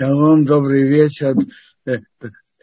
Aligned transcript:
Шалом, 0.00 0.46
добрый 0.46 0.88
вечер. 0.88 1.34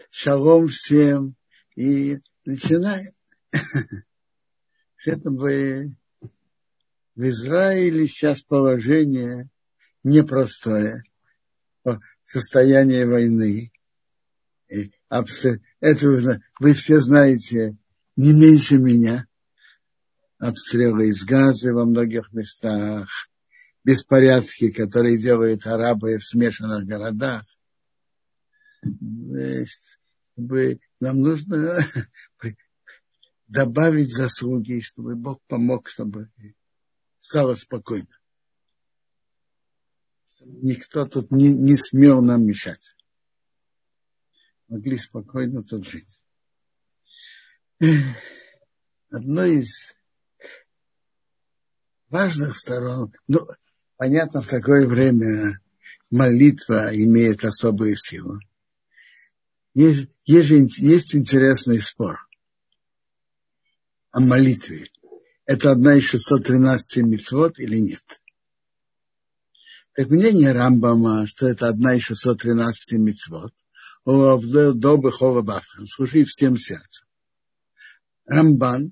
Шалом 0.10 0.70
всем. 0.70 1.36
И 1.75 2.17
начинаем. 2.46 3.13
Это 5.06 5.29
бы 5.29 5.92
в 7.13 7.29
Израиле 7.29 8.07
сейчас 8.07 8.41
положение 8.41 9.52
непростое. 10.04 11.04
Состояние 12.25 13.05
войны. 13.05 13.71
Это 14.67 16.41
вы 16.59 16.73
все 16.73 17.01
знаете 17.01 17.77
не 18.15 18.33
меньше 18.33 18.79
меня. 18.79 19.27
Обстрелы 20.39 21.09
из 21.09 21.23
газа 21.23 21.71
во 21.71 21.85
многих 21.85 22.33
местах 22.33 23.07
беспорядки, 23.88 24.69
которые 24.69 25.17
делают 25.17 25.65
арабы 25.65 26.17
в 26.17 26.25
смешанных 26.25 26.85
городах. 26.85 27.45
Нам 28.83 29.70
нужно 30.99 31.79
добавить 33.48 34.13
заслуги, 34.13 34.81
чтобы 34.81 35.15
Бог 35.15 35.41
помог, 35.48 35.88
чтобы 35.88 36.29
стало 37.20 37.55
спокойно. 37.55 38.09
Никто 40.41 41.05
тут 41.05 41.31
не, 41.31 41.54
не 41.54 41.77
смел 41.77 42.21
нам 42.21 42.45
мешать. 42.45 42.93
Могли 44.67 44.98
спокойно 44.98 45.63
тут 45.63 45.88
жить. 45.88 46.26
Одно 49.09 49.45
из 49.45 49.93
важных 52.09 52.57
сторон, 52.57 53.13
ну, 53.27 53.48
Понятно, 53.97 54.41
в 54.41 54.47
такое 54.47 54.85
время 54.85 55.59
молитва 56.11 56.95
имеет 56.95 57.43
особую 57.43 57.97
силу. 57.97 58.39
Есть, 59.73 60.07
есть, 60.25 60.77
есть 60.77 61.15
интересный 61.15 61.81
спор 61.81 62.27
о 64.12 64.20
молитве. 64.20 64.88
Это 65.45 65.72
одна 65.72 65.95
из 65.95 66.04
613 66.04 67.04
мецвод 67.04 67.59
или 67.59 67.78
нет? 67.78 68.22
Так 69.94 70.09
мнение 70.09 70.52
Рамбама, 70.52 71.26
что 71.26 71.48
это 71.48 71.67
одна 71.67 71.95
из 71.95 72.04
613 72.04 73.00
мецвод, 73.00 73.54
до 74.06 74.98
Бехова 74.98 75.42
Бавхан, 75.42 75.88
служить 75.88 76.30
всем 76.30 76.58
сердцем. 76.58 77.08
Рамбан 78.26 78.92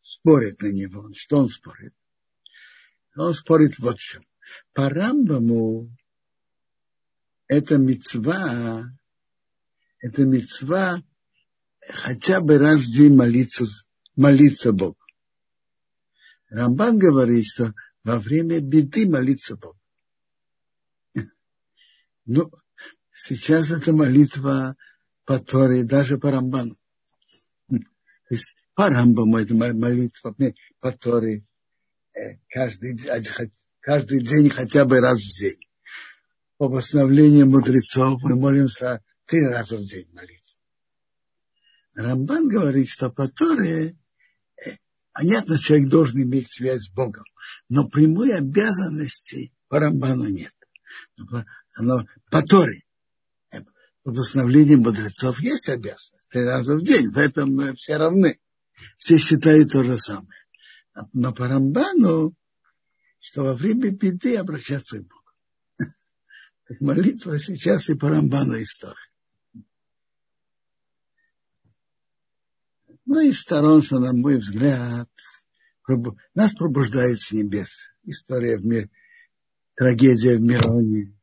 спорит 0.00 0.60
на 0.60 0.72
него. 0.72 1.10
Что 1.14 1.38
он 1.38 1.48
спорит? 1.48 1.94
Он 3.18 3.34
спорит 3.34 3.78
вот 3.78 3.98
в 3.98 4.02
чем. 4.02 4.24
По 4.72 4.88
Рамбаму 4.88 5.90
это 7.48 7.76
мецва, 7.76 8.84
это 9.98 10.24
мецва 10.24 11.02
хотя 11.88 12.40
бы 12.40 12.58
раз 12.58 12.78
в 12.78 12.92
день 12.92 13.14
молиться, 13.14 13.64
молиться 14.14 14.72
Богу. 14.72 14.98
Рамбан 16.48 16.98
говорит, 16.98 17.44
что 17.46 17.74
во 18.04 18.20
время 18.20 18.60
беды 18.60 19.08
молиться 19.08 19.56
Богу. 19.56 19.78
Ну, 22.24 22.52
сейчас 23.12 23.70
это 23.70 23.92
молитва 23.92 24.76
по 25.24 25.40
Торе, 25.40 25.82
даже 25.82 26.18
по 26.18 26.30
Рамбану. 26.30 26.76
То 27.68 27.78
есть 28.30 28.54
по 28.74 28.88
Рамбаму 28.88 29.38
это 29.38 29.54
молитва 29.54 30.36
по 30.80 30.92
Торе, 30.92 31.47
каждый, 32.48 32.98
каждый 33.80 34.22
день 34.22 34.50
хотя 34.50 34.84
бы 34.84 35.00
раз 35.00 35.18
в 35.18 35.38
день. 35.38 35.58
По 36.56 36.68
постановлению 36.68 37.46
мудрецов 37.46 38.20
мы 38.22 38.34
молимся 38.34 39.02
три 39.26 39.46
раза 39.46 39.78
в 39.78 39.84
день 39.84 40.08
молиться. 40.12 40.56
Рамбан 41.94 42.48
говорит, 42.48 42.88
что 42.88 43.10
по 43.10 43.28
Торе 43.28 43.96
э, 44.64 44.70
понятно, 45.12 45.58
человек 45.58 45.88
должен 45.88 46.22
иметь 46.22 46.50
связь 46.50 46.84
с 46.84 46.90
Богом, 46.90 47.24
но 47.68 47.88
прямой 47.88 48.34
обязанности 48.34 49.52
по 49.68 49.78
Рамбану 49.78 50.26
нет. 50.28 50.52
Но 51.80 52.06
по 52.30 52.42
Торе, 52.42 52.82
э, 53.52 53.60
по 54.02 54.12
постановлению 54.12 54.80
мудрецов 54.80 55.40
есть 55.40 55.68
обязанность 55.68 56.28
три 56.30 56.42
раза 56.42 56.76
в 56.76 56.82
день, 56.82 57.10
в 57.10 57.18
этом 57.18 57.54
мы 57.54 57.74
все 57.74 57.96
равны. 57.96 58.38
Все 58.96 59.18
считают 59.18 59.72
то 59.72 59.82
же 59.82 59.98
самое 59.98 60.28
но 61.12 61.32
по 61.32 61.48
Рамбану, 61.48 62.34
что 63.20 63.42
во 63.42 63.54
время 63.54 63.90
беды 63.90 64.36
обращаться 64.36 64.98
к 64.98 65.02
Богу. 65.02 65.14
Как 66.64 66.80
молитва 66.80 67.38
сейчас 67.38 67.88
и 67.88 67.94
по 67.94 68.08
Рамбану 68.08 68.60
история. 68.60 68.96
Ну 73.06 73.20
и 73.20 73.32
сторон, 73.32 73.82
что, 73.82 73.98
на 73.98 74.12
мой 74.12 74.36
взгляд, 74.36 75.08
нас 76.34 76.52
пробуждает 76.52 77.18
с 77.20 77.32
небес. 77.32 77.88
История 78.02 78.58
в 78.58 78.66
мире, 78.66 78.90
трагедия 79.74 80.36
в 80.36 80.42
Мироне. 80.42 81.14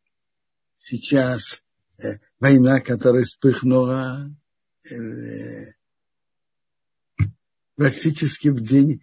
Сейчас 0.75 1.61
э, 1.99 2.17
война, 2.39 2.79
которая 2.79 3.23
вспыхнула 3.23 4.31
э, 4.89 5.73
практически 7.75 8.47
в 8.47 8.61
день 8.61 9.01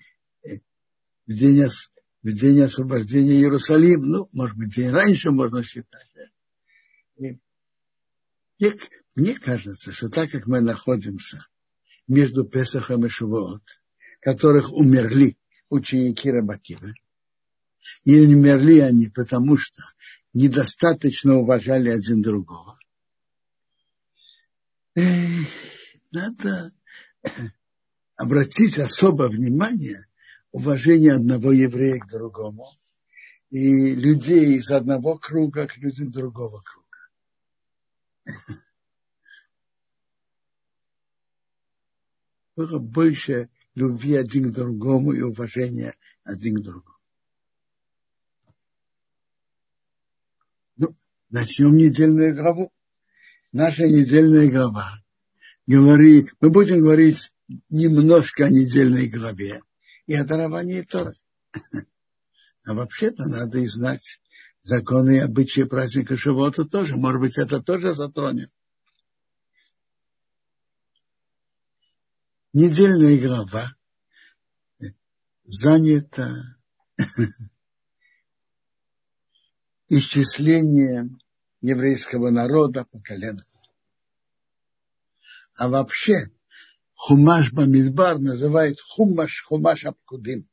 в 1.27 1.33
день, 1.33 1.66
в 2.22 2.33
день 2.33 2.60
освобождения 2.60 3.34
Иерусалима, 3.34 4.05
ну, 4.05 4.28
может 4.33 4.56
быть, 4.56 4.75
день 4.75 4.91
раньше 4.91 5.31
можно 5.31 5.62
считать. 5.62 6.06
И, 7.16 7.38
и, 8.59 8.72
мне 9.15 9.34
кажется, 9.34 9.93
что 9.93 10.09
так 10.09 10.31
как 10.31 10.47
мы 10.47 10.61
находимся 10.61 11.47
между 12.09 12.44
Песахом 12.44 13.05
и 13.06 13.09
Шивот, 13.09 13.62
которых 14.21 14.72
умерли 14.72 15.37
ученики 15.69 16.31
Рабакива, 16.31 16.93
и 18.05 18.21
умерли 18.21 18.78
они 18.78 19.09
потому, 19.09 19.56
что 19.56 19.82
недостаточно 20.32 21.37
уважали 21.37 21.88
один 21.88 22.22
другого. 22.22 22.78
Надо 26.11 26.72
обратить 28.16 28.78
особое 28.78 29.28
внимание 29.28 30.06
уважение 30.53 31.15
одного 31.15 31.51
еврея 31.53 31.99
к 31.99 32.09
другому 32.09 32.69
и 33.51 33.95
людей 33.95 34.57
из 34.57 34.71
одного 34.71 35.19
круга 35.19 35.67
к 35.67 35.77
людям 35.79 36.13
другого 36.13 36.63
круга. 36.63 36.99
Было 42.55 42.79
больше 42.79 43.49
любви 43.75 44.15
один 44.15 44.53
к 44.53 44.55
другому 44.55 45.12
и 45.12 45.23
уважения 45.23 45.97
один 46.23 46.57
к 46.57 46.61
другому. 46.62 46.99
Ну, 50.77 50.95
начнем 51.31 51.75
недельную 51.77 52.35
главу. 52.35 52.71
Наша 53.53 53.89
недельная 53.89 54.51
глава. 54.51 55.03
Говори, 55.67 56.29
мы 56.41 56.51
будем 56.51 56.81
говорить 56.81 57.33
немножко 57.69 58.47
о 58.47 58.51
недельной 58.51 59.09
главе 59.09 59.62
и 60.07 60.17
даровании 60.23 60.83
Торы. 60.83 61.15
А 62.65 62.75
вообще-то 62.75 63.27
надо 63.27 63.59
и 63.59 63.67
знать 63.67 64.21
законы 64.63 65.17
и 65.17 65.21
обычаи 65.21 65.63
праздника 65.63 66.17
Шивота 66.17 66.65
тоже. 66.65 66.97
Может 66.97 67.21
быть, 67.21 67.39
это 67.39 67.61
тоже 67.61 67.95
затронем. 67.95 68.49
Недельная 72.53 73.19
глава 73.19 73.75
занята 75.45 76.57
исчислением 79.89 81.19
еврейского 81.61 82.31
народа 82.31 82.85
по 82.85 83.01
коленам. 83.01 83.44
А 85.55 85.69
вообще 85.69 86.31
Хумаш 87.04 87.50
Бамидбар 87.50 88.20
называют 88.20 88.81
Хумаш 88.81 89.43
Хумаш 89.43 89.87
Абкудим. 89.87 90.49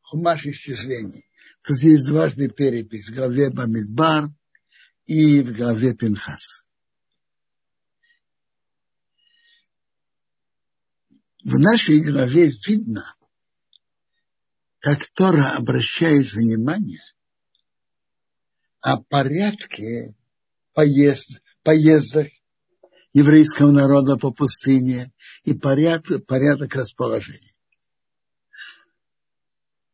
Хумаш 0.00 0.46
исчислений. 0.46 1.28
Тут 1.64 1.78
есть 1.78 2.06
дважды 2.06 2.48
перепись 2.48 3.08
в 3.08 3.14
главе 3.14 3.50
Бамидбар 3.50 4.28
и 5.06 5.40
в 5.40 5.52
главе 5.52 5.92
Пинхас. 5.92 6.62
В 11.42 11.58
нашей 11.58 12.00
главе 12.00 12.48
видно, 12.64 13.16
как 14.78 15.08
Тора 15.08 15.56
обращает 15.56 16.32
внимание 16.32 17.02
о 18.80 18.98
порядке 18.98 20.14
поезд, 20.74 21.42
поездок 21.64 22.28
еврейского 23.12 23.70
народа 23.70 24.16
по 24.16 24.30
пустыне 24.30 25.12
и 25.44 25.54
порядок, 25.54 26.26
порядок 26.26 26.74
расположения. 26.74 27.54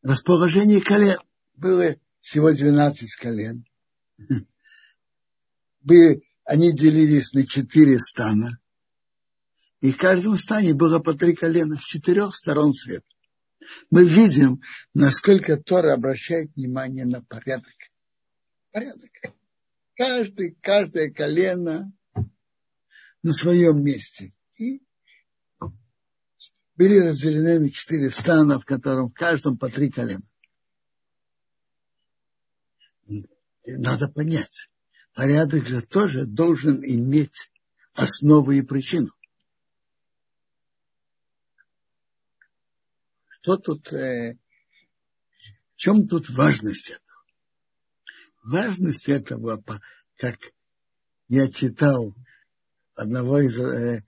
Расположение 0.03 0.81
колен 0.81 1.19
было 1.55 1.97
всего 2.21 2.53
12 2.53 3.15
колен. 3.17 3.65
были, 5.81 6.23
они 6.45 6.73
делились 6.73 7.33
на 7.33 7.47
четыре 7.47 7.99
стана. 7.99 8.59
И 9.81 9.93
в 9.93 9.97
каждом 9.97 10.37
стане 10.37 10.75
было 10.75 10.99
по 10.99 11.15
три 11.15 11.35
колена 11.35 11.77
с 11.77 11.83
четырех 11.83 12.35
сторон 12.35 12.73
света. 12.73 13.07
Мы 13.91 14.05
видим, 14.05 14.63
насколько 14.95 15.57
Тора 15.57 15.95
обращает 15.95 16.55
внимание 16.55 17.05
на 17.05 17.23
порядок. 17.23 17.75
Порядок. 18.73 19.11
Каждый, 19.95 20.57
каждое 20.61 21.11
колено 21.11 21.93
на 23.23 23.33
своем 23.33 23.83
месте. 23.83 24.33
И 24.57 24.83
были 26.77 26.99
разделены 26.99 27.59
на 27.61 27.71
четыре 27.71 28.11
стана, 28.11 28.61
в 28.61 28.65
котором 28.65 29.11
в 29.11 29.15
каждом 29.15 29.59
по 29.59 29.69
три 29.69 29.91
колена. 29.91 30.23
Надо 33.67 34.09
понять, 34.09 34.71
порядок 35.15 35.67
же 35.67 35.83
тоже 35.83 36.25
должен 36.25 36.83
иметь 36.85 37.51
основу 37.95 38.53
и 38.53 38.63
причину. 38.63 39.11
Что 43.41 43.57
тут, 43.57 43.93
э, 43.93 44.39
в 45.75 45.77
чем 45.77 46.07
тут 46.07 46.31
важность 46.31 46.91
этого? 46.91 47.25
Важность 48.45 49.09
этого, 49.09 49.63
как 50.17 50.39
я 51.29 51.51
читал 51.51 52.15
одного 52.99 53.41
из, 53.41 53.59
э, 53.59 54.03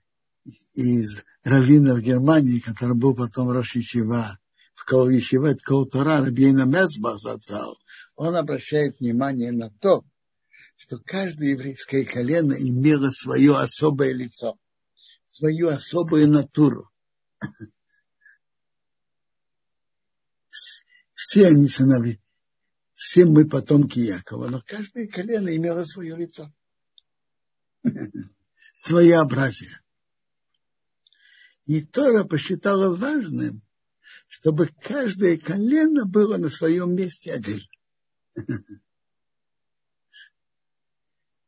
из 0.73 1.23
раввинов 1.43 2.01
Германии, 2.01 2.59
который 2.59 2.95
был 2.95 3.15
потом 3.15 3.49
Рошичева, 3.49 4.37
в 4.73 4.85
Колвишеве, 4.85 5.55
Колтора, 5.55 6.17
Рабейна 6.17 6.65
Мецбах 6.65 7.19
зацал, 7.19 7.77
он 8.15 8.35
обращает 8.35 8.99
внимание 8.99 9.51
на 9.51 9.69
то, 9.69 10.03
что 10.75 10.99
каждое 10.99 11.51
еврейское 11.51 12.03
колено 12.03 12.53
имело 12.53 13.11
свое 13.11 13.57
особое 13.57 14.11
лицо, 14.11 14.57
свою 15.27 15.69
особую 15.69 16.27
натуру. 16.27 16.89
Все 21.13 21.47
они 21.47 21.67
сыновья, 21.67 22.17
все 22.95 23.25
мы 23.25 23.47
потомки 23.47 23.99
Якова, 23.99 24.47
но 24.47 24.61
каждое 24.65 25.07
колено 25.07 25.55
имело 25.55 25.85
свое 25.85 26.17
лицо, 26.17 26.51
своеобразие. 28.81 29.79
И 31.65 31.81
Тора 31.81 32.23
посчитала 32.23 32.93
важным, 32.95 33.61
чтобы 34.27 34.69
каждое 34.81 35.37
колено 35.37 36.05
было 36.05 36.37
на 36.37 36.49
своем 36.49 36.95
месте 36.95 37.31
отдельно. 37.33 37.67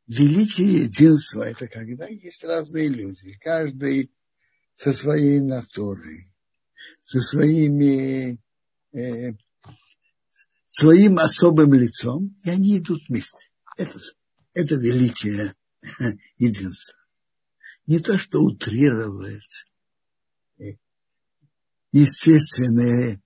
Величие 0.05 0.83
единства– 0.83 1.41
это 1.49 1.67
когда 1.67 2.05
есть 2.07 2.43
разные 2.43 2.89
люди, 2.89 3.35
каждый 3.39 4.11
со 4.75 4.93
своей 4.93 5.39
натурой, 5.39 6.31
со 6.99 7.19
своими, 7.19 8.37
э, 8.91 9.33
своим 10.67 11.17
особым 11.17 11.73
лицом, 11.73 12.35
и 12.43 12.51
они 12.51 12.77
идут 12.77 13.01
вместе. 13.09 13.49
Это, 13.75 13.97
это 14.53 14.75
величие 14.75 15.55
единства. 16.37 17.02
Не 17.85 17.99
то, 17.99 18.17
что 18.17 18.39
утрировать 18.39 19.65
естественные, 21.91 23.21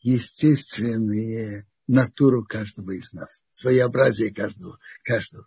естественные 0.00 1.66
натуру 1.86 2.44
каждого 2.44 2.92
из 2.92 3.12
нас, 3.12 3.42
своеобразие 3.50 4.32
каждого, 4.32 4.78
каждого. 5.02 5.46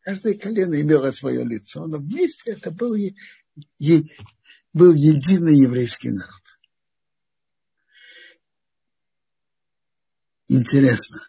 Каждое 0.00 0.34
колено 0.34 0.80
имело 0.80 1.10
свое 1.10 1.44
лицо, 1.44 1.86
но 1.86 1.98
вместе 1.98 2.52
это 2.52 2.70
был, 2.70 2.96
был 4.72 4.94
единый 4.94 5.58
еврейский 5.58 6.10
народ. 6.10 6.42
Интересно. 10.48 11.28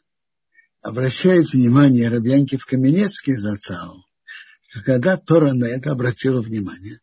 Обращает 0.81 1.51
внимание 1.51 2.07
Рабьянки 2.07 2.55
в 2.55 2.65
Каменецкий 2.65 3.35
зацал, 3.35 4.05
что 4.67 4.83
когда 4.83 5.17
Тора 5.17 5.53
на 5.53 5.65
это 5.65 5.91
обратила 5.91 6.41
внимание, 6.41 6.99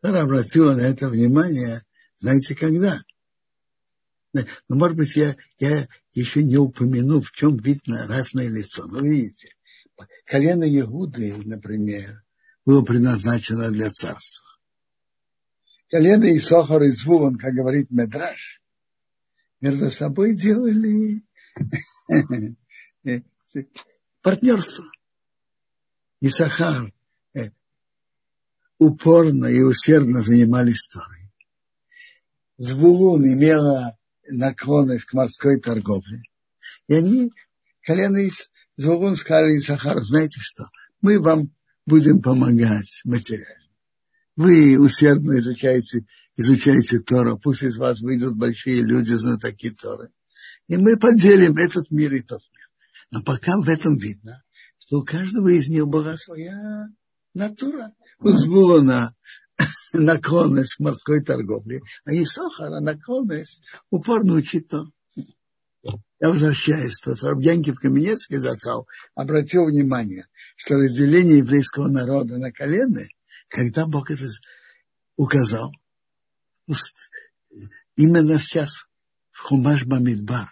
Тора 0.00 0.22
обратила 0.22 0.74
на 0.74 0.82
это 0.82 1.08
внимание, 1.08 1.84
знаете, 2.18 2.54
когда? 2.54 3.02
Ну, 4.32 4.44
может 4.68 4.96
быть, 4.96 5.16
я, 5.16 5.36
я 5.58 5.88
еще 6.12 6.42
не 6.42 6.56
упомяну, 6.56 7.20
в 7.20 7.32
чем 7.32 7.56
видно 7.56 8.06
разное 8.06 8.48
лицо. 8.48 8.86
Но 8.86 9.00
видите, 9.00 9.54
колено 10.26 10.64
Иуды, 10.64 11.34
например, 11.44 12.22
было 12.64 12.82
предназначено 12.82 13.70
для 13.70 13.90
царства. 13.90 14.46
Колено 15.88 16.36
Исохар 16.36 16.82
и 16.82 16.90
Звулон, 16.90 17.38
как 17.38 17.54
говорит 17.54 17.90
Медраж, 17.90 18.60
между 19.60 19.90
собой 19.90 20.34
делали 20.34 21.22
партнерство. 24.26 24.84
Исахар 26.20 26.92
упорно 28.76 29.46
и 29.46 29.60
усердно 29.60 30.20
занимались 30.20 30.88
Торой. 30.88 31.30
Звулун 32.58 33.24
имела 33.24 33.96
наклонность 34.28 35.04
к 35.04 35.12
морской 35.12 35.60
торговле. 35.60 36.22
И 36.88 36.94
они, 36.94 37.32
колено 37.82 38.16
из 38.16 38.50
Звулун 38.76 39.14
сказали 39.14 39.60
Сахар, 39.60 40.02
знаете 40.02 40.40
что, 40.40 40.64
мы 41.00 41.20
вам 41.20 41.54
будем 41.86 42.20
помогать 42.20 43.02
материально. 43.04 43.70
Вы 44.34 44.76
усердно 44.76 45.38
изучаете, 45.38 46.04
изучаете 46.34 46.98
Тору, 46.98 47.38
пусть 47.38 47.62
из 47.62 47.76
вас 47.76 48.00
выйдут 48.00 48.34
большие 48.34 48.82
люди, 48.82 49.12
знатоки 49.12 49.70
Торы. 49.70 50.10
И 50.66 50.76
мы 50.76 50.96
поделим 50.96 51.56
этот 51.58 51.92
мир 51.92 52.12
и 52.12 52.22
тот 52.22 52.42
мир. 52.50 52.55
Но 53.10 53.22
пока 53.22 53.58
в 53.58 53.68
этом 53.68 53.96
видно, 53.96 54.42
что 54.78 54.98
у 54.98 55.04
каждого 55.04 55.48
из 55.48 55.68
них 55.68 55.86
была 55.86 56.16
своя 56.16 56.88
натура. 57.34 57.92
У 58.18 58.30
на 58.80 59.14
наклонность 59.92 60.76
к 60.76 60.80
морской 60.80 61.22
торговле, 61.22 61.80
а 62.04 62.12
Исохара 62.12 62.80
наклонность 62.80 63.62
упорно 63.90 64.34
учить 64.34 64.68
то. 64.68 64.86
Я 66.18 66.30
возвращаюсь, 66.30 66.94
что 66.94 67.12
Янкив 67.12 67.78
Каменецкий 67.78 68.38
зацал 68.38 68.88
обратил 69.14 69.66
внимание, 69.66 70.26
что 70.56 70.76
разделение 70.76 71.38
еврейского 71.38 71.88
народа 71.88 72.38
на 72.38 72.50
колены, 72.50 73.08
когда 73.48 73.86
Бог 73.86 74.10
это 74.10 74.26
указал, 75.16 75.72
именно 77.94 78.38
сейчас 78.38 78.70
в 79.30 79.42
Хумаш 79.42 79.84
Бамидбар, 79.84 80.48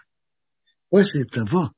после 0.91 1.25
того, 1.25 1.73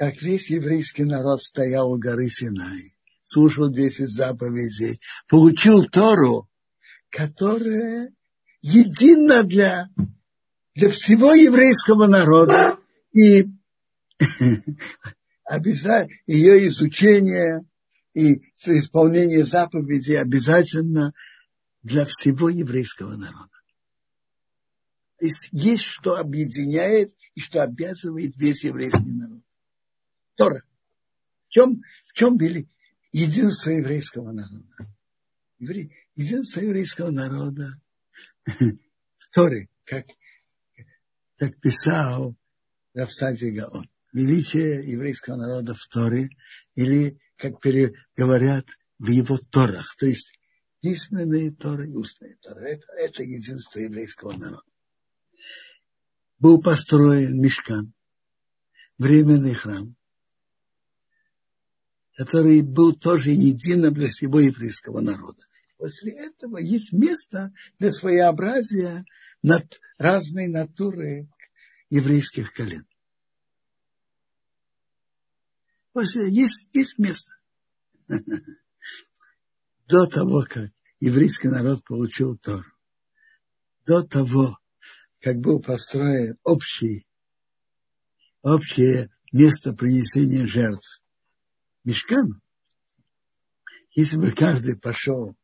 как 0.00 0.22
весь 0.22 0.48
еврейский 0.48 1.04
народ 1.04 1.42
стоял 1.42 1.92
у 1.92 1.98
горы 1.98 2.30
Синай, 2.30 2.96
слушал 3.22 3.68
10 3.68 4.08
заповедей, 4.08 4.98
получил 5.28 5.84
Тору, 5.90 6.48
которая 7.10 8.10
едина 8.62 9.42
для, 9.42 9.90
для 10.74 10.88
всего 10.88 11.34
еврейского 11.34 12.06
народа. 12.06 12.78
И 13.12 13.50
обязательно 15.44 16.16
ее 16.26 16.66
изучение 16.68 17.66
и 18.14 18.40
исполнение 18.56 19.44
заповедей 19.44 20.18
обязательно 20.18 21.12
для 21.82 22.06
всего 22.06 22.48
еврейского 22.48 23.16
народа. 23.18 23.52
То 25.18 25.26
есть 25.26 25.50
есть 25.52 25.84
что 25.84 26.16
объединяет 26.16 27.14
и 27.34 27.40
что 27.40 27.62
обязывает 27.62 28.34
весь 28.36 28.64
еврейский 28.64 29.04
народ. 29.04 29.42
Тора. 30.40 30.62
В 31.48 31.50
чем, 31.50 31.82
в 32.06 32.12
чем 32.14 32.38
были 32.38 32.66
единство 33.12 33.68
еврейского 33.70 34.32
народа. 34.32 34.74
Единство 36.16 36.60
еврейского 36.60 37.10
народа 37.10 37.74
в 38.46 39.28
Торе, 39.34 39.68
как, 39.84 40.06
как 41.36 41.60
писал 41.60 42.34
Рафсадий 42.94 43.50
Гаон. 43.50 43.90
Величие 44.14 44.90
еврейского 44.90 45.36
народа 45.36 45.74
в 45.74 45.86
Торе, 45.88 46.30
или, 46.74 47.20
как 47.36 47.60
говорят, 48.16 48.66
в 48.98 49.08
его 49.08 49.36
Торах. 49.36 49.94
То 49.98 50.06
есть 50.06 50.32
письменные 50.80 51.50
Торы 51.50 51.90
и 51.90 51.94
устные 51.94 52.36
Торы. 52.36 52.66
Это, 52.66 52.86
это 52.94 53.22
единство 53.22 53.78
еврейского 53.78 54.32
народа. 54.32 54.62
Был 56.38 56.62
построен 56.62 57.38
мешкан, 57.38 57.92
временный 58.96 59.52
храм, 59.52 59.94
который 62.16 62.62
был 62.62 62.94
тоже 62.94 63.30
единым 63.30 63.94
для 63.94 64.08
всего 64.08 64.40
еврейского 64.40 65.00
народа. 65.00 65.42
После 65.76 66.12
этого 66.12 66.58
есть 66.58 66.92
место 66.92 67.52
для 67.78 67.92
своеобразия 67.92 69.04
над 69.42 69.80
разной 69.96 70.46
натуры 70.46 71.28
еврейских 71.88 72.52
колен. 72.52 72.86
Есть, 75.94 76.68
есть 76.72 76.98
место. 76.98 77.32
До 79.88 80.06
того, 80.06 80.44
как 80.48 80.70
еврейский 81.00 81.48
народ 81.48 81.82
получил 81.84 82.36
Тору, 82.36 82.70
до 83.86 84.02
того, 84.02 84.58
как 85.20 85.38
был 85.38 85.60
построен 85.60 86.38
общий, 86.44 87.06
общее 88.42 89.10
место 89.32 89.72
принесения 89.72 90.46
жертв 90.46 90.99
мешкан, 91.84 92.40
если 93.94 94.16
бы 94.16 94.32
каждый 94.32 94.76
пошел 94.76 95.36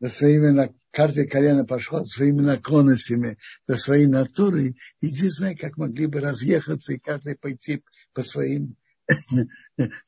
за 0.00 0.08
своими, 0.08 0.74
каждое 0.90 1.26
колено 1.26 1.64
пошло 1.64 2.04
своими 2.04 2.40
наклонностями, 2.40 3.38
за 3.66 3.76
своей 3.76 4.06
натурой, 4.06 4.76
единственное, 5.00 5.54
как 5.54 5.76
могли 5.76 6.06
бы 6.06 6.20
разъехаться 6.20 6.92
и 6.92 6.98
каждый 6.98 7.36
пойти 7.36 7.84
по 8.12 8.22
своим 8.22 8.76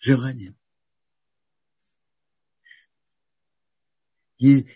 желаниям. 0.00 0.56
И 4.38 4.66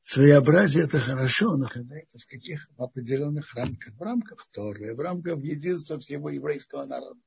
своеобразие 0.00 0.84
это 0.84 0.98
хорошо, 0.98 1.56
но 1.56 1.68
когда 1.68 1.96
это 1.96 2.18
в 2.18 2.26
каких 2.26 2.68
определенных 2.76 3.54
рамках, 3.54 3.94
в 3.94 4.02
рамках 4.02 4.48
Торы, 4.52 4.94
в 4.94 5.00
рамках 5.00 5.38
единства 5.40 5.98
всего 5.98 6.30
еврейского 6.30 6.86
народа. 6.86 7.20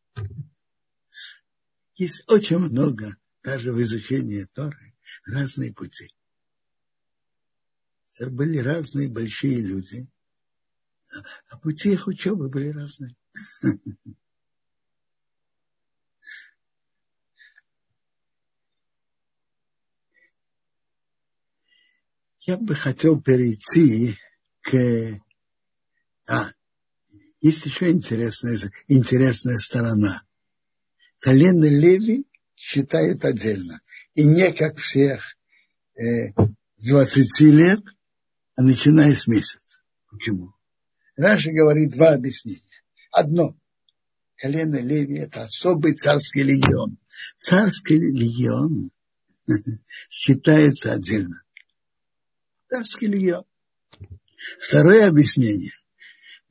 Есть 1.95 2.23
очень 2.27 2.57
много, 2.59 3.15
даже 3.41 3.71
в 3.71 3.81
изучении 3.81 4.45
Торы, 4.53 4.93
разные 5.25 5.73
пути. 5.73 6.09
Были 8.19 8.57
разные 8.59 9.09
большие 9.09 9.61
люди, 9.61 10.07
а 11.49 11.57
пути 11.57 11.93
их 11.93 12.07
учебы 12.07 12.49
были 12.49 12.69
разные. 12.69 13.15
Я 22.41 22.57
бы 22.57 22.75
хотел 22.75 23.19
перейти 23.19 24.17
к... 24.61 25.19
А, 26.27 26.51
есть 27.41 27.65
еще 27.65 27.89
интересная, 27.89 28.71
интересная 28.87 29.57
сторона. 29.57 30.24
Колено 31.25 31.65
Леви 31.65 32.27
считают 32.55 33.25
отдельно. 33.25 33.81
И 34.13 34.23
не 34.23 34.53
как 34.53 34.77
всех 34.77 35.35
э, 35.95 36.33
20 36.77 37.39
лет, 37.49 37.79
а 38.55 38.61
начиная 38.61 39.15
с 39.15 39.25
месяца. 39.25 39.79
Почему? 40.11 40.53
Раша 41.15 41.51
говорит 41.51 41.93
два 41.93 42.09
объяснения. 42.09 42.61
Одно. 43.11 43.57
Колено 44.35 44.75
Леви– 44.75 45.17
это 45.17 45.41
особый 45.45 45.95
царский 45.95 46.43
легион. 46.43 46.99
Царский 47.39 47.97
легион 47.97 48.91
считается 50.11 50.93
отдельно. 50.93 51.41
Царский 52.69 53.07
легион. 53.07 53.45
Второе 54.59 55.07
объяснение. 55.07 55.71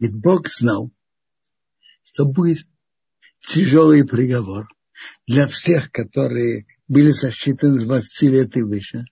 Ведь 0.01 0.15
Бог 0.15 0.49
знал, 0.49 0.91
что 2.03 2.27
будет 2.27 2.67
тяжелый 3.47 4.05
приговор 4.05 4.69
для 5.27 5.47
всех, 5.47 5.91
которые 5.91 6.67
были 6.89 7.11
засчитаны 7.11 7.79
с 7.79 7.85
20 7.85 8.23
лет 8.23 8.57
и 8.57 8.63
выше, 8.63 9.05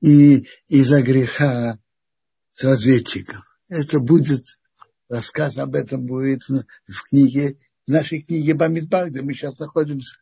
и 0.00 0.46
из-за 0.68 1.02
греха 1.02 1.78
с 2.50 2.64
разведчиков. 2.64 3.44
Это 3.68 4.00
будет, 4.00 4.58
рассказ 5.08 5.58
об 5.58 5.74
этом 5.74 6.06
будет 6.06 6.42
в 6.48 7.02
книге, 7.08 7.58
в 7.86 7.90
нашей 7.90 8.22
книге 8.22 8.54
Бамидбар, 8.54 9.10
где 9.10 9.22
мы 9.22 9.34
сейчас 9.34 9.58
находимся. 9.58 10.16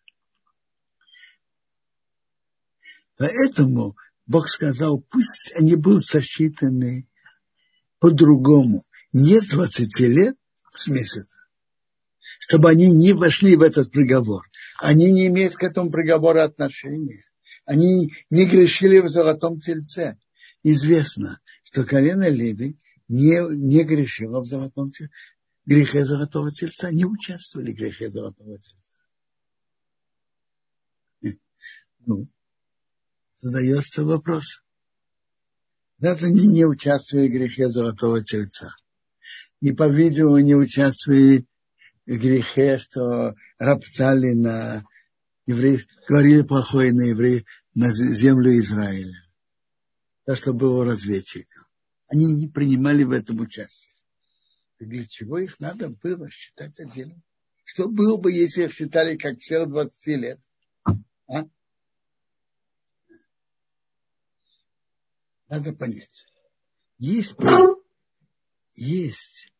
Поэтому 3.16 3.96
Бог 4.26 4.48
сказал, 4.48 5.00
пусть 5.00 5.52
они 5.56 5.76
будут 5.76 6.04
сосчитаны 6.04 7.06
по-другому, 7.98 8.84
не 9.12 9.40
с 9.40 9.48
20 9.48 10.00
лет, 10.00 10.36
а 10.72 10.78
с 10.78 10.86
месяца 10.86 11.39
чтобы 12.50 12.68
они 12.68 12.90
не 12.90 13.12
вошли 13.12 13.54
в 13.54 13.62
этот 13.62 13.92
приговор. 13.92 14.44
Они 14.80 15.12
не 15.12 15.28
имеют 15.28 15.54
к 15.54 15.62
этому 15.62 15.88
приговору 15.92 16.40
отношения. 16.40 17.22
Они 17.64 18.12
не 18.28 18.44
грешили 18.44 18.98
в 18.98 19.08
золотом 19.08 19.60
тельце. 19.60 20.18
Известно, 20.64 21.40
что 21.62 21.84
колено 21.84 22.28
Леви 22.28 22.76
не, 23.06 23.38
не 23.54 23.84
грешило 23.84 24.40
в 24.40 24.46
золотом 24.46 24.90
тельце. 24.90 25.14
Грехе 25.64 26.04
золотого 26.04 26.50
тельца 26.50 26.90
не 26.90 27.04
участвовали 27.04 27.72
в 27.72 27.76
грехе 27.76 28.10
золотого 28.10 28.58
тельца. 28.58 28.96
Ну, 32.04 32.26
задается 33.32 34.02
вопрос. 34.02 34.60
Раз 36.00 36.20
они 36.24 36.48
не 36.48 36.64
участвовали 36.64 37.28
в 37.28 37.32
грехе 37.32 37.68
золотого 37.68 38.24
тельца, 38.24 38.74
и, 39.60 39.70
по-видимому, 39.70 40.38
не 40.38 40.56
участвовали 40.56 41.46
грехе, 42.16 42.78
что 42.78 43.34
роптали 43.58 44.32
на 44.32 44.84
евреев, 45.46 45.86
говорили 46.08 46.42
плохое 46.42 46.92
на 46.92 47.02
евреев, 47.02 47.44
на 47.74 47.92
землю 47.92 48.58
Израиля. 48.58 49.14
То, 50.24 50.36
что 50.36 50.52
было 50.52 50.84
разведчиком. 50.84 51.64
Они 52.08 52.32
не 52.32 52.48
принимали 52.48 53.04
в 53.04 53.12
этом 53.12 53.40
участие. 53.40 53.94
Для 54.80 55.06
чего 55.06 55.38
их 55.38 55.60
надо 55.60 55.90
было 55.90 56.30
считать 56.30 56.78
отдельно? 56.80 57.22
Что 57.64 57.88
было 57.88 58.16
бы, 58.16 58.32
если 58.32 58.64
их 58.64 58.72
считали 58.72 59.16
как 59.16 59.38
всех 59.38 59.68
20 59.68 60.06
лет? 60.16 60.40
А? 61.28 61.46
Надо 65.48 65.72
понять. 65.72 66.26
Есть, 66.98 67.34
есть 68.74 69.52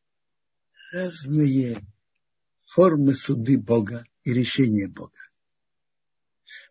разные 0.92 1.80
формы 2.70 3.16
суды 3.16 3.58
Бога 3.58 4.04
и 4.22 4.32
решения 4.32 4.86
Бога. 4.86 5.18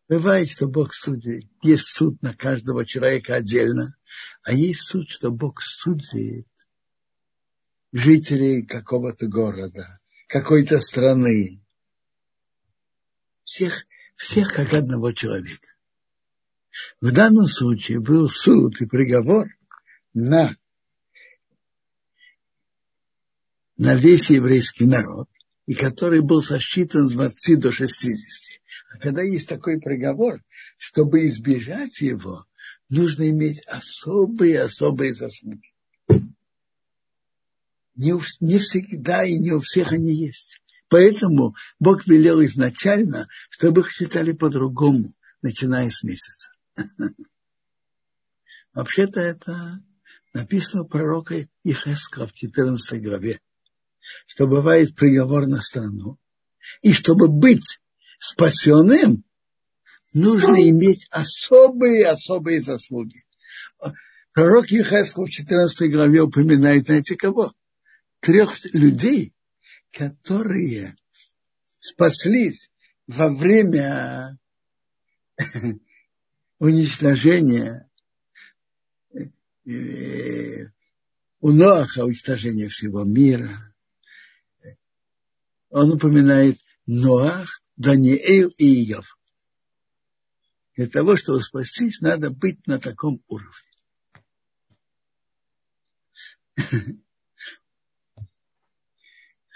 Бывает, 0.07 0.49
что 0.49 0.67
Бог 0.67 0.93
судит. 0.93 1.49
Есть 1.61 1.87
суд 1.87 2.21
на 2.21 2.33
каждого 2.33 2.85
человека 2.85 3.35
отдельно, 3.35 3.95
а 4.43 4.53
есть 4.53 4.87
суд, 4.87 5.09
что 5.09 5.29
Бог 5.29 5.61
судит 5.61 6.47
жителей 7.91 8.65
какого-то 8.65 9.27
города, 9.27 9.99
какой-то 10.27 10.79
страны. 10.79 11.61
Всех, 13.43 13.85
всех 14.15 14.53
как 14.53 14.73
одного 14.73 15.11
человека. 15.11 15.67
В 17.01 17.11
данном 17.11 17.45
случае 17.45 17.99
был 17.99 18.29
суд 18.29 18.79
и 18.79 18.85
приговор 18.85 19.49
на, 20.13 20.55
на 23.75 23.95
весь 23.95 24.29
еврейский 24.29 24.85
народ 24.85 25.27
и 25.69 25.75
который 25.75 26.21
был 26.21 26.41
сосчитан 26.41 27.07
с 27.07 27.13
20 27.13 27.59
до 27.59 27.71
60. 27.71 28.17
А 28.91 28.97
когда 28.97 29.21
есть 29.21 29.47
такой 29.47 29.79
приговор, 29.79 30.43
чтобы 30.79 31.27
избежать 31.27 32.01
его, 32.01 32.47
нужно 32.89 33.29
иметь 33.29 33.61
особые-особые 33.67 35.13
заслуги. 35.13 35.71
Не, 37.93 38.13
у, 38.13 38.21
не 38.39 38.57
всегда 38.57 39.23
и 39.23 39.37
не 39.37 39.51
у 39.51 39.59
всех 39.59 39.91
они 39.91 40.11
есть. 40.11 40.59
Поэтому 40.87 41.53
Бог 41.77 42.07
велел 42.07 42.43
изначально, 42.45 43.27
чтобы 43.51 43.81
их 43.81 43.91
считали 43.91 44.31
по-другому, 44.31 45.13
начиная 45.43 45.91
с 45.91 46.01
месяца. 46.01 46.49
Вообще-то 48.73 49.19
это 49.19 49.83
написано 50.33 50.83
пророка 50.83 51.47
Ихеска 51.63 52.25
в 52.25 52.33
14 52.33 53.03
главе 53.03 53.39
что 54.27 54.47
бывает 54.47 54.95
приговор 54.95 55.47
на 55.47 55.61
страну. 55.61 56.17
И 56.81 56.93
чтобы 56.93 57.27
быть 57.27 57.79
спасенным, 58.19 59.23
нужно 60.13 60.55
иметь 60.69 61.07
особые-особые 61.09 62.61
заслуги. 62.61 63.25
Пророк 64.33 64.69
Ехесков 64.69 65.27
в 65.27 65.31
14 65.31 65.91
главе 65.91 66.21
упоминает, 66.21 66.85
знаете 66.85 67.15
кого? 67.15 67.53
Трех 68.19 68.57
людей, 68.73 69.33
которые 69.91 70.95
спаслись 71.79 72.69
во 73.07 73.29
время 73.29 74.37
уничтожения 76.59 77.89
э, 79.65 80.65
у 81.41 81.51
Ноаха 81.51 82.03
уничтожения 82.03 82.67
всего 82.69 83.03
мира, 83.03 83.49
он 85.69 85.91
упоминает 85.91 86.59
Ноах, 86.85 87.61
Даниэль 87.77 88.51
и 88.57 88.91
Иов. 88.91 89.17
Для 90.75 90.87
того, 90.87 91.15
чтобы 91.15 91.41
спастись, 91.41 92.01
надо 92.01 92.29
быть 92.29 92.65
на 92.67 92.79
таком 92.79 93.23
уровне. 93.27 93.53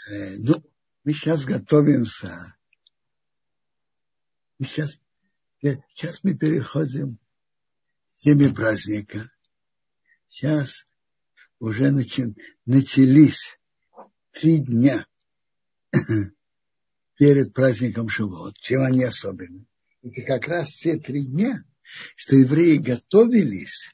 Э, 0.06 0.36
ну, 0.38 0.62
мы 1.06 1.14
сейчас 1.14 1.46
готовимся. 1.46 2.58
Сейчас, 4.60 5.00
сейчас 5.62 6.24
мы 6.24 6.36
переходим 6.36 7.16
к 7.16 8.16
теме 8.16 8.54
праздника. 8.54 9.32
Сейчас 10.28 10.86
уже 11.60 11.92
начались 11.92 13.58
три 14.34 14.60
дня 14.60 15.08
перед 17.18 17.54
праздником 17.54 18.10
Шивот. 18.10 18.56
Чем 18.62 18.84
они 18.84 19.04
особенны? 19.04 19.66
Это 20.02 20.22
как 20.24 20.48
раз 20.48 20.74
те 20.74 20.98
три 20.98 21.26
дня, 21.26 21.64
что 22.16 22.36
евреи 22.36 22.78
готовились 22.78 23.92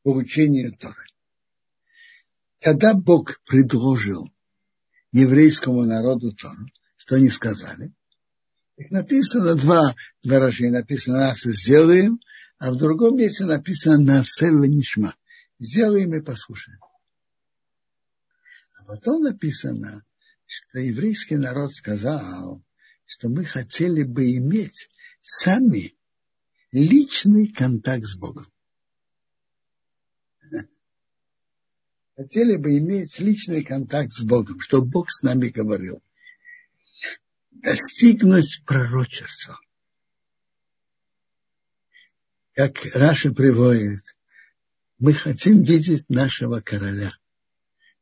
к 0.00 0.02
получению 0.04 0.72
Торы. 0.72 1.04
Когда 2.60 2.94
Бог 2.94 3.40
предложил 3.44 4.30
еврейскому 5.12 5.84
народу 5.84 6.32
Тору, 6.32 6.66
что 6.96 7.16
они 7.16 7.30
сказали? 7.30 7.92
Их 8.76 8.90
написано 8.90 9.54
два 9.54 9.94
выражения. 10.22 10.72
Написано 10.72 11.18
«нас 11.18 11.40
сделаем», 11.42 12.20
а 12.58 12.70
в 12.70 12.76
другом 12.76 13.16
месте 13.16 13.44
написано 13.44 13.98
«насева 13.98 14.64
нишма». 14.64 15.14
Сделаем 15.58 16.14
и 16.14 16.20
послушаем. 16.20 16.78
А 18.78 18.84
потом 18.84 19.22
написано, 19.22 20.04
что 20.56 20.78
еврейский 20.78 21.36
народ 21.36 21.72
сказал, 21.74 22.62
что 23.04 23.28
мы 23.28 23.44
хотели 23.44 24.04
бы 24.04 24.34
иметь 24.36 24.88
сами 25.20 25.94
личный 26.72 27.48
контакт 27.48 28.04
с 28.04 28.16
Богом. 28.16 28.46
Хотели 32.16 32.56
бы 32.56 32.78
иметь 32.78 33.18
личный 33.18 33.62
контакт 33.62 34.14
с 34.14 34.22
Богом, 34.22 34.60
чтобы 34.60 34.88
Бог 34.88 35.10
с 35.10 35.22
нами 35.22 35.48
говорил. 35.48 36.02
Достигнуть 37.50 38.62
пророчества. 38.64 39.60
Как 42.54 42.82
Раша 42.94 43.30
приводит, 43.30 44.00
мы 44.98 45.12
хотим 45.12 45.62
видеть 45.62 46.08
нашего 46.08 46.62
короля– 46.62 47.12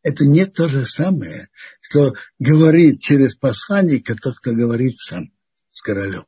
это 0.05 0.27
не 0.27 0.47
то 0.47 0.69
же 0.69 0.85
самое, 0.85 1.49
что 1.81 2.15
говорит 2.39 3.01
через 3.01 3.35
посланника 3.35 4.15
тот, 4.15 4.37
кто 4.37 4.53
говорит 4.53 4.99
сам 4.99 5.33
с 5.71 5.81
королем. 5.81 6.27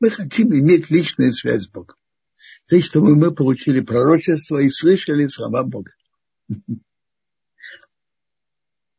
Мы 0.00 0.10
хотим 0.10 0.54
иметь 0.54 0.88
личную 0.90 1.34
связь 1.34 1.64
с 1.64 1.68
Богом. 1.68 1.96
То 2.66 2.76
есть, 2.76 2.88
чтобы 2.88 3.14
мы 3.14 3.34
получили 3.34 3.80
пророчество 3.80 4.56
и 4.58 4.70
слышали 4.70 5.26
слова 5.26 5.64
Бога. 5.64 5.92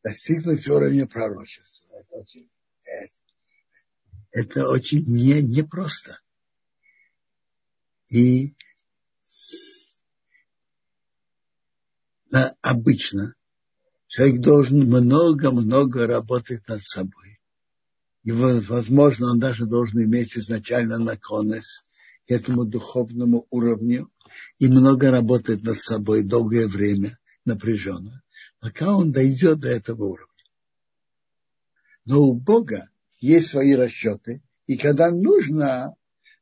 Достигнуть 0.04 0.68
уровня 0.70 1.08
пророчества. 1.08 1.88
Это 2.00 2.16
очень, 2.16 2.50
это, 4.32 4.70
очень 4.70 5.04
не, 5.04 5.42
непросто. 5.42 6.20
И 8.10 8.54
обычно 12.62 13.36
человек 14.10 14.42
должен 14.42 14.80
много-много 14.80 16.08
работать 16.08 16.68
над 16.68 16.82
собой. 16.84 17.40
И, 18.24 18.32
возможно, 18.32 19.32
он 19.32 19.40
даже 19.40 19.66
должен 19.66 20.04
иметь 20.04 20.38
изначально 20.38 20.98
наклонность 20.98 21.84
к 22.28 22.32
этому 22.32 22.66
духовному 22.66 23.48
уровню 23.50 24.12
и 24.58 24.68
много 24.68 25.12
работать 25.12 25.64
над 25.64 25.82
собой 25.82 26.24
долгое 26.24 26.68
время, 26.68 27.18
напряженно, 27.46 28.22
пока 28.60 28.96
он 28.96 29.12
дойдет 29.12 29.60
до 29.60 29.70
этого 29.70 30.04
уровня. 30.06 30.28
Но 32.06 32.22
у 32.22 32.34
Бога 32.34 32.90
есть 33.20 33.50
свои 33.50 33.76
расчеты, 33.76 34.42
и 34.66 34.76
когда 34.78 35.12
нужно, 35.12 35.96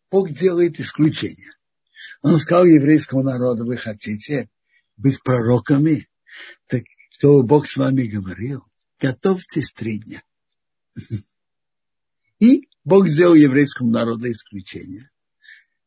Бог 0.09 0.31
делает 0.31 0.79
исключение. 0.79 1.51
Он 2.21 2.37
сказал 2.39 2.65
еврейскому 2.65 3.23
народу, 3.23 3.65
вы 3.65 3.77
хотите 3.77 4.49
быть 4.95 5.21
пророками, 5.21 6.07
так 6.67 6.83
что 7.17 7.41
Бог 7.41 7.67
с 7.67 7.77
вами 7.77 8.03
говорил, 8.03 8.63
готовьтесь 8.99 9.71
три 9.71 9.99
дня. 9.99 10.23
И 12.39 12.69
Бог 12.83 13.07
сделал 13.07 13.33
еврейскому 13.33 13.89
народу 13.89 14.31
исключение, 14.31 15.09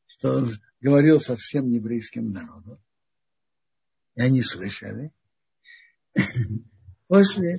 что 0.07 0.39
он 0.39 0.51
говорил 0.81 1.21
со 1.21 1.37
всем 1.37 1.69
еврейским 1.69 2.33
народом. 2.33 2.83
И 4.17 4.23
они 4.23 4.43
слышали. 4.43 5.13
После 7.07 7.59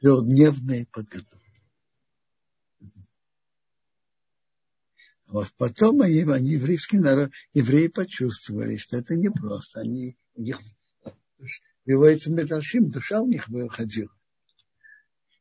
трехдневной 0.00 0.86
подготовки. 0.92 1.62
Вот 5.28 5.50
потом 5.56 6.02
они, 6.02 6.20
они 6.24 6.50
еврейский 6.50 6.98
народ, 6.98 7.32
евреи 7.54 7.88
почувствовали, 7.88 8.76
что 8.76 8.98
это 8.98 9.16
непросто. 9.16 9.80
Они, 9.80 10.18
у 10.34 10.42
них 10.42 10.60
Медашим, 11.86 12.90
душа 12.90 13.20
у 13.20 13.28
них 13.28 13.48
выходила. 13.48 14.12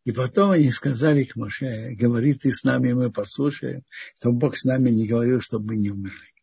И 0.03 0.11
потом 0.11 0.51
они 0.51 0.69
сказали 0.71 1.23
к 1.23 1.37
Моше, 1.37 1.91
говори 1.91 2.33
ты 2.33 2.51
с 2.51 2.63
нами, 2.63 2.91
мы 2.91 3.11
послушаем, 3.11 3.83
чтобы 4.19 4.37
Бог 4.37 4.57
с 4.57 4.65
нами 4.65 4.89
не 4.89 5.07
говорил, 5.07 5.39
чтобы 5.39 5.67
мы 5.67 5.75
не 5.77 5.91
умерли. 5.91 6.33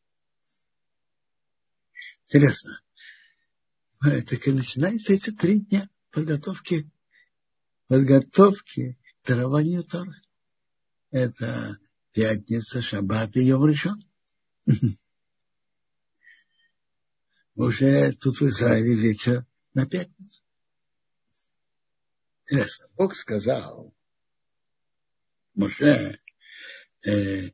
Интересно. 2.25 2.81
Так 4.01 4.49
и 4.49 4.53
начинаются 4.53 5.13
эти 5.13 5.31
три 5.31 5.61
дня 5.61 5.91
подготовки, 6.11 6.91
подготовки 7.87 8.99
к 9.23 9.27
дарованию 9.27 9.85
Торы. 9.85 10.15
Это 11.11 11.79
пятница, 12.13 12.81
шаббат 12.81 13.37
и 13.37 13.43
йом 13.43 13.67
решен. 13.69 14.03
Уже 17.57 18.13
тут 18.15 18.41
в 18.41 18.49
Израиле 18.49 18.95
вечер 18.95 19.45
на 19.75 19.87
пятницу. 19.87 20.43
Интересно, 22.47 22.89
Бог 22.97 23.17
сказал 23.17 23.95
Моше, 25.55 26.21
э, 27.07 27.51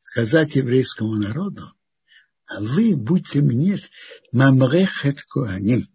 сказать 0.00 0.56
еврейскому 0.56 1.14
народу, 1.14 1.62
а 2.46 2.60
вы 2.60 2.96
будьте 2.96 3.40
мне 3.40 3.78
мамрехет 4.32 5.22
коаним, 5.22 5.88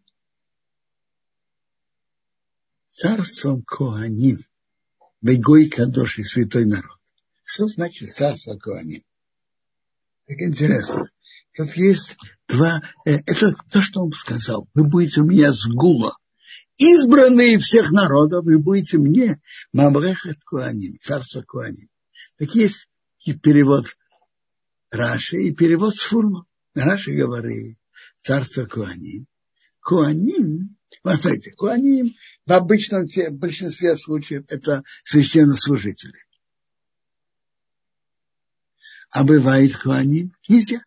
царством 2.87 3.63
коаним, 3.63 4.39
бегой 5.21 5.69
кадош 5.69 6.19
и 6.19 6.23
святой 6.23 6.65
народ. 6.65 6.99
Что 7.43 7.67
значит 7.67 8.13
царство 8.13 8.57
коаним? 8.57 9.03
Так 10.25 10.37
интересно. 10.41 11.09
Тут 11.59 11.75
есть 11.75 12.15
два, 12.47 12.81
э, 13.05 13.17
это 13.25 13.53
то, 13.69 13.81
что 13.81 14.05
он 14.05 14.13
сказал. 14.13 14.69
Вы 14.73 14.85
будете 14.85 15.19
у 15.19 15.25
меня 15.25 15.51
с 15.51 15.67
гула. 15.67 16.15
Избранные 16.77 17.59
всех 17.59 17.91
народов, 17.91 18.45
вы 18.45 18.59
будете 18.59 18.97
мне 18.97 19.41
Мамрехат 19.73 20.37
Куаним, 20.45 20.97
царство 21.01 21.41
Куаним. 21.41 21.89
Так 22.37 22.55
есть 22.55 22.87
и 23.25 23.33
перевод 23.33 23.87
Раши 24.89 25.35
и 25.43 25.53
перевод 25.53 25.93
Сфурма. 25.93 26.45
Раши 26.75 27.11
говорит 27.11 27.77
царство 28.21 28.63
Куаним. 28.63 29.27
Куаним, 29.81 30.77
смотрите, 31.01 31.51
Куаним 31.51 32.15
в 32.45 32.53
обычном 32.53 33.05
в 33.05 33.31
большинстве 33.31 33.97
случаев 33.97 34.45
это 34.47 34.85
священнослужители. 35.03 36.23
А 39.09 39.25
бывает 39.25 39.75
Куаним 39.75 40.31
князья 40.41 40.79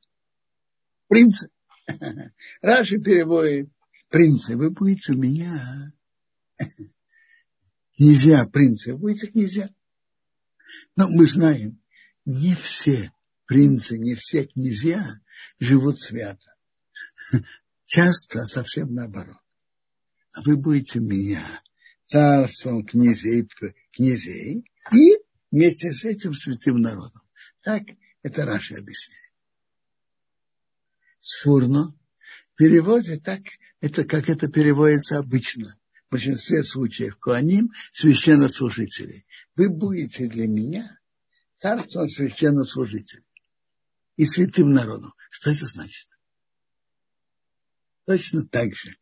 принцы. 1.13 1.51
Раши 2.63 2.99
переводит 2.99 3.71
принцы. 4.09 4.57
Вы 4.57 4.71
будете 4.71 5.13
у 5.13 5.17
меня 5.17 5.93
князья, 7.97 8.47
принцы. 8.47 8.95
Вы 8.95 8.99
будете 8.99 9.27
князья. 9.27 9.69
Но 10.97 11.09
мы 11.09 11.27
знаем, 11.27 11.81
не 12.25 12.55
все 12.55 13.13
принцы, 13.45 13.99
не 13.99 14.15
все 14.15 14.47
князья 14.47 15.21
живут 15.59 16.01
свято. 16.01 16.55
Часто 17.87 18.47
совсем 18.47 18.95
наоборот. 18.95 19.37
А 20.33 20.41
вы 20.43 20.57
будете 20.57 20.99
меня 20.99 21.45
царством 22.07 22.87
князей, 22.87 23.47
князей 23.93 24.65
и 24.93 25.19
вместе 25.51 25.93
с 25.93 26.07
этим 26.07 26.33
святым 26.33 26.81
народом. 26.81 27.23
Так 27.61 27.83
это 28.23 28.47
Раши 28.47 28.77
объясняет. 28.77 29.32
Сфурно 31.23 31.95
в 32.53 32.57
переводе 32.57 33.17
так, 33.17 33.43
это 33.81 34.05
как 34.05 34.29
это 34.29 34.49
переводится 34.49 35.19
обычно. 35.19 35.79
В 36.09 36.11
большинстве 36.11 36.65
случаев 36.65 37.17
Куаним 37.17 37.71
священнослужителей. 37.93 39.25
Вы 39.55 39.71
будете 39.71 40.27
для 40.27 40.49
меня 40.49 40.99
царством 41.55 42.09
священнослужителей 42.09 43.25
и 44.17 44.27
святым 44.27 44.73
народом. 44.73 45.15
Что 45.31 45.53
это 45.53 45.67
значит? 45.67 46.09
Точно 48.05 48.45
так 48.45 48.75
же, 48.75 48.97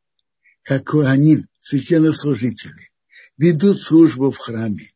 как 0.62 0.94
они, 0.94 1.46
священнослужители, 1.62 2.90
ведут 3.38 3.80
службу 3.80 4.30
в 4.30 4.36
храме 4.36 4.92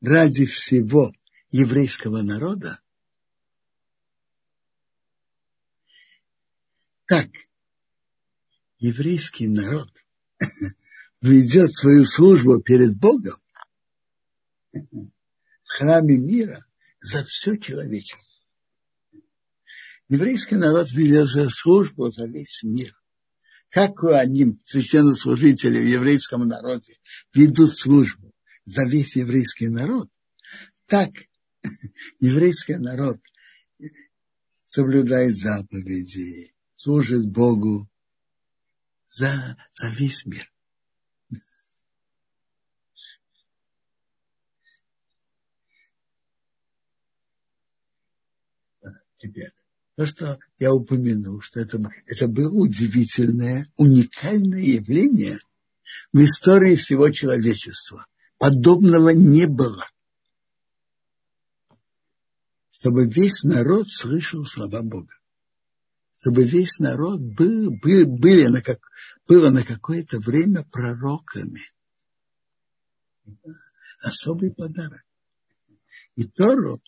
ради 0.00 0.46
всего 0.46 1.14
еврейского 1.52 2.22
народа, 2.22 2.80
так 7.12 7.28
еврейский 8.78 9.46
народ 9.46 9.90
ведет 11.20 11.74
свою 11.74 12.06
службу 12.06 12.62
перед 12.62 12.96
Богом 12.96 13.36
в 14.72 15.10
храме 15.64 16.16
мира 16.16 16.64
за 17.02 17.22
все 17.26 17.58
человечество. 17.58 18.40
Еврейский 20.08 20.54
народ 20.56 20.90
ведет 20.92 21.28
за 21.28 21.50
службу 21.50 22.08
за 22.08 22.24
весь 22.24 22.62
мир. 22.62 22.98
Как 23.68 24.02
они, 24.04 24.58
священнослужители 24.64 25.82
в 25.82 25.86
еврейском 25.86 26.48
народе, 26.48 26.96
ведут 27.34 27.76
службу 27.76 28.32
за 28.64 28.86
весь 28.86 29.16
еврейский 29.16 29.68
народ, 29.68 30.08
так 30.86 31.10
еврейский 32.20 32.76
народ 32.76 33.20
соблюдает 34.64 35.36
заповеди, 35.36 36.54
служит 36.82 37.24
Богу 37.30 37.88
за, 39.08 39.56
за 39.72 39.88
весь 39.90 40.26
мир. 40.26 40.52
Теперь, 49.16 49.52
то, 49.94 50.06
что 50.06 50.40
я 50.58 50.74
упомянул, 50.74 51.40
что 51.40 51.60
это, 51.60 51.80
это 52.06 52.26
было 52.26 52.52
удивительное, 52.52 53.64
уникальное 53.76 54.62
явление 54.62 55.38
в 56.12 56.18
истории 56.18 56.74
всего 56.74 57.10
человечества. 57.10 58.06
Подобного 58.38 59.10
не 59.10 59.46
было. 59.46 59.88
Чтобы 62.70 63.06
весь 63.06 63.44
народ 63.44 63.86
слышал 63.88 64.44
слова 64.44 64.82
Бога. 64.82 65.14
Чтобы 66.22 66.44
весь 66.44 66.78
народ 66.78 67.20
был, 67.20 67.72
был, 67.72 68.06
были 68.06 68.46
на 68.46 68.62
как, 68.62 68.78
было 69.26 69.50
на 69.50 69.64
какое-то 69.64 70.20
время 70.20 70.62
пророками. 70.62 71.60
Особый 74.00 74.52
подарок. 74.52 75.02
И 76.14 76.22
Тору 76.22 76.80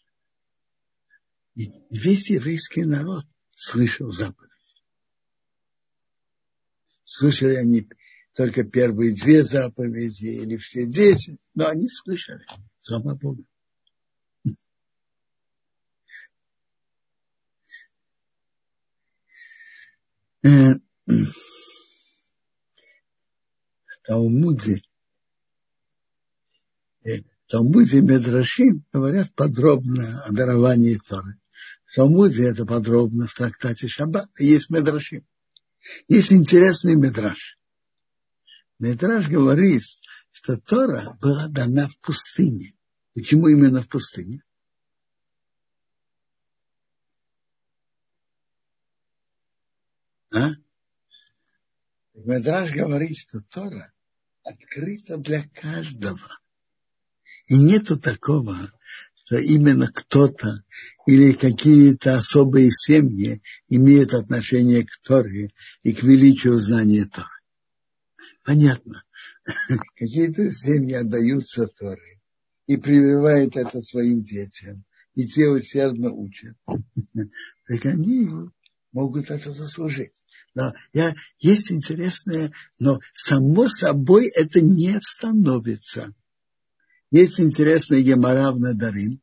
и 1.57 1.69
весь 1.91 2.31
еврейский 2.31 2.85
народ 2.85 3.25
слышал 3.51 4.13
заповедь. 4.13 4.53
Слышали 7.05 7.57
они 7.57 7.89
только 8.35 8.63
первые 8.63 9.17
две 9.17 9.43
заповеди 9.43 10.27
или 10.27 10.57
все 10.59 10.87
десять, 10.87 11.41
но 11.55 11.67
они 11.67 11.89
слышали. 11.89 12.47
Слава 12.79 13.17
Богу. 13.17 13.45
В 20.45 20.81
Талмуде, 24.07 24.83
э, 27.03 27.23
в 27.23 27.51
Талмуде 27.51 28.03
Медрашим 28.03 28.85
говорят 28.93 29.33
подробно 29.35 30.23
о 30.23 30.33
даровании 30.33 31.01
Торы. 31.07 31.41
В 31.87 31.97
Талмуде 31.97 32.47
это 32.47 32.67
подробно 32.67 33.27
в 33.27 33.35
трактате 33.35 33.89
Шаббат. 33.89 34.29
Есть 34.39 34.69
Медрашим. 34.69 35.27
Есть 36.09 36.33
интересный 36.33 36.95
Медраш. 36.95 37.59
Медраш 38.79 39.29
говорит, 39.29 39.83
что 40.31 40.59
Тора 40.59 41.17
была 41.23 41.49
дана 41.49 41.89
в 41.89 41.99
пустыне. 42.01 42.75
Почему 43.15 43.49
именно 43.49 43.81
в 43.81 43.89
пустыне? 43.89 44.43
А? 50.35 50.51
Медраж 52.15 52.73
говорит, 52.73 53.17
что 53.17 53.41
Тора 53.41 53.93
открыта 54.43 55.17
для 55.17 55.49
каждого. 55.49 56.41
И 57.47 57.57
нету 57.57 57.99
такого, 57.99 58.57
что 59.15 59.37
именно 59.37 59.87
кто-то 59.93 60.55
или 61.07 61.33
какие-то 61.33 62.17
особые 62.17 62.71
семьи 62.73 63.43
имеют 63.69 64.13
отношение 64.13 64.85
к 64.85 64.97
Торе 65.03 65.51
и 65.83 65.93
к 65.93 66.03
величию 66.03 66.59
знания 66.59 67.05
Торы. 67.05 67.29
Понятно. 68.45 69.05
Какие-то 69.97 70.51
семьи 70.51 70.95
отдаются 70.95 71.69
Торе 71.69 72.21
и 72.67 72.77
прививают 72.77 73.57
это 73.57 73.81
своим 73.83 74.25
детям, 74.25 74.85
и 75.15 75.29
те 75.29 75.49
усердно 75.49 76.11
учат. 76.13 76.57
Так 77.67 77.87
они 77.87 78.29
могут 78.95 79.31
это 79.31 79.51
заслужить. 79.51 80.24
Но 80.55 80.73
я, 80.93 81.15
есть 81.41 81.73
интересное, 81.73 82.53
но 82.79 83.01
само 83.13 83.69
собой 83.69 84.29
это 84.29 84.61
не 84.61 84.99
становится. 85.03 86.15
Есть 87.11 87.41
интересный 87.41 88.03
Гемора 88.03 88.53
в 88.53 88.61
Надарим, 88.61 89.21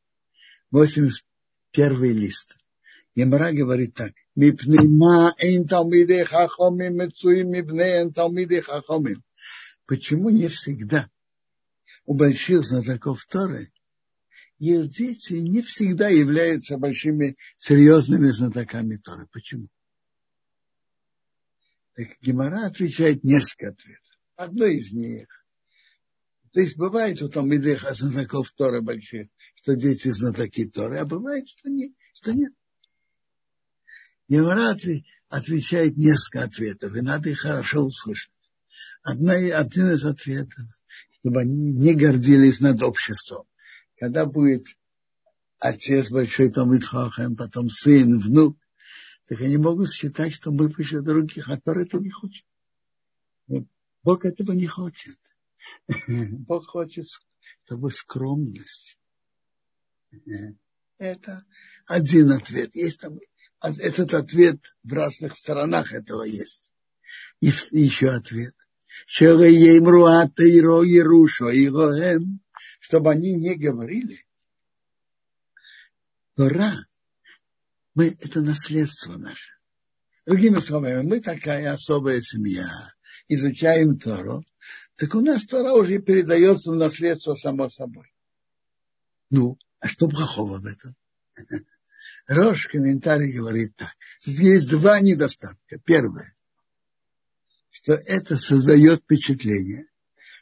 81 0.72 2.13
лист. 2.13 2.58
Гемора 3.15 3.52
говорит 3.54 3.96
так. 3.96 4.13
Почему 9.86 10.30
не 10.30 10.48
всегда 10.48 11.10
у 12.06 12.13
больших 12.13 12.63
знатоков 12.63 13.26
Торы 13.26 13.72
их 14.60 14.89
дети 14.89 15.34
не 15.34 15.62
всегда 15.62 16.08
являются 16.08 16.78
большими 16.78 17.36
серьезными 17.58 18.28
знатоками 18.28 18.98
Торы? 18.98 19.28
Почему? 19.32 19.67
Так 21.95 22.08
Гемора 22.21 22.65
отвечает 22.67 23.23
несколько 23.23 23.69
ответов. 23.69 24.19
Одно 24.36 24.65
из 24.65 24.91
них 24.91 25.27
то 26.54 26.60
есть 26.60 26.77
бывает 26.77 27.21
у 27.21 27.30
Талмидех 27.30 27.86
знатоков 27.95 28.51
Торы 28.51 28.82
больших, 28.82 29.27
что 29.56 29.75
дети 29.75 30.10
знатоки 30.10 30.65
Торы, 30.65 30.97
а 30.97 31.06
бывает, 31.06 31.47
что, 31.47 31.69
не, 31.69 31.93
что 32.13 32.34
нет. 32.34 32.54
Гемора 34.27 34.75
отвечает 35.30 35.97
несколько 35.97 36.43
ответов, 36.43 36.95
и 36.95 37.01
надо 37.01 37.30
их 37.30 37.39
хорошо 37.39 37.86
услышать. 37.86 38.32
Одна, 39.01 39.34
один 39.34 39.91
из 39.91 40.04
ответов, 40.04 40.65
чтобы 41.19 41.41
они 41.41 41.71
не 41.71 41.93
гордились 41.93 42.60
над 42.60 42.82
обществом. 42.84 43.45
Когда 43.97 44.25
будет 44.25 44.67
отец 45.58 46.12
большой 46.12 46.49
Талмид 46.49 46.84
Хахам, 46.84 47.38
потом 47.38 47.69
сын, 47.69 48.19
внук, 48.19 48.58
так 49.32 49.39
они 49.39 49.56
могут 49.56 49.89
считать, 49.89 50.34
что 50.34 50.52
мы 50.52 50.67
выше 50.67 51.00
других, 51.00 51.48
а 51.48 51.58
Тор 51.58 51.78
этого 51.78 52.02
не 52.02 52.10
хочет. 52.10 52.44
Бог 54.04 54.26
этого 54.26 54.52
не 54.52 54.67
хочет. 54.67 55.17
Бог 56.08 56.65
хочет, 56.65 57.08
чтобы 57.63 57.91
скромность. 57.91 59.00
Это 60.98 61.46
один 61.86 62.32
ответ. 62.32 62.76
Есть 62.76 63.00
там 63.00 63.22
этот 63.62 64.13
ответ 64.15 64.76
в 64.84 64.91
разных 64.91 65.38
сторонах 65.38 65.94
этого 65.94 66.24
есть. 66.24 66.74
И 67.39 67.54
еще 67.72 68.10
ответ. 68.10 68.54
Чтобы 69.06 69.46
они 73.12 73.36
не 73.36 73.56
говорили. 73.56 74.26
Тора, 76.36 76.74
мы, 77.93 78.15
это 78.19 78.41
наследство 78.41 79.17
наше. 79.17 79.51
Другими 80.25 80.60
словами, 80.60 81.01
мы 81.01 81.19
такая 81.19 81.73
особая 81.73 82.21
семья, 82.21 82.69
изучаем 83.27 83.97
Тору, 83.97 84.43
так 84.95 85.15
у 85.15 85.21
нас 85.21 85.45
Тора 85.45 85.73
уже 85.73 85.99
передается 85.99 86.71
в 86.71 86.75
наследство 86.75 87.34
само 87.34 87.69
собой. 87.69 88.13
Ну, 89.32 89.58
а 89.80 89.88
что 89.88 90.08
плохого 90.08 90.60
в 90.60 90.65
этом? 90.65 90.95
Рош 92.27 92.67
комментарий 92.67 93.34
говорит 93.34 93.75
так. 93.75 93.95
есть 94.25 94.69
два 94.69 94.99
недостатка. 94.99 95.80
Первое, 95.84 96.36
что 97.71 97.93
это 97.93 98.38
создает 98.38 99.01
впечатление, 99.01 99.88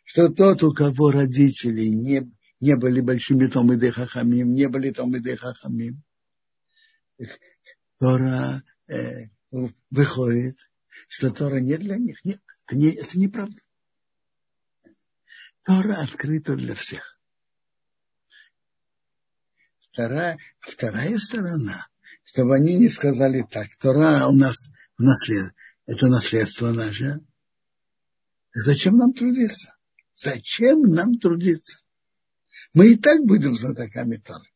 что 0.04 0.28
тот, 0.30 0.62
у 0.64 0.74
кого 0.74 1.12
родители 1.12 1.86
не, 1.86 2.30
не 2.60 2.76
были 2.76 3.00
большими 3.00 3.48
Томиды 3.48 3.92
Хахамим, 3.92 4.54
не 4.54 4.68
были 4.68 4.92
Томиды 4.92 5.38
Хахамим, 5.38 6.04
Тора 8.00 8.64
э, 8.88 9.28
выходит, 9.90 10.58
что 11.08 11.32
Тора 11.32 11.58
не 11.58 11.78
для 11.78 11.98
них. 11.98 12.24
Нет, 12.24 12.42
это, 12.68 12.80
это 12.80 13.20
неправда. 13.20 13.62
Тора 15.64 15.96
открыта 16.02 16.56
для 16.56 16.76
всех. 16.76 17.20
Вторая, 19.80 20.38
вторая 20.60 21.18
сторона, 21.18 21.88
чтобы 22.24 22.56
они 22.56 22.78
не 22.78 22.90
сказали 22.90 23.46
так, 23.50 23.68
Тора 23.78 24.28
у 24.28 24.36
нас 24.36 24.70
наслед, 24.98 25.54
это 25.86 26.08
наследство 26.08 26.72
наше, 26.72 27.20
Зачем 28.54 28.98
нам 28.98 29.14
трудиться? 29.14 29.76
Зачем 30.16 30.82
нам 30.82 31.20
трудиться? 31.20 31.80
Мы 32.74 32.94
и 32.94 32.96
так 32.98 33.26
будем 33.26 33.56
знатоками 33.56 34.18
Торы. 34.18 34.50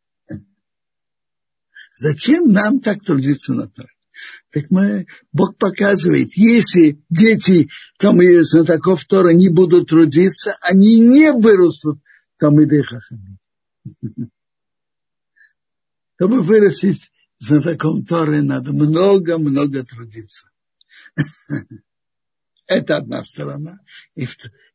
Зачем 1.93 2.51
нам 2.51 2.79
так 2.79 3.03
трудиться 3.03 3.53
на 3.53 3.67
Торе? 3.67 3.89
Так 4.51 4.65
мы, 4.69 5.05
Бог 5.31 5.57
показывает, 5.57 6.35
если 6.35 7.03
дети 7.09 7.69
там 7.97 8.21
и 8.21 8.41
знатоков 8.41 9.05
Тора 9.05 9.29
не 9.29 9.49
будут 9.49 9.89
трудиться, 9.89 10.55
они 10.61 10.99
не 10.99 11.31
вырастут 11.31 11.99
там 12.37 12.59
и 12.61 12.81
Хахами. 12.81 13.37
Чтобы 16.15 16.41
вырастить 16.41 17.11
знатоком 17.39 18.05
Торы, 18.05 18.41
надо 18.41 18.71
много-много 18.73 19.83
трудиться. 19.83 20.49
Это 22.67 22.97
одна 22.97 23.23
сторона. 23.23 23.79
И, 24.15 24.27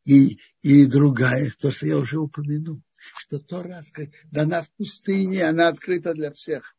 и, 0.05 0.39
и 0.63 0.87
другая, 0.87 1.53
то, 1.59 1.71
что 1.71 1.87
я 1.87 1.97
уже 1.97 2.19
упомянул, 2.19 2.83
что 3.17 3.39
Тора 3.39 3.83
дана 4.31 4.63
в 4.63 4.71
пустыне, 4.73 5.45
она 5.45 5.69
открыта 5.69 6.13
для 6.13 6.33
всех. 6.33 6.75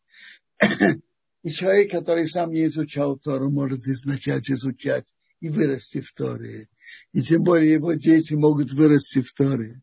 И 1.44 1.52
человек, 1.52 1.92
который 1.92 2.28
сам 2.28 2.52
не 2.52 2.66
изучал 2.66 3.18
Тору, 3.18 3.50
может 3.50 3.82
начать 4.04 4.50
изучать 4.50 5.06
и 5.40 5.50
вырасти 5.50 6.02
в 6.02 6.12
Торе. 6.12 6.68
И 7.14 7.22
тем 7.22 7.44
более 7.44 7.74
его 7.74 7.94
дети 7.94 8.34
могут 8.34 8.74
вырасти 8.74 9.22
в 9.22 9.32
Торе. 9.34 9.82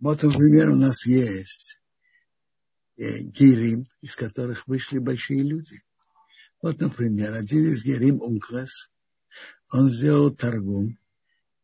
Вот, 0.00 0.22
например, 0.22 0.70
у 0.70 0.76
нас 0.76 1.06
есть 1.06 1.78
э, 2.96 3.20
герим, 3.20 3.86
из 4.00 4.16
которых 4.16 4.66
вышли 4.66 4.98
большие 4.98 5.42
люди. 5.42 5.82
Вот, 6.62 6.80
например, 6.80 7.34
один 7.34 7.70
из 7.70 7.84
герим 7.84 8.22
Ункрас, 8.22 8.88
он 9.70 9.90
сделал 9.90 10.34
торгум 10.34 10.98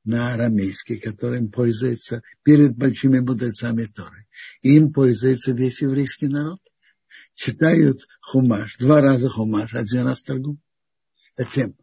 на 0.05 0.35
арамейский, 0.35 0.99
которым 0.99 1.51
пользуется 1.51 2.23
перед 2.43 2.77
большими 2.77 3.21
мудрецами 3.21 3.85
Торы. 3.85 4.27
Им 4.63 4.93
пользуется 4.93 5.53
весь 5.53 5.81
еврейский 5.83 6.29
народ. 6.29 6.61
Читают 7.41 8.07
хумаш, 8.21 8.77
два 8.77 9.01
раза 9.01 9.31
хумаш, 9.31 9.73
один 9.73 10.07
раз 10.07 10.21
торгум. 10.21 10.61
Затем, 11.39 11.75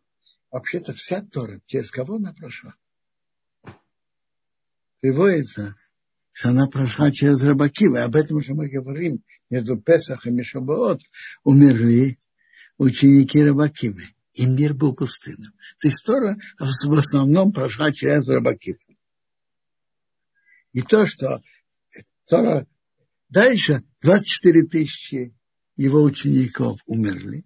вообще-то 0.51 0.93
вся 0.93 1.23
Тора, 1.23 1.61
через 1.65 1.89
кого 1.89 2.17
она 2.17 2.31
прошла? 2.31 2.75
Приводится, 4.99 5.75
что 6.31 6.49
она 6.49 6.67
прошла 6.67 7.11
через 7.11 7.41
Рабакива. 7.41 8.03
Об 8.03 8.15
этом 8.15 8.37
уже 8.37 8.53
мы 8.53 8.69
говорим. 8.69 9.23
Между 9.49 9.77
Песахом 9.77 10.37
и 10.37 10.43
Шабаот 10.43 11.01
умерли 11.43 12.19
ученики 12.77 13.43
Рабакивы 13.43 14.03
и 14.33 14.45
мир 14.45 14.75
был 14.75 14.93
пустынным. 14.93 15.53
То 15.79 15.87
есть 15.87 16.05
Тора 16.05 16.37
в 16.59 16.93
основном 16.93 17.51
прошла 17.51 17.91
через 17.91 18.27
рыбаков. 18.27 18.77
И 20.73 20.83
то, 20.83 21.07
что 21.07 21.41
Тора 22.27 22.67
дальше 23.29 23.83
24 24.01 24.67
тысячи 24.67 25.33
его 25.77 26.01
учеников 26.03 26.81
умерли 26.85 27.45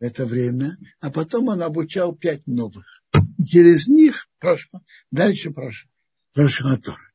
в 0.00 0.04
это 0.04 0.24
время, 0.24 0.78
а 1.00 1.10
потом 1.10 1.48
он 1.48 1.62
обучал 1.62 2.14
пять 2.14 2.46
новых. 2.46 3.02
Через 3.46 3.86
них 3.88 4.28
прошло, 4.38 4.82
дальше 5.10 5.50
прошло, 5.50 5.90
прошла 6.32 6.76
Тора. 6.78 7.12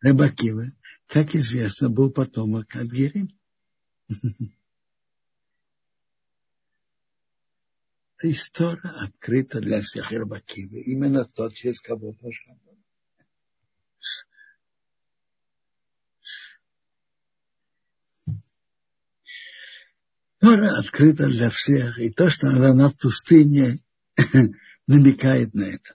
Рыбакива, 0.00 0.66
как 1.06 1.34
известно, 1.36 1.88
был 1.88 2.10
потомок 2.10 2.74
от 2.74 2.88
Герим. 2.88 3.28
история 8.24 8.90
открыта 9.00 9.60
для 9.60 9.82
всех 9.82 10.12
Ирбакивы. 10.12 10.80
Именно 10.80 11.24
тот, 11.24 11.54
через 11.54 11.80
кого. 11.80 12.12
Тора 12.12 12.71
открыта 20.42 21.28
для 21.28 21.50
всех, 21.50 21.98
и 21.98 22.10
то, 22.10 22.28
что 22.28 22.48
она 22.48 22.88
в 22.88 22.96
пустыне, 22.96 23.78
намекает 24.86 25.54
на 25.54 25.62
это. 25.62 25.94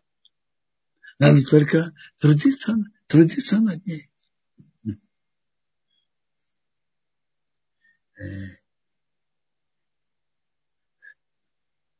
Надо 1.19 1.41
только 1.43 1.93
трудиться, 2.19 2.75
трудиться 3.07 3.59
над 3.59 3.85
ней. 3.85 4.09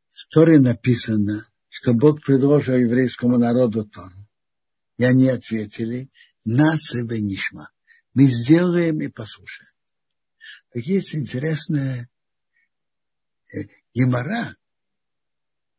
в 0.10 0.30
Торе 0.30 0.60
написано, 0.60 1.48
что 1.70 1.94
Бог 1.94 2.24
предложил 2.24 2.76
еврейскому 2.76 3.38
народу 3.38 3.86
Тору. 3.86 4.28
И 4.98 5.04
они 5.04 5.30
ответили, 5.30 6.10
нас 6.44 6.94
и 6.96 7.22
нишма. 7.22 7.70
Мы 8.14 8.26
сделаем 8.26 9.00
и 9.02 9.10
послушаем. 9.10 9.70
Так 10.74 10.84
есть 10.84 11.14
интересная 11.14 12.04
э, 12.04 12.08
Гемора, 13.94 14.56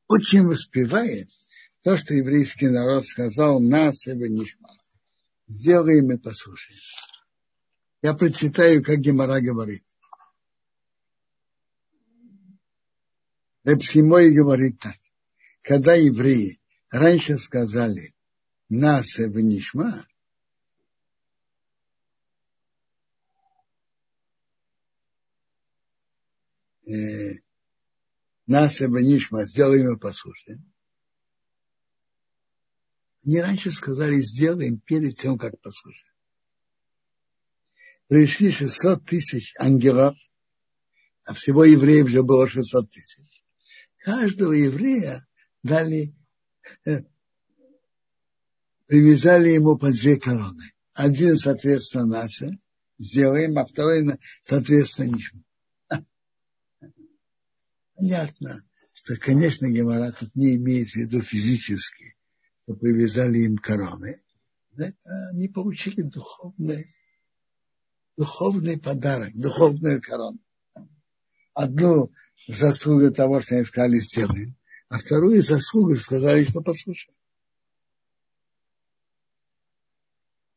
очень 0.08 0.46
воспевает 0.46 1.28
то, 1.82 1.96
что 1.96 2.14
еврейский 2.14 2.68
народ 2.68 3.04
сказал, 3.04 3.60
нас 3.60 4.06
и 4.06 4.12
нишма. 4.12 4.70
Сделаем 5.46 6.10
и 6.12 6.18
послушаем. 6.18 6.80
Я 8.02 8.14
прочитаю, 8.14 8.82
как 8.82 8.98
Гемора 8.98 9.40
говорит. 9.40 9.84
Репсимой 13.64 14.32
говорит 14.32 14.78
так. 14.80 14.96
Когда 15.62 15.94
евреи 15.94 16.60
раньше 16.90 17.38
сказали 17.38 18.14
нас 18.68 19.18
и 19.18 19.28
нишма, 19.28 20.06
э, 26.86 27.47
нас 28.48 28.80
и 28.80 28.86
нишма, 28.86 29.44
сделаем 29.44 29.94
и 29.94 29.98
послушаем. 29.98 30.72
Они 33.24 33.40
раньше 33.40 33.70
сказали, 33.70 34.22
сделаем 34.22 34.80
перед 34.80 35.16
тем, 35.16 35.38
как 35.38 35.60
послушаем. 35.60 36.14
Пришли 38.08 38.50
600 38.50 39.04
тысяч 39.04 39.54
ангелов, 39.58 40.16
а 41.26 41.34
всего 41.34 41.64
евреев 41.64 42.08
же 42.08 42.22
было 42.22 42.48
600 42.48 42.90
тысяч 42.90 43.38
каждого 44.08 44.52
еврея 44.52 45.26
дали, 45.62 46.14
э, 46.86 47.02
привязали 48.86 49.50
ему 49.50 49.76
по 49.76 49.90
две 49.90 50.18
короны. 50.18 50.72
Один, 50.94 51.36
соответственно, 51.36 52.06
наше 52.06 52.58
сделаем, 52.98 53.58
а 53.58 53.66
второй, 53.66 54.18
соответственно, 54.42 55.14
ничему. 55.14 55.42
Понятно, 57.98 58.62
что, 58.94 59.16
конечно, 59.16 59.68
Гемора 59.68 60.12
тут 60.12 60.34
не 60.36 60.54
имеет 60.54 60.90
в 60.90 60.94
виду 60.94 61.20
физически, 61.20 62.14
что 62.62 62.74
привязали 62.74 63.40
им 63.40 63.56
короны. 63.56 64.22
Это 64.76 64.94
они 65.32 65.48
получили 65.48 66.02
духовный, 66.02 66.94
духовный 68.16 68.78
подарок, 68.78 69.34
духовную 69.34 70.00
корону. 70.00 70.38
Одну 71.54 72.12
заслуга 72.46 73.10
того, 73.10 73.40
что 73.40 73.56
они 73.56 73.64
сказали, 73.64 73.98
сделаем, 73.98 74.54
а 74.88 74.98
вторую 74.98 75.42
заслугу 75.42 75.96
сказали, 75.96 76.44
что 76.44 76.60
послушаем. 76.60 77.16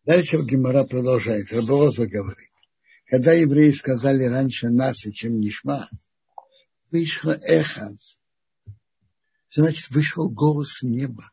Дальше 0.06 0.38
Гимара 0.38 0.84
продолжает. 0.84 1.51
Рабовоза 1.51 2.06
говорит. 2.06 2.51
Когда 3.08 3.34
евреи 3.34 3.71
сказали 3.71 4.25
раньше 4.25 4.69
нас, 4.69 4.97
чем 4.97 5.39
Нишма, 5.39 5.89
вышло 6.91 7.32
эхо. 7.32 7.95
Значит, 9.54 9.89
вышел 9.89 10.30
голос 10.30 10.82
неба. 10.82 11.32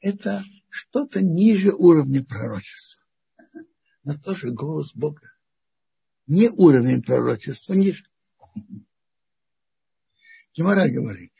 Это 0.00 0.44
что-то 0.70 1.20
ниже 1.20 1.72
уровня 1.72 2.24
пророчества. 2.24 3.02
Но 4.04 4.16
тоже 4.16 4.50
голос 4.50 4.94
Бога. 4.94 5.30
Не 6.26 6.48
уровень 6.48 7.02
пророчества, 7.02 7.74
ниже. 7.74 8.04
Гемора 10.54 10.88
говорит, 10.88 11.32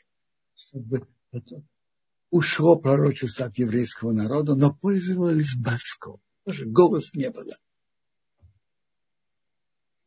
чтобы 0.55 1.07
ушло 2.29 2.77
пророчество 2.77 3.47
от 3.47 3.57
еврейского 3.57 4.11
народа, 4.11 4.55
но 4.55 4.73
пользовались 4.73 5.55
баском. 5.55 6.21
Тоже 6.43 6.65
голос 6.65 7.13
не 7.13 7.29
было. 7.29 7.55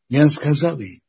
И 0.09 0.20
он 0.20 0.31
сказал 0.31 0.78
ей, 0.78 1.02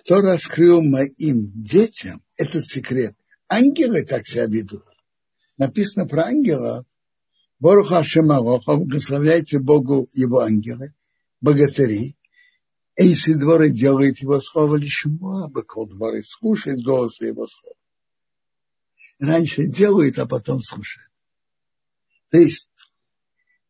кто 0.00 0.22
раскрыл 0.22 0.80
моим 0.82 1.52
детям 1.62 2.22
этот 2.36 2.64
секрет? 2.66 3.14
Ангелы 3.48 4.04
так 4.04 4.26
себя 4.26 4.46
ведут. 4.46 4.84
Написано 5.58 6.06
про 6.06 6.24
ангелов. 6.24 6.86
Боруха 7.58 8.02
Шемалоха, 8.02 8.76
благословляйте 8.76 9.58
Богу 9.58 10.08
его 10.14 10.38
ангелы, 10.38 10.94
богатыри, 11.42 12.16
если 12.96 13.34
дворы 13.34 13.68
делает 13.68 14.18
его 14.20 14.40
слово 14.40 14.76
лишь 14.76 15.04
быкол 15.06 15.86
дворы 15.86 16.22
слушает 16.22 16.82
голос 16.82 17.20
его 17.20 17.46
слова. 17.46 17.76
раньше 19.18 19.66
делают, 19.66 20.18
а 20.18 20.26
потом 20.26 20.62
слушают. 20.62 21.10
То 22.30 22.38
есть 22.38 22.68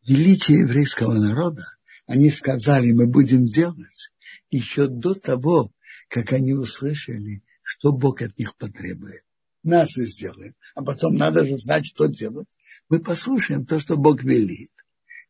величие 0.07 0.61
еврейского 0.61 1.15
народа, 1.15 1.65
они 2.07 2.31
сказали, 2.31 2.93
мы 2.93 3.09
будем 3.09 3.47
делать 3.47 4.13
еще 4.51 4.87
до 4.87 5.15
того, 5.15 5.73
как 6.11 6.33
они 6.33 6.53
услышали, 6.53 7.43
что 7.63 7.93
Бог 7.93 8.21
от 8.21 8.37
них 8.37 8.57
потребует. 8.57 9.25
Наши 9.63 10.07
сделаем. 10.07 10.55
А 10.75 10.83
потом 10.83 11.15
надо 11.15 11.45
же 11.45 11.57
знать, 11.57 11.87
что 11.87 12.07
делать. 12.07 12.49
Мы 12.89 12.99
послушаем 12.99 13.65
то, 13.65 13.79
что 13.79 13.97
Бог 13.97 14.25
велит. 14.25 14.73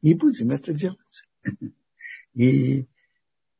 И 0.00 0.14
будем 0.14 0.50
это 0.50 0.72
делать. 0.72 1.24
И 2.34 2.88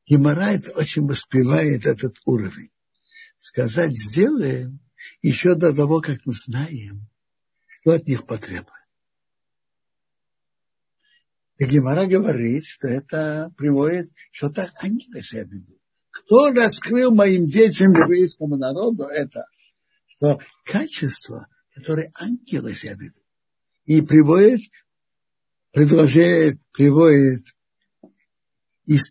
Гемора 0.06 0.60
очень 0.74 1.06
воспевает 1.06 1.84
этот 1.84 2.16
уровень. 2.24 2.70
Сказать 3.38 3.94
сделаем 3.94 4.80
еще 5.20 5.54
до 5.54 5.74
того, 5.74 6.00
как 6.00 6.24
мы 6.24 6.32
знаем, 6.32 7.06
что 7.66 7.92
от 7.92 8.06
них 8.06 8.26
потребует. 8.26 8.70
И 11.58 11.66
Гемора 11.66 12.06
говорит, 12.06 12.64
что 12.64 12.88
это 12.88 13.52
приводит, 13.58 14.10
что 14.30 14.48
так 14.48 14.72
ангелы 14.82 15.20
себя 15.20 15.42
ведут. 15.42 15.79
Кто 16.30 16.52
раскрыл 16.52 17.12
моим 17.12 17.48
детям, 17.48 17.90
еврейскому 17.90 18.56
народу, 18.56 19.02
это, 19.02 19.46
что 20.06 20.38
качество, 20.64 21.48
которое 21.74 22.12
ангелы 22.14 22.72
себя 22.72 22.94
ведут. 22.94 23.24
И 23.84 24.00
приводит, 24.00 24.60
предложение, 25.72 26.56
приводит 26.70 27.48
из 28.86 29.10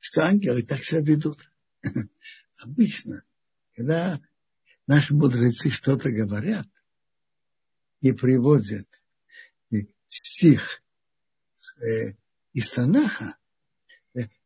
что 0.00 0.26
ангелы 0.26 0.64
так 0.64 0.82
себя 0.82 1.02
ведут. 1.02 1.48
Обычно, 2.64 3.22
когда 3.76 4.20
наши 4.88 5.14
мудрецы 5.14 5.70
что-то 5.70 6.10
говорят 6.10 6.66
и 8.00 8.10
приводят 8.10 8.88
стих 10.08 10.82
э, 11.80 12.14
из 12.54 12.70
Танаха, 12.70 13.36
э, 13.36 13.39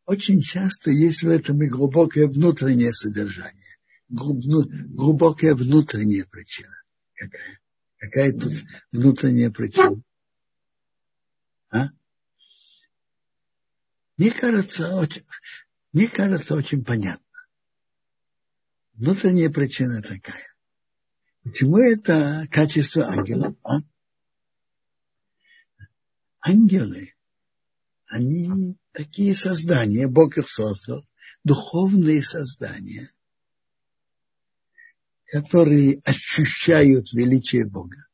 очень 0.05 0.41
часто 0.41 0.91
есть 0.91 1.23
в 1.23 1.27
этом 1.27 1.61
и 1.63 1.67
глубокое 1.67 2.27
внутреннее 2.27 2.93
содержание, 2.93 3.77
глубокая 4.07 5.55
внутренняя 5.55 6.25
причина. 6.25 6.75
Какая? 7.13 7.59
Какая 7.97 8.33
тут 8.33 8.53
внутренняя 8.91 9.49
причина? 9.49 10.01
А? 11.71 11.87
Мне 14.17 14.31
кажется, 14.31 14.95
очень, 14.95 15.23
мне 15.91 16.07
кажется, 16.07 16.55
очень 16.55 16.85
понятно. 16.85 17.25
Внутренняя 18.93 19.49
причина 19.49 20.01
такая. 20.01 20.53
Почему 21.43 21.77
это 21.77 22.47
качество 22.51 23.07
ангелов? 23.07 23.55
А? 23.63 23.79
Ангелы, 26.41 27.14
они 28.07 28.77
такие 28.91 29.35
создания, 29.35 30.07
Бог 30.07 30.37
их 30.37 30.49
создал, 30.49 31.05
духовные 31.43 32.23
создания, 32.23 33.09
которые 35.25 36.01
ощущают 36.03 37.11
величие 37.13 37.65
Бога. 37.65 38.05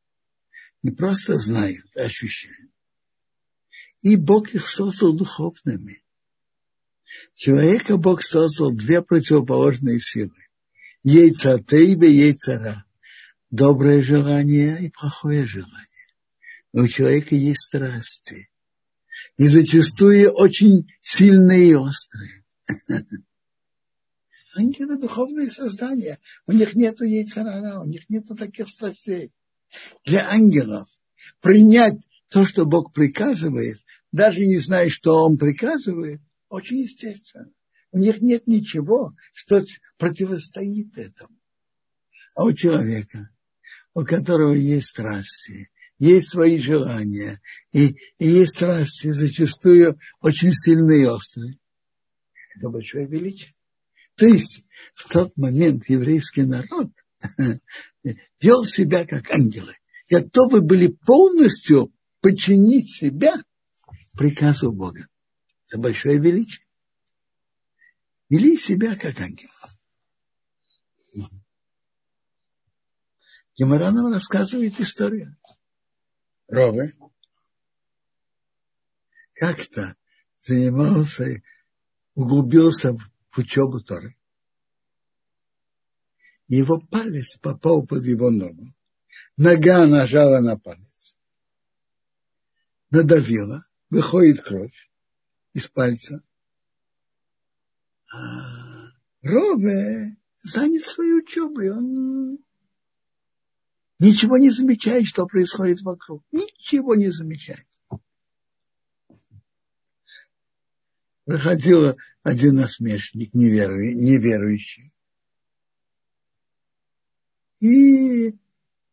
Не 0.84 0.92
просто 0.92 1.38
знают, 1.38 1.86
а 1.96 2.02
ощущают. 2.02 2.72
И 4.02 4.16
Бог 4.16 4.54
их 4.54 4.68
создал 4.68 5.14
духовными. 5.14 6.04
Человека 7.36 7.98
Бог 7.98 8.24
создал 8.24 8.72
две 8.72 9.02
противоположные 9.02 10.00
силы. 10.00 10.36
Яйца 11.04 11.60
тейбе, 11.60 12.10
яйцара. 12.12 12.86
Доброе 13.50 14.02
желание 14.02 14.82
и 14.82 14.90
плохое 14.90 15.46
желание. 15.46 15.88
Но 16.74 16.84
у 16.84 16.88
человека 16.88 17.36
есть 17.36 17.64
страсти. 17.64 18.51
И 19.38 19.48
зачастую 19.48 20.32
очень 20.32 20.88
сильные 21.02 21.70
и 21.70 21.76
острые. 21.76 22.44
Ангелы 24.56 24.98
духовные 24.98 25.50
создания. 25.50 26.20
У 26.46 26.52
них 26.52 26.76
нет 26.76 27.00
яйцерара, 27.02 27.80
у 27.80 27.86
них 27.86 28.10
нет 28.10 28.26
таких 28.38 28.68
страстей. 28.68 29.32
Для 30.06 30.30
ангелов 30.30 30.90
принять 31.40 31.98
то, 32.30 32.46
что 32.46 32.66
Бог 32.66 32.94
приказывает, 32.94 33.80
даже 34.12 34.46
не 34.46 34.60
зная, 34.60 34.90
что 34.90 35.24
Он 35.24 35.38
приказывает, 35.38 36.22
очень 36.50 36.80
естественно. 36.80 37.52
У 37.92 37.98
них 37.98 38.22
нет 38.22 38.48
ничего, 38.48 39.16
что 39.34 39.64
противостоит 39.98 40.98
этому. 40.98 41.38
А 42.36 42.46
у 42.46 42.54
человека, 42.54 43.30
у 43.94 44.04
которого 44.04 44.54
есть 44.54 44.88
страсти, 44.88 45.71
есть 46.02 46.30
свои 46.30 46.58
желания, 46.58 47.40
и, 47.72 47.96
и 48.18 48.28
есть 48.28 48.56
страсти, 48.56 49.12
зачастую 49.12 50.00
очень 50.20 50.52
сильные 50.52 51.04
и 51.04 51.06
острые. 51.06 51.60
Это 52.56 52.70
большое 52.70 53.06
величие. 53.06 53.54
То 54.16 54.26
есть 54.26 54.64
в 54.96 55.08
тот 55.10 55.38
момент 55.38 55.88
еврейский 55.90 56.42
народ 56.42 56.90
вел 58.42 58.66
себя 58.66 59.06
как 59.06 59.30
ангелы. 59.30 59.76
Готовы 60.10 60.62
были 60.62 60.88
полностью 60.88 61.94
подчинить 62.20 62.90
себя 62.90 63.36
приказу 64.14 64.72
Бога. 64.72 65.08
Это 65.68 65.78
большое 65.78 66.18
величие. 66.18 66.66
Вели 68.28 68.58
себя 68.58 68.96
как 68.96 69.20
ангел. 69.22 69.50
Гемора 73.56 73.92
нам 73.92 74.12
рассказывает 74.12 74.80
историю. 74.80 75.38
Ровы 76.52 76.94
как-то 79.34 79.96
занимался, 80.38 81.42
углубился 82.14 82.92
в 82.94 83.38
учебу 83.38 83.80
Торы. 83.80 84.18
Его 86.50 86.82
палец 86.82 87.38
попал 87.38 87.88
под 87.88 88.04
его 88.04 88.30
ногу. 88.30 88.66
Нога 89.38 89.88
нажала 89.88 90.42
на 90.42 90.60
палец. 90.60 91.18
Надавила 92.90 93.66
выходит 93.90 94.42
кровь 94.42 94.92
из 95.54 95.70
пальца. 95.70 96.22
А 98.14 98.92
Робе 99.22 100.18
занят 100.44 100.84
своей 100.84 101.14
учебой. 101.14 101.72
Он 101.72 102.40
ничего 104.02 104.38
не 104.38 104.50
замечает, 104.50 105.06
что 105.06 105.28
происходит 105.28 105.82
вокруг. 105.82 106.24
Ничего 106.32 106.96
не 106.96 107.10
замечает. 107.12 107.68
Выходил 111.26 111.96
один 112.24 112.56
насмешник, 112.56 113.34
неверующий. 113.34 114.92
И 117.60 118.36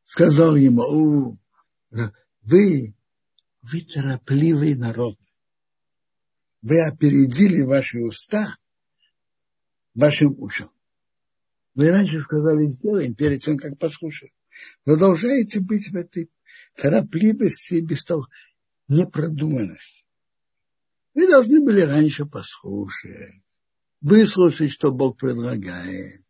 сказал 0.04 0.56
ему, 0.56 1.38
вы 2.42 2.94
вы 3.62 3.82
торопливый 3.82 4.74
народ. 4.74 5.18
Вы 6.60 6.82
опередили 6.82 7.62
ваши 7.62 8.00
уста 8.00 8.56
вашим 9.94 10.34
ушам. 10.38 10.70
Вы 11.74 11.90
раньше 11.90 12.20
сказали, 12.20 12.66
сделаем, 12.66 13.14
перед 13.14 13.42
тем, 13.42 13.56
как 13.56 13.78
послушаем. 13.78 14.32
Продолжаете 14.84 15.60
быть 15.60 15.90
в 15.90 15.96
этой 15.96 16.30
торопливости, 16.74 17.80
бестол... 17.80 18.26
непродуманности. 18.88 20.04
Вы 21.14 21.28
должны 21.28 21.60
были 21.60 21.80
раньше 21.80 22.26
послушать, 22.26 23.42
выслушать, 24.00 24.70
что 24.70 24.92
Бог 24.92 25.18
предлагает 25.18 26.22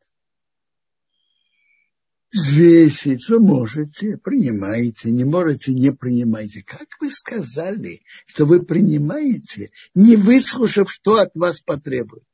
взвесить, 2.32 3.28
вы 3.28 3.40
можете, 3.40 4.16
принимаете, 4.18 5.10
не 5.10 5.24
можете, 5.24 5.72
не 5.72 5.92
принимайте. 5.92 6.62
Как 6.62 6.88
вы 7.00 7.10
сказали, 7.10 8.02
что 8.26 8.46
вы 8.46 8.64
принимаете, 8.64 9.70
не 9.94 10.16
выслушав, 10.16 10.90
что 10.90 11.16
от 11.16 11.34
вас 11.34 11.60
потребуется? 11.60 12.26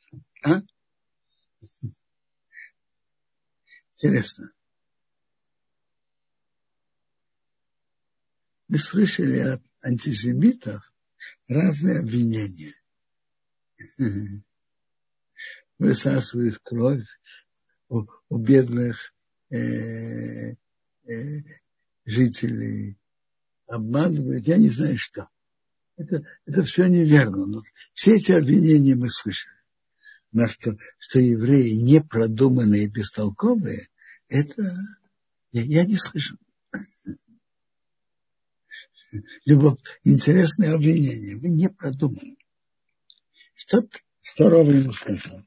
А? 0.43 0.63
Интересно. 3.95 4.53
Мы 8.75 8.81
слышали 8.81 9.39
от 9.39 9.63
антисемитов 9.85 10.83
разные 11.47 12.01
обвинения. 12.01 12.75
Высасывают 15.79 16.59
кровь 16.59 17.07
у, 17.89 18.05
у 18.29 18.37
бедных 18.37 19.15
э, 19.51 20.55
э, 21.05 21.43
жителей 22.05 22.99
обманывают, 23.69 24.45
я 24.49 24.57
не 24.57 24.71
знаю 24.71 24.99
что. 24.99 25.29
Это, 25.97 26.27
это 26.45 26.65
все 26.65 26.89
неверно. 26.89 27.47
Но 27.47 27.63
все 27.93 28.17
эти 28.17 28.33
обвинения 28.33 28.97
мы 28.97 29.09
слышали. 29.09 29.55
Но 30.33 30.49
что, 30.49 30.77
что 30.99 31.21
евреи 31.21 31.75
непродуманные 31.75 32.87
и 32.87 32.89
бестолковые, 32.89 33.87
это 34.27 34.77
я, 35.53 35.63
я 35.63 35.85
не 35.85 35.97
слышал. 35.97 36.39
Любовь, 39.45 39.79
интересное 40.05 40.75
обвинение. 40.75 41.37
Вы 41.37 41.49
не 41.49 41.69
продумали. 41.69 42.37
Что 43.55 43.87
второго 44.23 44.71
ему 44.71 44.93
сказал? 44.93 45.45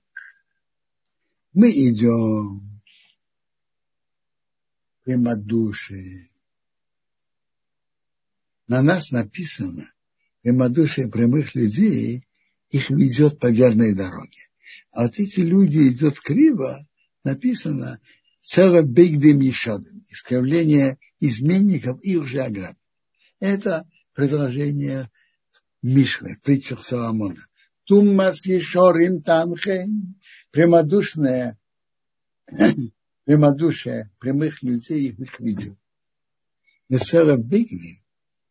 Мы 1.53 1.71
идем 1.71 2.81
прямодушие. 5.03 6.29
На 8.67 8.81
нас 8.81 9.11
написано, 9.11 9.91
прямодушие 10.41 11.07
прямых 11.07 11.55
людей 11.55 12.27
их 12.69 12.89
ведет 12.89 13.39
по 13.39 13.49
верной 13.49 13.95
дороге. 13.95 14.49
А 14.91 15.03
вот 15.03 15.17
эти 15.19 15.39
люди 15.39 15.89
идут 15.89 16.19
криво, 16.19 16.85
написано 17.23 18.01
целое 18.41 18.83
бигдым 18.83 19.39
ешодым, 19.39 20.05
искривление 20.09 20.97
изменников 21.19 21.99
и 22.03 22.17
уже 22.17 22.41
ограб. 22.41 22.77
Это 23.39 23.87
предложение 24.13 25.11
Мишли, 25.81 26.35
в 26.75 26.83
Соломона. 26.83 27.45
Туммас 27.85 28.45
ешорим 28.45 29.21
тамхейн, 29.21 30.15
прямодушное, 30.51 31.57
прямодушие 33.25 34.11
прямых 34.19 34.61
людей 34.63 35.09
их 35.09 35.39
видел. 35.39 35.77
Весела 36.89 37.37
бигдым, 37.37 38.03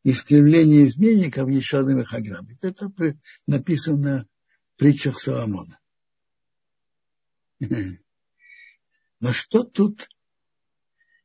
искривление 0.05 0.87
изменников 0.87 1.51
еще 1.51 1.79
их 1.99 2.15
ограбить. 2.15 2.63
Это 2.63 2.91
написано 3.47 4.27
в 4.75 4.79
притчах 4.79 5.21
Соломона. 5.21 5.79
Но 9.21 9.33
что 9.33 9.65
тут, 9.65 10.09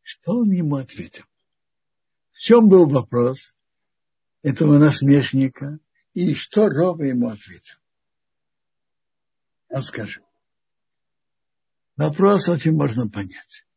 что 0.02 0.40
он 0.40 0.52
ему 0.52 0.76
ответил? 0.76 1.26
В 2.42 2.44
чем 2.44 2.70
был 2.70 2.90
вопрос 2.90 3.54
этого 4.42 4.80
насмешника 4.80 5.78
и 6.16 6.34
что 6.34 6.70
Рова 6.70 7.04
ему 7.04 7.30
ответил? 7.30 7.78
Я 9.70 9.84
скажу. 9.84 10.24
Вопрос 11.98 12.50
очень 12.50 12.72
можно 12.72 13.08
понять. 13.08 13.68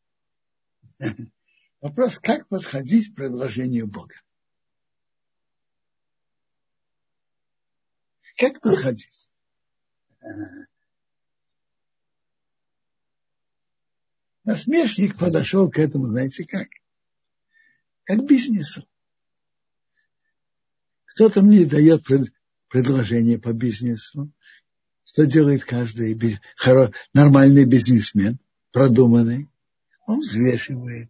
Вопрос, 1.82 2.18
как 2.18 2.48
подходить 2.48 3.12
к 3.12 3.16
предложению 3.16 3.86
Бога. 3.86 4.14
Как 8.38 8.62
подходить? 8.62 9.30
Насмешник 14.44 15.18
подошел 15.18 15.70
к 15.70 15.78
этому, 15.78 16.06
знаете 16.06 16.46
как? 16.46 16.68
Как 18.04 18.24
бизнесу. 18.26 18.86
Кто-то 21.06 21.42
мне 21.42 21.64
дает 21.64 22.04
предложение 22.68 23.38
по 23.38 23.52
бизнесу. 23.52 24.30
Что 25.04 25.26
делает 25.26 25.64
каждый 25.64 26.18
нормальный 27.12 27.64
бизнесмен, 27.64 28.38
продуманный? 28.72 29.48
Он 30.06 30.20
взвешивает. 30.20 31.08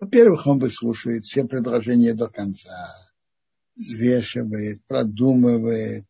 Во-первых, 0.00 0.46
он 0.46 0.58
выслушивает 0.58 1.24
все 1.24 1.44
предложения 1.44 2.14
до 2.14 2.28
конца. 2.28 3.12
Взвешивает, 3.76 4.82
продумывает, 4.86 6.06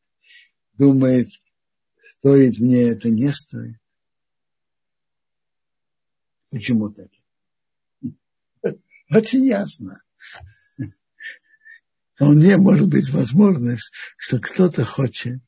думает, 0.75 1.29
стоит 2.19 2.59
мне 2.59 2.91
это, 2.91 3.11
не 3.11 3.33
стоит. 3.33 3.77
Почему 6.51 6.91
так? 6.91 7.11
Очень 9.11 9.47
ясно. 9.47 10.03
Вполне 12.15 12.57
может 12.59 12.89
быть 12.89 13.09
возможность, 13.11 13.91
что 14.17 14.39
кто-то 14.39 14.85
хочет 14.85 15.41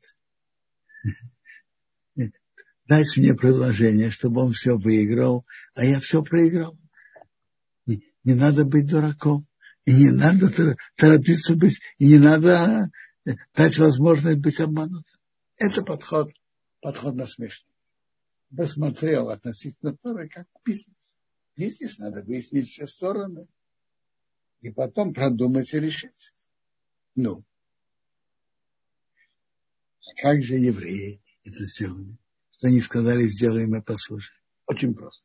дать 2.87 3.17
мне 3.17 3.35
предложение, 3.35 4.11
чтобы 4.11 4.43
он 4.43 4.53
все 4.53 4.77
выиграл, 4.77 5.47
а 5.75 5.85
я 5.85 6.01
все 6.01 6.23
проиграл. 6.23 6.79
Не, 7.87 8.03
не 8.25 8.35
надо 8.35 8.65
быть 8.65 8.87
дураком, 8.87 9.47
и 9.85 9.95
не 9.95 10.11
надо 10.11 10.77
торопиться 10.97 11.55
быть, 11.55 11.81
и 11.99 12.07
не 12.07 12.19
надо 12.19 12.91
дать 13.55 13.79
возможность 13.79 14.39
быть 14.39 14.61
обманутым. 14.61 15.19
Это 15.59 15.83
подход, 15.83 16.33
подход 16.81 17.15
насмешник 17.15 17.73
посмотрел 18.57 19.31
относительно 19.31 19.97
Торы 19.97 20.29
как 20.29 20.47
Бизнес 21.63 21.99
надо 21.99 22.25
выяснить 22.25 22.71
все 22.71 22.89
стороны 22.89 23.47
и 24.63 24.71
потом 24.71 25.15
продумать 25.15 25.73
и 25.73 25.79
решить. 25.79 26.33
Ну, 27.15 27.45
а 30.01 30.23
как 30.23 30.43
же 30.43 30.57
евреи 30.57 31.23
это 31.45 31.65
сделали? 31.65 32.17
Что 32.57 32.67
они 32.67 32.81
сказали, 32.81 33.29
сделаем 33.29 33.77
и 33.77 33.81
послушаем. 33.81 34.41
Очень 34.67 34.97
просто. 34.97 35.25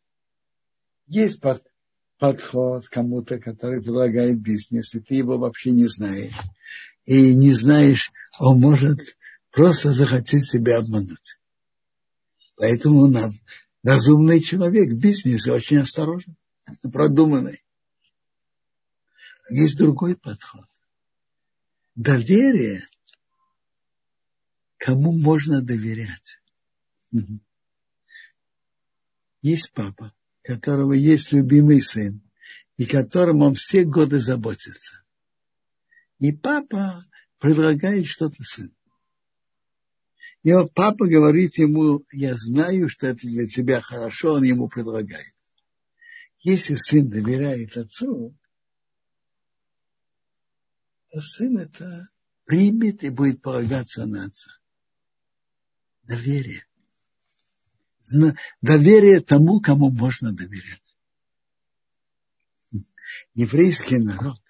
Есть 1.08 1.42
под, 1.42 1.66
подход 2.20 2.88
кому-то, 2.88 3.40
который 3.40 3.82
предлагает 3.82 4.40
бизнес, 4.40 4.94
и 4.94 5.00
ты 5.00 5.16
его 5.16 5.40
вообще 5.40 5.72
не 5.72 5.88
знаешь. 5.88 6.36
И 7.06 7.34
не 7.34 7.52
знаешь, 7.54 8.12
он 8.38 8.60
может 8.60 9.00
просто 9.50 9.92
захотеть 9.92 10.52
тебя 10.52 10.78
обмануть. 10.78 11.40
Поэтому 12.58 13.06
он 13.06 13.18
разумный 13.84 14.42
человек 14.42 14.90
в 14.90 15.00
бизнесе 15.00 15.52
очень 15.52 15.78
осторожен, 15.78 16.36
продуманный. 16.92 17.64
Есть 19.50 19.78
другой 19.78 20.16
подход. 20.16 20.66
Доверие, 21.96 22.86
кому 24.78 25.18
можно 25.18 25.62
доверять. 25.62 26.40
Есть 29.42 29.72
папа, 29.74 30.14
которого 30.44 30.94
есть 30.94 31.32
любимый 31.32 31.82
сын, 31.82 32.22
и 32.76 32.86
которым 32.86 33.42
он 33.42 33.56
все 33.56 33.84
годы 33.84 34.20
заботится. 34.20 35.02
И 36.20 36.32
папа 36.32 37.04
предлагает 37.40 38.08
что-то 38.08 38.44
сыну. 38.44 38.77
Вот 40.54 40.74
папа 40.74 41.08
говорит 41.08 41.58
ему, 41.58 42.06
я 42.14 42.36
знаю, 42.38 42.88
что 42.88 43.08
это 43.08 43.28
для 43.28 43.48
тебя 43.48 43.82
хорошо, 43.82 44.36
он 44.36 44.44
ему 44.44 44.70
предлагает. 44.70 45.36
Если 46.40 46.76
сын 46.76 47.10
доверяет 47.10 47.76
отцу, 47.76 48.34
то 51.10 51.20
сын 51.20 51.58
это 51.58 52.08
примет 52.46 53.04
и 53.04 53.10
будет 53.10 53.42
полагаться 53.42 54.06
на 54.06 54.26
отца. 54.26 54.50
Доверие. 56.04 56.66
Доверие 58.62 59.20
тому, 59.20 59.60
кому 59.60 59.92
можно 59.92 60.32
доверять. 60.32 60.96
Еврейский 63.34 63.98
народ 63.98 64.42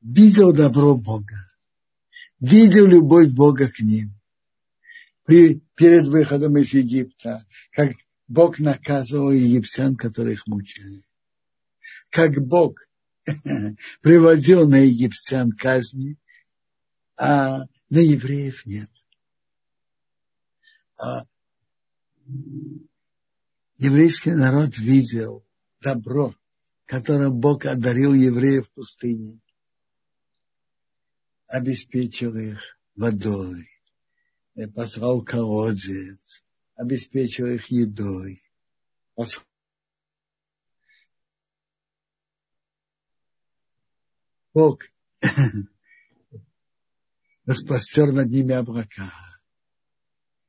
видел 0.00 0.54
добро 0.54 0.96
Бога, 0.96 1.36
видел 2.40 2.86
любовь 2.86 3.28
Бога 3.28 3.68
к 3.68 3.80
ним 3.80 4.17
при, 5.28 5.60
перед 5.74 6.06
выходом 6.06 6.56
из 6.56 6.72
Египта, 6.72 7.46
как 7.72 7.92
Бог 8.28 8.58
наказывал 8.58 9.30
египтян, 9.30 9.94
которые 9.94 10.36
их 10.36 10.46
мучили. 10.46 11.04
Как 12.08 12.32
Бог 12.40 12.78
приводил 14.00 14.66
на 14.66 14.76
египтян 14.76 15.52
казни, 15.52 16.16
а 17.18 17.66
на 17.90 17.98
евреев 17.98 18.64
нет. 18.64 18.88
А 20.98 21.26
еврейский 23.76 24.32
народ 24.32 24.78
видел 24.78 25.44
добро, 25.82 26.34
которым 26.86 27.38
Бог 27.38 27.66
одарил 27.66 28.14
евреев 28.14 28.66
в 28.66 28.70
пустыне, 28.70 29.40
обеспечил 31.48 32.34
их 32.34 32.78
водой, 32.96 33.68
послал 34.66 35.22
колодец, 35.22 36.42
обеспечил 36.74 37.46
их 37.46 37.70
едой. 37.70 38.42
Бог 44.52 44.82
распростер 47.44 48.12
над 48.12 48.28
ними 48.30 48.54
облака, 48.54 49.12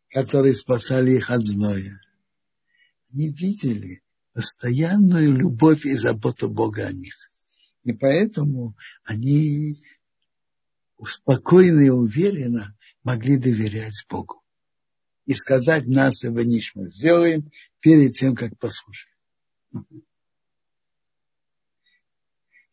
которые 0.10 0.56
спасали 0.56 1.12
их 1.12 1.30
от 1.30 1.44
зноя. 1.44 2.02
Они 3.12 3.32
видели 3.32 4.02
постоянную 4.34 5.34
любовь 5.36 5.86
и 5.86 5.96
заботу 5.96 6.50
Бога 6.50 6.88
о 6.88 6.92
них. 6.92 7.16
И 7.84 7.94
поэтому 7.94 8.76
они 9.04 9.76
спокойно 11.06 11.82
и 11.82 11.90
уверенно 11.90 12.76
могли 13.04 13.38
доверять 13.38 14.06
Богу. 14.10 14.44
И 15.26 15.34
сказать 15.34 15.86
нас 15.86 16.24
и 16.24 16.28
Нишма 16.28 16.88
сделаем 16.88 17.52
перед 17.80 18.14
тем, 18.14 18.36
как 18.36 18.58
послушаем. 18.58 19.16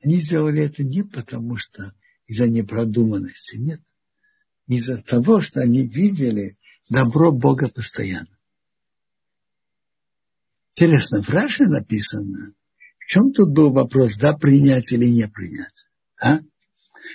Они 0.03 0.21
сделали 0.21 0.63
это 0.63 0.85
не 0.85 1.03
потому, 1.03 1.57
что 1.57 1.93
из-за 2.27 2.49
непродуманности. 2.49 3.57
Нет. 3.57 3.81
Из-за 4.69 4.99
того, 4.99 5.41
что 5.41 5.61
они 5.61 5.87
видели 5.87 6.57
добро 6.89 7.33
Бога 7.33 7.69
постоянно. 7.69 8.37
Интересно, 10.71 11.23
в 11.23 11.29
Раше 11.31 11.65
написано, 11.65 12.53
в 12.99 13.07
чем 13.07 13.33
тут 13.33 13.51
был 13.51 13.73
вопрос, 13.73 14.17
да, 14.19 14.37
принять 14.37 14.93
или 14.93 15.07
не 15.07 15.29
принять? 15.29 15.87
А? 16.21 16.41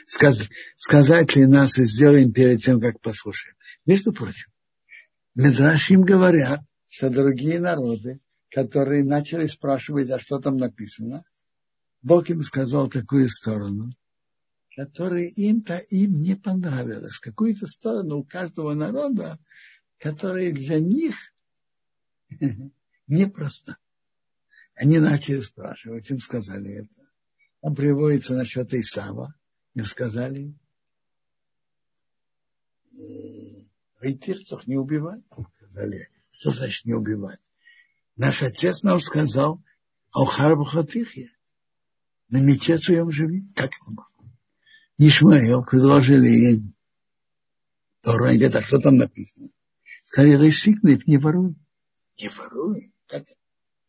Сказ, 0.07 0.49
сказать 0.77 1.35
ли 1.35 1.45
нас 1.45 1.77
и 1.77 1.85
сделаем 1.85 2.31
перед 2.31 2.61
тем, 2.61 2.79
как 2.79 2.99
послушаем. 3.01 3.55
Между 3.85 4.13
прочим, 4.13 4.49
Медрашим 5.35 6.01
говорят, 6.03 6.61
что 6.89 7.09
другие 7.09 7.59
народы, 7.59 8.19
которые 8.49 9.03
начали 9.03 9.47
спрашивать, 9.47 10.09
а 10.09 10.19
что 10.19 10.39
там 10.39 10.57
написано, 10.57 11.23
Бог 12.01 12.29
им 12.29 12.43
сказал 12.43 12.89
такую 12.89 13.29
сторону, 13.29 13.91
которая 14.75 15.25
им-то 15.25 15.77
им 15.77 16.21
не 16.21 16.35
понравилась. 16.35 17.17
Какую-то 17.19 17.67
сторону 17.67 18.19
у 18.19 18.23
каждого 18.23 18.73
народа, 18.73 19.37
которая 19.97 20.51
для 20.51 20.79
них 20.79 21.15
непроста. 23.07 23.77
Они 24.75 24.99
начали 24.99 25.41
спрашивать, 25.41 26.09
им 26.09 26.19
сказали 26.19 26.71
это. 26.73 27.09
Там 27.61 27.75
приводится 27.75 28.33
насчет 28.33 28.73
Исава. 28.73 29.35
Им 29.73 29.85
сказали, 29.85 30.53
Айтирцах 34.01 34.67
не 34.67 34.77
убивать. 34.77 35.21
Сказали, 35.57 36.09
что 36.29 36.51
значит 36.51 36.85
не 36.85 36.93
убивать? 36.93 37.39
Наш 38.15 38.41
отец 38.41 38.83
нам 38.83 38.99
сказал, 38.99 39.63
Алхар 40.13 40.55
Бахатихе, 40.55 41.31
на 42.29 42.37
мече 42.37 42.77
своем 42.77 43.11
живи. 43.11 43.47
Как 43.55 43.69
это 43.69 43.91
было? 43.91 44.07
Ишмаил 44.97 45.63
предложили 45.63 46.29
им 46.29 46.75
Тору, 48.01 48.25
они 48.25 48.39
говорят, 48.39 48.55
а 48.57 48.65
что 48.65 48.79
там 48.79 48.97
написано? 48.97 49.49
Сказали, 50.05 50.35
Рейсикнет, 50.35 51.07
не 51.07 51.17
воруй. 51.17 51.55
Не 52.19 52.29
воруй? 52.29 52.93
Как, 53.07 53.25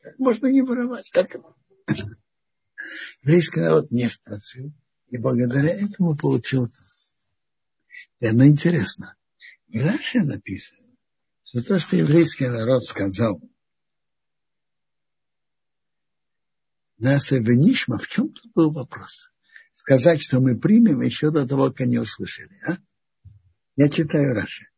как 0.00 0.18
можно 0.18 0.46
не 0.46 0.62
воровать? 0.62 1.10
Как 1.10 1.34
это? 1.34 1.54
Еврейский 3.22 3.60
народ 3.60 3.90
не 3.90 4.08
спросил, 4.08 4.72
и 5.12 5.18
благодаря 5.18 5.74
этому 5.74 6.16
получил. 6.16 6.72
И 8.18 8.26
оно 8.26 8.46
интересно. 8.46 9.14
В 9.68 9.76
Раше 9.76 10.20
написано, 10.20 10.88
что 11.44 11.62
то, 11.62 11.78
что 11.78 11.96
еврейский 11.96 12.48
народ 12.48 12.82
сказал, 12.82 13.40
нас 16.96 17.30
Венишма, 17.30 17.98
в 17.98 18.08
чем 18.08 18.32
тут 18.32 18.52
был 18.54 18.70
вопрос? 18.70 19.30
Сказать, 19.72 20.22
что 20.22 20.40
мы 20.40 20.58
примем 20.58 21.02
еще 21.02 21.30
до 21.30 21.46
того, 21.46 21.66
как 21.70 21.82
они 21.82 21.98
услышали. 21.98 22.58
А? 22.66 22.78
Я 23.76 23.90
читаю 23.90 24.34
Раши. 24.34 24.68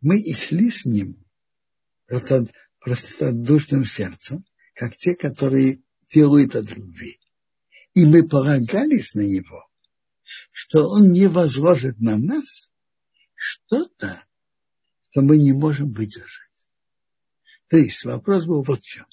Мы 0.00 0.20
и 0.20 0.34
шли 0.34 0.70
с 0.70 0.84
ним 0.84 1.24
простодушным 2.80 3.84
сердцем, 3.84 4.44
как 4.74 4.96
те, 4.96 5.14
которые 5.14 5.82
делают 6.08 6.56
от 6.56 6.74
любви. 6.74 7.21
И 7.94 8.06
мы 8.06 8.26
полагались 8.26 9.14
на 9.14 9.20
него, 9.20 9.68
что 10.50 10.88
он 10.88 11.12
не 11.12 11.26
возложит 11.26 12.00
на 12.00 12.16
нас 12.16 12.70
что-то, 13.34 14.24
что 15.10 15.20
мы 15.20 15.36
не 15.36 15.52
можем 15.52 15.90
выдержать. 15.90 16.66
То 17.68 17.76
есть 17.76 18.04
вопрос 18.04 18.46
был 18.46 18.62
вот 18.62 18.80
в 18.80 18.84
чем. 18.84 19.06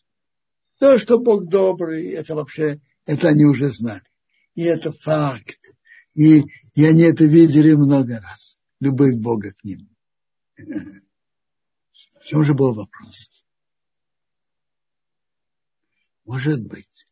То, 0.80 0.98
что 0.98 1.20
Бог 1.20 1.50
добрый, 1.50 2.10
это 2.12 2.36
вообще, 2.36 2.82
это 3.06 3.30
они 3.30 3.44
уже 3.44 3.70
знали. 3.70 4.04
И 4.56 4.64
это 4.64 4.94
факт. 4.94 5.60
И, 6.14 6.44
и 6.74 6.86
они 6.86 7.04
это 7.04 7.26
видели 7.26 7.74
много 7.74 8.22
раз. 8.22 8.62
Любовь 8.80 9.16
Бога 9.16 9.54
к 9.54 9.64
ним. 9.64 9.90
В 10.58 12.26
чем 12.26 12.44
же 12.44 12.54
был 12.54 12.74
вопрос? 12.74 13.30
Может 16.24 16.66
быть, 16.66 17.09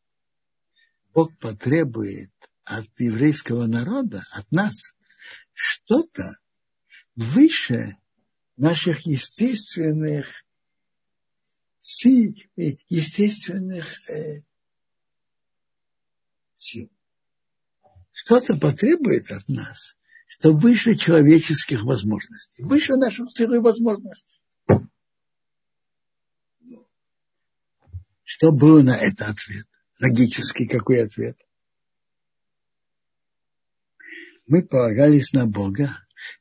Бог 1.17 1.35
потребует 1.39 2.29
от 2.63 2.87
еврейского 2.99 3.65
народа, 3.65 4.23
от 4.33 4.51
нас, 4.51 4.93
что-то, 5.51 6.37
выше 7.15 7.97
наших 8.55 9.07
естественных 9.07 10.27
сил, 11.79 12.35
естественных 12.55 14.07
э, 14.11 14.43
сил. 16.53 16.91
Что-то 18.11 18.55
потребует 18.55 19.31
от 19.31 19.49
нас, 19.49 19.97
что 20.27 20.53
выше 20.53 20.93
человеческих 20.93 21.81
возможностей, 21.81 22.61
выше 22.61 22.93
наших 22.95 23.31
сил 23.31 23.55
и 23.55 23.57
возможностей. 23.57 24.39
Что 28.23 28.51
было 28.51 28.83
на 28.83 28.95
это 28.95 29.25
ответ? 29.25 29.65
Логический 29.99 30.67
какой 30.67 31.03
ответ? 31.03 31.37
Мы 34.45 34.63
полагались 34.63 35.33
на 35.33 35.45
Бога, 35.45 35.89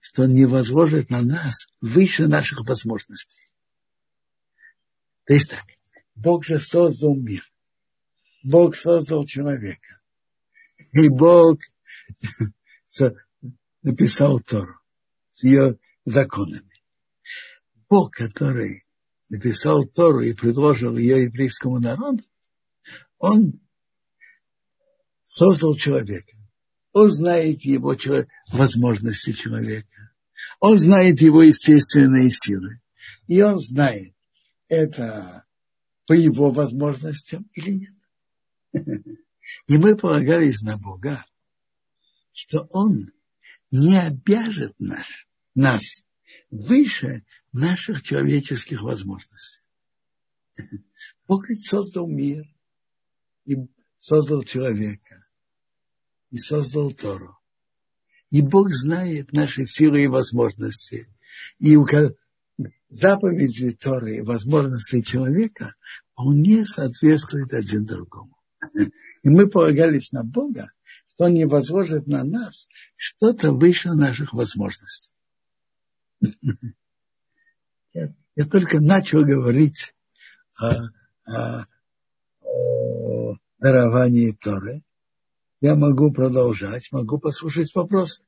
что 0.00 0.24
Он 0.24 0.30
не 0.30 0.46
возложит 0.46 1.10
на 1.10 1.22
нас 1.22 1.66
выше 1.80 2.28
наших 2.28 2.66
возможностей. 2.66 3.48
То 5.24 5.34
есть 5.34 5.50
так, 5.50 5.64
Бог 6.14 6.44
же 6.44 6.60
создал 6.60 7.16
мир. 7.16 7.42
Бог 8.42 8.76
создал 8.76 9.26
человека. 9.26 10.00
И 10.92 11.08
Бог 11.08 11.60
написал 13.82 14.40
Тору 14.40 14.78
с 15.32 15.42
ее 15.42 15.78
законами. 16.04 16.70
Бог, 17.88 18.12
который 18.12 18.84
написал 19.28 19.84
Тору 19.84 20.20
и 20.20 20.32
предложил 20.32 20.96
ее 20.96 21.24
еврейскому 21.24 21.80
народу, 21.80 22.22
он 23.26 23.60
создал 25.24 25.74
человека. 25.74 26.36
Он 26.92 27.10
знает 27.10 27.62
его 27.62 27.94
возможности 28.52 29.32
человека. 29.32 30.12
Он 30.60 30.78
знает 30.78 31.20
его 31.20 31.42
естественные 31.42 32.30
силы. 32.30 32.80
И 33.26 33.42
он 33.42 33.58
знает, 33.58 34.14
это 34.68 35.44
по 36.06 36.12
его 36.12 36.50
возможностям 36.50 37.48
или 37.54 37.72
нет. 37.72 37.94
И 39.68 39.78
мы 39.78 39.96
полагались 39.96 40.62
на 40.62 40.76
Бога, 40.76 41.24
что 42.32 42.68
Он 42.70 43.12
не 43.70 43.96
обяжет 43.96 44.74
наш, 44.78 45.28
нас 45.54 46.04
выше 46.50 47.24
наших 47.52 48.02
человеческих 48.02 48.82
возможностей. 48.82 49.62
Бог 51.28 51.48
ведь 51.48 51.66
создал 51.66 52.06
мир 52.06 52.44
и 53.46 53.56
создал 53.96 54.42
человека 54.42 55.24
и 56.30 56.38
создал 56.38 56.90
Тору. 56.90 57.38
И 58.30 58.42
Бог 58.42 58.70
знает 58.70 59.32
наши 59.32 59.64
силы 59.64 60.02
и 60.02 60.08
возможности. 60.08 61.08
И 61.58 61.78
заповеди 62.90 63.72
Торы 63.72 64.16
и 64.16 64.22
возможности 64.22 65.00
человека 65.00 65.74
вполне 66.12 66.66
соответствуют 66.66 67.52
один 67.52 67.86
другому. 67.86 68.36
И 69.22 69.28
мы 69.28 69.48
полагались 69.48 70.12
на 70.12 70.24
Бога, 70.24 70.70
что 71.14 71.24
Он 71.24 71.34
не 71.34 71.46
возложит 71.46 72.06
на 72.06 72.24
нас 72.24 72.66
что-то 72.96 73.52
выше 73.52 73.92
наших 73.92 74.32
возможностей. 74.32 75.12
Я, 77.92 78.14
я 78.34 78.44
только 78.44 78.80
начал 78.80 79.24
говорить 79.24 79.94
о, 80.60 80.88
о, 81.24 81.66
даровании 83.58 84.32
Торы 84.32 84.82
я 85.60 85.74
могу 85.74 86.12
продолжать, 86.12 86.88
могу 86.92 87.18
послушать 87.18 87.74
вопросы. 87.74 88.22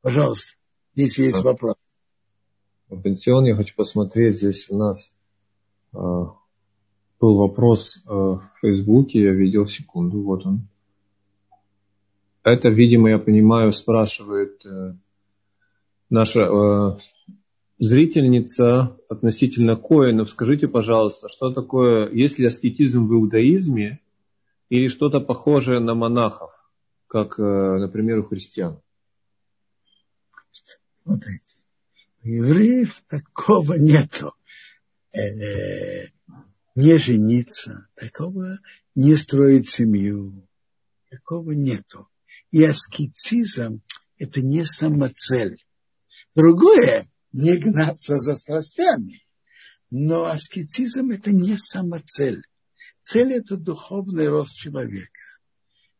Пожалуйста, 0.00 0.56
если 0.94 1.24
есть 1.24 1.42
вопрос. 1.42 1.76
Пентион, 2.88 3.44
я 3.44 3.56
хочу 3.56 3.74
посмотреть, 3.74 4.36
здесь 4.36 4.70
у 4.70 4.78
нас 4.78 5.14
э, 5.92 5.98
был 5.98 7.36
вопрос 7.36 8.02
э, 8.04 8.08
в 8.08 8.50
Фейсбуке, 8.60 9.22
я 9.22 9.32
видел 9.32 9.66
секунду, 9.66 10.22
вот 10.22 10.46
он. 10.46 10.68
Это, 12.44 12.68
видимо, 12.68 13.10
я 13.10 13.18
понимаю, 13.18 13.72
спрашивает 13.72 14.64
э, 14.64 14.94
наша 16.08 16.42
э, 16.42 16.98
зрительница 17.78 18.98
относительно 19.08 19.76
коинов. 19.76 20.30
Скажите, 20.30 20.68
пожалуйста, 20.68 21.28
что 21.28 21.52
такое, 21.52 22.10
есть 22.10 22.38
ли 22.38 22.46
аскетизм 22.46 23.06
в 23.06 23.12
иудаизме, 23.12 24.00
или 24.68 24.88
что-то 24.88 25.20
похожее 25.20 25.78
на 25.80 25.94
монахов, 25.94 26.50
как, 27.06 27.38
э, 27.38 27.42
например, 27.42 28.18
у 28.18 28.22
христиан? 28.24 28.80
Смотрите, 31.04 31.56
у 32.24 32.28
евреев 32.28 33.02
такого 33.08 33.74
нету. 33.74 34.34
Э, 35.14 36.08
не 36.74 36.98
жениться, 36.98 37.88
такого 37.94 38.58
не 38.94 39.14
строить 39.14 39.68
семью, 39.68 40.46
такого 41.10 41.52
нету. 41.52 42.08
И 42.50 42.62
аскетизм– 42.64 43.82
это 44.18 44.42
не 44.42 44.64
самоцель. 44.64 45.64
Другое– 46.34 47.06
не 47.36 47.58
гнаться 47.58 48.18
за 48.18 48.34
страстями. 48.34 49.22
Но 49.90 50.24
аскетизм– 50.24 51.10
это 51.12 51.32
не 51.32 51.58
самоцель. 51.58 52.42
Цель– 53.02 53.32
это 53.34 53.56
духовный 53.56 54.28
рост 54.28 54.56
человека. 54.56 55.20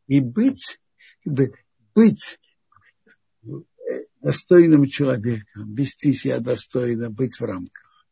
И 0.07 0.21
быть, 0.21 0.81
быть 1.25 2.39
достойным 4.23 4.87
человеком, 4.87 5.75
вести 5.75 6.15
себя 6.15 6.41
достойно, 6.41 7.11
быть 7.11 7.39
в 7.39 7.43
рамках. 7.43 8.07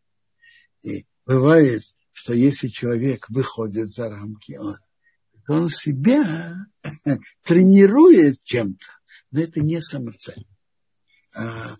И 0.83 1.07
бывает, 1.25 1.83
что 2.13 2.35
если 2.35 2.69
человек 2.69 3.29
выходит 3.31 3.89
за 3.89 4.11
рамки, 4.11 4.59
он, 4.59 4.77
он 5.49 5.71
себя 5.71 6.67
тренирует 7.43 8.45
чем-то, 8.45 8.87
но 9.31 9.41
это 9.41 9.61
не 9.61 9.81
самоцель. 9.81 10.47
А 11.35 11.79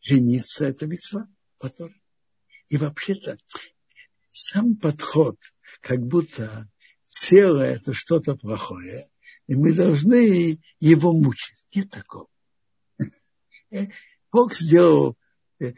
жениться– 0.00 0.64
это 0.66 0.86
митцва, 0.86 1.28
потом. 1.58 1.94
И 2.68 2.76
вообще-то 2.76 3.38
сам 4.30 4.76
подход, 4.76 5.36
как 5.80 6.00
будто 6.00 6.70
тело– 7.06 7.60
это 7.62 7.92
что-то 7.92 8.36
плохое, 8.36 9.10
и 9.46 9.54
мы 9.56 9.72
должны 9.72 10.60
его 10.80 11.12
мучить. 11.12 11.66
Нет 11.74 11.90
такого. 11.90 12.28
Бог 14.32 14.54
сделал, 14.54 15.16
э, 15.60 15.74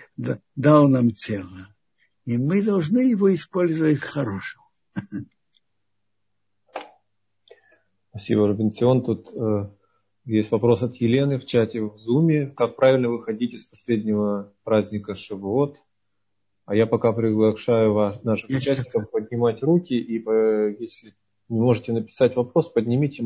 дал 0.57 0.88
нам 0.88 1.11
тело, 1.11 1.74
и 2.24 2.36
мы 2.36 2.62
должны 2.62 2.99
его 3.11 3.34
использовать 3.34 4.01
хорошему. 4.01 4.64
Спасибо, 8.11 8.49
Робинсон. 8.49 9.05
Тут 9.05 9.32
э, 9.32 9.70
есть 10.25 10.51
вопрос 10.51 10.83
от 10.83 10.95
Елены 10.97 11.39
в 11.39 11.47
чате 11.47 11.83
в 11.83 11.99
Зуме. 11.99 12.47
Как 12.49 12.77
правильно 12.77 13.09
выходить 13.09 13.55
из 13.55 13.64
последнего 13.64 14.53
праздника 14.64 15.14
Шавуот? 15.14 15.77
А 16.66 16.75
я 16.75 16.87
пока 16.87 17.12
приглашаю 17.12 17.95
вас, 17.95 18.23
наших 18.23 18.51
участников 18.51 19.11
поднимать 19.11 19.62
руки, 19.62 19.95
и 19.95 20.23
если 20.79 21.14
не 21.49 21.61
можете 21.61 21.93
написать 21.93 22.37
вопрос, 22.37 22.71
поднимите, 22.71 23.25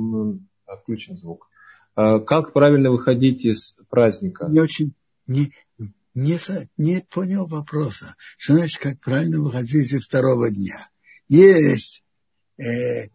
отключим 0.67 1.19
звук. 1.19 1.51
А 1.95 2.21
как 2.21 2.53
правильно 2.53 2.91
выходить 2.91 3.45
из 3.45 3.79
праздника? 3.91 4.47
Не 4.49 4.61
очень, 4.61 4.95
не, 5.27 5.53
не, 6.15 6.39
не 6.79 7.01
понял 7.03 7.47
вопроса. 7.47 8.15
Что 8.39 8.57
значит, 8.57 8.81
как 8.81 9.01
правильно 9.01 9.41
выходить 9.43 9.93
из 9.93 10.07
второго 10.07 10.51
дня? 10.51 10.89
Есть 11.29 12.03
э, 12.57 13.09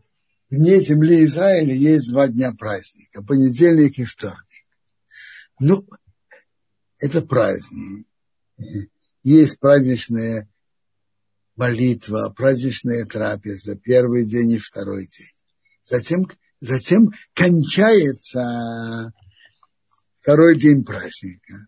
вне 0.50 0.82
земли 0.82 1.24
Израиля 1.26 1.74
есть 1.74 2.10
два 2.12 2.28
дня 2.28 2.54
праздника, 2.54 3.24
понедельник 3.24 3.98
и 3.98 4.06
вторник. 4.06 4.66
Ну, 5.60 5.88
это 6.98 7.22
праздник. 7.22 8.08
Есть 9.24 9.60
праздничная 9.60 10.50
молитва, 11.56 12.34
праздничная 12.36 13.06
трапеза, 13.06 13.76
первый 13.76 14.26
день 14.26 14.52
и 14.52 14.60
второй 14.60 15.08
день. 15.08 15.36
Затем 15.84 16.28
Затем 16.62 17.12
кончается 17.34 19.14
второй 20.20 20.60
день 20.60 20.84
праздника. 20.84 21.68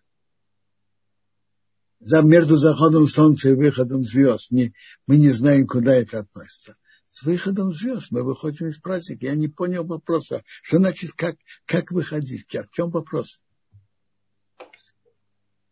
За, 2.00 2.22
между 2.22 2.58
заходом 2.58 3.08
солнца 3.08 3.50
и 3.50 3.54
выходом 3.54 4.04
звезд. 4.04 4.52
Не, 4.52 4.74
мы 5.08 5.18
не 5.18 5.30
знаем, 5.30 5.68
куда 5.68 5.94
это 5.94 6.20
относится. 6.20 6.76
С 7.12 7.24
выходом 7.24 7.74
звезд 7.74 8.08
мы 8.12 8.24
выходим 8.24 8.68
из 8.68 8.78
праздника. 8.78 9.26
Я 9.26 9.36
не 9.36 9.50
понял 9.50 9.86
вопроса. 9.86 10.44
Что 10.46 10.78
значит, 10.78 11.12
как, 11.12 11.36
как 11.66 11.92
выходить? 11.92 12.46
В 12.48 12.72
чем 12.72 12.90
вопрос? 12.90 13.42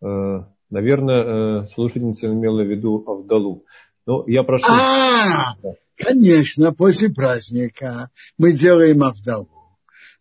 Э, 0.02 0.40
наверное, 0.70 1.62
э, 1.64 1.68
слушательница 1.68 2.28
имела 2.28 2.62
в 2.62 2.68
виду 2.68 3.06
Авдалу. 3.08 3.66
Но 4.06 4.26
я 4.28 4.44
прошу... 4.44 4.66
А, 4.68 5.56
Конечно, 5.96 6.74
после 6.74 7.10
праздника 7.10 8.12
мы 8.38 8.52
делаем 8.52 9.02
авдалу, 9.02 9.80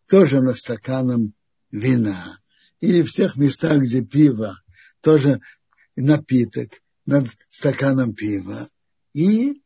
тоже 0.09 0.41
на 0.41 0.55
стаканом 0.55 1.35
вина. 1.73 2.39
Или 2.79 3.03
в 3.03 3.13
тех 3.13 3.37
местах, 3.37 3.79
где 3.79 4.03
пиво, 4.03 4.61
тоже 5.01 5.41
напиток 5.97 6.71
над 7.07 7.27
стаканом 7.49 8.15
пива. 8.15 8.69
И 9.15 9.63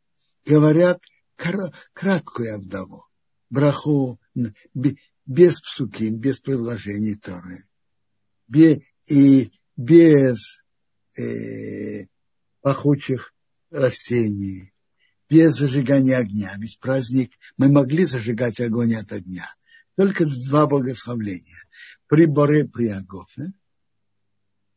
говорят 0.46 1.02
краткую 1.36 2.54
авдалу, 2.54 3.04
браху 3.50 4.20
без 5.24 5.60
псуки, 5.60 6.10
без 6.10 6.38
предложений 6.40 7.16
Торы. 7.16 7.64
И 9.08 9.52
без 9.76 10.62
э, 11.16 12.06
пахучих 12.60 13.34
растений 13.70 14.72
без 15.32 15.56
зажигания 15.56 16.18
огня. 16.18 16.52
Ведь 16.58 16.78
праздник 16.78 17.32
мы 17.56 17.70
могли 17.70 18.04
зажигать 18.04 18.60
огонь 18.60 18.94
от 18.96 19.10
огня. 19.12 19.48
Только 19.96 20.26
два 20.26 20.66
богословления. 20.66 21.64
При 22.06 22.26
Боре, 22.26 22.66
при 22.66 22.88
Агофе. 22.88 23.54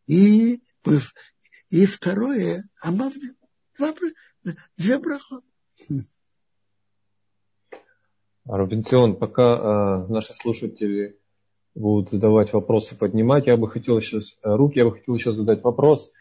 И, 0.08 0.62
и 1.70 1.86
второе, 1.86 2.70
Амавди. 2.80 3.34
Два, 3.78 3.94
две 4.78 4.98
брахот. 4.98 5.44
Робинсон, 8.46 9.16
пока 9.16 10.06
э, 10.08 10.12
наши 10.12 10.34
слушатели 10.34 11.18
будут 11.74 12.12
задавать 12.12 12.54
вопросы, 12.54 12.98
поднимать, 12.98 13.48
я 13.48 13.58
бы 13.58 13.68
хотел 13.68 14.00
сейчас 14.00 14.38
руки, 14.44 14.80
я 14.80 14.86
бы 14.86 14.94
хотел 14.94 15.16
еще 15.16 15.34
задать 15.34 15.64
вопрос. 15.64 16.12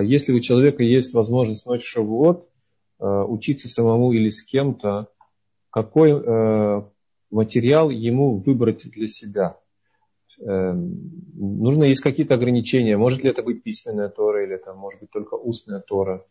Если 0.00 0.32
у 0.32 0.40
человека 0.40 0.82
есть 0.82 1.12
возможность 1.12 1.66
ночь 1.66 1.84
Шавуот, 1.84 2.48
Э, 3.02 3.24
учиться 3.26 3.68
самому 3.68 4.12
или 4.12 4.28
с 4.28 4.44
кем-то, 4.44 5.08
какой 5.70 6.12
э, 6.12 6.82
материал 7.32 7.90
ему 7.90 8.38
выбрать 8.38 8.88
для 8.88 9.08
себя. 9.08 9.58
Э, 10.38 10.72
нужно 10.72 11.82
есть 11.82 12.00
какие-то 12.00 12.34
ограничения. 12.34 12.96
Может 12.96 13.24
ли 13.24 13.30
это 13.30 13.42
быть 13.42 13.64
письменная 13.64 14.08
Тора 14.08 14.44
или 14.44 14.54
это 14.54 14.72
может 14.72 15.00
быть 15.00 15.10
только 15.10 15.34
устная 15.34 15.80
Тора? 15.80 16.24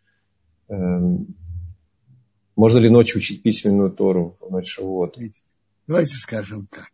Можно 2.62 2.78
ли 2.78 2.92
ночью 2.92 3.18
учить 3.18 3.42
письменную 3.42 3.90
Тору 3.90 4.38
в 4.40 4.52
ночь 4.52 4.68
Шавуот? 4.68 5.18
Давайте 5.88 6.16
скажем 6.18 6.68
так. 6.68 6.92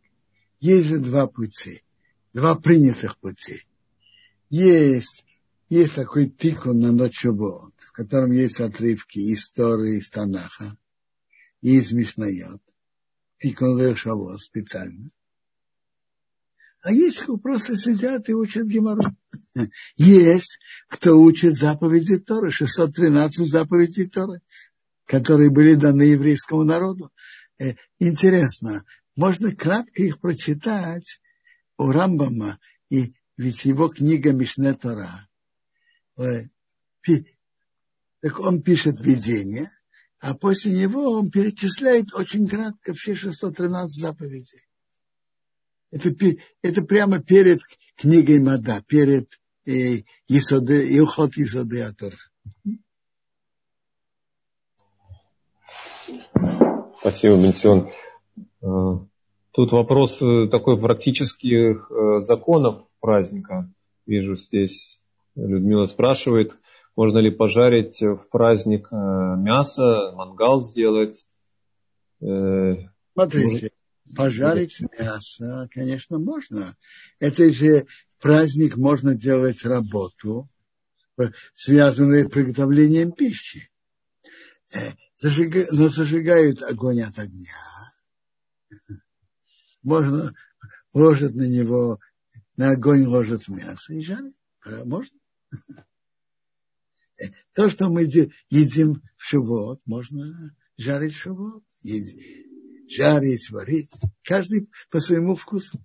Есть 0.62 0.88
же 0.88 0.98
два 0.98 1.28
пути, 1.28 1.84
два 2.32 2.56
принятых 2.56 3.18
пути. 3.18 3.64
Есть 4.50 5.26
есть 5.68 5.96
такой 5.96 6.30
тикун 6.30 6.80
на 6.80 6.94
ночь 6.94 7.20
Шаббат, 7.20 7.74
в 7.80 7.92
котором 7.92 8.32
есть 8.32 8.62
отрывки 8.62 9.20
истории 9.34 9.98
из 9.98 10.10
Танаха 10.10 10.78
и 11.60 11.76
из 11.76 11.92
Мишнайот. 11.92 12.62
Тикун 13.42 13.78
Лешавот 13.78 14.40
специально. 14.40 15.12
А 16.82 16.94
есть, 16.94 17.20
кто 17.20 17.36
просто 17.36 17.76
сидят 17.76 18.30
и 18.30 18.34
учат 18.34 18.68
Гемору. 18.68 19.02
Есть, 19.98 20.60
кто 20.88 21.20
учит 21.20 21.56
заповеди 21.56 22.18
Торы, 22.20 22.52
613 22.52 23.46
заповедей 23.46 24.08
Торы, 24.08 24.42
которые 25.08 25.50
были 25.50 25.74
даны 25.74 26.04
еврейскому 26.04 26.64
народу. 26.64 27.12
Э, 27.58 27.74
интересно, 27.98 28.86
можно 29.16 29.56
кратко 29.56 30.04
их 30.04 30.20
прочитать 30.20 31.20
у 31.78 31.92
Рамбама, 31.92 32.60
и 32.90 33.14
ведь 33.36 33.66
его 33.66 33.88
книга 33.88 34.32
Мишне 34.32 34.74
Тора 34.74 35.28
так 38.22 38.40
он 38.40 38.62
пишет 38.62 39.00
видение, 39.00 39.72
а 40.20 40.34
после 40.34 40.74
него 40.74 41.12
он 41.12 41.30
перечисляет 41.30 42.14
очень 42.14 42.48
кратко 42.48 42.94
все 42.94 43.16
613 43.16 44.00
заповедей. 44.00 44.62
Это, 45.92 46.14
это 46.62 46.82
прямо 46.82 47.20
перед 47.20 47.62
книгой 47.96 48.40
Мада, 48.40 48.84
перед 48.88 49.40
э, 49.66 50.02
Исоды, 50.28 50.90
и 50.90 51.00
уход 51.00 51.38
Исоды 51.38 51.82
Спасибо, 57.08 57.38
Бенсион. 57.38 57.90
Э, 58.62 58.68
тут 59.52 59.72
вопрос 59.72 60.22
э, 60.22 60.50
такой 60.52 60.78
практических 60.78 61.90
э, 61.90 62.20
законов 62.20 62.86
праздника. 63.00 63.72
Вижу 64.06 64.36
здесь 64.36 65.00
Людмила 65.38 65.86
спрашивает, 65.86 66.52
можно 66.98 67.20
ли 67.20 67.32
пожарить 67.32 68.02
в 68.02 68.28
праздник 68.30 68.92
мясо, 68.92 70.12
мангал 70.16 70.60
сделать? 70.60 71.30
Смотрите, 72.20 73.72
пожарить 74.14 74.82
мясо, 75.00 75.70
конечно, 75.72 76.20
можно. 76.20 76.76
Это 77.20 77.50
же 77.52 77.86
праздник 78.20 78.76
можно 78.76 79.16
делать 79.16 79.64
работу, 79.64 80.50
связанную 81.56 82.28
с 82.28 82.32
приготовлением 82.32 83.14
пищи. 83.14 83.70
Э, 85.24 85.66
но 85.72 85.90
зажигают 85.90 86.62
огонь 86.62 87.02
от 87.02 87.18
огня. 87.18 87.54
Можно, 89.82 90.34
ложит 90.94 91.34
на 91.34 91.48
него, 91.48 92.00
на 92.56 92.72
огонь 92.72 93.06
ложит 93.06 93.48
мясо 93.48 93.94
и 93.94 94.02
жарит. 94.02 94.34
А 94.64 94.84
можно? 94.86 95.18
То, 97.54 97.70
что 97.70 97.90
мы 97.90 98.04
едим 98.04 99.02
в 99.16 99.24
шивот, 99.24 99.82
можно 99.86 100.56
жарить 100.78 101.16
в 101.16 101.20
шивот. 101.20 101.64
Жарить, 102.90 103.50
варить. 103.50 103.90
Каждый 104.24 104.70
по 104.92 105.00
своему 105.00 105.36
вкусу. 105.36 105.80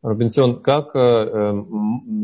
Робинсон, 0.00 0.62
как 0.62 0.94
э, 0.94 1.52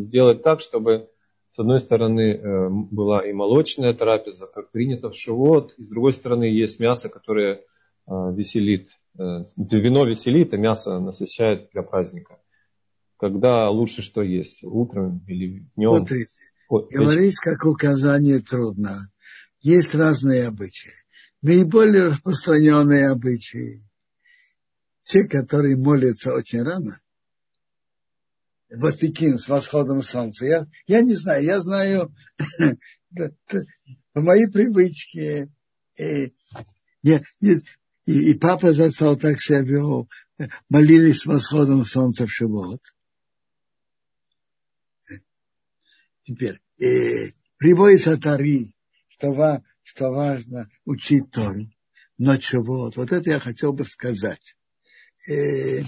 сделать 0.04 0.42
так, 0.42 0.60
чтобы 0.60 1.10
с 1.54 1.58
одной 1.60 1.80
стороны 1.80 2.32
э, 2.34 2.68
была 2.68 3.24
и 3.24 3.32
молочная 3.32 3.94
трапеза, 3.94 4.46
как 4.52 4.72
принято 4.72 5.10
в 5.10 5.14
шивот, 5.14 5.72
и 5.78 5.84
с 5.84 5.88
другой 5.88 6.12
стороны 6.12 6.44
есть 6.44 6.80
мясо, 6.80 7.08
которое 7.08 7.62
веселит, 8.06 8.88
вино 9.14 10.04
веселит, 10.04 10.52
а 10.52 10.58
мясо 10.58 10.98
насыщает 10.98 11.70
для 11.72 11.82
праздника. 11.82 12.38
Когда 13.16 13.70
лучше 13.70 14.02
что 14.02 14.20
есть, 14.20 14.62
утром 14.62 15.24
или 15.26 15.64
днем? 15.74 15.96
Смотрите, 15.96 16.30
вот, 16.68 16.90
говорить 16.90 17.38
как 17.38 17.64
указание 17.64 18.40
трудно. 18.40 19.10
Есть 19.60 19.94
разные 19.94 20.48
обычаи. 20.48 20.92
Наиболее 21.40 22.06
распространенные 22.06 23.08
обычаи, 23.08 23.88
те, 25.02 25.24
которые 25.24 25.76
молятся 25.76 26.34
очень 26.34 26.62
рано, 26.62 27.00
Ватикин 28.70 29.38
с 29.38 29.48
восходом 29.48 30.02
солнца. 30.02 30.46
Я, 30.46 30.66
я 30.86 31.02
не 31.02 31.14
знаю, 31.14 31.44
я 31.44 31.60
знаю 31.60 32.14
по 34.12 34.20
моей 34.20 34.48
привычке. 34.48 35.50
И, 35.96 36.34
и, 37.02 37.20
и, 37.40 37.60
и 38.06 38.34
папа 38.34 38.72
зацал 38.72 39.16
так 39.16 39.40
себя 39.40 39.60
вел. 39.60 40.08
Молились 40.68 41.20
с 41.20 41.26
восходом 41.26 41.84
солнца 41.84 42.26
в 42.26 42.32
Шивот. 42.32 42.80
Теперь, 46.24 46.60
и 46.78 47.34
приводится 47.58 48.16
Тари, 48.16 48.74
что, 49.08 49.62
что 49.82 50.10
важно 50.10 50.70
учить 50.86 51.30
Тору, 51.30 51.70
но 52.16 52.36
чего? 52.38 52.90
Вот 52.94 53.12
это 53.12 53.30
я 53.30 53.38
хотел 53.38 53.74
бы 53.74 53.84
сказать. 53.84 54.56
И, 55.28 55.84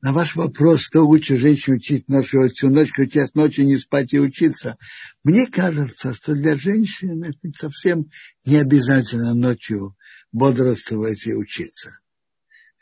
на 0.00 0.12
ваш 0.12 0.36
вопрос, 0.36 0.80
что 0.80 1.02
лучше 1.02 1.36
женщине 1.36 1.76
учить 1.76 2.08
ночью, 2.08 2.48
всю 2.48 2.68
ночь 2.68 2.92
кричать 2.92 3.34
ночью, 3.34 3.66
не 3.66 3.78
спать 3.78 4.12
и 4.12 4.20
учиться, 4.20 4.76
мне 5.24 5.46
кажется, 5.46 6.12
что 6.12 6.34
для 6.34 6.56
женщин 6.56 7.22
это 7.22 7.50
совсем 7.58 8.10
не 8.44 8.56
обязательно 8.56 9.34
ночью 9.34 9.96
бодрствовать 10.30 11.26
и 11.26 11.34
учиться. 11.34 12.00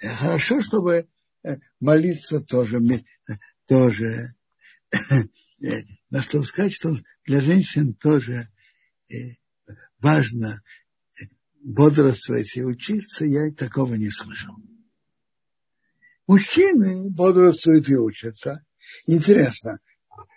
Э, 0.00 0.08
хорошо, 0.14 0.62
чтобы 0.62 1.06
э, 1.44 1.56
молиться 1.78 2.40
тоже, 2.40 2.78
э, 2.80 3.32
тоже. 3.66 4.34
Но 6.10 6.22
чтобы 6.22 6.44
сказать, 6.44 6.72
что 6.72 6.96
для 7.24 7.40
женщин 7.40 7.94
тоже 7.94 8.48
важно 10.00 10.62
бодрствовать 11.62 12.56
и 12.56 12.64
учиться, 12.64 13.24
я 13.26 13.52
такого 13.52 13.94
не 13.94 14.10
слышал. 14.10 14.54
Мужчины 16.30 17.10
бодрствуют 17.10 17.88
и 17.88 17.96
учатся. 17.96 18.64
Интересно, 19.04 19.80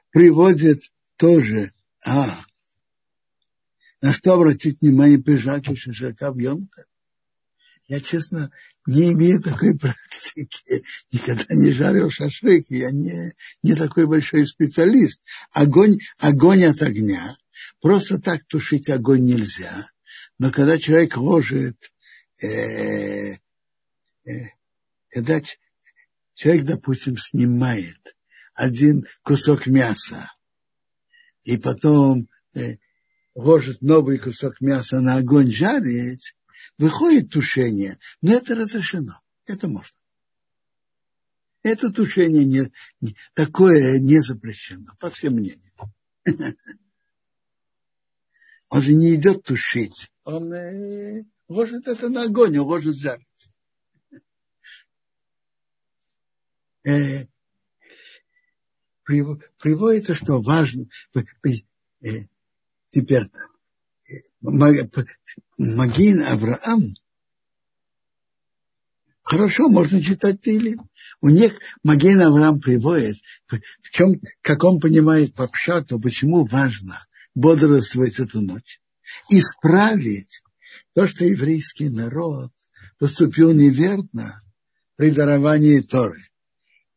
приводит 0.09 0.81
тоже, 1.17 1.71
а, 2.03 2.35
на 4.01 4.11
что 4.11 4.33
обратить 4.33 4.81
внимание 4.81 5.21
пижаки 5.21 5.75
шишака 5.75 6.31
в 6.31 6.39
Йонта? 6.39 6.85
Я, 7.87 7.99
честно, 7.99 8.49
не 8.87 9.11
имею 9.11 9.39
такой 9.39 9.77
практики. 9.77 10.83
Никогда 11.11 11.53
не 11.53 11.69
жарил 11.69 12.09
шашлык. 12.09 12.65
Я 12.69 12.89
не, 12.89 13.35
не 13.61 13.75
такой 13.75 14.07
большой 14.07 14.47
специалист. 14.47 15.23
Огонь, 15.51 15.99
огонь 16.17 16.63
от 16.63 16.81
огня. 16.81 17.37
Просто 17.81 18.17
так 18.17 18.43
тушить 18.47 18.89
огонь 18.89 19.25
нельзя. 19.25 19.91
Но 20.39 20.49
когда 20.49 20.79
человек 20.79 21.17
ложит, 21.17 21.77
э, 22.41 23.33
э, 23.33 23.37
когда 25.11 25.39
человек, 26.35 26.65
допустим, 26.65 27.17
снимает 27.17 28.15
один 28.53 29.05
кусок 29.23 29.67
мяса 29.67 30.31
и 31.43 31.57
потом 31.57 32.29
э, 32.55 32.77
ложит 33.35 33.81
новый 33.81 34.17
кусок 34.19 34.61
мяса 34.61 34.99
на 34.99 35.15
огонь 35.15 35.51
жарить, 35.51 36.35
выходит 36.77 37.29
тушение, 37.29 37.99
но 38.21 38.33
это 38.33 38.55
разрешено, 38.55 39.21
это 39.45 39.67
можно. 39.67 39.97
Это 41.63 41.91
тушение 41.91 42.43
не, 42.43 42.71
не, 42.99 43.15
такое 43.33 43.99
не 43.99 44.19
запрещено, 44.19 44.95
по 44.99 45.09
всем 45.09 45.33
мнениям. 45.33 45.73
Он 48.69 48.81
же 48.81 48.93
не 48.93 49.13
идет 49.15 49.43
тушить, 49.43 50.09
он 50.23 50.51
э, 50.51 51.25
ложит 51.47 51.87
это 51.87 52.09
на 52.09 52.23
огонь, 52.23 52.57
он 52.57 52.65
ложит 52.65 52.95
жарить. 52.95 53.27
Э, 56.83 57.25
приводится, 59.03 60.13
что 60.13 60.41
важно, 60.41 60.85
э, 61.13 62.25
теперь 62.89 63.29
э, 64.09 64.15
Магин 64.41 66.23
Авраам, 66.23 66.95
хорошо, 69.21 69.69
можно 69.69 70.01
читать 70.01 70.41
Тилим. 70.41 70.89
У 71.21 71.29
них 71.29 71.53
Магин 71.83 72.21
Авраам 72.21 72.59
приводит, 72.59 73.17
в 73.47 73.89
чем, 73.91 74.21
как 74.41 74.63
он 74.63 74.79
понимает 74.79 75.33
по 75.33 75.47
пшату, 75.47 75.99
почему 75.99 76.45
важно 76.45 76.99
бодрствовать 77.35 78.19
эту 78.19 78.41
ночь. 78.41 78.79
Исправить 79.29 80.41
то, 80.93 81.07
что 81.07 81.25
еврейский 81.25 81.89
народ 81.89 82.51
поступил 82.97 83.51
неверно 83.53 84.41
при 84.95 85.11
даровании 85.11 85.79
Торы 85.81 86.21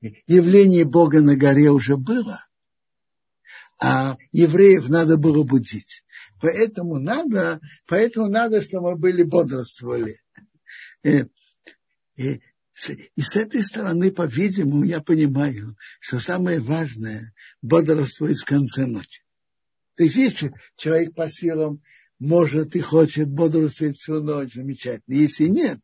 явление 0.01 0.85
Бога 0.85 1.21
на 1.21 1.37
горе 1.37 1.71
уже 1.71 1.97
было, 1.97 2.45
а 3.79 4.17
евреев 4.33 4.89
надо 4.89 5.17
было 5.17 5.45
будить. 5.45 6.05
Поэтому 6.41 6.99
надо, 6.99 7.61
поэтому 7.87 8.29
надо, 8.29 8.63
чтобы 8.63 8.93
мы 8.93 8.97
были 8.97 9.23
бодрствовали. 9.23 10.21
И, 11.03 11.25
и, 12.17 12.41
и 13.15 13.21
с 13.21 13.37
этой 13.37 13.63
стороны, 13.63 14.11
по-видимому, 14.11 14.85
я 14.85 15.01
понимаю, 15.01 15.77
что 16.01 16.19
самое 16.19 16.61
важное– 16.61 17.35
бодрствовать 17.63 18.39
в 18.39 18.45
конце 18.45 18.87
ночи. 18.87 19.23
То 19.97 20.05
есть, 20.05 20.17
если 20.17 20.53
человек 20.77 21.15
по 21.15 21.31
силам 21.31 21.83
может 22.19 22.77
и 22.77 22.81
хочет 22.81 23.29
бодрствовать 23.29 23.99
всю 23.99 24.23
ночь, 24.23 24.55
замечательно. 24.55 25.15
Если 25.15 25.47
нет, 25.47 25.81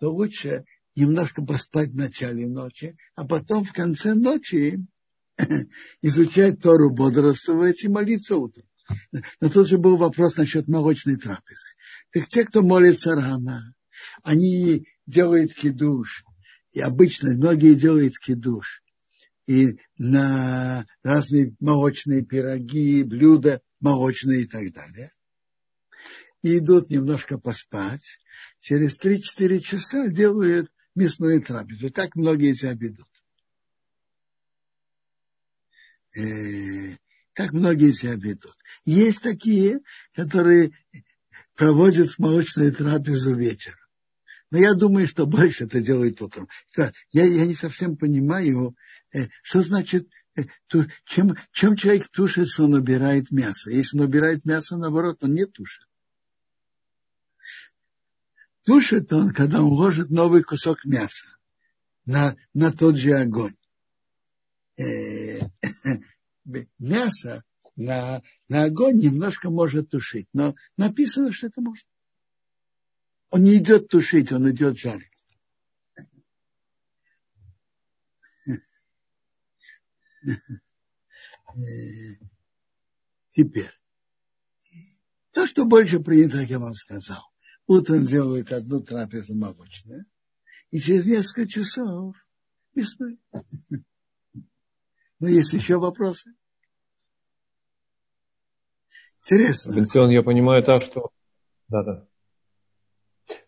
то 0.00 0.10
лучше 0.10 0.64
немножко 0.96 1.42
поспать 1.42 1.90
в 1.90 1.96
начале 1.96 2.46
ночи, 2.46 2.96
а 3.14 3.26
потом 3.26 3.64
в 3.64 3.72
конце 3.72 4.14
ночи 4.14 4.84
изучать 6.02 6.60
Тору, 6.60 6.90
бодрствовать 6.90 7.82
и 7.84 7.88
молиться 7.88 8.36
утром. 8.36 8.66
Но 9.40 9.48
тут 9.48 9.68
же 9.68 9.78
был 9.78 9.96
вопрос 9.96 10.36
насчет 10.36 10.68
молочной 10.68 11.16
трапезы. 11.16 11.74
Так 12.12 12.28
те, 12.28 12.44
кто 12.44 12.62
молится 12.62 13.14
рано, 13.14 13.74
они 14.22 14.86
делают 15.06 15.54
кидуш, 15.54 16.24
и 16.72 16.80
обычно 16.80 17.30
многие 17.30 17.74
делают 17.74 18.18
кидуш, 18.18 18.82
и 19.46 19.78
на 19.96 20.86
разные 21.02 21.54
молочные 21.60 22.24
пироги, 22.24 23.02
блюда 23.02 23.62
молочные 23.80 24.42
и 24.42 24.46
так 24.46 24.72
далее. 24.72 25.12
И 26.42 26.58
идут 26.58 26.90
немножко 26.90 27.38
поспать. 27.38 28.18
Через 28.60 28.98
3-4 28.98 29.60
часа 29.60 30.08
делают 30.08 30.70
мясную 30.94 31.42
трапезу. 31.42 31.90
Так 31.90 32.14
многие 32.16 32.54
себя 32.54 32.74
ведут. 32.74 33.08
Э, 36.16 36.96
так 37.34 37.52
многие 37.52 37.92
себя 37.92 38.14
ведут. 38.14 38.56
Есть 38.84 39.22
такие, 39.22 39.80
которые 40.14 40.72
проводят 41.54 42.18
молочную 42.18 42.72
трапезу 42.72 43.34
вечером. 43.34 43.78
Но 44.50 44.58
я 44.58 44.74
думаю, 44.74 45.08
что 45.08 45.26
больше 45.26 45.64
это 45.64 45.80
делают 45.80 46.22
утром. 46.22 46.48
Я, 46.76 46.92
я 47.24 47.44
не 47.44 47.54
совсем 47.54 47.96
понимаю, 47.96 48.76
э, 49.12 49.26
что 49.42 49.62
значит, 49.62 50.08
э, 50.36 50.44
чем, 51.06 51.34
чем 51.52 51.76
человек 51.76 52.08
тушит, 52.08 52.48
что 52.48 52.64
он 52.64 52.74
убирает 52.74 53.32
мясо. 53.32 53.70
Если 53.70 53.98
он 53.98 54.04
убирает 54.04 54.44
мясо, 54.44 54.76
наоборот, 54.76 55.24
он 55.24 55.34
не 55.34 55.46
тушит 55.46 55.84
тушит 58.64 59.12
он, 59.12 59.32
когда 59.32 59.62
он 59.62 59.72
ложит 59.72 60.10
новый 60.10 60.42
кусок 60.42 60.84
мяса 60.84 61.26
на, 62.04 62.36
на 62.52 62.72
тот 62.72 62.96
же 62.96 63.14
огонь. 63.14 63.56
Э, 64.76 65.40
мясо 66.78 67.44
на, 67.76 68.22
на 68.48 68.64
огонь 68.64 68.96
немножко 68.98 69.50
может 69.50 69.90
тушить, 69.90 70.28
но 70.32 70.54
написано, 70.76 71.32
что 71.32 71.46
это 71.46 71.60
можно. 71.60 71.88
Он 73.30 73.44
не 73.44 73.56
идет 73.56 73.88
тушить, 73.88 74.32
он 74.32 74.50
идет 74.50 74.78
жарить. 74.78 75.10
Э, 81.56 81.60
теперь. 83.30 83.70
То, 85.30 85.46
что 85.46 85.66
больше 85.66 86.00
принято, 86.00 86.40
как 86.40 86.48
я 86.48 86.58
вам 86.58 86.74
сказал 86.74 87.33
утром 87.66 88.04
делают 88.04 88.52
одну 88.52 88.80
трапезу 88.80 89.34
молочную, 89.34 90.04
и 90.70 90.78
через 90.78 91.06
несколько 91.06 91.48
часов 91.48 92.16
мясной. 92.74 93.18
Но 95.20 95.28
есть 95.28 95.52
еще 95.52 95.78
вопросы? 95.78 96.34
Интересно. 99.20 99.72
Бенцион, 99.72 100.10
я 100.10 100.22
понимаю 100.22 100.62
так, 100.62 100.82
что... 100.82 101.10
Да, 101.68 101.82
да. 101.82 102.06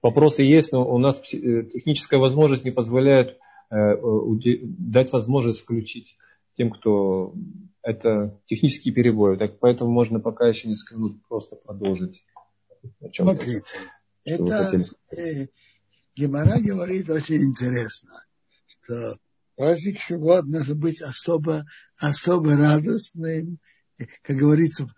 Вопросы 0.01 0.43
есть, 0.43 0.73
но 0.73 0.89
у 0.89 0.99
нас 0.99 1.19
э, 1.35 1.65
техническая 1.65 2.19
возможность 2.19 2.65
не 2.65 2.71
позволяет 2.71 3.39
э, 3.71 3.95
дать 4.63 5.13
возможность 5.13 5.61
включить 5.61 6.17
тем, 6.55 6.71
кто 6.71 7.35
это 7.83 8.41
технический 8.47 8.91
перебой. 8.91 9.37
Так 9.37 9.59
поэтому 9.59 9.91
можно 9.91 10.19
пока 10.19 10.49
еще 10.49 10.69
несколько 10.69 10.97
минут 10.97 11.27
просто 11.29 11.57
продолжить. 11.57 12.25
Смотрите, 13.13 13.77
это 14.27 14.83
э, 15.17 15.47
Гемора 16.17 16.59
говорит 16.61 17.09
очень 17.09 17.43
интересно, 17.43 18.25
что 18.67 19.19
праздник 19.55 20.01
Шивот 20.01 20.51
должен 20.51 20.79
быть 20.79 21.01
особо, 21.01 21.65
особо 21.99 22.57
радостным, 22.57 23.59
как 24.23 24.37
говорится, 24.37 24.93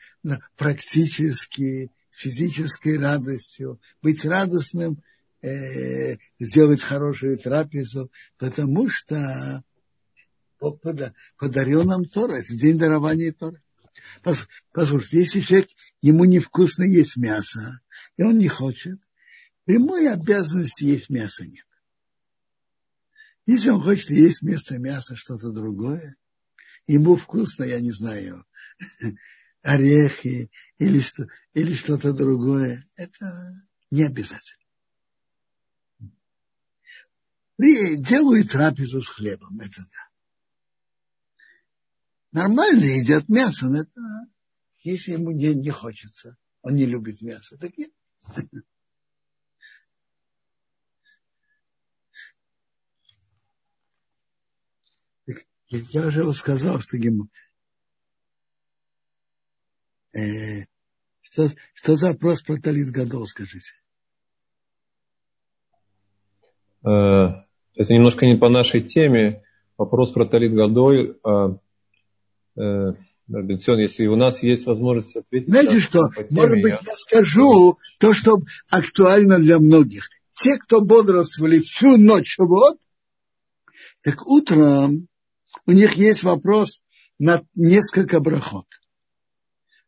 практически, 0.56 1.90
физической 2.10 2.98
радостью, 2.98 3.80
быть 4.02 4.24
радостным, 4.24 5.02
э, 5.42 6.16
сделать 6.40 6.82
хорошую 6.82 7.38
трапезу, 7.38 8.10
потому 8.38 8.88
что 8.88 9.62
подарил 11.38 11.84
нам 11.84 12.04
Тора, 12.04 12.32
это 12.32 12.56
день 12.56 12.78
дарования 12.78 13.32
Тора. 13.32 13.62
Послушайте, 14.72 15.18
если 15.18 15.40
человек, 15.40 15.68
ему 16.02 16.24
невкусно 16.24 16.84
есть 16.84 17.16
мясо, 17.16 17.80
и 18.16 18.22
он 18.22 18.38
не 18.38 18.48
хочет, 18.48 18.98
прямой 19.68 20.10
обязанности 20.10 20.84
есть 20.84 21.10
мясо 21.10 21.44
нет. 21.44 21.66
Если 23.44 23.68
он 23.68 23.82
хочет 23.82 24.08
есть 24.08 24.40
вместо 24.40 24.78
мяса 24.78 25.14
что-то 25.14 25.52
другое, 25.52 26.16
ему 26.86 27.16
вкусно, 27.16 27.64
я 27.64 27.78
не 27.78 27.92
знаю, 27.92 28.46
орехи 29.60 30.50
или, 30.78 31.00
что, 31.00 31.26
или 31.52 31.74
что-то 31.74 32.14
другое, 32.14 32.88
это 32.96 33.62
не 33.90 34.04
обязательно. 34.04 34.64
Делают 37.58 38.50
трапезу 38.50 39.02
с 39.02 39.08
хлебом, 39.08 39.60
это 39.60 39.82
да. 39.82 40.08
Нормально 42.32 42.84
едят 42.84 43.28
мясо, 43.28 43.66
но 43.66 43.82
это 43.82 44.00
если 44.82 45.12
ему 45.12 45.30
не, 45.32 45.54
не 45.54 45.70
хочется, 45.70 46.38
он 46.62 46.76
не 46.76 46.86
любит 46.86 47.20
мясо, 47.20 47.58
так 47.58 47.76
нет. 47.76 47.92
Я 55.70 56.06
уже 56.06 56.32
сказал, 56.32 56.80
что 56.80 56.96
ему 56.96 57.28
Э, 60.16 60.64
что, 61.20 61.48
что 61.74 61.96
за 61.96 62.08
вопрос 62.08 62.42
про 62.42 62.56
Талит 62.56 62.90
Гадол, 62.90 63.26
скажите? 63.26 63.72
Э, 66.84 67.44
это 67.74 67.92
немножко 67.92 68.26
не 68.26 68.36
по 68.36 68.48
нашей 68.48 68.88
теме. 68.88 69.42
Вопрос 69.76 70.12
про 70.12 70.24
Талит 70.26 70.54
Гадоль. 70.54 71.18
А, 71.22 71.58
э, 72.56 72.94
Бенцион, 73.28 73.80
если 73.80 74.06
у 74.06 74.16
нас 74.16 74.42
есть 74.42 74.64
возможность 74.64 75.14
ответить. 75.14 75.48
Знаете 75.48 75.80
что, 75.80 76.08
может 76.30 76.62
быть, 76.62 76.72
я... 76.72 76.80
я 76.86 76.96
скажу 76.96 77.78
то, 78.00 78.14
что 78.14 78.38
актуально 78.70 79.38
для 79.38 79.58
многих. 79.58 80.08
Те, 80.32 80.56
кто 80.56 80.80
бодрствовали 80.80 81.60
всю 81.60 81.98
ночь, 81.98 82.36
вот, 82.38 82.78
так 84.02 84.26
утром 84.26 85.08
у 85.66 85.72
них 85.72 85.94
есть 85.94 86.22
вопрос 86.22 86.82
на 87.18 87.42
несколько 87.54 88.20
брахот. 88.20 88.66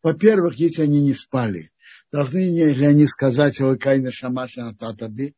Во-первых, 0.02 0.54
если 0.54 0.82
они 0.82 1.02
не 1.02 1.14
спали, 1.14 1.70
должны 2.10 2.38
ли 2.38 2.84
они 2.84 3.06
сказать 3.06 3.60
о 3.60 3.76
Кайна 3.76 4.10
Шамаша 4.10 4.74
Татаби, 4.78 5.34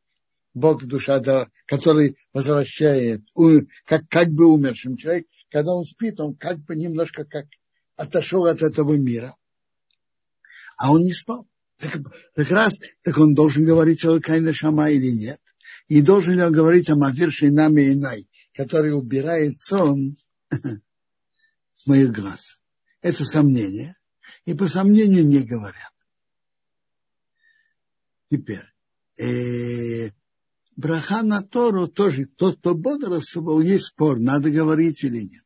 Бог 0.55 0.85
душа, 0.85 1.19
да, 1.19 1.49
который 1.67 2.17
возвращает, 2.33 3.23
как, 3.87 4.09
как 4.09 4.29
бы 4.29 4.47
умершим 4.47 4.97
человек, 4.97 5.27
когда 5.51 5.73
он 5.75 5.85
спит, 5.85 6.21
он 6.21 6.35
как 6.35 6.59
бы 6.59 6.77
немножко 6.77 7.25
как 7.25 7.47
отошел 7.97 8.47
от 8.47 8.63
этого 8.63 8.95
мира. 8.95 9.37
А 10.77 10.93
он 10.93 11.03
не 11.03 11.13
спал. 11.13 11.47
Так, 11.79 11.99
так 12.35 12.51
раз, 12.51 12.81
так 13.03 13.19
он 13.19 13.35
должен 13.35 13.65
говорить 13.65 14.05
о 14.05 14.21
Кайна 14.21 14.53
Шама 14.53 14.91
или 14.91 15.11
нет. 15.11 15.41
И 15.89 16.01
должен 16.01 16.35
ли 16.35 16.43
он 16.43 16.53
говорить 16.53 16.89
о 16.91 16.97
Мавир 16.97 17.31
Шинаме 17.31 17.93
Инай, 17.93 18.29
который 18.55 18.95
убирает 18.95 19.59
сон 19.59 20.17
с 21.75 21.87
моих 21.87 22.13
глаз. 22.13 22.61
Это 23.01 23.25
сомнение 23.25 23.97
и 24.45 24.55
по 24.55 24.69
сомнению 24.69 25.27
не 25.27 25.41
говорят. 25.41 25.93
Теперь, 28.31 28.65
э, 29.19 30.11
браха 30.77 31.23
на 31.23 31.43
Тору 31.43 31.87
тоже, 31.89 32.27
тот, 32.27 32.59
кто 32.59 32.75
бодрствовал, 32.75 33.61
есть 33.61 33.87
спор, 33.87 34.19
надо 34.19 34.51
говорить 34.51 35.05
или 35.05 35.23
нет. 35.23 35.45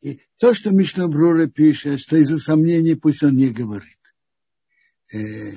И 0.00 0.20
то, 0.36 0.54
что 0.54 0.70
Мишна 0.70 1.08
Брура 1.08 1.48
пишет, 1.48 2.00
что 2.00 2.16
из-за 2.18 2.38
сомнений 2.38 2.94
пусть 2.94 3.24
он 3.24 3.36
не 3.36 3.50
говорит. 3.50 3.98
Э, 5.12 5.56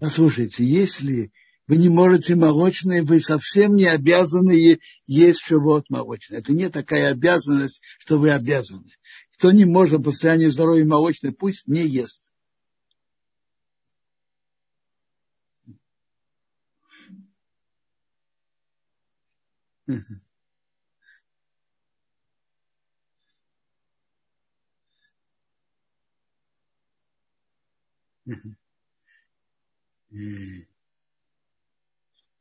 послушайте, 0.00 0.64
если 0.64 1.32
вы 1.66 1.76
не 1.76 1.88
можете 1.88 2.34
молочное, 2.34 3.02
вы 3.02 3.20
совсем 3.20 3.76
не 3.76 3.86
обязаны 3.86 4.78
есть 5.06 5.46
живот 5.46 5.84
молочный. 5.90 6.38
Это 6.38 6.52
не 6.52 6.70
такая 6.70 7.10
обязанность, 7.10 7.82
что 7.98 8.18
вы 8.18 8.30
обязаны. 8.30 8.90
Кто 9.36 9.52
не 9.52 9.64
может 9.64 10.02
по 10.02 10.10
состоянию 10.10 10.50
здоровья 10.50 10.84
молочное, 10.84 11.32
пусть 11.32 11.66
не 11.66 11.86
ест. 11.86 12.22
Mm-hmm. 28.26 28.57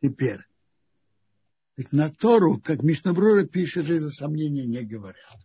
Теперь, 0.02 0.40
так 1.76 1.92
на 1.92 2.10
Тору, 2.10 2.62
как 2.62 2.82
Мишнабрура 2.82 3.44
пишет, 3.44 3.90
это 3.90 4.10
сомнения 4.10 4.66
не 4.66 4.84
говорят. 4.84 5.38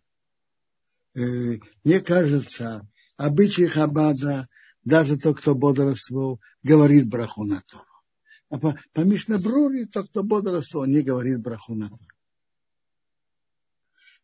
Э, 1.16 1.58
мне 1.84 2.00
кажется, 2.00 2.88
обычай 3.16 3.66
Хабада, 3.66 4.48
даже 4.84 5.16
тот, 5.16 5.40
кто 5.40 5.54
бодрствовал, 5.54 6.40
говорит 6.62 7.08
браху 7.08 7.44
на 7.44 7.60
Тору. 7.62 7.84
А 8.50 8.58
по, 8.58 8.78
по 8.92 9.00
Мишнабруре, 9.00 9.86
тот, 9.86 10.08
кто 10.10 10.22
бодрствовал, 10.22 10.86
не 10.86 11.02
говорит 11.02 11.40
браху 11.40 11.74
на 11.74 11.88
Тору. 11.88 12.06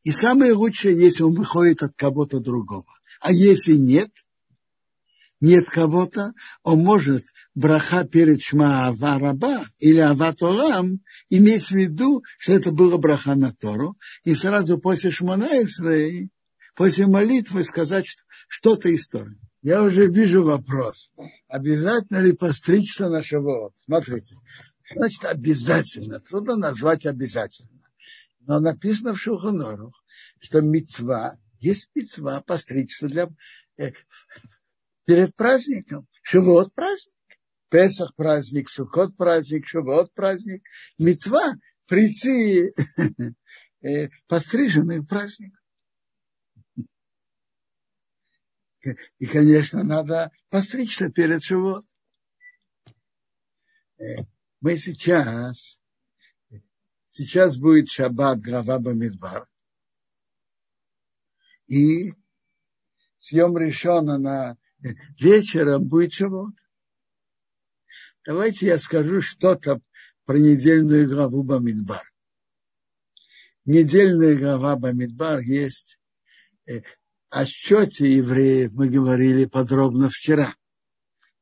И 0.04 0.12
самое 0.12 0.52
лучшее, 0.52 0.96
если 0.96 1.24
он 1.24 1.34
выходит 1.34 1.82
от 1.82 1.96
кого-то 1.96 2.38
другого. 2.38 2.86
А 3.20 3.32
если 3.32 3.74
нет– 3.74 4.10
нет 5.40 5.68
кого-то, 5.68 6.32
он 6.62 6.80
может 6.80 7.24
браха 7.54 8.04
перед 8.04 8.42
шма 8.42 8.88
авараба 8.88 9.64
или 9.78 9.98
аватолам 9.98 11.00
иметь 11.28 11.66
в 11.66 11.72
виду, 11.72 12.22
что 12.38 12.52
это 12.52 12.70
было 12.70 12.96
браха 12.96 13.34
на 13.34 13.52
Тору, 13.52 13.96
и 14.24 14.34
сразу 14.34 14.78
после 14.78 15.10
шмана 15.10 15.48
Исраи, 15.62 16.30
после 16.74 17.06
молитвы 17.06 17.64
сказать 17.64 18.06
что-то 18.48 18.88
из 18.88 19.08
Торы. 19.08 19.36
Я 19.62 19.82
уже 19.82 20.06
вижу 20.06 20.44
вопрос. 20.44 21.10
Обязательно 21.48 22.18
ли 22.18 22.32
постричься 22.32 23.08
на 23.08 23.22
шавуот? 23.22 23.74
Смотрите. 23.84 24.36
Значит, 24.94 25.24
обязательно. 25.24 26.20
Трудно 26.20 26.56
назвать 26.56 27.06
обязательно. 27.06 27.82
Но 28.40 28.60
написано 28.60 29.14
в 29.14 29.20
Шуханорух, 29.20 30.02
что 30.40 30.60
мецва, 30.60 31.38
есть 31.60 31.90
мецва 31.94 32.40
постричься 32.40 33.08
для, 33.08 33.28
э, 33.76 33.92
перед 35.08 35.34
праздником. 35.34 36.06
Шивот 36.20 36.74
праздник. 36.74 37.14
Песах 37.70 38.14
праздник, 38.14 38.68
Сукот 38.68 39.16
праздник, 39.16 39.66
Шивот 39.66 40.12
праздник. 40.12 40.62
Мецва 40.98 41.54
прийти 41.86 42.74
э, 43.80 44.10
постриженный 44.26 45.02
праздник. 45.02 45.54
И, 49.18 49.26
конечно, 49.26 49.82
надо 49.82 50.30
постричься 50.50 51.10
перед 51.10 51.42
Шивот. 51.42 51.86
Э, 53.96 54.24
мы 54.60 54.76
сейчас 54.76 55.80
Сейчас 57.06 57.56
будет 57.56 57.88
шаббат 57.88 58.40
глава 58.42 58.78
Бамидбар. 58.78 59.48
И 61.66 62.12
съем 63.16 63.56
решено 63.56 64.18
на 64.18 64.58
вечером 65.18 65.84
будет 65.84 66.12
шаббат. 66.12 66.54
Давайте 68.26 68.66
я 68.66 68.78
скажу 68.78 69.20
что-то 69.20 69.80
про 70.24 70.38
недельную 70.38 71.08
главу 71.08 71.42
Бамидбар. 71.42 72.02
Недельная 73.64 74.36
глава 74.36 74.76
Бамидбар 74.76 75.40
есть 75.40 75.98
э, 76.66 76.82
о 77.30 77.44
счете 77.44 78.14
евреев 78.16 78.72
мы 78.72 78.88
говорили 78.88 79.44
подробно 79.44 80.08
вчера. 80.08 80.54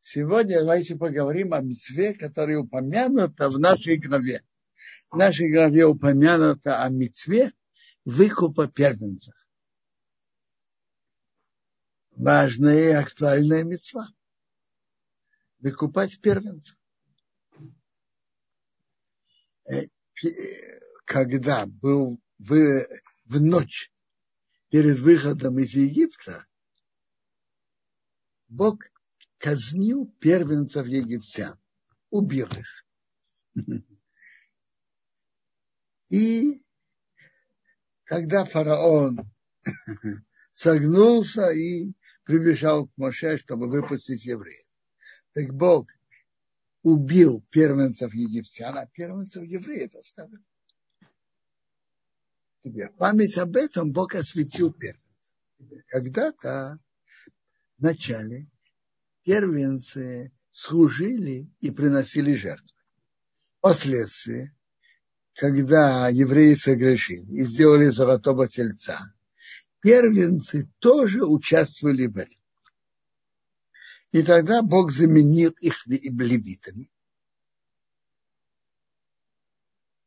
Сегодня 0.01 0.61
давайте 0.61 0.97
поговорим 0.97 1.53
о 1.53 1.61
мецве, 1.61 2.15
которая 2.15 2.59
упомянута 2.59 3.49
в 3.49 3.59
нашей 3.59 3.97
главе. 3.97 4.43
В 5.11 5.17
нашей 5.17 5.51
главе 5.53 5.87
упомянуто 5.87 6.83
о 6.83 6.89
мецве 6.89 7.53
выкупа 8.05 8.69
первенцев. 8.69 9.35
Важная 12.17 12.79
и 12.79 12.93
актуальная 12.93 13.63
мецва. 13.63 14.09
Выкупать 15.59 16.19
первенцев. 16.21 16.79
Э, 19.69 19.87
когда 21.05 21.67
был 21.67 22.19
в, 22.39 22.87
в 23.27 23.41
ночь 23.41 23.93
перед 24.71 24.99
выходом 24.99 25.59
из 25.59 25.75
Египта, 25.75 26.47
Бог 28.49 28.81
казнил 29.37 30.07
первенцев 30.19 30.87
египтян, 30.87 31.61
убил 32.09 32.49
их. 32.49 32.87
И 36.09 36.65
когда 38.05 38.47
фараон 38.47 39.19
согнулся 40.53 41.51
и 41.51 41.93
прибежал 42.27 42.89
к 42.89 42.93
Моше, 42.97 43.39
чтобы 43.39 43.71
выпустить 43.71 44.27
евреев, 44.27 44.67
так 45.33 45.55
Бог 45.55 45.89
убил 46.83 47.43
первенцев 47.51 48.13
египтян, 48.13 48.77
а 48.77 48.87
первенцев 48.87 49.45
евреев 49.45 49.95
оставил. 49.95 50.41
Память 52.99 53.39
об 53.39 53.57
этом 53.57 53.93
Бог 53.93 54.17
осветил 54.17 54.73
первенцев. 54.73 55.03
Когда-то 55.87 56.81
в 57.79 57.83
начале 57.83 58.49
первенцы 59.23 60.33
служили 60.51 61.49
и 61.61 61.71
приносили 61.71 62.35
жертвы. 62.35 62.69
Впоследствии, 63.59 64.53
когда 65.35 66.09
евреи 66.09 66.55
согрешили 66.55 67.41
и 67.41 67.43
сделали 67.43 67.89
золотого 67.89 68.49
тельца, 68.49 69.13
первенцы 69.87 70.69
тоже 70.81 71.25
участвовали 71.25 72.09
в 72.09 72.19
этом. 72.19 72.41
И 74.11 74.23
тогда 74.23 74.61
Бог 74.61 74.91
заменил 74.91 75.53
их 75.61 75.87
левитами. 75.87 76.91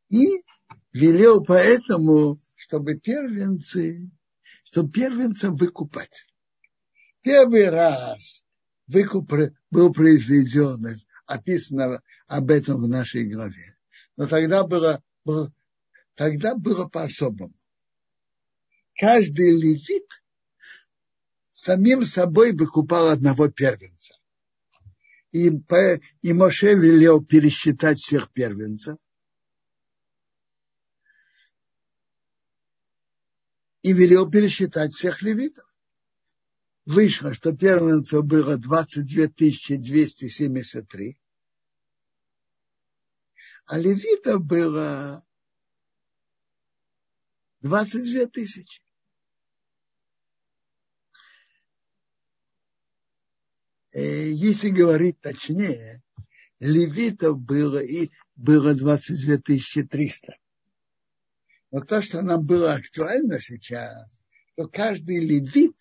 И 0.10 0.44
велел 0.92 1.42
поэтому, 1.46 2.38
чтобы 2.58 2.96
первенцы, 2.96 4.12
чтобы 4.66 4.92
первенцам 4.92 5.56
выкупать. 5.56 6.28
Первый 7.22 7.70
раз 7.70 8.44
выкуп 8.86 9.32
был 9.72 9.94
произведен, 9.94 11.00
описано 11.26 12.02
об 12.28 12.52
этом 12.52 12.82
в 12.82 12.90
нашей 12.90 13.32
главе. 13.32 13.78
Но 14.18 14.28
тогда 14.28 14.68
было, 14.68 15.02
было, 15.24 15.54
тогда 16.16 16.54
было 16.56 16.86
по-особому. 16.90 17.54
Каждый 19.00 19.58
левит 19.58 20.10
самим 21.52 22.04
собой 22.04 22.52
выкупал 22.52 23.08
одного 23.08 23.50
первенца. 23.50 24.14
И, 25.32 25.48
и 26.22 26.34
Моше 26.34 26.74
велел 26.74 27.24
пересчитать 27.24 28.00
всех 28.00 28.30
первенцев. 28.34 28.98
И 33.84 33.94
велел 33.94 34.30
пересчитать 34.30 34.92
всех 34.92 35.22
левитов. 35.22 35.66
Вышло, 36.84 37.34
что 37.34 37.56
первенцев 37.56 38.26
было 38.26 38.58
22 38.58 39.28
273, 39.78 41.18
а 43.66 43.78
левитов 43.78 44.44
было 44.44 45.26
22 47.62 48.26
тысячи. 48.26 48.82
Если 54.00 54.70
говорить 54.70 55.20
точнее, 55.20 56.02
левитов 56.60 57.40
было 57.40 57.80
и 57.80 58.10
было 58.36 58.74
22 58.74 59.38
300. 59.90 60.36
Но 61.72 61.82
то, 61.82 62.02
что 62.02 62.22
нам 62.22 62.46
было 62.46 62.74
актуально 62.74 63.40
сейчас, 63.40 64.22
то 64.56 64.68
каждый 64.68 65.20
левит 65.20 65.76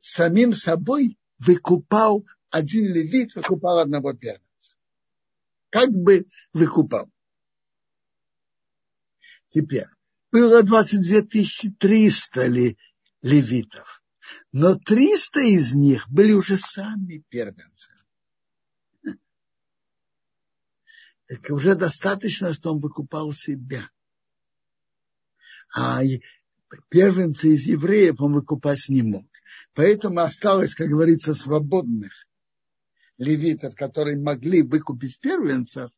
самим 0.00 0.54
собой 0.54 1.18
выкупал, 1.38 2.26
один 2.50 2.92
левит 2.92 3.34
выкупал 3.34 3.78
одного 3.78 4.12
первенца. 4.12 4.72
Как 5.70 5.90
бы 5.90 6.26
выкупал. 6.52 7.10
Теперь, 9.48 9.88
было 10.30 10.62
22 10.62 11.22
300 11.78 12.74
левитов. 13.22 14.03
Но 14.52 14.76
300 14.76 15.40
из 15.40 15.74
них 15.74 16.08
были 16.08 16.32
уже 16.32 16.56
сами 16.58 17.24
первенцы. 17.28 17.90
Так 21.26 21.50
уже 21.50 21.74
достаточно, 21.74 22.52
что 22.52 22.72
он 22.72 22.80
выкупал 22.80 23.32
себя. 23.32 23.88
А 25.74 26.02
первенцы 26.88 27.54
из 27.54 27.66
евреев 27.66 28.20
он 28.20 28.34
выкупать 28.34 28.88
не 28.88 29.02
мог. 29.02 29.26
Поэтому 29.72 30.20
осталось, 30.20 30.74
как 30.74 30.88
говорится, 30.88 31.34
свободных 31.34 32.12
левитов, 33.18 33.74
которые 33.74 34.20
могли 34.20 34.62
выкупить 34.62 35.18
первенцев, 35.18 35.90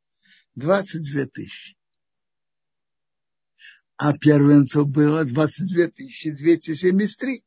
22 0.54 1.26
тысячи. 1.26 1.76
А 3.96 4.12
первенцев 4.16 4.86
было 4.86 5.24
22 5.24 5.88
273 6.32 7.42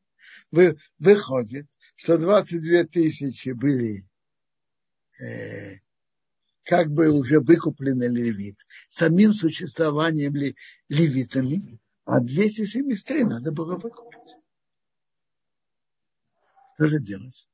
выходит, 0.52 1.68
что 1.96 2.18
22 2.18 2.86
тысячи 2.86 3.50
были 3.50 4.04
э, 5.20 5.80
как 6.64 6.92
бы 6.92 7.10
уже 7.10 7.40
выкуплены 7.40 8.04
левит, 8.04 8.58
самим 8.88 9.34
существованием 9.34 10.36
ли, 10.36 10.56
левитами, 10.88 11.80
а 12.06 12.20
273 12.20 13.24
надо 13.24 13.52
было 13.52 13.76
выкупить. 13.78 14.38
Что 16.76 16.88
же 16.88 17.00
делать? 17.00 17.50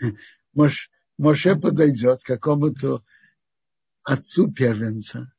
Мош, 0.54 0.90
Моше 1.18 1.56
подойдет 1.56 2.22
к 2.22 2.26
какому-то 2.26 3.04
отцу 4.02 4.50
первенца 4.50 5.32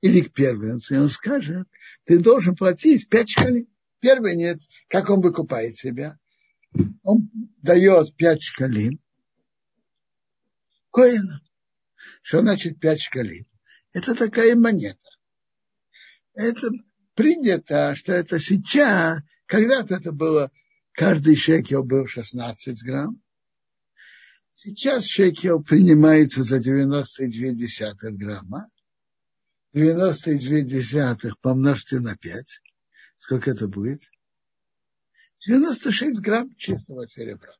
или 0.00 0.22
к 0.22 0.32
первенцу, 0.32 0.94
и 0.94 0.98
он 0.98 1.08
скажет, 1.08 1.68
ты 2.04 2.18
должен 2.18 2.56
платить 2.56 3.08
пять 3.08 3.30
шкалей 3.30 3.68
первенец, 4.00 4.66
как 4.88 5.10
он 5.10 5.20
выкупает 5.20 5.76
себя? 5.76 6.18
Он 7.02 7.30
дает 7.62 8.14
пять 8.16 8.42
шкалин 8.42 9.00
коина. 10.90 11.40
Что 12.22 12.40
значит 12.40 12.78
пять 12.80 13.00
шкалин? 13.00 13.46
Это 13.92 14.14
такая 14.14 14.54
монета. 14.54 14.98
Это 16.34 16.68
принято, 17.14 17.94
что 17.96 18.12
это 18.12 18.38
сейчас, 18.38 19.20
когда-то 19.46 19.96
это 19.96 20.12
было, 20.12 20.50
каждый 20.92 21.36
шекел 21.36 21.82
был 21.82 22.06
16 22.06 22.82
грамм. 22.82 23.20
Сейчас 24.52 25.04
шекел 25.04 25.62
принимается 25.62 26.42
за 26.42 26.58
92 27.28 28.10
грамма. 28.12 28.70
92 29.72 31.32
помножьте 31.40 32.00
на 32.00 32.16
5. 32.16 32.60
Сколько 33.20 33.50
это 33.50 33.68
будет? 33.68 34.10
96 35.46 36.20
грамм 36.20 36.54
чистого 36.56 37.06
серебра. 37.06 37.52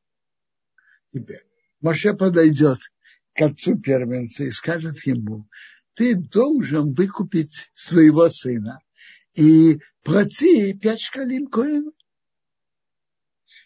Теперь 1.10 1.44
Моше 1.82 2.14
подойдет 2.14 2.78
к 3.34 3.42
отцу 3.42 3.78
первенца 3.78 4.44
и 4.44 4.52
скажет 4.52 5.04
ему, 5.04 5.46
ты 5.92 6.14
должен 6.14 6.94
выкупить 6.94 7.70
своего 7.74 8.30
сына 8.30 8.80
и 9.34 9.80
плати 10.02 10.72
пять 10.72 11.02
шкалим 11.02 11.46
коину. 11.46 11.92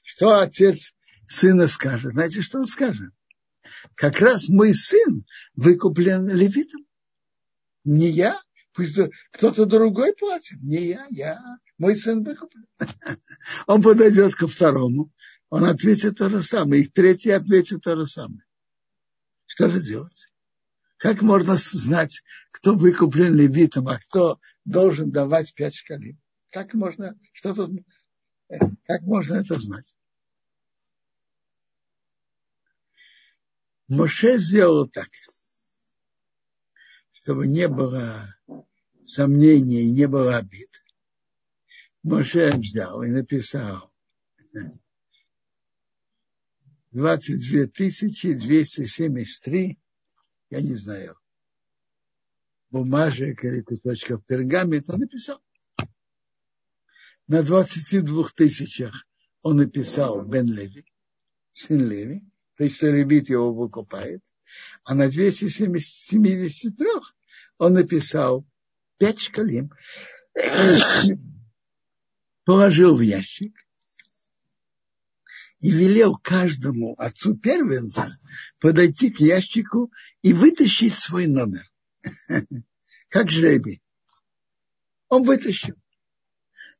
Что 0.02 0.40
отец 0.40 0.94
сына 1.28 1.68
скажет? 1.68 2.10
Знаете, 2.14 2.42
что 2.42 2.58
он 2.58 2.66
скажет? 2.66 3.12
Как 3.94 4.20
раз 4.20 4.48
мой 4.48 4.74
сын 4.74 5.24
выкуплен 5.54 6.28
левитом. 6.28 6.84
Не 7.84 8.08
я, 8.08 8.42
пусть 8.72 8.98
кто-то 9.30 9.64
другой 9.64 10.12
платит. 10.12 10.60
Не 10.60 10.88
я, 10.88 11.06
я, 11.10 11.58
мой 11.78 11.96
сын 11.96 12.22
выкуплен. 12.22 12.66
Он 13.66 13.82
подойдет 13.82 14.34
ко 14.34 14.46
второму, 14.46 15.10
он 15.50 15.64
ответит 15.64 16.18
то 16.18 16.28
же 16.28 16.42
самое, 16.42 16.82
и 16.82 16.88
третий 16.88 17.30
ответит 17.30 17.82
то 17.82 17.94
же 17.96 18.06
самое. 18.06 18.44
Что 19.46 19.68
же 19.68 19.80
делать? 19.80 20.28
Как 20.96 21.22
можно 21.22 21.56
знать, 21.56 22.22
кто 22.50 22.74
выкуплен 22.74 23.34
левитом, 23.34 23.88
а 23.88 23.98
кто 23.98 24.40
должен 24.64 25.10
давать 25.12 25.54
пять 25.54 25.76
шкалин? 25.76 26.18
Как 26.50 26.74
можно 26.74 27.16
что-то, 27.32 27.70
как 28.84 29.02
можно 29.02 29.34
это 29.34 29.56
знать? 29.56 29.96
Моше 33.86 34.38
сделал 34.38 34.88
так, 34.88 35.08
чтобы 37.12 37.46
не 37.46 37.68
было 37.68 38.34
сомнений 39.04 39.90
не 39.90 40.08
было 40.08 40.38
обид. 40.38 40.83
Моше 42.04 42.52
взял 42.52 43.02
и 43.02 43.08
написал 43.08 43.90
22 46.92 47.66
273, 47.66 49.78
я 50.50 50.60
не 50.60 50.76
знаю, 50.76 51.18
бумажек 52.70 53.42
или 53.42 53.62
кусочков 53.62 54.22
пергамента, 54.26 54.98
написал. 54.98 55.42
На 57.26 57.42
22 57.42 58.28
тысячах 58.36 59.06
он 59.40 59.56
написал 59.56 60.26
Бен 60.26 60.52
Леви, 60.52 60.84
сын 61.54 61.88
Леви, 61.88 62.22
то 62.56 62.64
есть 62.64 62.76
что 62.76 62.90
Левит 62.90 63.30
его 63.30 63.54
выкупает. 63.54 64.22
А 64.84 64.94
на 64.94 65.08
273 65.08 66.86
он 67.56 67.72
написал 67.72 68.46
5 68.98 69.18
шкалим, 69.18 69.72
положил 72.44 72.96
в 72.96 73.00
ящик 73.00 73.54
и 75.60 75.70
велел 75.70 76.16
каждому 76.16 76.94
отцу 76.98 77.36
первенца 77.36 78.18
подойти 78.60 79.10
к 79.10 79.20
ящику 79.20 79.90
и 80.22 80.32
вытащить 80.32 80.94
свой 80.94 81.26
номер. 81.26 81.70
Как 83.08 83.30
жребий. 83.30 83.82
Он 85.08 85.22
вытащил. 85.22 85.76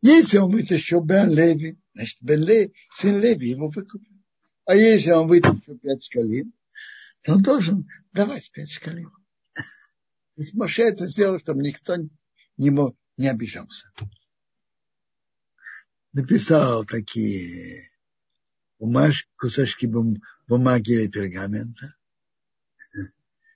Если 0.03 0.37
он 0.37 0.53
вытащил 0.53 1.01
Бен 1.01 1.31
Леви, 1.31 1.79
значит, 1.95 2.19
Бен 2.21 2.43
Леви, 2.43 2.75
сын 2.93 3.19
Леви 3.19 3.49
его 3.49 3.69
выкупил. 3.69 4.13
А 4.67 4.75
если 4.75 5.13
он 5.13 5.29
вытащил 5.29 5.79
пять 5.79 6.05
шкалин, 6.05 6.53
то 7.23 7.33
он 7.33 7.43
должен 7.43 7.89
давать 8.13 8.51
пять 8.51 8.71
шкалин. 8.71 9.11
Моше 10.53 10.83
это 10.83 11.07
сделал, 11.07 11.39
чтобы 11.39 11.63
никто 11.63 11.97
не, 12.59 12.71
мог, 12.71 12.97
не 13.17 13.29
обижался. 13.29 13.91
Написал 16.15 16.85
такие 16.85 17.91
бумажки, 18.79 19.29
кусочки 19.37 19.87
бум, 19.87 20.23
бумаги 20.47 20.93
или 20.93 21.09
пергамента. 21.09 21.97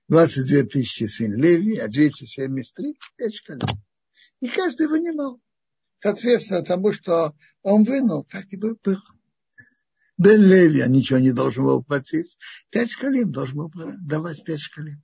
22 0.09 0.65
тысячи 0.65 1.05
сын 1.05 1.41
Леви, 1.41 1.79
а 1.79 1.87
273 1.87 2.99
5 3.17 3.35
шкалин. 3.35 3.61
И 4.41 4.49
каждый 4.49 4.89
вынимал 4.89 5.41
соответственно 6.01 6.65
тому, 6.65 6.91
что 6.91 7.37
он 7.63 7.85
вынул, 7.85 8.25
так 8.25 8.47
и 8.53 8.57
было. 8.57 8.77
Бен 10.17 10.43
Леви 10.43 10.83
ничего 10.89 11.21
не 11.21 11.31
должен 11.31 11.65
был 11.65 11.85
платить. 11.85 12.37
Пять 12.71 12.91
шкалим 12.91 13.31
должен 13.31 13.69
был 13.69 13.93
давать 14.01 14.43
пять 14.45 14.61
шкалим. 14.61 15.01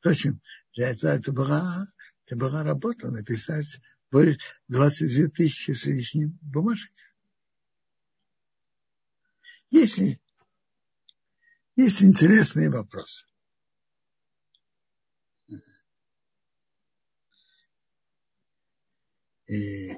Впрочем, 0.00 0.40
для 0.74 0.90
этого 0.90 1.10
это 1.12 1.30
была, 1.30 1.86
это 2.26 2.36
была 2.36 2.64
работа 2.64 3.12
написать 3.12 3.80
22 4.10 5.28
тысячи 5.28 5.70
с 5.70 5.86
лишним 5.86 6.38
бумажек. 6.42 6.90
Если 9.70 10.20
есть 11.76 12.02
интересные 12.02 12.70
вопросы. 12.70 13.24
э, 19.50 19.96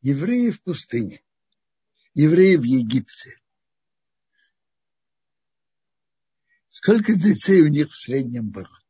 евреи 0.00 0.50
в 0.50 0.62
пустыне, 0.62 1.22
евреи 2.14 2.56
в 2.56 2.62
Египте. 2.62 3.40
Сколько 6.68 7.14
детей 7.14 7.60
у 7.60 7.68
них 7.68 7.90
в 7.90 7.96
среднем 7.96 8.50
было? 8.50 8.81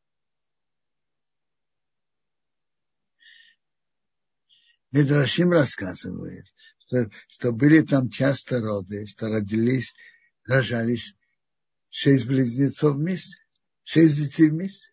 Медрашим 4.93 5.51
рассказывает, 5.51 6.47
что, 6.78 7.11
что 7.28 7.53
были 7.53 7.80
там 7.80 8.11
часто 8.11 8.61
роды, 8.61 9.07
что 9.07 9.28
родились, 9.28 9.95
рожались 10.45 11.16
шесть 11.88 12.26
близнецов 12.26 12.97
вместе, 12.97 13.38
шесть 13.84 14.16
детей 14.16 14.51
вместе. 14.51 14.93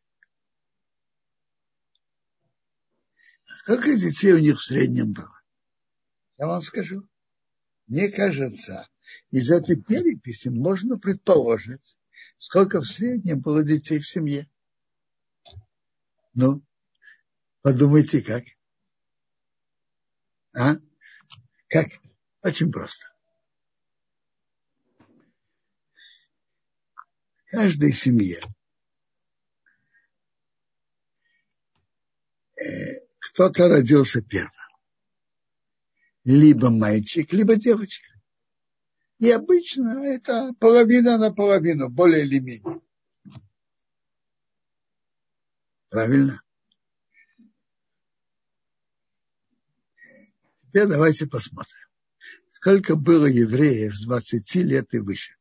Сколько 3.58 3.93
детей 3.97 4.32
у 4.32 4.39
них 4.39 4.58
в 4.58 4.64
среднем 4.64 5.12
было? 5.12 5.38
Я 6.38 6.47
вам 6.47 6.62
скажу. 6.62 7.06
Мне 7.88 8.10
кажется, 8.10 8.88
из 9.32 9.52
этой 9.52 9.76
переписи 9.76 10.47
можно 10.47 10.97
предположить, 10.97 12.00
сколько 12.38 12.80
в 12.80 12.86
среднем 12.86 13.41
было 13.41 13.64
детей 13.64 14.00
в 14.00 14.08
семье. 14.08 14.50
Ну, 16.34 16.64
подумайте 17.62 18.22
как. 18.22 18.45
А? 20.54 20.76
Как? 21.68 21.88
Очень 22.41 22.72
просто. 22.72 23.06
Каждой 27.45 27.94
семье 27.94 28.41
э, 32.56 32.64
кто-то 33.19 33.68
родился 33.68 34.22
первым. 34.22 34.52
Либо 36.23 36.69
мальчик, 36.69 37.34
либо 37.34 37.56
девочка. 37.56 38.07
И 39.19 39.30
обычно 39.32 40.06
это 40.06 40.53
половина 40.60 41.18
на 41.18 41.34
половину, 41.34 41.90
более 41.90 42.26
или 42.26 42.40
менее. 42.40 42.82
Правильно? 45.90 46.40
Теперь 50.70 50.88
давайте 50.88 51.28
посмотрим. 51.28 51.88
Сколько 52.50 52.96
было 52.96 53.26
евреев 53.26 53.96
с 53.96 54.06
20 54.06 54.56
лет 54.56 54.94
и 54.94 55.00
выше? 55.00 55.36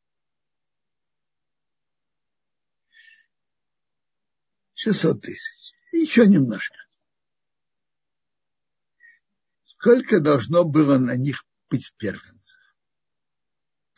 600 4.74 5.22
тысяч. 5.22 5.74
Еще 5.92 6.26
немножко 6.26 6.76
сколько 9.78 10.18
должно 10.20 10.64
было 10.64 10.98
на 10.98 11.16
них 11.16 11.44
быть 11.70 11.92
первенцев? 11.96 12.58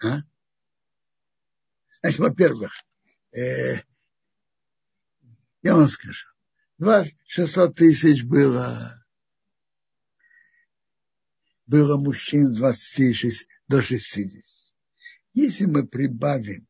А? 0.02 0.22
Значит, 2.02 2.20
во-первых, 2.20 2.72
э, 3.32 3.76
я 5.62 5.76
вам 5.76 5.88
скажу, 5.88 6.26
600 7.26 7.74
тысяч 7.74 8.24
было, 8.24 9.04
было 11.70 11.96
мужчин 11.96 12.48
с 12.48 12.56
26 12.56 13.46
до 13.68 13.80
60. 13.80 14.44
Если 15.34 15.66
мы 15.66 15.86
прибавим 15.86 16.66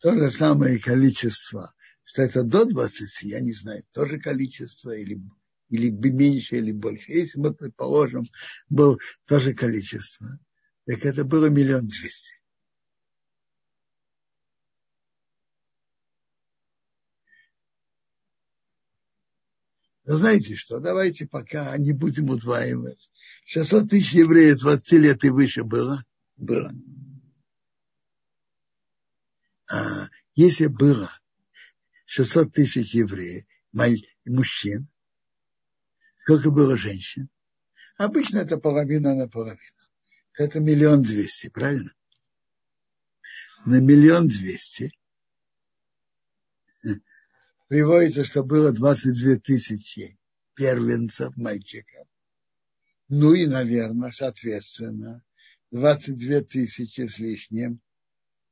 то 0.00 0.14
же 0.14 0.30
самое 0.30 0.78
количество, 0.78 1.74
что 2.04 2.20
это 2.20 2.42
до 2.42 2.66
20, 2.66 3.22
я 3.22 3.40
не 3.40 3.52
знаю, 3.52 3.82
то 3.92 4.04
же 4.04 4.20
количество 4.20 4.90
или 4.90 5.18
или 5.70 5.88
меньше, 5.88 6.56
или 6.58 6.70
больше. 6.70 7.10
Если 7.10 7.38
мы, 7.38 7.54
предположим, 7.54 8.28
было 8.68 8.98
то 9.26 9.40
же 9.40 9.54
количество, 9.54 10.38
так 10.84 11.04
это 11.06 11.24
было 11.24 11.46
миллион 11.46 11.88
двести. 11.88 12.34
Знаете 20.04 20.54
что, 20.54 20.80
давайте 20.80 21.26
пока 21.26 21.76
не 21.78 21.92
будем 21.92 22.28
удваивать. 22.28 23.10
600 23.46 23.90
тысяч 23.90 24.12
евреев 24.12 24.58
20 24.60 24.92
лет 24.92 25.24
и 25.24 25.30
выше 25.30 25.64
было? 25.64 26.04
Было. 26.36 26.72
А 29.70 30.08
если 30.34 30.66
было 30.66 31.10
600 32.06 32.52
тысяч 32.52 32.94
евреев, 32.94 33.46
мужчин, 34.26 34.88
Сколько 36.24 36.50
было 36.50 36.74
женщин? 36.74 37.28
Обычно 37.98 38.38
это 38.38 38.56
половина 38.56 39.14
на 39.14 39.28
половину. 39.28 39.60
Это 40.38 40.58
миллион 40.58 41.02
двести, 41.02 41.50
правильно? 41.50 41.92
На 43.66 43.78
миллион 43.78 44.28
двести. 44.28 44.90
Приводится, 47.68 48.24
что 48.24 48.44
было 48.44 48.72
22 48.72 49.36
тысячи 49.36 50.18
первенцев 50.54 51.36
мальчиков. 51.36 52.06
Ну 53.08 53.34
и, 53.34 53.46
наверное, 53.46 54.10
соответственно, 54.10 55.22
22 55.70 56.42
тысячи 56.42 57.06
с 57.06 57.18
лишним 57.18 57.80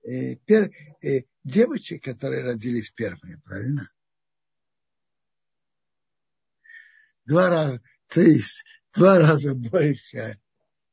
э, 0.03 0.37
пер, 0.37 0.71
э, 1.03 1.23
девочек, 1.45 2.05
которые 2.05 2.45
родились 2.45 2.91
первыми, 2.91 3.41
правильно? 3.45 3.89
Два 7.25 7.49
раза, 7.49 7.81
то 8.09 8.21
есть 8.21 8.65
два 8.95 9.19
раза 9.19 9.55
больше 9.55 10.39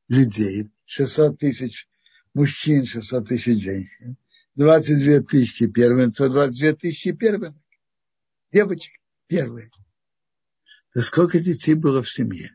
людей, 0.08 0.70
600 0.86 1.38
тысяч 1.38 1.88
мужчин, 2.34 2.86
600 2.86 3.28
тысяч 3.28 3.62
женщин, 3.62 4.16
22 4.54 5.20
тысячи 5.22 5.66
первенцев, 5.66 6.30
22 6.30 6.72
тысячи 6.74 7.12
первенцев, 7.12 7.60
девочек 8.52 8.94
первые. 9.26 9.70
То 10.92 11.02
сколько 11.02 11.38
детей 11.38 11.74
было 11.74 12.02
в 12.02 12.10
семье? 12.10 12.50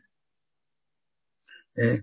Э, 1.76 2.00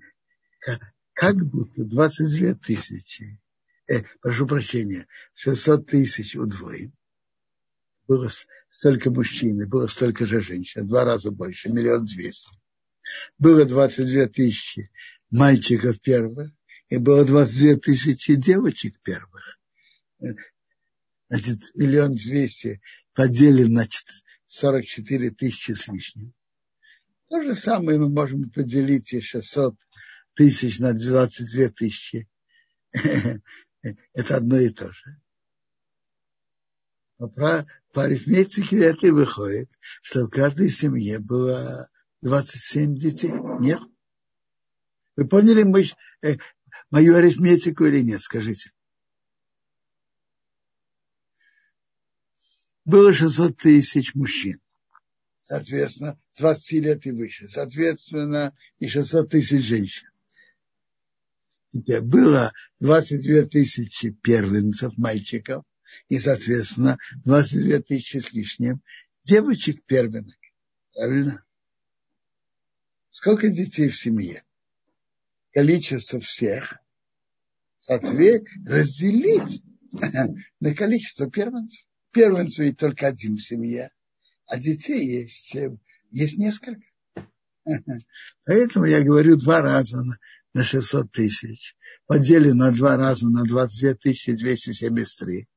как 1.14 1.36
будто 1.46 1.84
22 1.84 2.56
тысячи, 2.56 3.40
э, 3.88 4.04
прошу 4.22 4.48
прощения, 4.48 5.08
600 5.36 5.88
тысяч 5.88 6.36
удвоим. 6.36 6.94
Было 8.08 8.30
столько 8.70 9.12
мужчин, 9.12 9.62
и 9.62 9.66
было 9.66 9.88
столько 9.88 10.26
же 10.26 10.42
женщин, 10.42 10.88
два 10.88 11.06
раза 11.06 11.32
больше, 11.32 11.70
миллион 11.70 12.06
двести. 12.06 12.50
Было 13.38 13.66
22 13.66 14.28
тысячи 14.28 14.92
мальчиков 15.30 16.00
первых, 16.02 16.52
и 16.90 16.98
было 16.98 17.26
22 17.26 17.78
тысячи 17.78 18.36
девочек 18.36 19.00
первых. 19.02 19.60
Значит, 21.30 21.62
миллион 21.76 22.16
двести 22.16 22.82
поделим 23.14 23.74
на 23.74 23.88
44 24.48 25.32
тысячи 25.32 25.72
с 25.72 25.88
лишним. 25.88 26.34
То 27.30 27.42
же 27.42 27.56
самое 27.56 27.98
мы 27.98 28.10
можем 28.10 28.50
поделить 28.50 29.14
и 29.14 29.22
600 29.22 29.76
тысяч 30.36 30.80
на 30.80 30.94
22 30.94 31.70
тысячи. 31.70 32.28
Это 32.92 34.38
одно 34.38 34.58
и 34.58 34.70
то 34.70 34.92
же. 34.92 35.18
Но 37.20 37.30
по, 37.30 37.66
арифметике 37.94 38.78
это 38.84 39.08
и 39.08 39.12
выходит, 39.12 39.70
что 40.02 40.26
в 40.26 40.30
каждой 40.30 40.70
семье 40.70 41.20
было 41.20 41.90
27 42.22 42.96
детей. 42.98 43.32
Нет? 43.60 43.80
Вы 45.16 45.28
поняли 45.28 45.64
э, 46.22 46.38
мою 46.90 47.16
арифметику 47.16 47.86
или 47.86 48.02
нет? 48.02 48.22
Скажите. 48.22 48.72
Было 52.86 53.14
600 53.14 53.58
тысяч 53.58 54.14
мужчин. 54.14 54.60
Соответственно, 55.40 56.20
20 56.38 56.72
лет 56.84 57.06
и 57.06 57.12
выше. 57.12 57.48
Соответственно, 57.48 58.56
и 58.80 58.88
600 58.88 59.30
тысяч 59.30 59.64
женщин. 59.64 60.08
Было 61.74 62.54
22 62.80 63.44
тысячи 63.44 64.12
первенцев, 64.12 64.98
мальчиков, 64.98 65.64
и, 66.08 66.20
соответственно, 66.20 66.98
22 67.26 67.80
тысячи 67.80 68.18
с 68.18 68.32
лишним 68.32 68.82
девочек 69.24 69.84
первенок. 69.86 70.38
Правильно? 70.94 71.44
Сколько 73.10 73.50
детей 73.50 73.90
в 73.90 73.98
семье? 74.00 74.44
Количество 75.52 76.20
всех 76.20 76.80
ответ, 77.88 78.44
разделить 78.66 79.64
на 80.60 80.76
количество 80.76 81.30
первенцев. 81.30 81.86
Первенцев 82.14 82.60
ведь 82.60 82.78
только 82.78 83.08
один 83.08 83.36
в 83.36 83.42
семье, 83.42 83.92
а 84.46 84.60
детей 84.60 85.22
есть, 85.22 85.58
есть 86.12 86.38
несколько. 86.38 86.82
Поэтому 88.46 88.86
я 88.86 89.04
говорю 89.04 89.36
два 89.36 89.62
раза 89.62 90.04
на 90.54 90.64
600 90.64 91.12
тысяч. 91.12 91.76
Поделим 92.06 92.58
на 92.58 92.72
два 92.72 92.98
раза 92.98 93.30
на 93.30 93.44
22 93.44 94.36
273. 94.36 95.48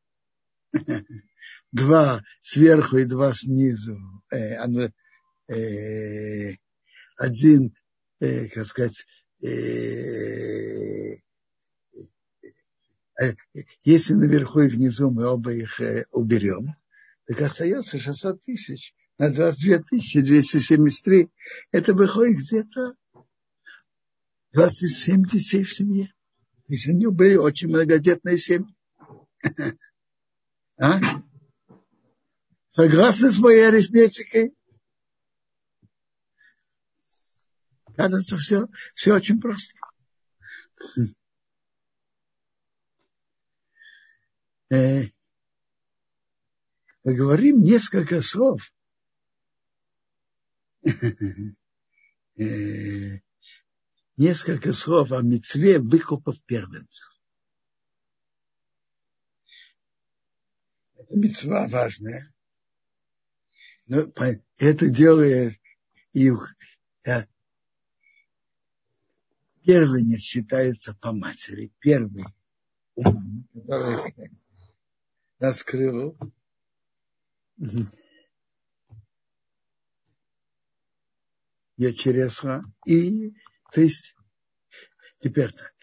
Два 1.73 2.23
сверху 2.41 2.97
и 2.99 3.05
два 3.05 3.35
снизу. 3.35 3.99
Э, 4.31 4.57
э, 5.49 6.57
один, 7.16 7.74
э, 8.20 8.49
как 8.49 8.66
сказать, 8.66 9.07
если 13.84 14.14
наверху 14.14 14.60
и 14.60 14.68
внизу 14.68 15.10
мы 15.10 15.26
оба 15.26 15.52
их 15.52 15.80
э, 15.80 16.06
уберем, 16.12 16.74
так 17.26 17.40
остается 17.40 17.98
600 17.98 18.43
тысяч 18.43 18.94
на 19.18 19.30
22 19.30 19.78
тысячи 19.88 20.20
273. 20.20 21.30
Это 21.72 21.94
выходит 21.94 22.38
где-то 22.38 22.94
27 24.52 25.24
детей 25.24 25.62
в 25.62 25.72
семье. 25.72 26.12
Если 26.68 26.93
у 26.93 26.97
него 26.97 27.12
были 27.12 27.36
очень 27.36 27.68
многодетные 27.68 28.38
семьи. 28.38 28.74
А? 30.78 31.01
Согласны 32.68 33.32
с 33.32 33.38
моей 33.38 33.66
арифметикой? 33.66 34.55
Кажется, 37.97 38.36
все, 38.36 38.66
все 38.94 39.14
очень 39.14 39.40
просто. 39.40 39.72
Э, 44.68 45.05
мы 47.05 47.14
говорим 47.14 47.60
несколько 47.60 48.20
слов. 48.20 48.72
Э, 52.38 53.20
несколько 54.18 54.74
слов 54.74 55.10
о 55.10 55.22
мецве 55.22 55.78
выкупов 55.78 56.38
первенцев. 56.43 57.06
Это 60.97 61.16
мецва 61.16 61.66
важная. 61.68 62.30
Но 63.86 64.12
это 64.59 64.90
делает 64.90 65.59
и 66.12 66.28
э, 66.28 67.26
первенец 69.64 70.20
считается 70.20 70.94
по 70.94 71.12
матери. 71.12 71.72
Первый, 71.80 72.26
раскрыл. 75.38 76.18
Я 81.76 81.92
через 81.92 82.42
и 82.86 83.34
то 83.72 83.80
есть 83.80 84.14
теперь 85.18 85.52
так. 85.52 85.74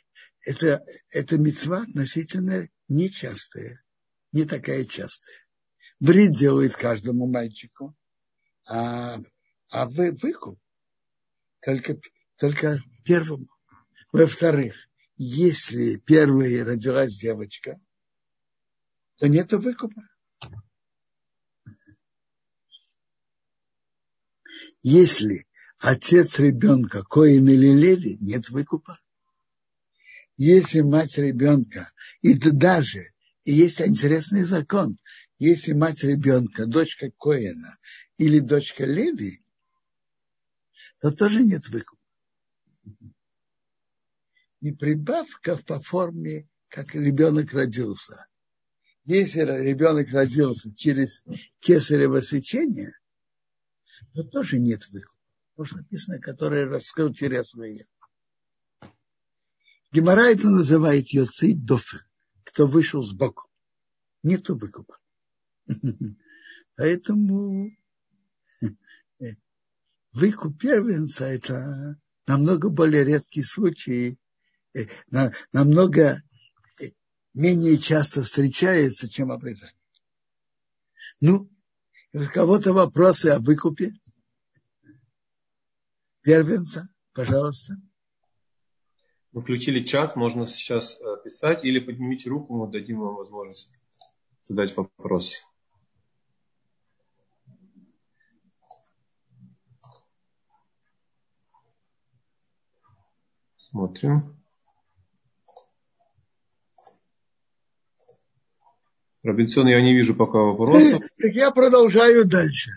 Это, 0.42 0.84
это 1.10 1.38
мецва 1.38 1.84
относительно 1.84 2.68
нечастая, 2.88 3.84
не 4.32 4.46
такая 4.46 4.86
частая. 4.86 5.46
Брит 6.00 6.32
делает 6.32 6.76
каждому 6.76 7.28
мальчику, 7.28 7.96
а, 8.66 9.20
а 9.70 9.88
вы, 9.88 10.12
выкуп 10.12 10.60
только, 11.62 12.00
только 12.38 12.80
первому. 13.06 13.48
Во-вторых, 14.12 14.76
если 15.16 15.98
первой 15.98 16.64
родилась 16.64 17.16
девочка, 17.16 17.80
то 19.18 19.28
нет 19.28 19.52
выкупа. 19.54 20.02
Если 24.82 25.48
отец 25.80 26.40
ребенка 26.40 27.04
Коин 27.04 27.48
или 27.48 27.74
Леви, 27.74 28.18
нет 28.20 28.50
выкупа. 28.50 29.00
Если 30.36 30.82
мать 30.82 31.18
ребенка, 31.18 31.92
и 32.22 32.34
даже, 32.34 33.14
и 33.44 33.54
есть 33.54 33.82
интересный 33.82 34.44
закон, 34.44 34.98
если 35.38 35.74
мать 35.74 36.04
ребенка, 36.04 36.66
дочка 36.66 37.12
Коина 37.20 37.78
или 38.18 38.40
дочка 38.40 38.86
Леви, 38.86 39.44
то 41.00 41.12
тоже 41.12 41.44
нет 41.44 41.68
выкупа 41.70 42.04
не 44.64 44.72
прибавка 44.72 45.58
по 45.58 45.82
форме, 45.82 46.48
как 46.70 46.96
ребенок 46.96 47.52
родился. 47.52 48.26
Если 49.06 49.42
ребенок 49.42 50.10
родился 50.12 50.74
через 50.76 51.24
кесарево 51.60 52.22
сечение, 52.22 52.94
то 54.14 54.24
тоже 54.24 54.60
нет 54.60 54.88
выкупа. 54.90 55.18
Потому 55.56 55.66
что 55.66 55.78
написано, 55.78 56.20
который 56.20 56.66
раскрыл 56.66 57.14
через 57.14 57.54
яйца. 57.54 57.88
Гемора 59.92 60.32
это 60.32 60.50
называет 60.50 61.10
йоцей 61.10 61.54
дофе, 61.54 62.00
кто 62.44 62.66
вышел 62.66 63.02
сбоку. 63.02 63.50
Нету 64.24 64.56
выкупа. 64.56 64.98
Поэтому 66.76 67.72
выкуп 70.14 70.60
первенца 70.60 71.26
это 71.26 72.00
намного 72.26 72.70
более 72.70 73.04
редкий 73.04 73.44
случай, 73.44 74.18
Э, 74.76 74.88
намного 75.52 76.24
менее 77.34 77.78
часто 77.78 78.24
встречается, 78.24 79.10
чем 79.10 79.32
обрезание. 79.32 79.76
Ну, 81.20 81.50
У 82.14 82.20
кого-то 82.32 82.74
вопросы 82.74 83.28
о 83.28 83.40
выкупе? 83.40 83.94
Первенца, 86.22 86.90
пожалуйста. 87.14 87.76
Мы 89.32 89.42
включили 89.42 89.84
чат, 89.84 90.16
можно 90.16 90.46
сейчас 90.46 91.02
э, 91.02 91.18
писать 91.24 91.66
или 91.66 91.80
поднимите 91.80 92.30
руку, 92.30 92.56
мы 92.56 92.72
дадим 92.72 93.00
вам 93.00 93.16
возможность 93.16 93.74
задать 94.44 94.76
вопрос. 94.78 95.44
Смотрим. 103.58 104.43
Робинсон, 109.24 109.68
я 109.68 109.82
не 109.82 109.96
вижу 109.96 110.16
пока 110.16 110.38
вопросов. 110.38 111.02
Так 111.18 111.34
я 111.34 111.52
продолжаю 111.52 112.26
дальше. 112.26 112.72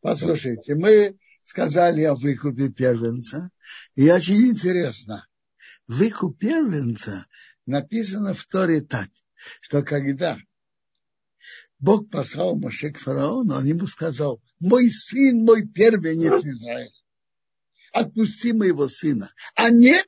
Послушайте, 0.00 0.74
мы 0.74 1.16
сказали 1.42 2.02
о 2.02 2.14
выкупе 2.14 2.68
первенца. 2.68 3.50
И 3.94 4.10
очень 4.10 4.48
интересно. 4.48 5.26
Выкуп 5.86 6.38
первенца 6.38 7.26
написано 7.66 8.34
в 8.34 8.46
Торе 8.46 8.82
так, 8.82 9.08
что 9.60 9.82
когда 9.82 10.38
Бог 11.78 12.10
послал 12.10 12.56
Моше 12.56 12.90
к 12.90 12.98
фараону, 12.98 13.54
он 13.54 13.64
ему 13.64 13.86
сказал, 13.86 14.42
мой 14.60 14.90
сын, 14.90 15.44
мой 15.44 15.66
первенец 15.66 16.44
Израиль, 16.44 16.92
отпусти 17.92 18.52
моего 18.52 18.86
сына. 18.88 19.32
А 19.54 19.70
нет, 19.70 20.06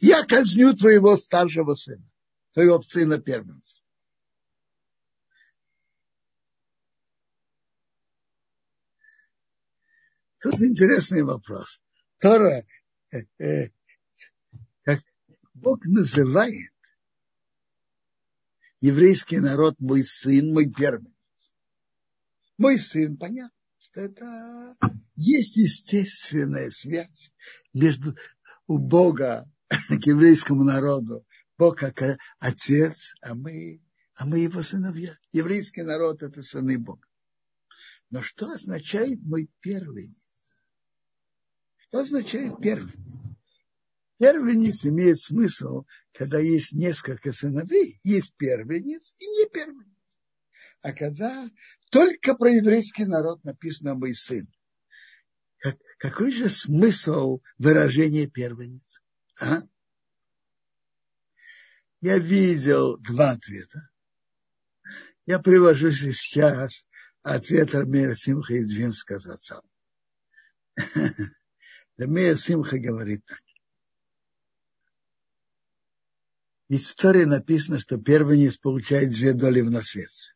я 0.00 0.22
казню 0.24 0.76
твоего 0.76 1.16
старшего 1.16 1.74
сына, 1.74 2.04
твоего 2.52 2.82
сына 2.82 3.18
первенца. 3.18 3.77
Тут 10.40 10.60
интересный 10.60 11.22
вопрос. 11.22 11.80
Тора, 12.18 12.64
э, 13.10 13.22
э, 13.38 13.70
как 14.84 15.00
Бог 15.54 15.84
называет 15.84 16.72
еврейский 18.80 19.40
народ 19.40 19.74
мой 19.80 20.04
сын, 20.04 20.52
мой 20.52 20.70
первый. 20.70 21.12
Мой 22.56 22.78
сын, 22.78 23.16
понятно, 23.16 23.56
что 23.78 24.00
это 24.00 24.76
есть 25.16 25.56
естественная 25.56 26.70
связь 26.70 27.32
между 27.74 28.16
у 28.68 28.78
Бога 28.78 29.50
к 29.68 30.06
еврейскому 30.06 30.62
народу. 30.62 31.26
Бог 31.56 31.78
как 31.78 32.00
отец, 32.38 33.14
а 33.22 33.34
мы, 33.34 33.82
а 34.14 34.24
мы 34.24 34.38
его 34.38 34.62
сыновья. 34.62 35.18
Еврейский 35.32 35.82
народ– 35.82 36.22
это 36.24 36.42
сыны 36.42 36.78
Бога. 36.78 37.06
Но 38.10 38.22
что 38.22 38.52
означает 38.52 39.20
мой 39.22 39.50
первый? 39.60 40.16
Что 41.88 42.00
означает 42.00 42.60
первенец? 42.60 42.94
Первенец 44.18 44.84
имеет 44.84 45.20
смысл, 45.20 45.84
когда 46.12 46.38
есть 46.38 46.72
несколько 46.72 47.32
сыновей, 47.32 48.00
есть 48.02 48.34
первенец 48.36 49.14
и 49.18 49.26
не 49.26 49.48
первенец. 49.48 49.86
А 50.82 50.92
когда 50.92 51.48
только 51.90 52.34
про 52.34 52.50
еврейский 52.50 53.06
народ 53.06 53.42
написано 53.44 53.94
«мой 53.94 54.14
сын», 54.14 54.46
как, 55.58 55.76
какой 55.98 56.30
же 56.30 56.48
смысл 56.48 57.40
выражения 57.58 58.26
первенец? 58.26 59.00
А? 59.40 59.62
Я 62.00 62.18
видел 62.18 62.98
два 62.98 63.30
ответа. 63.30 63.88
Я 65.26 65.38
привожу 65.38 65.90
сейчас 65.90 66.86
ответ 67.22 67.74
Армея 67.74 68.14
Симха 68.14 68.54
из 68.54 68.68
Двинска 68.68 69.18
за 69.18 69.36
Ремея 71.98 72.36
Симха 72.36 72.78
говорит 72.78 73.24
так. 73.26 73.42
Ведь 76.68 76.82
в 76.82 76.84
истории 76.84 77.24
написано, 77.24 77.80
что 77.80 77.98
первенец 77.98 78.56
получает 78.56 79.10
две 79.10 79.32
доли 79.32 79.62
в 79.62 79.70
наследстве. 79.70 80.32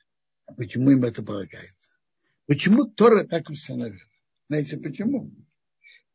А 0.47 0.55
почему 0.55 0.91
им 0.91 1.05
это 1.05 1.23
полагается? 1.23 1.93
Почему 2.47 2.85
Тора 2.87 3.25
так 3.25 3.49
установила? 3.49 4.01
Знаете 4.49 4.77
почему? 4.77 5.31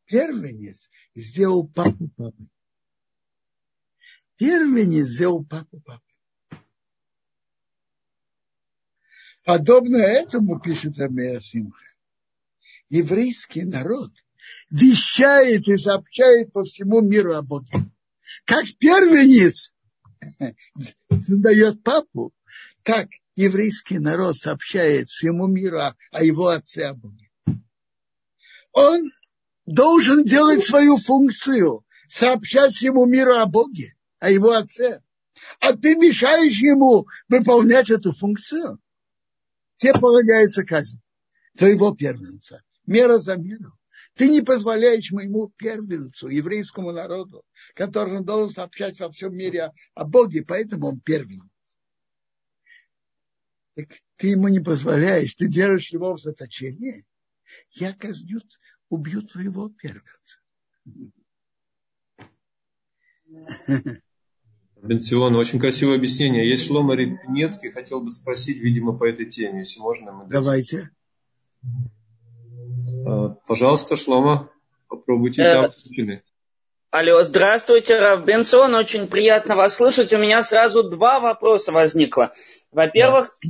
Первенец 0.04 0.90
сделал 1.14 1.66
папу 1.66 2.08
папой. 2.08 2.50
Первенец 4.36 5.06
сделал 5.06 5.44
папу 5.46 5.80
папой. 5.80 6.04
Подобно 9.44 9.96
этому, 9.96 10.60
пишет 10.60 10.98
Рамея 10.98 11.40
Симха, 11.40 11.84
еврейский 12.90 13.64
народ– 13.64 14.12
вещает 14.70 15.68
и 15.68 15.76
сообщает 15.76 16.52
по 16.52 16.64
всему 16.64 17.00
миру 17.00 17.34
о 17.34 17.42
Боге. 17.42 17.90
Как 18.44 18.66
первенец 18.78 19.74
создает 21.10 21.82
папу, 21.82 22.32
так 22.82 23.08
еврейский 23.36 23.98
народ 23.98 24.36
сообщает 24.36 25.08
всему 25.08 25.46
миру 25.46 25.78
о, 25.78 26.24
его 26.24 26.48
отце 26.48 26.86
о 26.86 26.94
Боге. 26.94 27.30
Он 28.72 29.00
должен 29.66 30.24
делать 30.24 30.64
свою 30.64 30.96
функцию, 30.96 31.84
сообщать 32.08 32.72
всему 32.72 33.06
миру 33.06 33.34
о 33.34 33.46
Боге, 33.46 33.94
о 34.18 34.30
его 34.30 34.52
отце. 34.52 35.02
А 35.60 35.72
ты 35.72 35.94
мешаешь 35.96 36.58
ему 36.60 37.06
выполнять 37.28 37.90
эту 37.90 38.12
функцию. 38.12 38.80
Тебе 39.78 39.94
полагается 39.94 40.64
казнь 40.64 41.00
твоего 41.56 41.94
первенца. 41.94 42.62
Мера 42.86 43.18
за 43.18 43.36
меру. 43.36 43.77
Ты 44.18 44.28
не 44.30 44.42
позволяешь 44.42 45.12
моему 45.12 45.52
первенцу, 45.56 46.26
еврейскому 46.26 46.90
народу, 46.90 47.44
который 47.74 48.20
должен 48.24 48.52
сообщать 48.52 48.98
во 48.98 49.10
всем 49.12 49.36
мире 49.36 49.66
о, 49.66 49.74
о 49.94 50.04
Боге, 50.04 50.44
поэтому 50.44 50.88
он 50.88 50.98
первенец. 50.98 51.46
Так 53.76 53.86
ты 54.16 54.30
ему 54.30 54.48
не 54.48 54.58
позволяешь, 54.58 55.34
ты 55.34 55.46
держишь 55.46 55.92
его 55.92 56.14
в 56.14 56.20
заточении. 56.20 57.06
Я 57.70 57.92
казню, 57.92 58.40
убью 58.88 59.22
твоего 59.22 59.68
первенца. 59.68 60.40
Бенцион, 64.82 65.36
очень 65.36 65.60
красивое 65.60 65.94
объяснение. 65.94 66.48
Есть 66.48 66.66
Шлома 66.66 66.96
Репнецкий, 66.96 67.70
хотел 67.70 68.00
бы 68.00 68.10
спросить, 68.10 68.58
видимо, 68.58 68.98
по 68.98 69.04
этой 69.04 69.26
теме, 69.26 69.60
если 69.60 69.78
можно. 69.78 70.10
Мы 70.10 70.26
Давайте. 70.28 70.90
Пожалуйста, 73.46 73.96
Шлома, 73.96 74.50
попробуйте 74.88 75.42
э, 75.42 75.54
там 75.54 75.72
Алло, 76.90 77.22
здравствуйте, 77.22 77.98
Рав 77.98 78.24
Бенсон, 78.24 78.74
очень 78.74 79.08
приятно 79.08 79.56
вас 79.56 79.76
слышать. 79.76 80.12
У 80.12 80.18
меня 80.18 80.42
сразу 80.42 80.82
два 80.82 81.20
вопроса 81.20 81.70
возникло. 81.70 82.32
Во-первых, 82.72 83.36
да. 83.42 83.48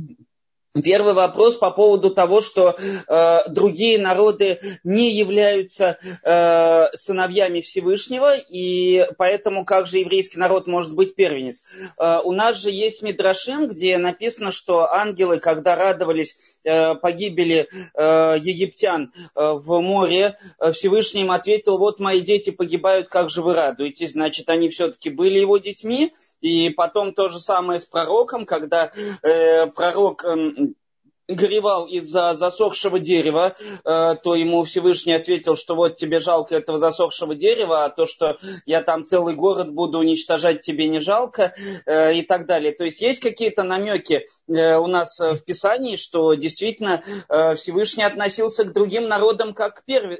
Первый 0.75 1.13
вопрос 1.15 1.55
по 1.55 1.71
поводу 1.71 2.11
того, 2.11 2.41
что 2.41 2.77
э, 2.77 3.49
другие 3.49 3.97
народы 3.97 4.59
не 4.83 5.11
являются 5.11 5.97
э, 6.23 6.95
сыновьями 6.95 7.61
Всевышнего, 7.61 8.37
и 8.37 9.07
поэтому 9.17 9.65
как 9.65 9.87
же 9.87 9.97
еврейский 9.97 10.37
народ 10.37 10.67
может 10.67 10.95
быть 10.95 11.15
первенец? 11.15 11.63
Э, 11.97 12.19
у 12.23 12.33
нас 12.33 12.61
же 12.61 12.69
есть 12.69 13.01
Мидрашим, 13.01 13.67
где 13.67 13.97
написано, 13.97 14.51
что 14.51 14.93
ангелы, 14.93 15.39
когда 15.39 15.75
радовались 15.75 16.37
э, 16.63 16.93
погибели 16.93 17.67
э, 17.95 18.37
египтян 18.39 19.11
э, 19.15 19.27
в 19.35 19.81
море, 19.81 20.37
э, 20.59 20.71
Всевышний 20.71 21.21
им 21.21 21.31
ответил, 21.31 21.79
вот 21.79 21.99
мои 21.99 22.21
дети 22.21 22.51
погибают, 22.51 23.09
как 23.09 23.31
же 23.31 23.41
вы 23.41 23.55
радуетесь? 23.55 24.11
Значит, 24.11 24.51
они 24.51 24.69
все-таки 24.69 25.09
были 25.09 25.39
его 25.39 25.57
детьми, 25.57 26.13
и 26.41 26.69
потом 26.69 27.13
то 27.13 27.29
же 27.29 27.39
самое 27.39 27.79
с 27.79 27.85
пророком, 27.85 28.45
когда 28.45 28.91
э, 29.23 29.67
пророк 29.67 30.23
э, 30.23 30.68
горевал 31.29 31.85
из-за 31.85 32.33
засохшего 32.33 32.99
дерева, 32.99 33.55
э, 33.85 34.15
то 34.23 34.35
ему 34.35 34.63
Всевышний 34.63 35.13
ответил, 35.13 35.55
что 35.55 35.75
вот 35.75 35.95
тебе 35.95 36.19
жалко 36.19 36.55
этого 36.55 36.79
засохшего 36.79 37.35
дерева, 37.35 37.85
а 37.85 37.89
то, 37.89 38.05
что 38.05 38.37
я 38.65 38.81
там 38.81 39.05
целый 39.05 39.35
город 39.35 39.71
буду 39.71 39.99
уничтожать, 39.99 40.61
тебе 40.61 40.87
не 40.87 40.99
жалко 40.99 41.53
э, 41.85 42.15
и 42.15 42.23
так 42.23 42.47
далее. 42.47 42.71
То 42.73 42.85
есть 42.85 43.01
есть 43.01 43.21
какие-то 43.21 43.63
намеки 43.63 44.25
э, 44.47 44.75
у 44.77 44.87
нас 44.87 45.19
в 45.19 45.39
Писании, 45.39 45.95
что 45.95 46.33
действительно 46.33 47.03
Всевышний 47.55 48.03
относился 48.03 48.63
к 48.63 48.73
другим 48.73 49.07
народам 49.07 49.53
как, 49.53 49.83
перв... 49.85 50.19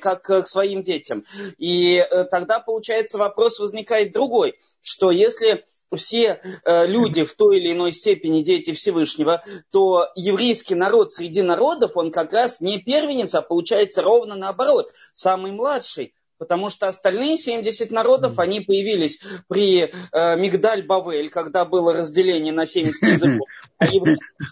как 0.00 0.22
к 0.22 0.46
своим 0.46 0.82
детям. 0.82 1.24
И 1.58 2.04
тогда, 2.30 2.60
получается, 2.60 3.18
вопрос 3.18 3.58
возникает 3.58 4.12
другой, 4.12 4.58
что 4.82 5.10
если 5.10 5.64
все 5.96 6.40
э, 6.64 6.86
люди 6.86 7.24
в 7.24 7.34
той 7.34 7.58
или 7.58 7.72
иной 7.72 7.92
степени 7.92 8.42
дети 8.42 8.72
Всевышнего, 8.72 9.42
то 9.70 10.08
еврейский 10.14 10.74
народ 10.74 11.12
среди 11.12 11.42
народов, 11.42 11.96
он 11.96 12.10
как 12.10 12.32
раз 12.32 12.60
не 12.60 12.78
первенец, 12.78 13.34
а 13.34 13.42
получается 13.42 14.02
ровно 14.02 14.36
наоборот, 14.36 14.92
самый 15.14 15.52
младший. 15.52 16.14
Потому 16.36 16.68
что 16.68 16.88
остальные 16.88 17.38
70 17.38 17.90
народов, 17.92 18.38
они 18.38 18.60
появились 18.60 19.20
при 19.48 19.82
э, 19.82 20.36
Мигдаль 20.36 20.84
Бавель, 20.84 21.30
когда 21.30 21.64
было 21.64 21.94
разделение 21.94 22.52
на 22.52 22.66
70 22.66 23.02
языков. 23.02 23.48
А 23.78 23.86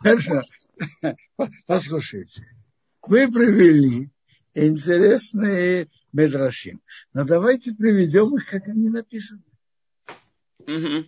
Хорошо. 0.02 0.42
послушайте, 1.66 2.46
вы 3.02 3.30
привели 3.30 4.10
интересные 4.54 5.88
медрашим. 6.12 6.80
Но 7.12 7.24
давайте 7.24 7.72
приведем 7.72 8.36
их, 8.36 8.48
как 8.48 8.68
они 8.68 8.88
написаны. 8.88 9.42
Угу. 10.60 11.06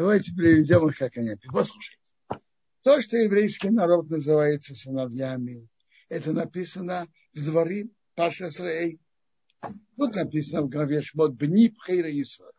Давайте 0.00 0.32
приведем 0.32 0.88
их, 0.88 0.96
как 0.96 1.14
они. 1.18 1.34
Послушайте. 1.52 2.00
То, 2.82 3.02
что 3.02 3.18
еврейский 3.18 3.68
народ 3.68 4.08
называется 4.08 4.74
сыновьями, 4.74 5.68
это 6.08 6.32
написано 6.32 7.06
в 7.34 7.44
дворе 7.44 7.90
Паша 8.14 8.50
Срей. 8.50 8.98
Тут 9.98 10.14
написано 10.14 10.62
в 10.62 10.70
главе 10.70 11.02
Шмот 11.02 11.34
Бни 11.34 11.68
Пхейра 11.68 12.10
Исра. 12.18 12.50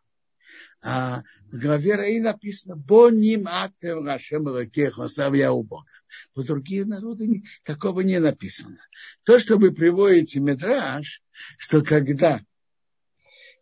А 0.83 1.23
в 1.51 1.57
главе 1.57 1.95
Раи 1.95 2.19
написано 2.19 2.75
«Боним 2.75 3.47
атем 3.47 4.05
Рашем 4.05 4.45
Лакех, 4.45 4.99
оставя 4.99 5.49
у 5.49 5.63
Бога». 5.63 5.89
По 6.35 6.43
другие 6.43 6.85
народы 6.85 7.41
такого 7.63 8.01
не 8.01 8.19
написано. 8.19 8.77
То, 9.23 9.39
что 9.39 9.57
вы 9.57 9.71
приводите 9.71 10.39
Медраж, 10.39 11.23
что 11.57 11.81
когда 11.81 12.39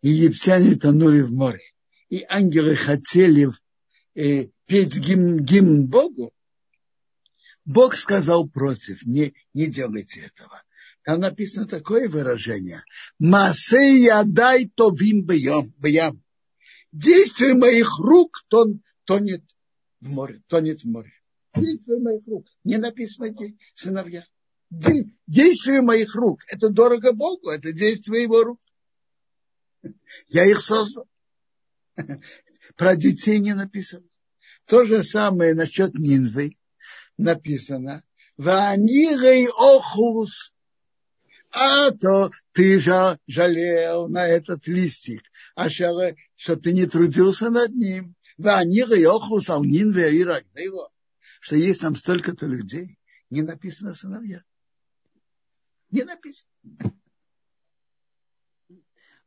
египтяне 0.02 0.74
тонули 0.74 1.22
в 1.22 1.32
море, 1.32 1.62
и 2.10 2.26
ангелы 2.28 2.74
хотели 2.74 3.48
э, 4.20 4.50
петь 4.66 4.98
гимн, 4.98 5.44
гимн 5.44 5.86
Богу, 5.86 6.32
Бог 7.64 7.96
сказал 7.96 8.48
против, 8.48 9.04
не, 9.06 9.34
не 9.54 9.66
делайте 9.66 10.20
этого. 10.20 10.62
Там 11.04 11.20
написано 11.20 11.66
такое 11.66 12.08
выражение. 12.08 12.80
Масея 13.18 14.22
дай 14.24 14.68
товим 14.68 15.24
бьем. 15.24 16.22
Действие 16.92 17.54
моих 17.54 17.98
рук 17.98 18.44
тон, 18.48 18.82
тонет 19.04 19.44
в 20.00 20.08
море, 20.08 20.42
тонет 20.48 20.82
в 20.82 20.86
море. 20.86 21.12
Действие 21.54 22.00
моих 22.00 22.26
рук. 22.26 22.46
Не 22.64 22.76
написано 22.76 23.34
сыновья. 23.74 24.24
Действие 25.26 25.80
моих 25.80 26.14
рук. 26.14 26.40
Это 26.48 26.68
дорого 26.68 27.12
Богу, 27.12 27.50
это 27.50 27.72
действие 27.72 28.24
его 28.24 28.42
рук. 28.42 28.60
Я 30.28 30.44
их 30.44 30.60
создал. 30.60 31.08
Про 32.76 32.96
детей 32.96 33.38
не 33.38 33.54
написано. 33.54 34.09
То 34.66 34.84
же 34.84 35.02
самое 35.02 35.54
насчет 35.54 35.94
Нинвы 35.94 36.56
написано. 37.16 38.04
Ванирей 38.36 39.48
охус. 39.48 40.54
А 41.50 41.90
то 41.90 42.30
ты 42.52 42.78
же 42.78 43.18
жалел 43.26 44.08
на 44.08 44.26
этот 44.26 44.66
листик, 44.68 45.22
а 45.56 45.68
что 45.68 46.56
ты 46.56 46.72
не 46.72 46.86
трудился 46.86 47.50
над 47.50 47.74
ним. 47.74 48.14
Ванирей 48.38 49.06
охус, 49.06 49.50
а 49.50 49.58
у 49.58 49.64
Нинве 49.64 50.12
и 50.12 50.18
его 50.20 50.90
что 51.40 51.56
есть 51.56 51.80
там 51.80 51.96
столько-то 51.96 52.46
людей, 52.46 52.98
не 53.30 53.42
написано 53.42 53.94
сыновья. 53.94 54.44
Не 55.90 56.04
написано. 56.04 56.48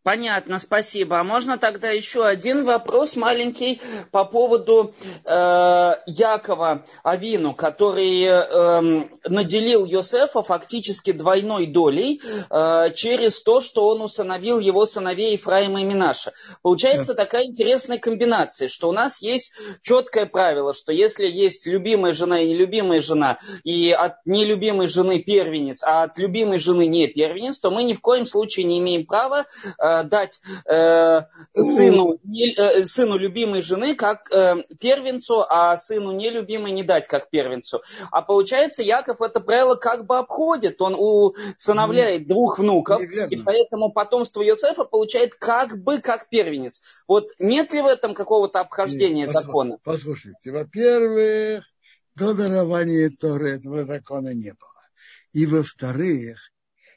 Понятно, 0.03 0.59
спасибо. 0.59 1.19
А 1.19 1.23
можно 1.23 1.57
тогда 1.57 1.89
еще 1.89 2.25
один 2.25 2.65
вопрос 2.65 3.15
маленький 3.15 3.81
по 4.11 4.25
поводу 4.25 4.93
э, 5.23 5.91
Якова 6.05 6.84
Авину, 7.03 7.53
который 7.53 8.23
э, 8.23 9.07
наделил 9.23 9.85
Йосефа 9.85 10.43
фактически 10.43 11.13
двойной 11.13 11.67
долей 11.67 12.21
э, 12.21 12.93
через 12.93 13.41
то, 13.41 13.61
что 13.61 13.88
он 13.88 14.01
усыновил 14.01 14.59
его 14.59 14.85
сыновей 14.85 15.34
Ефраима 15.34 15.80
и 15.80 15.85
Минаша. 15.85 16.34
Получается 16.61 17.13
да. 17.13 17.23
такая 17.23 17.45
интересная 17.45 17.97
комбинация, 17.97 18.67
что 18.67 18.89
у 18.89 18.91
нас 18.91 19.21
есть 19.21 19.53
четкое 19.84 20.25
правило, 20.25 20.73
что 20.73 20.91
если 20.91 21.30
есть 21.30 21.65
любимая 21.65 22.11
жена 22.11 22.41
и 22.41 22.49
нелюбимая 22.49 23.01
жена, 23.01 23.38
и 23.63 23.91
от 23.91 24.15
нелюбимой 24.25 24.88
жены 24.88 25.19
первенец, 25.19 25.81
а 25.81 26.03
от 26.03 26.17
любимой 26.17 26.57
жены 26.57 26.88
не 26.88 27.07
первенец, 27.07 27.59
то 27.59 27.71
мы 27.71 27.84
ни 27.84 27.93
в 27.93 28.01
коем 28.01 28.25
случае 28.25 28.65
не 28.65 28.80
имеем 28.80 29.05
права 29.05 29.45
э, 29.77 29.93
дать 30.02 30.41
э, 30.65 31.22
сыну, 31.53 32.18
не, 32.24 32.56
э, 32.56 32.86
сыну 32.86 33.18
любимой 33.18 33.61
жены 33.61 33.95
как 33.95 34.32
э, 34.32 34.64
первенцу, 34.80 35.45
а 35.48 35.78
сыну 35.78 36.11
нелюбимой 36.11 36.72
не 36.72 36.82
дать 36.82 37.07
как 37.07 37.30
первенцу. 37.30 37.84
А 38.11 38.24
получается, 38.24 38.82
Яков 38.82 39.22
это 39.22 39.40
правило 39.40 39.76
как 39.76 40.07
бы 40.07 40.18
обходит. 40.18 40.82
Он 40.82 40.95
усыновляет 40.98 42.28
двух 42.28 42.57
внуков, 42.57 43.02
Неверно. 43.02 43.30
и 43.30 43.36
поэтому 43.38 43.91
потомство 43.91 44.41
Йосефа 44.41 44.86
получает 44.86 45.36
как 45.36 45.78
бы 45.78 45.99
как 45.99 46.30
первенец. 46.30 46.82
Вот 47.07 47.30
нет 47.38 47.72
ли 47.74 47.82
в 47.82 47.86
этом 47.86 48.15
какого-то 48.15 48.61
обхождения 48.61 49.26
Нет, 49.26 49.30
закона? 49.30 49.78
Послушайте, 49.84 50.52
во-первых, 50.52 51.65
до 52.15 52.34
дарования 52.34 53.11
Торы 53.11 53.52
этого 53.52 53.86
закона 53.86 54.34
не 54.34 54.52
было. 54.53 54.70
И 55.34 55.45
во-вторых, 55.45 56.52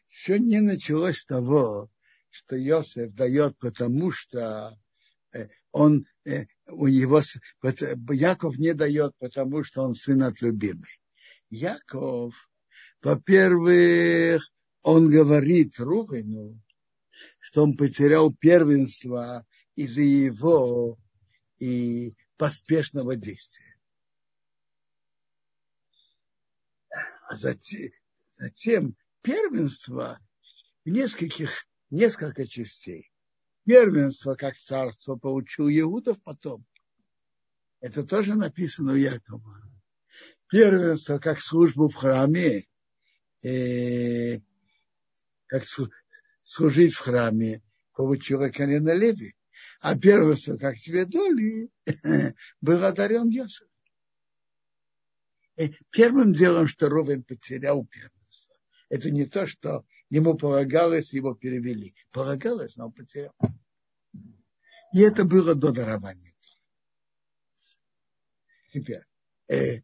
все 0.09 0.39
не 0.39 0.60
началось 0.60 1.18
с 1.18 1.24
того, 1.24 1.89
что 2.36 2.54
Йосеф 2.54 3.14
дает, 3.14 3.56
потому 3.56 4.12
что 4.12 4.78
э, 5.32 5.48
он, 5.72 6.06
э, 6.26 6.44
у 6.66 6.86
него, 6.86 7.22
Яков 8.12 8.58
не 8.58 8.74
дает, 8.74 9.16
потому 9.18 9.64
что 9.64 9.82
он 9.82 9.94
сын 9.94 10.22
от 10.22 10.42
любимый. 10.42 11.00
Яков, 11.48 12.50
во-первых, 13.02 14.46
он 14.82 15.08
говорит 15.08 15.78
Рувену, 15.78 16.60
что 17.40 17.62
он 17.62 17.74
потерял 17.74 18.34
первенство 18.34 19.46
из-за 19.74 20.02
его 20.02 20.98
и 21.58 22.14
поспешного 22.36 23.16
действия. 23.16 23.78
А 27.30 27.36
затем, 27.36 27.90
затем 28.36 28.96
первенство 29.22 30.20
в 30.84 30.90
нескольких 30.90 31.66
несколько 31.90 32.46
частей. 32.46 33.10
Первенство, 33.64 34.34
как 34.34 34.56
царство, 34.56 35.16
получил 35.16 35.68
Иудов 35.68 36.22
потом. 36.22 36.64
Это 37.80 38.04
тоже 38.04 38.34
написано 38.34 38.92
у 38.92 38.96
Якова. 38.96 39.62
Первенство, 40.48 41.18
как 41.18 41.40
службу 41.40 41.88
в 41.88 41.94
храме, 41.94 42.64
э, 43.44 44.38
как 45.46 45.64
служить 46.42 46.94
в 46.94 47.00
храме, 47.00 47.62
получила 47.92 48.48
колено 48.48 48.94
Леви. 48.94 49.34
А 49.80 49.98
первенство, 49.98 50.56
как 50.56 50.76
тебе 50.78 51.04
доли, 51.04 51.70
был 52.60 52.84
одарен 52.84 53.28
Йосиф. 53.28 53.66
И 55.56 55.74
первым 55.90 56.34
делом, 56.34 56.68
что 56.68 56.88
Ровен 56.88 57.22
потерял 57.22 57.84
первенство, 57.86 58.15
это 58.88 59.10
не 59.10 59.24
то, 59.26 59.46
что 59.46 59.84
ему 60.10 60.36
полагалось, 60.36 61.12
его 61.12 61.34
перевели. 61.34 61.94
Полагалось, 62.10 62.76
но 62.76 62.86
он 62.86 62.92
потерял. 62.92 63.34
И 64.92 65.00
это 65.00 65.24
было 65.24 65.54
до 65.54 65.72
дарования. 65.72 66.34
Теперь. 68.72 69.04
Э, 69.48 69.80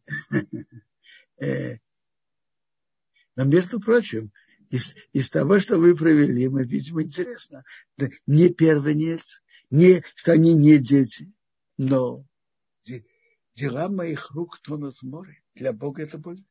э, 1.37 1.77
но, 3.35 3.43
между 3.45 3.79
прочим, 3.79 4.31
из, 4.69 4.95
из 5.11 5.29
того, 5.29 5.59
что 5.59 5.77
вы 5.77 5.95
провели, 5.95 6.47
мы 6.47 6.65
видим 6.65 7.01
интересно. 7.01 7.63
Да, 7.97 8.07
не 8.25 8.49
первенец, 8.49 9.41
не, 9.69 10.03
что 10.15 10.33
они 10.33 10.53
не 10.53 10.77
дети, 10.77 11.31
но 11.77 12.25
дела 13.55 13.89
моих 13.89 14.31
рук 14.31 14.59
тонут 14.59 14.97
в 14.97 15.03
море. 15.03 15.43
Для 15.55 15.73
Бога 15.73 16.03
это 16.03 16.17
будет. 16.17 16.45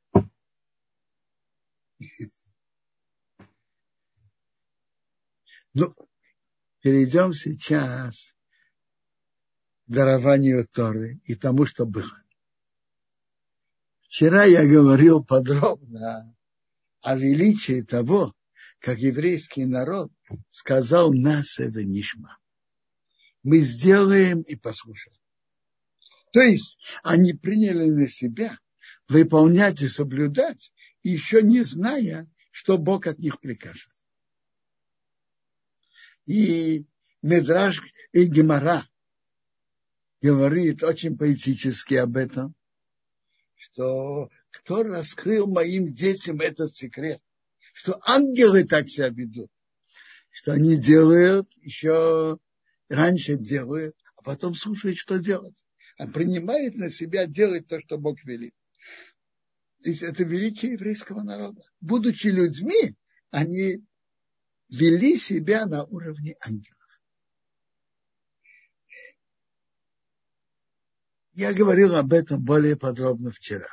Ну, 5.75 5.95
перейдем 6.81 7.33
сейчас 7.33 8.35
к 9.87 9.91
дарованию 9.91 10.67
Торы 10.69 11.21
и 11.25 11.35
тому, 11.35 11.65
что 11.65 11.87
было. 11.87 12.23
Вчера 14.03 14.45
я 14.45 14.67
говорил 14.67 15.25
подробно 15.25 16.37
о 17.01 17.17
величии 17.17 17.81
того, 17.81 18.35
как 18.81 18.99
еврейский 18.99 19.65
народ 19.65 20.13
сказал 20.51 21.15
нас 21.15 21.59
это 21.59 21.83
нишма. 21.83 22.39
Мы 23.43 23.61
сделаем 23.61 24.41
и 24.41 24.55
послушаем. 24.57 25.17
То 26.33 26.41
есть 26.43 26.79
они 27.03 27.33
приняли 27.33 27.89
на 27.89 28.09
себя 28.09 28.59
выполнять 29.09 29.81
и 29.81 29.89
соблюдать, 29.89 30.73
еще 31.03 31.43
не 31.43 31.63
зная, 31.63 32.31
что 32.51 32.77
Бог 32.77 33.07
от 33.07 33.19
них 33.19 33.41
прикажет 33.41 33.92
и 36.27 36.85
Медраж 37.23 37.81
и 38.13 38.25
Гемара 38.25 38.87
говорит 40.21 40.83
очень 40.83 41.17
поэтически 41.17 41.95
об 41.95 42.17
этом, 42.17 42.55
что 43.55 44.31
кто 44.51 44.83
раскрыл 44.83 45.47
моим 45.47 45.93
детям 45.93 46.41
этот 46.41 46.75
секрет, 46.75 47.21
что 47.73 48.01
ангелы 48.05 48.65
так 48.65 48.89
себя 48.89 49.09
ведут, 49.09 49.51
что 50.31 50.53
они 50.53 50.77
делают, 50.77 51.49
еще 51.59 52.39
раньше 52.89 53.37
делают, 53.37 53.97
а 54.17 54.23
потом 54.23 54.55
слушают, 54.55 54.99
что 54.99 55.19
делать. 55.19 55.57
А 55.99 56.07
принимает 56.07 56.75
на 56.75 56.91
себя 56.91 57.27
делать 57.27 57.67
то, 57.69 57.79
что 57.81 57.99
Бог 57.99 58.25
велит. 58.25 58.55
То 59.83 59.91
есть 59.91 60.03
это 60.03 60.25
величие 60.25 60.73
еврейского 60.73 61.23
народа. 61.23 61.63
Будучи 61.81 62.29
людьми, 62.29 62.97
они 63.31 63.85
вели 64.73 65.19
себя 65.19 65.67
на 65.67 65.85
уровне 65.85 66.35
ангелов. 66.41 66.79
Я 71.35 71.53
говорил 71.53 71.95
об 71.95 72.13
этом 72.13 72.43
более 72.43 72.77
подробно 72.77 73.33
вчера. 73.33 73.69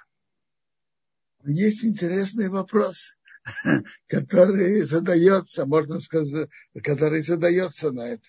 Но 1.41 1.51
есть 1.51 1.85
интересный 1.85 2.49
вопрос, 2.49 3.15
который 4.07 4.81
задается, 4.81 5.65
можно 5.65 6.01
сказать, 6.01 6.49
который 6.84 7.21
задается 7.21 7.91
на 7.91 8.09
это. 8.09 8.27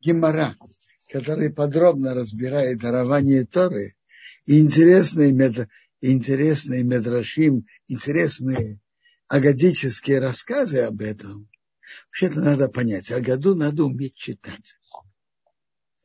Гимара, 0.00 0.56
который 1.08 1.52
подробно 1.52 2.14
разбирает 2.14 2.80
дарование 2.80 3.44
Торы, 3.44 3.94
и 4.44 4.60
интересные, 4.60 5.30
интересные 6.00 6.82
медрашим, 6.82 7.66
интересные 7.86 8.80
агадические 9.28 10.20
рассказы 10.20 10.80
об 10.80 11.00
этом, 11.02 11.48
вообще-то 12.06 12.40
надо 12.40 12.68
понять, 12.68 13.10
о 13.12 13.20
году 13.20 13.54
надо 13.54 13.84
уметь 13.84 14.16
читать. 14.16 14.74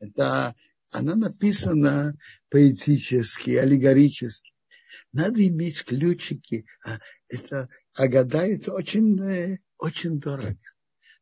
Это, 0.00 0.54
она 0.92 1.14
написана 1.14 2.16
поэтически, 2.50 3.50
аллегорически. 3.50 4.52
Надо 5.12 5.46
иметь 5.46 5.84
ключики. 5.84 6.66
А 6.84 6.98
это 7.28 7.68
Агада 7.94 8.46
это 8.46 8.72
очень, 8.72 9.58
очень 9.78 10.20
дорого. 10.20 10.58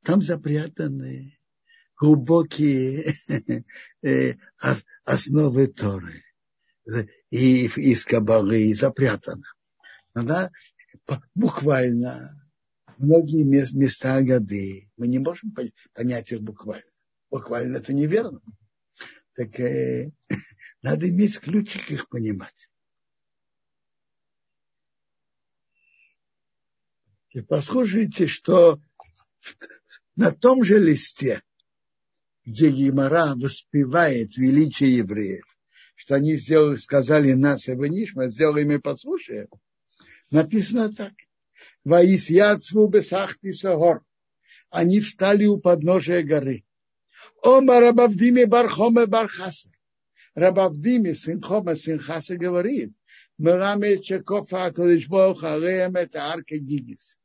Там 0.03 0.20
запрятаны 0.20 1.39
глубокие 1.97 3.15
э, 4.03 4.35
основы 5.05 5.69
Торы 5.69 6.23
и 7.31 7.66
из 7.66 8.05
Кабалы 8.05 8.74
запрятано. 8.74 9.47
Она 10.15 10.51
буквально 11.35 12.43
многие 12.99 13.45
места 13.45 14.20
годы 14.23 14.91
мы 14.97 15.09
не 15.09 15.19
можем 15.19 15.55
понять 15.93 16.33
их 16.33 16.43
буквально. 16.43 16.85
Буквально 17.31 17.79
это 17.79 17.93
неверно. 17.93 18.41
Так 19.35 19.59
э, 19.61 20.12
надо 20.83 21.09
иметь 21.09 21.41
ключик 21.41 21.91
их 21.91 22.09
понимать. 22.09 22.69
И 27.31 27.41
послушайте, 27.41 28.27
что 28.27 28.79
на 30.16 30.31
том 30.33 30.62
же 30.62 30.79
листе, 30.79 31.43
где 32.45 32.70
Гимара 32.70 33.35
воспевает 33.35 34.37
величие 34.37 34.99
евреев, 34.99 35.45
что 35.95 36.16
они 36.16 36.37
сделали, 36.37 36.77
сказали 36.77 37.33
нас 37.33 37.69
и 37.69 37.73
Нишма, 37.74 38.29
сделаем 38.29 38.70
и 38.73 38.79
послушаем, 38.79 39.49
написано 40.32 40.92
так. 40.92 41.12
Ваис 41.84 42.30
яцву 42.30 42.88
бесахти 42.88 43.52
сагор. 43.52 44.02
Они 44.70 45.00
встали 45.00 45.46
у 45.46 45.59
подножия 45.59 46.22
горы. 46.22 46.64
Ома 47.42 47.80
Рабавдиме 47.80 48.46
Бархоме 48.46 49.06
Бархаса. 49.06 49.68
Рабавдиме, 50.34 51.14
сын 51.14 51.42
Хома, 51.42 51.76
сын 51.76 51.98
Хаса 51.98 52.36
говорит, 52.36 52.92
Мираме 53.38 54.00
Чекофа 54.02 54.66
Акадышбох 54.66 55.44
Алеем 55.44 55.96
это 55.96 56.24
арка 56.32 56.56
Гигис. 56.56 57.18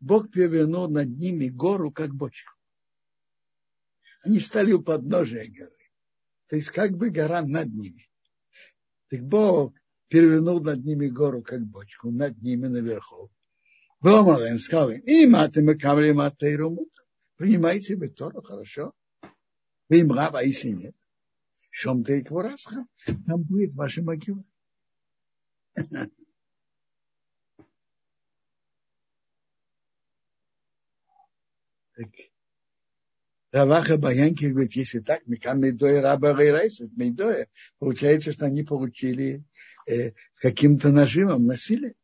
Бог 0.00 0.30
перевернул 0.30 0.88
над 0.88 1.10
ними 1.18 1.48
гору, 1.48 1.90
как 1.92 2.14
бочку. 2.14 2.54
Они 4.22 4.38
встали 4.38 4.72
у 4.72 4.82
подножия 4.82 5.46
горы. 5.46 5.76
То 6.48 6.56
есть 6.56 6.70
как 6.70 6.96
бы 6.96 7.10
гора 7.10 7.42
над 7.42 7.68
ними. 7.72 8.08
Так 9.08 9.22
Бог 9.22 9.74
перевернул 10.10 10.60
над 10.60 10.84
ними 10.84 11.06
гору, 11.06 11.42
как 11.42 11.62
бочку, 11.64 12.10
над 12.10 12.42
ними 12.42 12.66
наверху. 12.66 13.30
Бомар 14.00 14.42
им 14.42 14.58
сказал, 14.58 14.90
и 14.90 15.26
маты 15.26 15.62
мы 15.62 15.78
камли 15.78 16.12
матейру 16.12 16.76
Принимайте 17.36 17.96
вы 17.96 18.08
Тору, 18.08 18.42
хорошо? 18.42 18.92
Вы 19.88 20.00
им 20.00 20.12
раб, 20.12 20.34
а 20.34 20.42
если 20.42 20.70
нет. 20.70 20.94
Шом 21.70 22.04
ты 22.04 22.20
их 22.20 22.28
там 22.28 23.42
будет 23.42 23.74
ваша 23.74 24.02
могила. 24.02 24.44
Так, 31.96 32.08
Раваха 33.52 33.98
Баянки 33.98 34.46
говорит, 34.46 34.72
если 34.72 35.00
так, 35.00 35.26
Микам 35.26 35.60
Мейдоя 35.60 36.00
Раба 36.00 36.32
Гайрайсет, 36.34 36.96
Мейдоя, 36.96 37.48
получается, 37.78 38.32
что 38.32 38.46
они 38.46 38.62
получили 38.62 39.44
э, 39.86 40.12
каким-то 40.40 40.90
нажимом 40.90 41.46
насилие. 41.46 41.94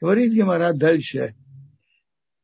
Говорит 0.00 0.32
Гемара 0.32 0.72
дальше. 0.72 1.34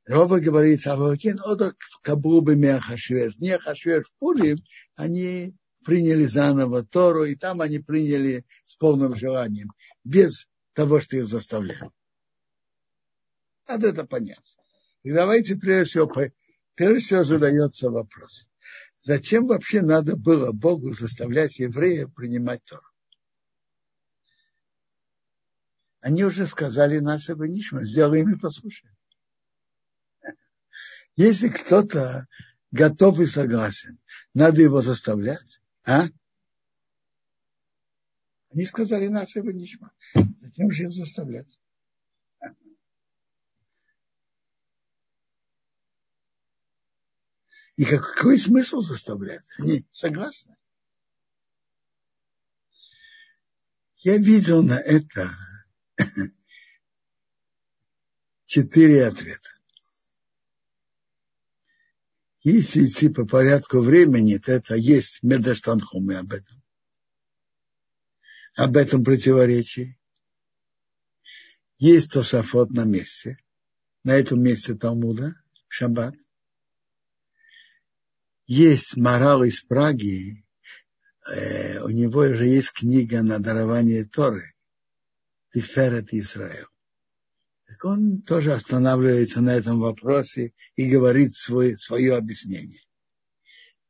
Рова 0.07 0.41
говорит, 0.41 0.87
Авакин, 0.87 1.39
одак 1.45 1.77
кабубы 2.03 2.57
Меахашвеш. 2.57 3.37
Не 3.39 3.51
Ахашвеш 3.51 4.07
Пурим, 4.19 4.59
они 4.97 5.55
приняли 5.85 6.25
заново 6.25 6.85
Тору, 6.85 7.25
и 7.25 7.37
там 7.37 7.61
они 7.61 7.79
приняли 7.79 8.45
с 8.65 8.77
полным 8.77 9.15
желанием, 9.15 9.71
без 10.05 10.47
того, 10.75 11.01
что 11.01 11.17
их 11.17 11.27
заставляли. 11.27 11.91
Надо 13.69 13.89
это 13.89 14.05
понять. 14.05 14.39
И 15.03 15.13
давайте 15.13 15.57
прежде 15.57 15.85
всего 15.85 16.07
Прежде 16.81 17.01
всего 17.05 17.23
задается 17.25 17.91
вопрос, 17.91 18.49
зачем 19.05 19.47
вообще 19.47 19.83
надо 19.83 20.17
было 20.17 20.51
Богу 20.51 20.95
заставлять 20.95 21.59
евреев 21.59 22.15
принимать 22.15 22.65
Тору? 22.65 22.90
Они 26.01 26.25
уже 26.25 26.47
сказали 26.47 26.99
об 27.29 27.43
Нишма, 27.43 27.85
сделаем 27.85 28.33
и 28.33 28.39
послушаем. 28.39 28.97
Если 31.17 31.49
кто-то 31.49 32.27
готов 32.71 33.21
и 33.21 33.27
согласен, 33.27 33.99
надо 34.33 34.63
его 34.63 34.81
заставлять, 34.81 35.61
а? 35.85 36.07
Они 38.51 38.65
сказали 38.65 39.09
об 39.37 39.47
Нишма. 39.47 39.93
Зачем 40.41 40.73
же 40.73 40.85
их 40.85 40.93
заставлять? 40.93 41.59
И 47.77 47.85
какой 47.85 48.39
смысл 48.39 48.81
заставлять? 48.81 49.45
Они 49.59 49.87
согласны. 49.93 50.57
Я 53.99 54.17
видел 54.17 54.63
на 54.63 54.79
это 54.79 55.31
четыре 58.45 59.07
ответа. 59.07 59.51
Если 62.43 62.87
идти 62.87 63.09
по 63.09 63.27
порядку 63.27 63.81
времени, 63.81 64.39
то 64.39 64.53
это 64.53 64.75
есть 64.75 65.23
Медаштанхумы 65.23 66.17
об 66.17 66.33
этом. 66.33 66.63
Об 68.55 68.77
этом 68.77 69.05
противоречии. 69.05 69.99
Есть 71.77 72.13
Тосафот 72.13 72.71
на 72.71 72.85
месте. 72.85 73.39
На 74.05 74.13
этом 74.13 74.43
месте 74.43 74.75
Талмуда, 74.75 75.35
Шаббат 75.69 76.15
есть 78.51 78.97
морал 78.97 79.45
из 79.45 79.63
Праги, 79.63 80.45
э, 81.33 81.81
у 81.85 81.89
него 81.91 82.23
уже 82.23 82.47
есть 82.47 82.73
книга 82.73 83.23
на 83.23 83.39
дарование 83.39 84.05
Торы, 84.05 84.43
Тиферет 85.53 86.13
Израил. 86.13 86.67
Так 87.67 87.85
он 87.85 88.21
тоже 88.23 88.53
останавливается 88.53 89.41
на 89.41 89.55
этом 89.55 89.81
вопросе 89.81 90.53
и 90.75 90.91
говорит 90.91 91.37
свой, 91.37 91.79
свое 91.79 92.17
объяснение. 92.17 92.83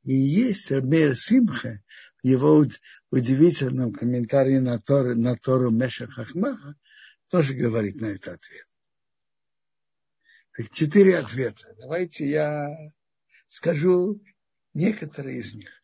И 0.05 0.15
есть 0.15 0.71
Мир 0.71 1.17
Симха, 1.17 1.83
его 2.23 2.67
удивительном 3.11 3.93
комментарии 3.93 4.59
на 4.59 4.79
Тору, 4.79 5.15
на 5.15 5.37
Тору 5.37 5.71
Меша 5.71 6.07
Хахмаха, 6.07 6.77
тоже 7.29 7.55
говорит 7.55 8.01
на 8.01 8.07
этот 8.07 8.35
ответ. 8.35 8.67
Так 10.57 10.71
четыре 10.73 11.19
ответа. 11.19 11.75
Давайте 11.79 12.29
я 12.29 12.69
скажу 13.49 14.23
некоторые 14.75 15.39
из 15.39 15.55
них. 15.55 15.80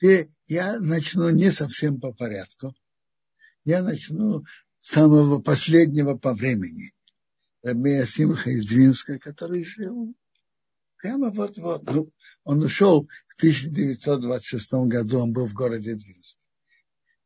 Я 0.00 0.78
начну 0.80 1.30
не 1.30 1.50
совсем 1.50 2.00
по 2.00 2.12
порядку. 2.12 2.74
Я 3.64 3.82
начну 3.82 4.44
с 4.80 4.90
самого 4.90 5.40
последнего 5.40 6.16
по 6.16 6.34
времени. 6.34 6.92
Рабея 7.62 8.06
Симха 8.06 8.50
из 8.50 8.68
Двинска, 8.68 9.18
который 9.18 9.64
жил 9.64 10.14
прямо 10.98 11.30
вот-вот. 11.30 11.82
Ну, 11.90 12.12
он 12.44 12.62
ушел 12.62 13.08
в 13.28 13.36
1926 13.36 14.72
году, 14.88 15.18
он 15.18 15.32
был 15.32 15.46
в 15.46 15.54
городе 15.54 15.94
Двинск. 15.94 16.38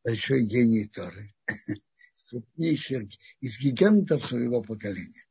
Большой 0.03 0.45
гений 0.45 0.87
Торы. 0.87 1.35
Крупнейший 2.31 3.11
из 3.41 3.59
гигантов 3.59 4.25
своего 4.25 4.63
поколения. 4.63 5.27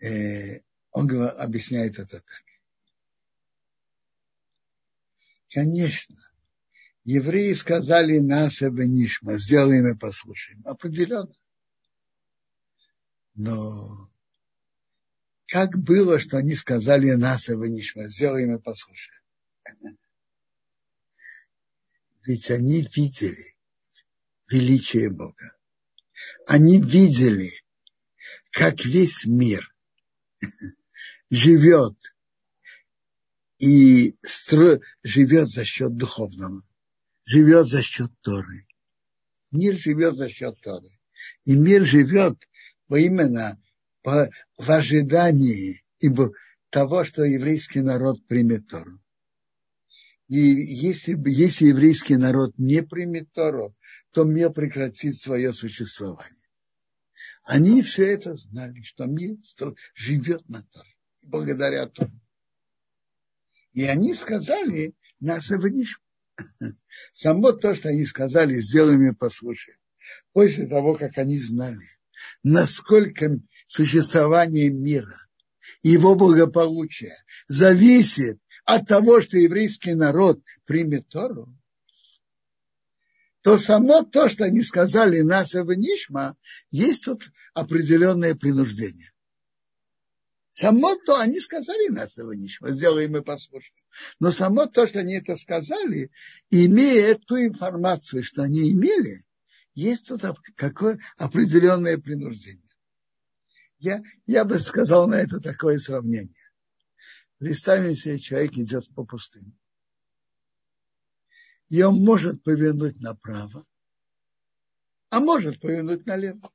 э, 0.00 0.60
он 0.90 1.10
объясняет 1.10 1.98
это 1.98 2.20
так. 2.20 2.49
Конечно. 5.50 6.16
Евреи 7.04 7.54
сказали 7.54 8.18
нас 8.18 8.60
Нишма, 8.60 9.36
сделаем 9.36 9.86
и 9.88 9.98
послушаем. 9.98 10.62
Определенно. 10.64 11.34
Но 13.34 14.10
как 15.46 15.76
было, 15.76 16.20
что 16.20 16.36
они 16.36 16.54
сказали 16.54 17.10
нас 17.12 17.48
Нишма, 17.48 18.06
сделаем 18.06 18.54
и 18.54 18.60
послушаем. 18.60 19.20
Ведь 22.24 22.50
они 22.50 22.82
видели 22.94 23.56
величие 24.50 25.10
Бога. 25.10 25.56
Они 26.46 26.80
видели, 26.80 27.50
как 28.50 28.84
весь 28.84 29.24
мир 29.24 29.74
живет 31.30 31.96
и 33.60 34.16
стро... 34.22 34.80
живет 35.02 35.48
за 35.48 35.64
счет 35.64 35.94
духовного, 35.94 36.62
живет 37.24 37.66
за 37.66 37.82
счет 37.82 38.10
Торы. 38.22 38.66
Мир 39.52 39.76
живет 39.76 40.16
за 40.16 40.28
счет 40.28 40.60
Торы. 40.62 40.88
И 41.44 41.54
мир 41.54 41.84
живет 41.84 42.38
во 42.88 42.98
именно 42.98 43.60
по, 44.02 44.30
в 44.58 44.70
ожидании 44.70 45.84
ибо 46.00 46.32
того, 46.70 47.04
что 47.04 47.24
еврейский 47.24 47.82
народ 47.82 48.26
примет 48.26 48.66
Тору. 48.66 48.98
И 50.28 50.38
если, 50.38 51.18
если 51.28 51.66
еврейский 51.66 52.16
народ 52.16 52.56
не 52.56 52.82
примет 52.82 53.30
Тору, 53.32 53.76
то 54.12 54.24
мир 54.24 54.50
прекратит 54.50 55.18
свое 55.18 55.52
существование. 55.52 56.48
Они 57.42 57.82
все 57.82 58.12
это 58.14 58.36
знали, 58.36 58.80
что 58.82 59.04
мир 59.04 59.36
живет 59.94 60.48
на 60.48 60.62
Торе, 60.62 60.96
благодаря 61.20 61.86
Торе. 61.86 62.12
И 63.72 63.84
они 63.84 64.14
сказали, 64.14 64.94
нас 65.20 65.50
обнишь. 65.50 66.00
Само 67.14 67.52
то, 67.52 67.74
что 67.74 67.90
они 67.90 68.04
сказали, 68.04 68.54
сделаем 68.54 69.10
и 69.10 69.14
послушаем. 69.14 69.78
После 70.32 70.66
того, 70.66 70.94
как 70.94 71.18
они 71.18 71.38
знали, 71.38 71.86
насколько 72.42 73.30
существование 73.66 74.70
мира 74.70 75.16
и 75.82 75.90
его 75.90 76.14
благополучие 76.14 77.16
зависит 77.48 78.38
от 78.64 78.86
того, 78.86 79.20
что 79.20 79.38
еврейский 79.38 79.94
народ 79.94 80.40
примет 80.64 81.08
Тору, 81.08 81.54
то 83.42 83.58
само 83.58 84.02
то, 84.02 84.28
что 84.28 84.44
они 84.44 84.62
сказали 84.62 85.20
нас 85.20 85.54
в 85.54 85.72
Нишма, 85.72 86.36
есть 86.70 87.04
тут 87.04 87.30
определенное 87.54 88.34
принуждение. 88.34 89.12
Само 90.60 90.94
то, 91.06 91.18
они 91.18 91.40
сказали 91.40 91.88
нас 91.88 92.18
в 92.18 92.34
Нишма, 92.34 92.72
сделаем 92.72 93.16
и 93.16 93.22
послушаем. 93.22 93.82
Но 94.18 94.30
само 94.30 94.66
то, 94.66 94.86
что 94.86 95.00
они 95.00 95.14
это 95.14 95.34
сказали, 95.36 96.10
имея 96.50 97.12
эту 97.12 97.42
информацию, 97.42 98.22
что 98.22 98.42
они 98.42 98.70
имели, 98.70 99.24
есть 99.72 100.08
тут 100.08 100.20
какое 100.56 100.98
определенное 101.16 101.96
принуждение. 101.96 102.68
Я, 103.78 104.02
я 104.26 104.44
бы 104.44 104.58
сказал 104.58 105.08
на 105.08 105.14
это 105.14 105.40
такое 105.40 105.78
сравнение. 105.78 106.34
Представим 107.38 107.94
себе, 107.94 108.18
человек 108.18 108.52
идет 108.52 108.84
по 108.94 109.06
пустыне 109.06 109.54
и 111.70 111.80
он 111.82 112.04
может 112.04 112.42
повернуть 112.42 113.00
направо, 113.00 113.64
а 115.08 115.20
может 115.20 115.60
повернуть 115.60 116.04
налево. 116.04 116.52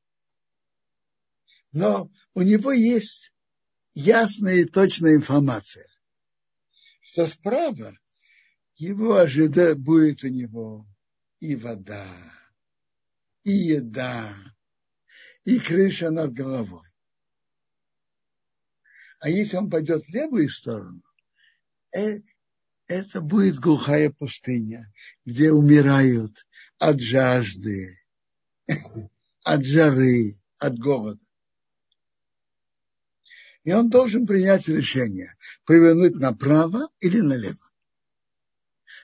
Но 1.72 2.12
у 2.34 2.42
него 2.42 2.72
есть 2.72 3.32
ясная 3.96 4.56
и 4.56 4.66
точная 4.66 5.16
информация, 5.16 5.88
что 7.02 7.28
справа 7.28 7.98
его 8.76 9.16
ожидает, 9.16 9.80
будет 9.80 10.24
у 10.24 10.28
него 10.28 10.86
и 11.40 11.56
вода, 11.56 12.08
и 13.44 13.52
еда, 13.52 14.36
и 15.46 15.60
крыша 15.60 16.12
над 16.12 16.34
головой. 16.34 16.88
А 19.20 19.30
если 19.30 19.58
он 19.58 19.70
пойдет 19.70 20.06
в 20.06 20.10
левую 20.10 20.50
сторону, 20.50 21.02
э, 21.96 22.20
это 22.88 23.22
будет 23.22 23.56
глухая 23.56 24.12
пустыня, 24.12 24.92
где 25.24 25.52
умирают 25.52 26.46
от 26.78 27.00
жажды, 27.00 27.98
от 29.44 29.64
жары, 29.64 30.40
от 30.60 30.78
голода. 30.78 31.25
И 33.66 33.74
он 33.74 33.90
должен 33.90 34.28
принять 34.28 34.68
решение, 34.68 35.36
повернуть 35.66 36.16
направо 36.16 36.88
или 37.00 37.20
налево. 37.20 37.58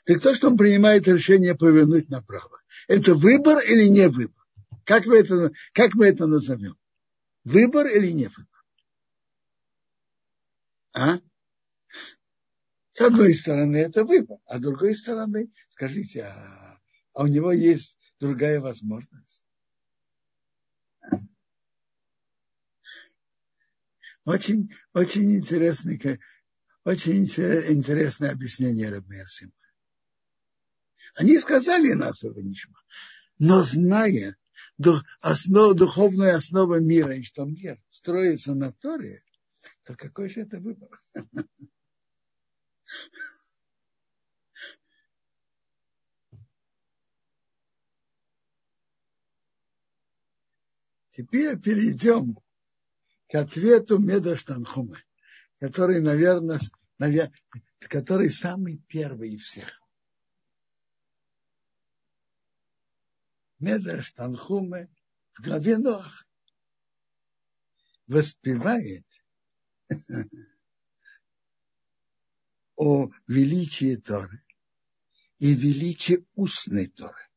Так 0.05 0.21
то, 0.21 0.35
что 0.35 0.49
он 0.49 0.57
принимает 0.57 1.07
решение 1.07 1.55
повернуть 1.55 2.09
направо, 2.09 2.61
это 2.87 3.15
выбор 3.15 3.59
или 3.59 3.85
не 3.85 4.07
выбор? 4.07 4.45
Как 4.85 5.07
мы 5.07 5.17
это, 5.17 5.51
как 5.73 5.95
мы 5.95 6.05
это 6.05 6.27
назовем? 6.27 6.77
Выбор 7.43 7.87
или 7.87 8.11
не 8.11 8.27
выбор? 8.27 8.65
А? 10.93 11.19
С 12.91 13.01
одной 13.01 13.33
стороны, 13.33 13.77
это 13.77 14.03
выбор, 14.03 14.37
а 14.45 14.59
с 14.59 14.61
другой 14.61 14.95
стороны, 14.95 15.51
скажите, 15.69 16.23
а, 16.23 16.79
а 17.13 17.23
у 17.23 17.27
него 17.27 17.51
есть 17.51 17.97
другая 18.19 18.59
возможность? 18.59 19.30
Очень, 24.25 24.71
очень 24.93 25.35
интересный, 25.35 26.19
очень 26.83 27.25
интересное 27.25 28.31
объяснение 28.31 28.89
Рабмерсима. 28.89 29.53
Они 31.15 31.39
сказали 31.39 31.93
нас 31.93 32.23
этого 32.23 32.39
ничего, 32.39 32.75
но 33.39 33.63
зная 33.63 34.37
основу, 35.21 35.73
духовную 35.73 36.35
основу 36.35 36.79
мира, 36.79 37.15
и 37.15 37.23
что 37.23 37.45
мир 37.45 37.81
строится 37.89 38.53
на 38.53 38.71
Торе, 38.71 39.23
то 39.83 39.95
какой 39.95 40.29
же 40.29 40.41
это 40.41 40.59
выбор? 40.59 40.89
Теперь 51.09 51.59
перейдем 51.59 52.37
к 53.31 53.35
ответу 53.35 53.97
Медаштанхума, 53.97 54.97
который, 55.57 56.01
наверное, 56.01 56.59
наверное, 56.97 57.33
который 57.79 58.29
самый 58.29 58.79
первый 58.89 59.29
из 59.29 59.43
всех. 59.43 59.81
Медаштанхума 63.59 64.89
в 65.33 65.43
главе 65.43 65.77
Ноах 65.77 66.27
воспевает 68.07 69.05
о 72.75 73.11
величии 73.27 73.95
Торы 73.95 74.43
и 75.39 75.55
величии 75.55 76.27
устной 76.35 76.87
Торы. 76.87 77.29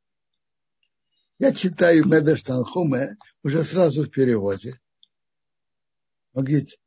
Я 1.39 1.55
читаю 1.55 2.05
Медаш 2.09 2.43
Танхуме 2.43 3.16
уже 3.45 3.62
сразу 3.62 4.05
в 4.05 4.11
переводе. 4.11 4.81
Он 6.35 6.44
говорит, 6.44 6.78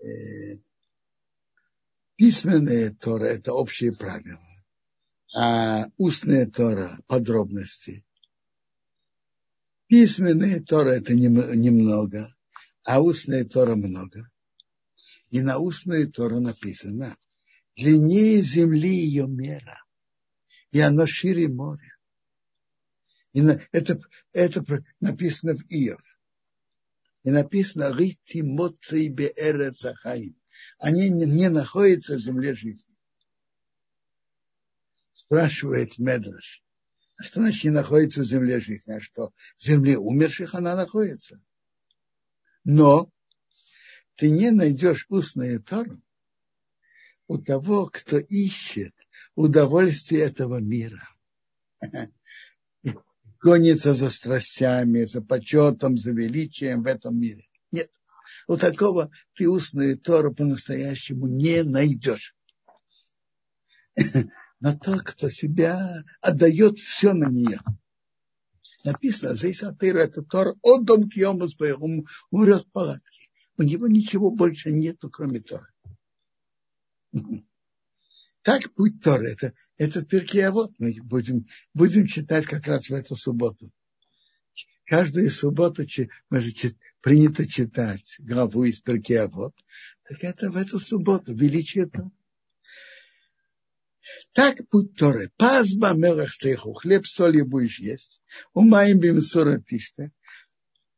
э, 0.00 0.58
письменная 2.16 2.90
Тора– 2.92 3.24
это 3.26 3.52
общие 3.52 3.92
правила, 3.92 4.40
а 5.34 5.86
устная 5.96 6.46
Тора– 6.46 6.96
подробности. 7.06 8.04
Письменная 9.86 10.62
Тора– 10.62 10.88
это 10.90 11.14
немного, 11.14 12.34
а 12.84 13.00
устная 13.00 13.44
Тора– 13.44 13.74
много. 13.76 14.30
И 15.30 15.40
на 15.40 15.58
устную 15.58 16.10
Тору 16.10 16.40
написано– 16.40 17.16
длиннее 17.78 18.42
земли 18.42 18.90
ее 18.90 19.28
мера, 19.28 19.84
и 20.72 20.80
оно 20.80 21.06
шире 21.06 21.48
моря. 21.48 21.96
И 23.32 23.40
это, 23.70 24.00
это 24.32 24.64
написано 25.00 25.54
в 25.54 25.62
Иов. 25.68 26.02
И 27.24 27.30
написано 27.30 27.94
«Рити 27.96 28.40
моцей 28.40 29.08
беэрецахаим». 29.08 30.36
Они 30.78 31.08
не, 31.08 31.26
не 31.26 31.48
находятся 31.50 32.16
в 32.16 32.20
земле 32.20 32.54
жизни. 32.54 32.94
Спрашивает 35.12 35.98
Медраш, 35.98 36.62
а 37.16 37.22
что 37.24 37.40
значит 37.40 37.64
не 37.64 37.70
находится 37.70 38.22
в 38.22 38.24
земле 38.24 38.60
жизни? 38.60 38.92
А 38.92 39.00
что, 39.00 39.32
в 39.56 39.64
земле 39.64 39.98
умерших 39.98 40.54
она 40.54 40.76
находится? 40.76 41.40
Но 42.64 43.10
ты 44.14 44.30
не 44.30 44.50
найдешь 44.50 45.06
устную 45.08 45.62
Тору, 45.62 46.00
у 47.26 47.38
того, 47.38 47.86
кто 47.86 48.18
ищет 48.18 48.94
удовольствие 49.34 50.22
этого 50.22 50.60
мира. 50.60 51.02
Гонится 53.40 53.94
за 53.94 54.10
страстями, 54.10 55.04
за 55.04 55.22
почетом, 55.22 55.96
за 55.96 56.10
величием 56.10 56.82
в 56.82 56.86
этом 56.86 57.20
мире. 57.20 57.46
Нет. 57.70 57.90
У 58.46 58.56
такого 58.56 59.10
ты 59.34 59.48
устную 59.48 59.98
Тору 59.98 60.34
по-настоящему 60.34 61.26
не 61.26 61.62
найдешь. 61.62 62.34
на 64.60 64.76
тот, 64.76 65.02
кто 65.02 65.28
себя 65.28 66.04
отдает 66.20 66.78
все 66.78 67.12
на 67.12 67.28
нее. 67.28 67.60
Написано, 68.84 69.36
здесь 69.36 69.62
это 69.62 70.22
Тор, 70.22 70.56
от 70.62 70.84
дом 70.84 71.08
Киомус 71.08 71.56
он 71.60 72.06
умрет 72.30 72.62
в 72.62 72.70
палатке. 72.70 73.28
У 73.56 73.62
него 73.62 73.88
ничего 73.88 74.30
больше 74.30 74.70
нету, 74.70 75.10
кроме 75.10 75.40
Тора. 75.40 75.68
Так 78.48 78.72
путь 78.72 79.02
Тора. 79.02 79.26
Это, 79.26 79.52
это 79.76 80.02
перки, 80.02 80.48
вот 80.48 80.72
мы 80.78 80.96
будем, 81.02 81.44
будем 81.74 82.06
читать 82.06 82.46
как 82.46 82.66
раз 82.66 82.88
в 82.88 82.94
эту 82.94 83.14
субботу. 83.14 83.70
Каждую 84.86 85.30
субботу 85.30 85.84
мы 86.30 86.40
же 86.40 86.52
принято 87.02 87.46
читать 87.46 88.16
главу 88.20 88.64
из 88.64 88.80
перки, 88.80 89.20
вот. 89.30 89.54
Так 90.08 90.24
это 90.24 90.50
в 90.50 90.56
эту 90.56 90.80
субботу, 90.80 91.34
величие 91.34 91.90
Тора. 91.90 92.10
Так 94.32 94.66
путь 94.70 94.96
Торы. 94.96 95.30
Пазба 95.36 95.92
мелахтеху. 95.92 96.72
Хлеб 96.72 97.04
с 97.06 97.12
солью 97.12 97.44
будешь 97.44 97.80
есть. 97.80 98.22
Умаем 98.54 98.98
бимсора 98.98 99.60
тиште. 99.60 100.10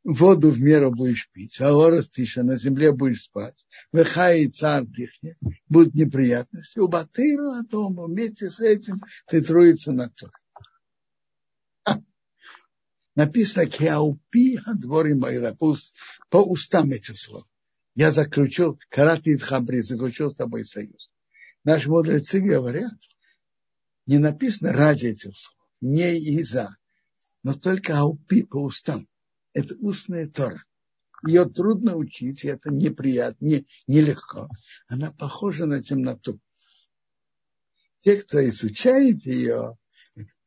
Воду 0.03 0.49
в 0.49 0.59
меру 0.59 0.91
будешь 0.91 1.29
пить. 1.31 1.61
А 1.61 1.69
орос 1.69 2.09
тиша. 2.09 2.43
На 2.43 2.57
земле 2.57 2.91
будешь 2.91 3.23
спать. 3.23 3.67
Вехай 3.93 4.47
царь 4.47 4.85
дыхне. 4.85 5.37
Будут 5.67 5.93
неприятности. 5.93 6.79
У 6.79 6.87
Батыру 6.87 7.51
о 7.51 7.63
том, 7.63 7.97
вместе 8.03 8.49
с 8.49 8.59
этим 8.59 9.01
ты 9.27 9.41
труится 9.41 9.91
на 9.91 10.09
то. 10.09 10.31
Написано 13.15 13.65
Кеаупи 13.65 14.59
Адвори 14.65 15.13
Майра 15.13 15.53
по 15.53 16.39
устам 16.39 16.91
этих 16.91 17.19
слов. 17.19 17.45
Я 17.93 18.11
заключил, 18.11 18.79
Каратит 18.89 19.43
Хабри, 19.43 19.81
заключил 19.81 20.29
с 20.29 20.35
тобой 20.35 20.65
союз. 20.65 21.11
Наши 21.63 21.89
мудрецы 21.89 22.39
говорят, 22.39 22.93
не 24.05 24.17
написано 24.17 24.71
ради 24.71 25.07
этих 25.07 25.37
слов, 25.37 25.67
не 25.81 26.17
и 26.17 26.41
за, 26.43 26.77
но 27.43 27.53
только 27.53 27.99
аупи 27.99 28.43
по 28.43 28.63
устам. 28.63 29.07
Это 29.53 29.75
устная 29.79 30.27
Тора. 30.27 30.63
Ее 31.25 31.45
трудно 31.45 31.95
учить, 31.95 32.43
и 32.43 32.47
это 32.47 32.71
неприятно, 32.71 33.45
не, 33.45 33.67
нелегко. 33.87 34.47
Она 34.87 35.11
похожа 35.11 35.65
на 35.65 35.83
темноту. 35.83 36.39
Те, 37.99 38.21
кто 38.21 38.43
изучает 38.49 39.23
ее, 39.25 39.77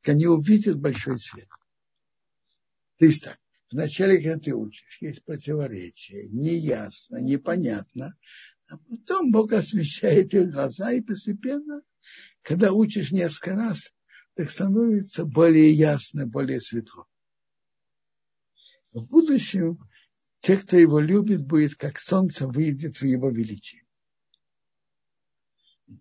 они 0.03 0.27
увидят 0.27 0.81
большой 0.81 1.19
свет. 1.21 1.49
То 2.99 3.07
есть 3.07 3.23
так, 3.23 3.39
вначале, 3.71 4.17
когда 4.17 4.39
ты 4.39 4.55
учишь, 4.55 4.99
есть 5.01 5.25
противоречие, 5.25 6.29
неясно, 6.31 7.19
непонятно, 7.19 8.17
а 8.67 8.79
потом 8.79 9.31
Бог 9.31 9.53
освещает 9.53 10.35
их 10.35 10.51
глаза, 10.51 10.93
и 10.93 11.01
постепенно, 11.01 11.83
когда 12.43 12.73
учишь 12.73 13.13
несколько 13.13 13.55
раз, 13.55 13.93
так 14.35 14.51
становится 14.51 15.25
более 15.25 15.71
ясно, 15.71 16.27
более 16.27 16.61
светло. 16.61 17.07
В 18.95 19.07
будущем 19.07 19.81
те, 20.39 20.57
кто 20.57 20.77
его 20.77 21.01
любит, 21.01 21.43
будет 21.45 21.75
как 21.75 21.99
солнце 21.99 22.47
выйдет 22.47 22.99
в 22.99 23.05
его 23.05 23.29
величие. 23.29 23.83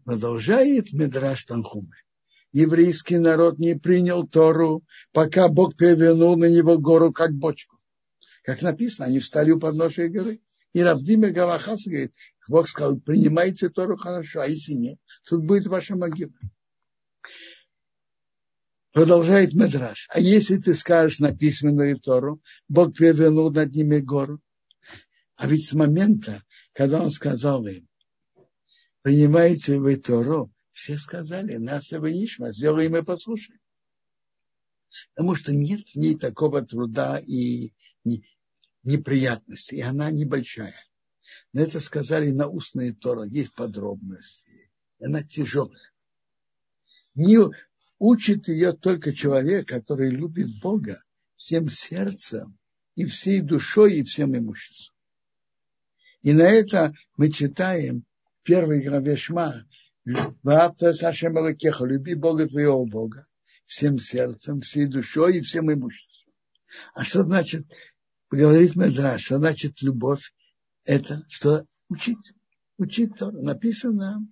Продолжает 0.06 0.94
Медраш 0.94 1.46
Танхуме. 1.46 1.90
Еврейский 2.52 3.18
народ 3.18 3.58
не 3.58 3.76
принял 3.76 4.28
Тору, 4.28 4.84
пока 5.12 5.48
Бог 5.48 5.76
перевернул 5.76 6.38
на 6.38 6.46
него 6.46 6.78
гору 6.78 7.12
как 7.12 7.34
бочку. 7.34 7.80
Как 8.44 8.62
написано, 8.62 9.08
они 9.08 9.20
встали 9.20 9.50
у 9.52 9.60
подножия 9.60 10.08
горы. 10.08 10.40
И 10.74 10.82
Равдиме 10.82 11.32
Галахас 11.32 11.86
говорит, 11.86 12.14
Бог 12.48 12.68
сказал, 12.68 13.00
принимайте 13.00 13.70
Тору 13.70 13.98
хорошо, 13.98 14.42
а 14.42 14.48
если 14.48 14.74
нет, 14.74 15.00
тут 15.28 15.44
будет 15.44 15.66
ваша 15.66 15.96
могила. 15.96 16.32
Продолжает 18.94 19.56
Медраж. 19.56 20.08
А 20.12 20.20
если 20.20 20.58
ты 20.58 20.76
скажешь 20.76 21.18
на 21.18 21.36
письменную 21.36 22.00
Тору, 22.00 22.42
Бог 22.70 22.96
перевернул 22.96 23.52
над 23.52 23.74
ними 23.74 23.98
гору. 23.98 24.40
А 25.36 25.48
ведь 25.48 25.66
с 25.66 25.74
момента, 25.74 26.44
когда 26.74 27.02
он 27.02 27.10
сказал 27.10 27.66
им, 27.66 27.88
принимаете 29.02 29.80
вы 29.80 29.96
Тору, 29.96 30.54
все 30.72 30.98
сказали, 30.98 31.56
нас 31.56 31.92
и 31.92 31.98
вынишма, 31.98 32.54
сделаем 32.54 32.96
и 32.96 33.02
послушаем. 33.02 33.60
Потому 35.16 35.34
что 35.34 35.54
нет 35.54 35.90
в 35.90 35.96
ней 35.96 36.16
такого 36.16 36.62
труда 36.62 37.20
и 37.20 37.74
неприятности, 38.84 39.74
и 39.74 39.82
она 39.82 40.12
небольшая. 40.12 40.76
Но 41.52 41.62
это 41.62 41.80
сказали 41.80 42.30
на 42.30 42.48
устные 42.48 42.94
Тора, 42.94 43.24
есть 43.24 43.56
подробности. 43.56 44.72
Она 45.02 45.24
тяжелая. 45.24 45.92
Не 47.16 47.40
учит 48.04 48.50
ее 48.50 48.74
только 48.74 49.14
человек, 49.14 49.70
который 49.70 50.10
любит 50.10 50.60
Бога 50.60 51.02
всем 51.38 51.70
сердцем 51.70 52.58
и 52.96 53.06
всей 53.06 53.40
душой 53.40 53.94
и 53.94 54.04
всем 54.04 54.38
имуществом. 54.38 54.94
И 56.22 56.34
на 56.34 56.44
это 56.44 56.94
мы 57.16 57.32
читаем 57.32 58.04
в 58.42 58.44
первой 58.44 58.82
главе 58.82 59.16
Шма, 59.16 59.66
люби 60.04 62.16
Бога 62.16 62.50
твоего 62.50 62.86
Бога 62.86 63.26
всем 63.66 63.98
сердцем, 63.98 64.60
всей 64.60 64.88
душой 64.88 65.38
и 65.38 65.42
всем 65.42 65.72
имуществом. 65.72 66.34
А 66.94 67.06
что 67.06 67.24
значит 67.24 67.66
говорит 68.30 68.76
Медраш, 68.76 69.24
что 69.24 69.38
значит 69.38 69.82
любовь? 69.82 70.34
Это 70.84 71.26
что 71.30 71.66
учить. 71.88 72.34
Учить 72.78 73.16
Тору. 73.16 73.42
Написано, 73.42 74.28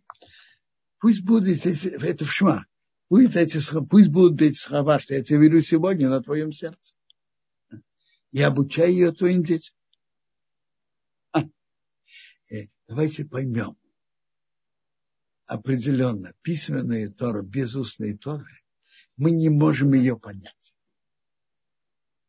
пусть 1.00 1.22
будет 1.22 1.66
это 1.66 2.26
в 2.26 2.34
Шма, 2.34 2.66
будет 3.12 3.36
эти, 3.36 3.60
пусть 3.90 4.08
будут 4.08 4.42
эти 4.42 4.56
слова, 4.56 4.98
что 4.98 5.14
я 5.14 5.22
тебе 5.22 5.40
верю 5.40 5.62
сегодня 5.62 6.08
на 6.08 6.24
твоем 6.24 6.54
сердце. 6.54 6.96
И 8.32 8.42
обучай 8.42 8.90
ее 8.90 9.12
твоим 9.12 9.44
детям. 9.44 9.76
А, 11.34 11.44
э, 12.50 12.68
давайте 12.88 13.26
поймем. 13.26 13.76
Определенно, 15.46 16.32
письменные 16.42 17.10
Торы, 17.10 17.44
без 17.44 17.76
устной 17.76 18.16
Торы, 18.16 18.48
мы 19.18 19.32
не 19.32 19.50
можем 19.50 19.92
ее 19.92 20.18
понять. 20.18 20.74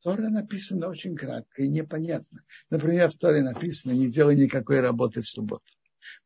Тора 0.00 0.30
написана 0.30 0.88
очень 0.88 1.14
кратко 1.14 1.62
и 1.62 1.68
непонятно. 1.68 2.44
Например, 2.70 3.09
в 3.09 3.14
Торе 3.14 3.42
написано, 3.42 3.92
не 3.92 4.10
делай 4.10 4.34
никакой 4.34 4.80
работы 4.80 5.22
в 5.22 5.28
субботу. 5.28 5.62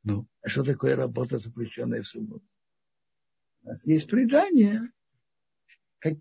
Ну, 0.02 0.26
а 0.40 0.48
что 0.48 0.64
такое 0.64 0.96
работа, 0.96 1.38
запрещенная 1.38 2.00
в 2.00 2.06
субботу? 2.06 2.46
Есть 3.84 4.08
предание, 4.08 4.80
как, 5.98 6.14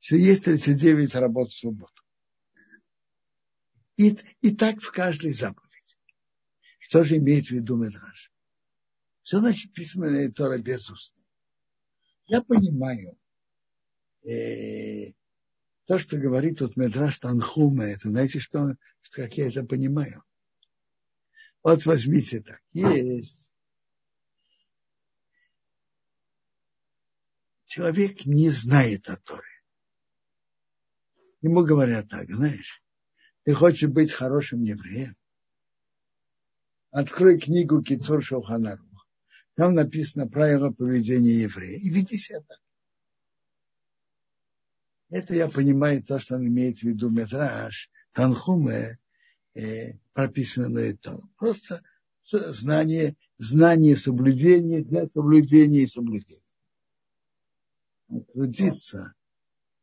что 0.00 0.16
есть 0.16 0.44
39 0.44 1.14
работ 1.16 1.50
в 1.50 1.58
субботу. 1.58 2.02
И, 3.96 4.16
и 4.40 4.54
так 4.54 4.80
в 4.80 4.90
каждой 4.90 5.32
заповеди. 5.32 5.96
Что 6.78 7.04
же 7.04 7.16
имеет 7.16 7.46
в 7.46 7.50
виду 7.52 7.76
Медраж? 7.76 8.32
Что 9.22 9.38
значит 9.38 9.72
письменная 9.72 10.30
Тора 10.30 10.58
без 10.58 10.90
устной? 10.90 11.24
Я 12.26 12.42
понимаю, 12.42 13.18
э, 14.26 15.12
то, 15.86 15.98
что 15.98 16.16
говорит 16.16 16.58
тут 16.58 16.76
Медраш 16.76 17.18
Танхума, 17.18 17.84
это 17.84 18.10
знаете, 18.10 18.40
что, 18.40 18.76
как 19.10 19.36
я 19.36 19.48
это 19.48 19.64
понимаю? 19.64 20.22
Вот 21.62 21.86
возьмите 21.86 22.40
так. 22.40 22.60
Есть. 22.72 23.43
Человек 27.66 28.26
не 28.26 28.50
знает 28.50 29.08
о 29.08 29.16
Торе. 29.16 29.42
Ему 31.40 31.64
говорят 31.64 32.08
так, 32.08 32.30
знаешь, 32.30 32.82
ты 33.44 33.52
хочешь 33.54 33.90
быть 33.90 34.12
хорошим 34.12 34.62
евреем? 34.62 35.14
Открой 36.90 37.38
книгу 37.38 37.82
Кицур 37.82 38.22
Шоханару. 38.22 38.84
Там 39.54 39.74
написано 39.74 40.28
правила 40.28 40.70
поведения 40.70 41.42
еврея. 41.42 41.78
И 41.78 41.88
веди 41.88 42.18
себя 42.18 42.40
так. 42.40 42.58
Это 45.10 45.34
я 45.34 45.48
понимаю 45.48 46.02
то, 46.02 46.18
что 46.18 46.36
он 46.36 46.46
имеет 46.46 46.78
в 46.78 46.82
виду 46.82 47.10
Медраж, 47.10 47.90
Танхуме, 48.12 48.98
э, 49.54 49.94
прописанное 50.12 50.96
там. 50.96 51.30
Просто 51.36 51.82
знание, 52.30 53.16
знание 53.38 53.96
соблюдения 53.96 54.82
для 54.82 55.06
соблюдения 55.08 55.82
и 55.82 55.86
соблюдения. 55.86 56.43
Трудиться 58.32 59.14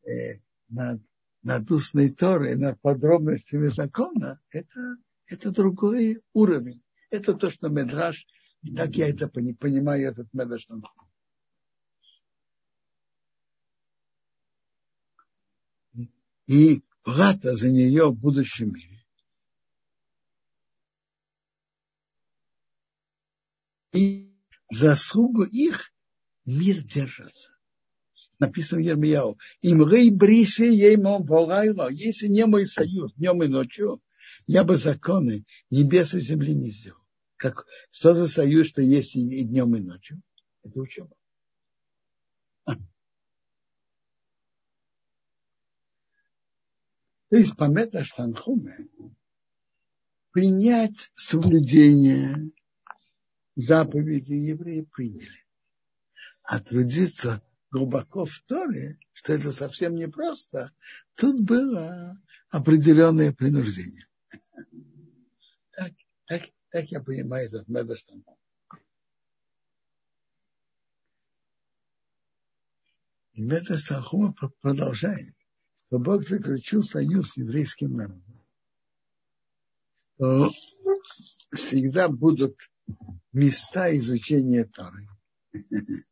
э, 0.03 0.39
над, 0.69 1.02
над 1.43 1.72
устной 1.72 2.10
Торой, 2.10 2.56
над 2.56 2.80
подробностями 2.81 3.68
закона, 3.68 4.39
это, 4.49 4.95
это 5.27 5.52
другой 5.52 6.22
уровень. 6.34 6.84
Это 7.10 7.34
то, 7.34 7.49
что 7.49 7.69
Медраж, 7.69 8.26
так 8.76 8.95
я 8.95 9.10
это 9.10 9.27
понимаю, 9.27 10.10
этот 10.10 10.34
Медраж 10.34 10.65
Танхуме. 10.65 11.11
и 16.52 16.84
плата 17.03 17.56
за 17.56 17.69
нее 17.69 18.10
в 18.10 18.15
будущем 18.15 18.73
мире. 18.73 19.06
И 23.93 24.35
заслугу 24.69 25.43
их 25.43 25.93
мир 26.45 26.84
держится. 26.84 27.50
Написано 28.41 28.81
в 28.81 28.84
Ермияу, 28.84 29.38
им 29.61 29.88
рей 29.88 30.09
бриси 30.09 30.63
еймон 30.63 31.26
волайло, 31.26 31.89
если 31.89 32.27
не 32.27 32.45
мой 32.45 32.65
союз 32.65 33.13
днем 33.13 33.43
и 33.43 33.47
ночью, 33.47 34.01
я 34.47 34.63
бы 34.63 34.77
законы 34.77 35.45
небес 35.69 36.13
и 36.15 36.19
земли 36.19 36.53
не 36.53 36.72
сделал. 36.72 36.99
Как, 37.38 37.65
что 37.91 38.13
за 38.13 38.27
союз, 38.27 38.68
что 38.68 38.81
есть 38.81 39.15
и 39.15 39.43
днем, 39.43 39.76
и 39.76 39.81
ночью? 39.81 40.22
Это 40.63 40.80
учеба. 40.80 41.15
То 47.30 47.38
есть 47.38 47.55
по 47.55 47.63
меташтанхуме 47.63 48.89
принять 50.31 51.11
соблюдение 51.15 52.51
заповеди 53.55 54.34
евреи 54.34 54.81
приняли. 54.81 55.45
А 56.43 56.59
трудиться 56.59 57.41
глубоко 57.72 58.26
в 58.26 58.39
Торе, 58.45 58.99
что 59.14 59.34
это 59.34 59.52
совсем 59.52 59.95
непросто, 59.95 60.72
тут 61.15 61.41
было 61.41 62.22
определенное 62.49 63.34
принуждение. 63.34 64.07
Так, 65.72 65.93
так, 66.27 66.41
так 66.69 66.85
я 66.91 67.02
понимаю 67.02 67.48
этот 67.48 67.68
Медаштан. 67.68 68.23
И 73.34 73.41
Медаштанхума 73.41 74.35
продолжает 74.61 75.34
что 75.91 75.99
Бог 75.99 76.26
заключил 76.26 76.84
союз 76.84 77.31
с 77.31 77.38
еврейским 77.38 77.98
народом, 77.98 78.41
то 80.15 80.49
всегда 81.53 82.07
будут 82.07 82.56
места 83.34 83.93
изучения 83.98 84.64
Торы. 84.64 85.06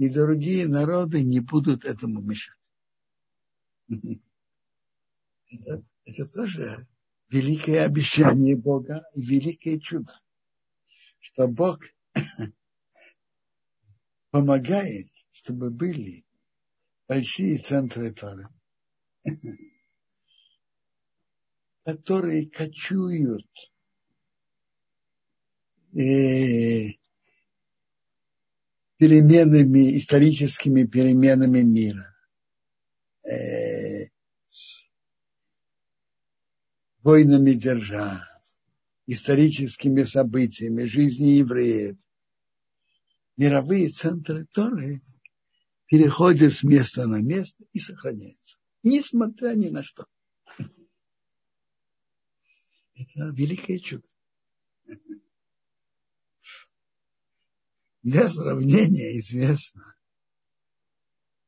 И 0.00 0.08
другие 0.08 0.66
народы 0.66 1.22
не 1.22 1.40
будут 1.40 1.84
этому 1.84 2.22
мешать. 2.22 2.56
Это, 6.06 6.26
тоже 6.32 6.88
великое 7.28 7.84
обещание 7.84 8.56
Бога 8.56 9.04
и 9.12 9.20
великое 9.20 9.78
чудо, 9.78 10.18
что 11.18 11.48
Бог 11.48 11.80
помогает, 14.30 15.10
чтобы 15.32 15.70
были 15.70 16.24
большие 17.06 17.58
центры 17.58 18.10
Торы 18.14 18.48
которые 21.84 22.48
кочуют 22.48 23.50
э, 25.92 26.99
переменами, 29.00 29.96
историческими 29.96 30.84
переменами 30.84 31.62
мира, 31.62 32.14
э, 33.24 34.08
войнами 37.02 37.52
держав, 37.54 38.20
историческими 39.06 40.04
событиями, 40.04 40.84
жизни 40.84 41.38
евреев. 41.38 41.96
Мировые 43.38 43.88
центры 43.88 44.46
Торы 44.52 45.00
переходят 45.86 46.52
с 46.52 46.62
места 46.62 47.06
на 47.06 47.22
место 47.22 47.64
и 47.72 47.78
сохраняются 47.78 48.58
несмотря 48.82 49.54
ни 49.54 49.68
на 49.68 49.82
что. 49.82 50.06
Это 52.94 53.30
великое 53.34 53.78
чудо. 53.78 54.06
Для 58.02 58.28
сравнения 58.28 59.18
известно, 59.20 59.94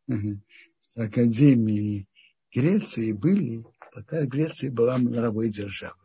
что 0.06 1.02
Академии 1.02 2.06
Греции 2.54 3.12
были, 3.12 3.64
пока 3.94 4.26
Греция 4.26 4.70
была 4.70 4.98
мировой 4.98 5.48
державой. 5.50 5.96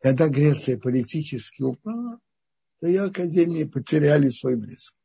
Когда 0.00 0.28
Греция 0.28 0.78
политически 0.78 1.62
упала, 1.62 2.18
то 2.80 2.86
ее 2.86 3.02
академии 3.04 3.64
потеряли 3.64 4.30
свой 4.30 4.56
блеск. 4.56 4.96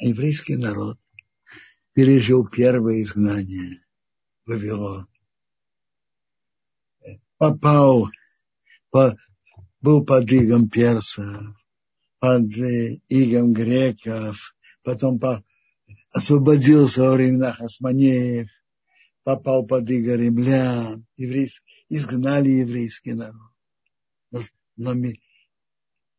А 0.00 0.04
еврейский 0.04 0.56
народ 0.56 0.98
пережил 1.92 2.46
первое 2.46 3.02
изгнание 3.02 3.80
Вавилон. 4.46 5.08
Попал, 7.36 8.08
по, 8.90 9.16
был 9.80 10.04
под 10.04 10.30
игом 10.32 10.68
персов, 10.68 11.56
под 12.18 12.44
игом 13.08 13.52
греков, 13.52 14.56
потом 14.82 15.18
по, 15.18 15.44
освободился 16.10 17.02
во 17.02 17.12
временах 17.12 17.60
османеев, 17.60 18.50
попал 19.22 19.66
под 19.66 19.88
иго 19.90 20.16
римлян, 20.16 21.06
еврейск, 21.16 21.62
изгнали 21.88 22.50
еврейский 22.50 23.14
народ. 23.14 23.52
Но, 24.30 24.40
но 24.76 24.94
мы, 24.94 25.20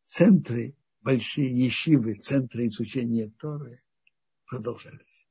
центры, 0.00 0.74
большие 1.02 1.48
ешивы, 1.48 2.14
центры 2.14 2.68
изучения 2.68 3.32
Торы 3.38 3.82
продолжались 4.46 5.26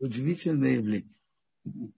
удивительное 0.00 0.76
явление. 0.76 1.20
В 1.64 1.92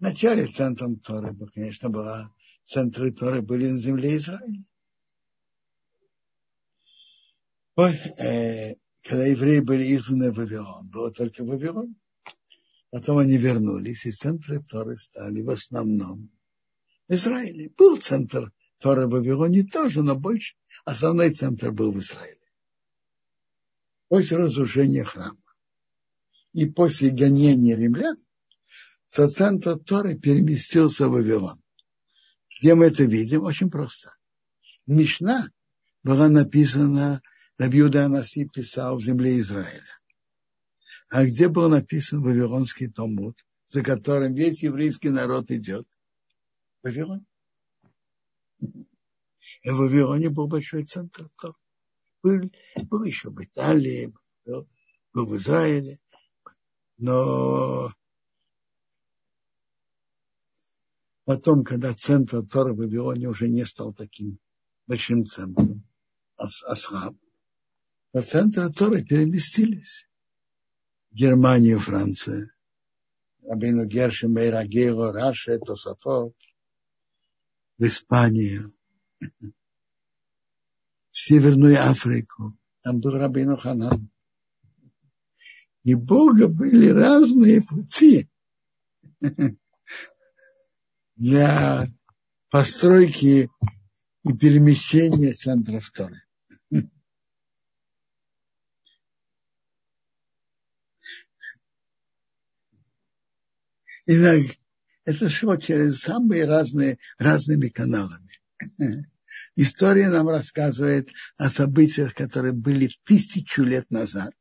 начале 0.00 0.46
центром 0.46 0.98
Торы, 1.00 1.36
конечно, 1.52 1.90
была, 1.90 2.32
центры 2.64 3.12
Торы 3.12 3.42
были 3.42 3.68
на 3.68 3.78
земле 3.78 4.16
Израиля. 4.16 4.64
Ой, 7.76 7.92
э, 8.18 8.74
когда 9.02 9.24
евреи 9.24 9.60
были 9.60 9.96
изгнаны 9.96 10.32
в 10.32 10.36
Вавилон, 10.36 10.90
было 10.90 11.10
только 11.12 11.44
Вавилон. 11.44 11.96
Потом 12.90 13.18
они 13.18 13.38
вернулись, 13.38 14.04
и 14.04 14.10
центры 14.10 14.62
Торы 14.62 14.98
стали 14.98 15.40
в 15.42 15.50
основном 15.50 16.30
в 17.08 17.14
Израиле. 17.14 17.70
Был 17.70 17.96
центр 17.96 18.52
Торы 18.78 19.06
в 19.06 19.10
Вавилоне 19.10 19.64
тоже, 19.64 20.02
но 20.02 20.14
больше. 20.14 20.56
Основной 20.84 21.30
центр 21.30 21.72
был 21.72 21.92
в 21.92 21.98
Израиле. 22.00 22.38
После 24.08 24.36
разрушения 24.36 25.04
храма 25.04 25.38
и 26.52 26.66
после 26.66 27.10
гонения 27.10 27.76
римлян 27.76 28.16
центр 29.08 29.78
Торы 29.78 30.18
переместился 30.18 31.08
в 31.08 31.12
Вавилон. 31.12 31.61
Где 32.62 32.76
мы 32.76 32.86
это 32.86 33.02
видим? 33.02 33.42
Очень 33.42 33.70
просто. 33.70 34.14
Мишна 34.86 35.48
была 36.04 36.28
написана, 36.28 37.20
Рабиуда 37.58 38.04
Анаси 38.04 38.46
писал 38.46 38.98
в 38.98 39.02
земле 39.02 39.40
Израиля. 39.40 39.82
А 41.10 41.24
где 41.24 41.48
был 41.48 41.68
написан 41.68 42.22
Вавилонский 42.22 42.88
Талмуд, 42.88 43.36
за 43.66 43.82
которым 43.82 44.34
весь 44.34 44.62
еврейский 44.62 45.10
народ 45.10 45.50
идет? 45.50 45.88
Вавилон. 46.84 47.26
И 48.60 48.86
в 49.64 49.78
Вавилоне 49.78 50.30
был 50.30 50.46
большой 50.46 50.84
центр. 50.84 51.26
Был, 52.22 52.48
был 52.88 53.02
еще 53.02 53.30
в 53.30 53.42
Италии, 53.42 54.14
был, 54.44 54.68
был 55.12 55.26
в 55.26 55.36
Израиле 55.36 55.98
но 56.98 57.92
потом, 61.36 61.64
когда 61.64 61.94
центр 61.94 62.42
Тора 62.42 62.74
в 62.74 62.76
Вавилоне 62.76 63.26
уже 63.26 63.48
не 63.48 63.64
стал 63.64 63.94
таким 63.94 64.38
большим 64.86 65.24
центром, 65.24 65.82
Асхаб, 66.36 67.16
то 68.12 68.20
центры 68.20 68.70
Торы 68.70 69.02
переместились. 69.02 70.06
Германию, 71.10 71.78
Франция, 71.78 72.54
Рабину 73.42 73.86
Гершем, 73.86 74.34
Мейрагейло, 74.34 75.12
Раша, 75.12 75.58
Тософот, 75.58 76.34
в 77.78 77.82
Испанию, 77.82 78.74
в 81.10 81.18
Северную 81.18 81.76
Африку. 81.82 82.58
Там 82.82 83.00
был 83.00 83.12
Рабину 83.12 83.56
Ханан. 83.56 84.10
И 85.84 85.94
Бога 85.94 86.46
были 86.48 86.88
разные 86.88 87.62
пути 87.62 88.28
для 91.16 91.86
постройки 92.50 93.50
и 94.24 94.32
перемещения 94.36 95.32
центров 95.32 95.90
Торы. 95.90 96.22
И 104.04 104.48
это 105.04 105.28
шло 105.28 105.56
через 105.56 106.00
самые 106.00 106.44
разные, 106.44 106.98
разными 107.18 107.68
каналами. 107.68 108.40
История 109.54 110.08
нам 110.08 110.28
рассказывает 110.28 111.08
о 111.36 111.50
событиях, 111.50 112.14
которые 112.14 112.52
были 112.52 112.90
тысячу 113.04 113.62
лет 113.62 113.90
назад. 113.90 114.32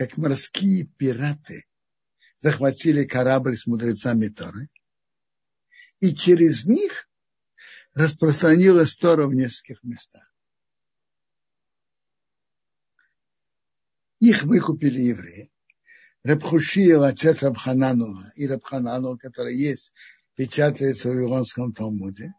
как 0.00 0.16
морские 0.16 0.84
пираты 0.84 1.66
захватили 2.40 3.04
корабль 3.04 3.56
с 3.56 3.66
мудрецами 3.66 4.28
Торы, 4.28 4.68
и 5.98 6.14
через 6.14 6.64
них 6.64 7.08
распространилась 7.94 8.96
Тора 8.96 9.26
в 9.26 9.34
нескольких 9.34 9.82
местах. 9.82 10.26
Их 14.20 14.42
выкупили 14.42 15.00
евреи. 15.00 15.50
Рабхушиев, 16.22 17.00
отец 17.00 17.42
Рабхананова, 17.42 18.32
и 18.36 18.46
Рабхананова, 18.46 19.16
который 19.16 19.56
есть, 19.56 19.92
печатается 20.34 21.08
в 21.08 21.14
Вавилонском 21.14 21.72
Талмуде. 21.72 22.34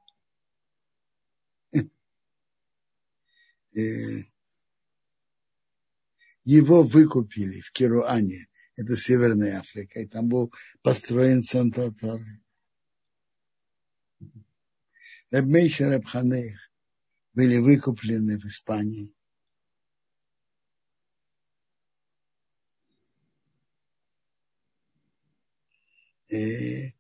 Его 6.44 6.84
выкупили 6.84 7.62
в 7.62 7.72
Керуане, 7.72 8.48
это 8.82 8.98
Северная 8.98 9.60
Африка, 9.60 10.00
и 10.00 10.08
там 10.08 10.28
был 10.28 10.52
построен 10.82 11.44
центр 11.44 11.94
Торы. 11.94 12.42
Рабмейша 15.30 15.88
Рабханех 15.90 16.60
были 17.34 17.58
выкуплены 17.58 18.40
в 18.40 18.46
Испании. 18.46 19.14
И, 26.28 26.96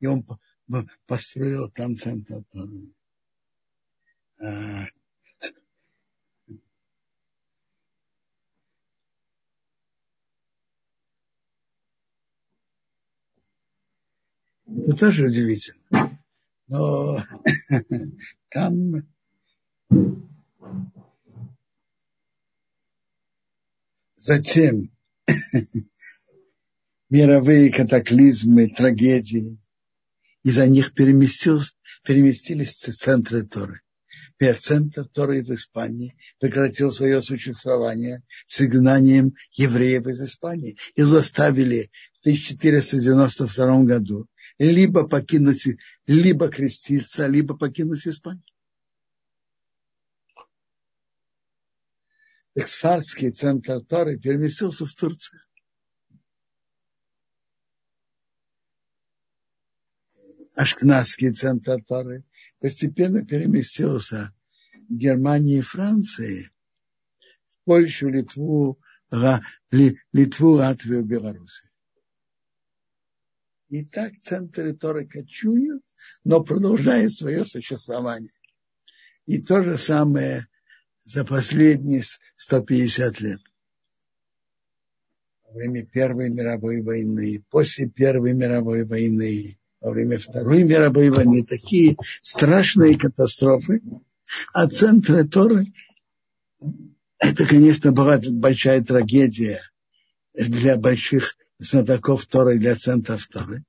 и 0.00 0.06
он 0.06 0.26
построил 1.06 1.70
там 1.70 1.96
центр 1.96 2.42
Торы. 2.50 2.94
Это 14.84 14.96
тоже 14.96 15.26
удивительно. 15.26 16.18
Но 16.68 17.24
там 18.50 19.06
затем 24.16 24.90
мировые 27.10 27.72
катаклизмы, 27.72 28.68
трагедии, 28.68 29.58
из-за 30.42 30.66
них 30.66 30.92
переместились, 30.94 32.74
центры 32.74 33.46
Торы. 33.46 33.80
Центр 34.38 35.06
Торы 35.08 35.42
в 35.42 35.50
Испании 35.54 36.14
прекратил 36.38 36.92
свое 36.92 37.22
существование 37.22 38.22
с 38.46 38.60
изгнанием 38.60 39.34
евреев 39.52 40.06
из 40.06 40.20
Испании 40.20 40.76
и 40.94 41.02
заставили 41.02 41.90
в 42.12 42.20
1492 42.20 43.82
году 43.84 44.28
либо 44.58 45.06
покинуть, 45.08 45.66
либо 46.06 46.48
креститься, 46.48 47.26
либо 47.26 47.56
покинуть 47.56 48.06
Испанию. 48.06 48.44
Эксфардский 52.54 53.30
центр 53.30 53.80
Торы 53.82 54.18
переместился 54.18 54.86
в 54.86 54.92
Турцию. 54.94 55.40
Ашкназский 60.56 61.32
центр 61.32 61.82
Торы 61.86 62.24
постепенно 62.60 63.24
переместился 63.24 64.34
в 64.88 64.94
Германии 64.94 65.58
и 65.58 65.62
Франции, 65.62 66.50
в 67.46 67.64
Польшу, 67.64 68.08
Литву, 68.08 68.80
Литву, 69.10 70.50
Латвию, 70.50 71.04
Белоруссию. 71.04 71.70
И 73.68 73.84
так 73.84 74.12
центры 74.20 74.74
Торы 74.74 75.06
кочуют, 75.06 75.82
но 76.22 76.42
продолжают 76.42 77.12
свое 77.12 77.44
существование. 77.44 78.30
И 79.26 79.42
то 79.42 79.62
же 79.62 79.76
самое 79.76 80.46
за 81.02 81.24
последние 81.24 82.02
150 82.36 83.20
лет. 83.20 83.40
Во 85.44 85.52
время 85.54 85.84
Первой 85.84 86.30
мировой 86.30 86.82
войны, 86.82 87.44
после 87.50 87.88
Первой 87.88 88.34
мировой 88.34 88.84
войны, 88.84 89.58
во 89.86 89.92
время 89.92 90.18
Второй 90.18 90.64
мировой 90.64 91.10
войны 91.10 91.44
такие 91.44 91.96
страшные 92.20 92.98
катастрофы. 92.98 93.80
А 94.52 94.66
центры 94.66 95.22
Торы, 95.28 95.72
это, 97.18 97.46
конечно, 97.46 97.92
была 97.92 98.18
большая 98.20 98.82
трагедия 98.82 99.60
для 100.34 100.76
больших 100.76 101.36
знатоков 101.58 102.26
Торы 102.26 102.58
для 102.58 102.74
центров 102.74 103.24
Торы, 103.28 103.64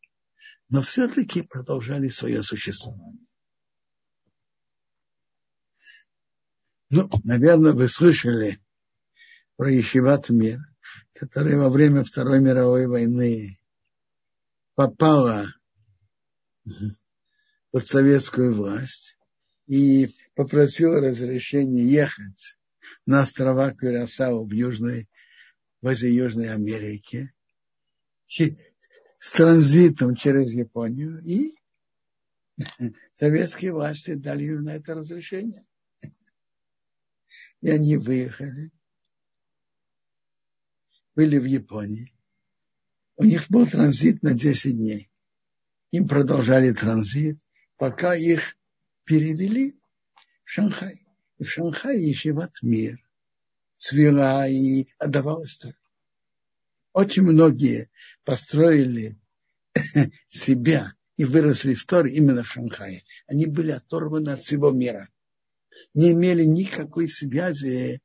но 0.70 0.82
все-таки 0.82 1.44
продолжали 1.44 2.10
свое 2.10 2.42
существование. 2.42 3.22
Ну, 6.90 7.08
наверное, 7.24 7.74
вы 7.74 7.88
слышали 7.88 8.60
про 9.56 9.70
Ешиват 9.70 10.32
Мир, 10.32 10.62
который 11.14 11.58
во 11.58 11.70
время 11.70 12.04
Второй 12.04 12.42
мировой 12.42 12.88
войны 12.88 13.60
попала 14.74 15.46
под 17.72 17.86
советскую 17.86 18.54
власть 18.54 19.18
и 19.68 20.14
попросила 20.36 21.00
разрешения 21.00 21.84
ехать 21.84 22.58
на 23.06 23.22
острова 23.22 23.74
Кюрасау 23.74 24.48
в 24.48 24.52
Южной, 24.52 25.10
возле 25.82 26.14
Южной 26.14 26.54
Америки 26.54 27.34
с 28.28 29.32
транзитом 29.32 30.16
через 30.16 30.54
Японию, 30.54 31.22
и 31.24 31.56
советские 33.14 33.74
власти 33.74 34.16
дали 34.16 34.46
им 34.46 34.64
на 34.64 34.76
это 34.76 34.96
разрешение. 34.96 35.66
И 37.62 37.70
они 37.70 37.98
выехали, 37.98 38.72
были 41.16 41.38
в 41.38 41.46
Японии. 41.46 42.14
У 43.16 43.24
них 43.24 43.50
был 43.50 43.66
транзит 43.66 44.22
на 44.22 44.34
10 44.34 44.78
дней. 44.78 45.10
Им 45.92 46.08
продолжали 46.08 46.72
транзит, 46.72 47.40
пока 47.78 48.16
их 48.16 48.58
перевели 49.04 49.80
в 50.44 50.52
Шанхай. 50.52 51.06
И 51.38 51.44
в 51.44 51.50
Шанхае 51.50 52.10
Ешиват 52.10 52.54
мир 52.62 53.00
цвела 53.76 54.48
и 54.48 54.88
отдавалась 54.98 55.58
только 55.58 55.78
очень 56.98 57.22
многие 57.22 57.92
построили 58.24 59.20
себя 60.30 60.96
и 61.16 61.26
выросли 61.26 61.76
в 61.76 61.86
Торе 61.86 62.12
именно 62.12 62.42
в 62.42 62.48
Шанхае. 62.48 63.04
Они 63.28 63.46
были 63.46 63.70
оторваны 63.70 64.32
от 64.32 64.40
всего 64.40 64.72
мира. 64.72 65.08
Не 65.94 66.14
имели 66.14 66.44
никакой 66.44 67.08
связи 67.08 68.02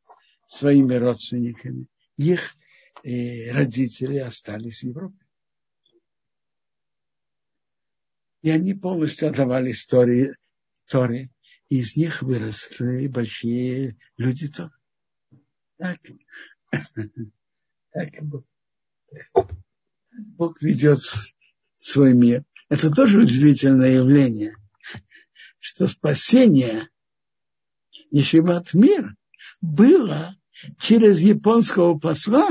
с 0.46 0.58
своими 0.58 0.92
родственниками. 0.96 1.86
Их 2.16 2.54
э, 3.02 3.50
родители 3.52 4.18
остались 4.18 4.80
в 4.80 4.88
Европе. 4.88 5.21
И 8.42 8.50
они 8.50 8.74
полностью 8.74 9.28
отдавали 9.28 9.72
истории 9.72 10.34
Торе. 10.88 11.30
И 11.68 11.78
из 11.78 11.96
них 11.96 12.22
выросли 12.22 13.06
большие 13.06 13.96
люди 14.16 14.48
Торы. 14.48 14.72
Так, 15.78 15.98
так 17.92 18.08
Бог 20.12 20.60
ведет 20.60 21.00
свой 21.78 22.14
мир. 22.14 22.44
Это 22.68 22.90
тоже 22.90 23.20
удивительное 23.20 23.96
явление, 23.96 24.54
что 25.58 25.88
спасение 25.88 26.88
Ешиват 28.10 28.74
мир 28.74 29.16
было 29.60 30.36
через 30.78 31.20
японского 31.20 31.98
посла, 31.98 32.48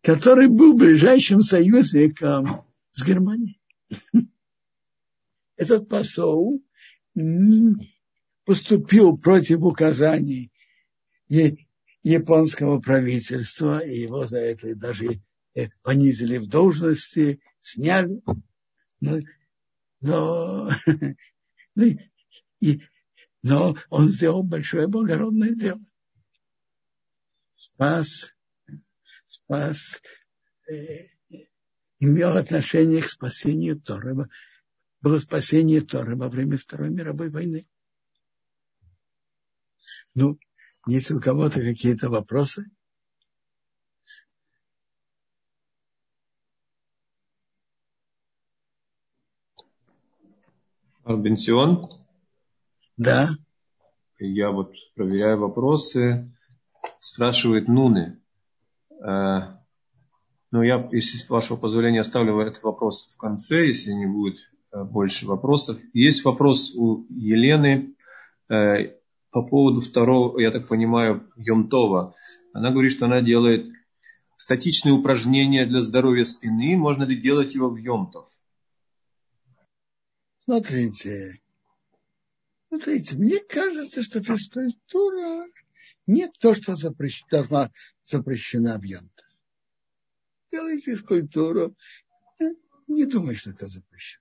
который 0.00 0.48
был 0.48 0.74
ближайшим 0.74 1.42
союзником 1.42 2.64
с 2.92 3.04
Германией. 3.04 3.60
Этот 5.60 5.88
посол 5.88 6.60
поступил 8.44 9.16
против 9.16 9.62
указаний 9.62 10.50
японского 12.02 12.80
правительства, 12.80 13.78
и 13.78 14.00
его 14.00 14.26
за 14.26 14.38
это 14.38 14.74
даже 14.74 15.20
Э, 15.54 15.68
понизили 15.82 16.38
в 16.38 16.46
должности, 16.46 17.40
сняли. 17.60 18.22
Но, 19.00 19.18
но, 20.00 20.70
ну, 21.74 21.84
и, 22.60 22.80
но 23.42 23.76
он 23.88 24.06
сделал 24.06 24.44
большое 24.44 24.86
благородное 24.86 25.54
дело. 25.54 25.80
Спас, 27.54 28.32
спас, 29.26 30.00
э, 30.70 31.08
имел 31.98 32.36
отношение 32.36 33.02
к 33.02 33.08
спасению 33.10 33.80
Торы. 33.80 34.16
Было 35.00 35.18
спасение 35.18 35.80
Торы 35.80 36.14
во 36.14 36.28
время 36.28 36.58
Второй 36.58 36.90
мировой 36.90 37.30
войны. 37.30 37.66
Ну, 40.14 40.38
есть 40.86 41.10
у 41.10 41.20
кого-то 41.20 41.60
какие-то 41.60 42.10
вопросы? 42.10 42.70
Бенсион. 51.06 51.88
Да. 52.96 53.30
Я 54.18 54.50
вот 54.50 54.74
проверяю 54.94 55.40
вопросы. 55.40 56.30
Спрашивает 56.98 57.68
Нуны. 57.68 58.20
Э, 59.02 59.56
ну, 60.50 60.62
я, 60.62 60.88
если 60.92 61.16
с 61.16 61.28
вашего 61.28 61.56
позволения, 61.56 62.00
оставлю 62.00 62.38
этот 62.40 62.62
вопрос 62.62 63.12
в 63.14 63.16
конце, 63.16 63.66
если 63.66 63.92
не 63.92 64.06
будет 64.06 64.38
больше 64.72 65.26
вопросов. 65.26 65.78
Есть 65.92 66.24
вопрос 66.24 66.74
у 66.74 67.06
Елены 67.08 67.94
э, 68.48 68.96
по 69.30 69.42
поводу 69.42 69.80
второго, 69.80 70.38
я 70.40 70.50
так 70.50 70.68
понимаю, 70.68 71.30
Йомтова. 71.36 72.14
Она 72.52 72.70
говорит, 72.70 72.92
что 72.92 73.06
она 73.06 73.20
делает 73.20 73.66
статичные 74.36 74.92
упражнения 74.92 75.66
для 75.66 75.80
здоровья 75.80 76.24
спины. 76.24 76.76
Можно 76.76 77.04
ли 77.04 77.20
делать 77.20 77.54
его 77.54 77.70
в 77.70 77.76
Йомтов? 77.76 78.28
Смотрите, 80.44 81.40
смотрите, 82.68 83.16
мне 83.16 83.38
кажется, 83.38 84.02
что 84.02 84.20
физкультура 84.20 85.46
не 86.06 86.28
то, 86.40 86.54
что 86.54 86.74
запрещена, 86.74 87.70
запрещена 88.04 88.78
в 88.78 88.82
Йомтов. 88.82 89.26
Делай 90.50 90.80
физкультуру. 90.80 91.76
Не 92.88 93.06
думаю, 93.06 93.36
что 93.36 93.50
это 93.50 93.68
запрещено. 93.68 94.19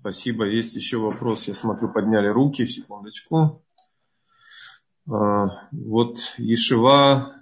Спасибо. 0.00 0.46
Есть 0.46 0.74
еще 0.74 0.98
вопрос. 0.98 1.48
Я 1.48 1.54
смотрю, 1.54 1.92
подняли 1.92 2.28
руки. 2.28 2.66
Секундочку. 2.66 3.64
А, 5.10 5.68
вот 5.70 6.18
Ешева 6.38 7.34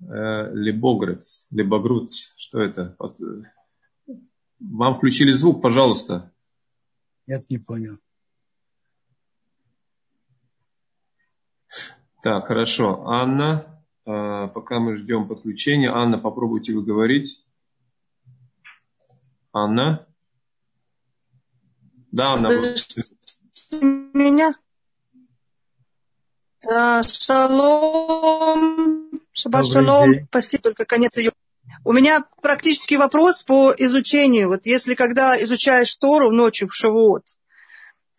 э, 0.00 0.52
Лебогрец, 0.52 1.46
Лебогруц. 1.50 2.32
Что 2.36 2.60
это? 2.60 2.96
Вам 4.60 4.96
включили 4.96 5.32
звук, 5.32 5.62
пожалуйста. 5.62 6.32
Нет, 7.26 7.48
не 7.48 7.58
понял. 7.58 7.98
Так, 12.22 12.46
хорошо. 12.46 13.06
Анна, 13.06 13.84
а, 14.04 14.48
пока 14.48 14.80
мы 14.80 14.96
ждем 14.96 15.28
подключения. 15.28 15.90
Анна, 15.90 16.18
попробуйте 16.18 16.72
вы 16.74 16.84
говорить. 16.84 17.44
Анна. 19.52 20.07
Да, 22.12 22.32
она 22.32 22.50
Меня? 23.70 24.54
Да, 26.62 27.02
шалом. 27.02 29.10
Шаббат 29.32 29.66
шалом. 29.66 30.26
Спасибо, 30.28 30.62
только 30.62 30.84
конец 30.84 31.16
ее. 31.18 31.32
У 31.84 31.92
меня 31.92 32.24
практический 32.42 32.96
вопрос 32.96 33.44
по 33.44 33.72
изучению. 33.76 34.48
Вот 34.48 34.66
если 34.66 34.94
когда 34.94 35.40
изучаешь 35.42 35.94
Тору 35.96 36.32
ночью 36.32 36.68
в 36.68 36.74
Шавуот, 36.74 37.24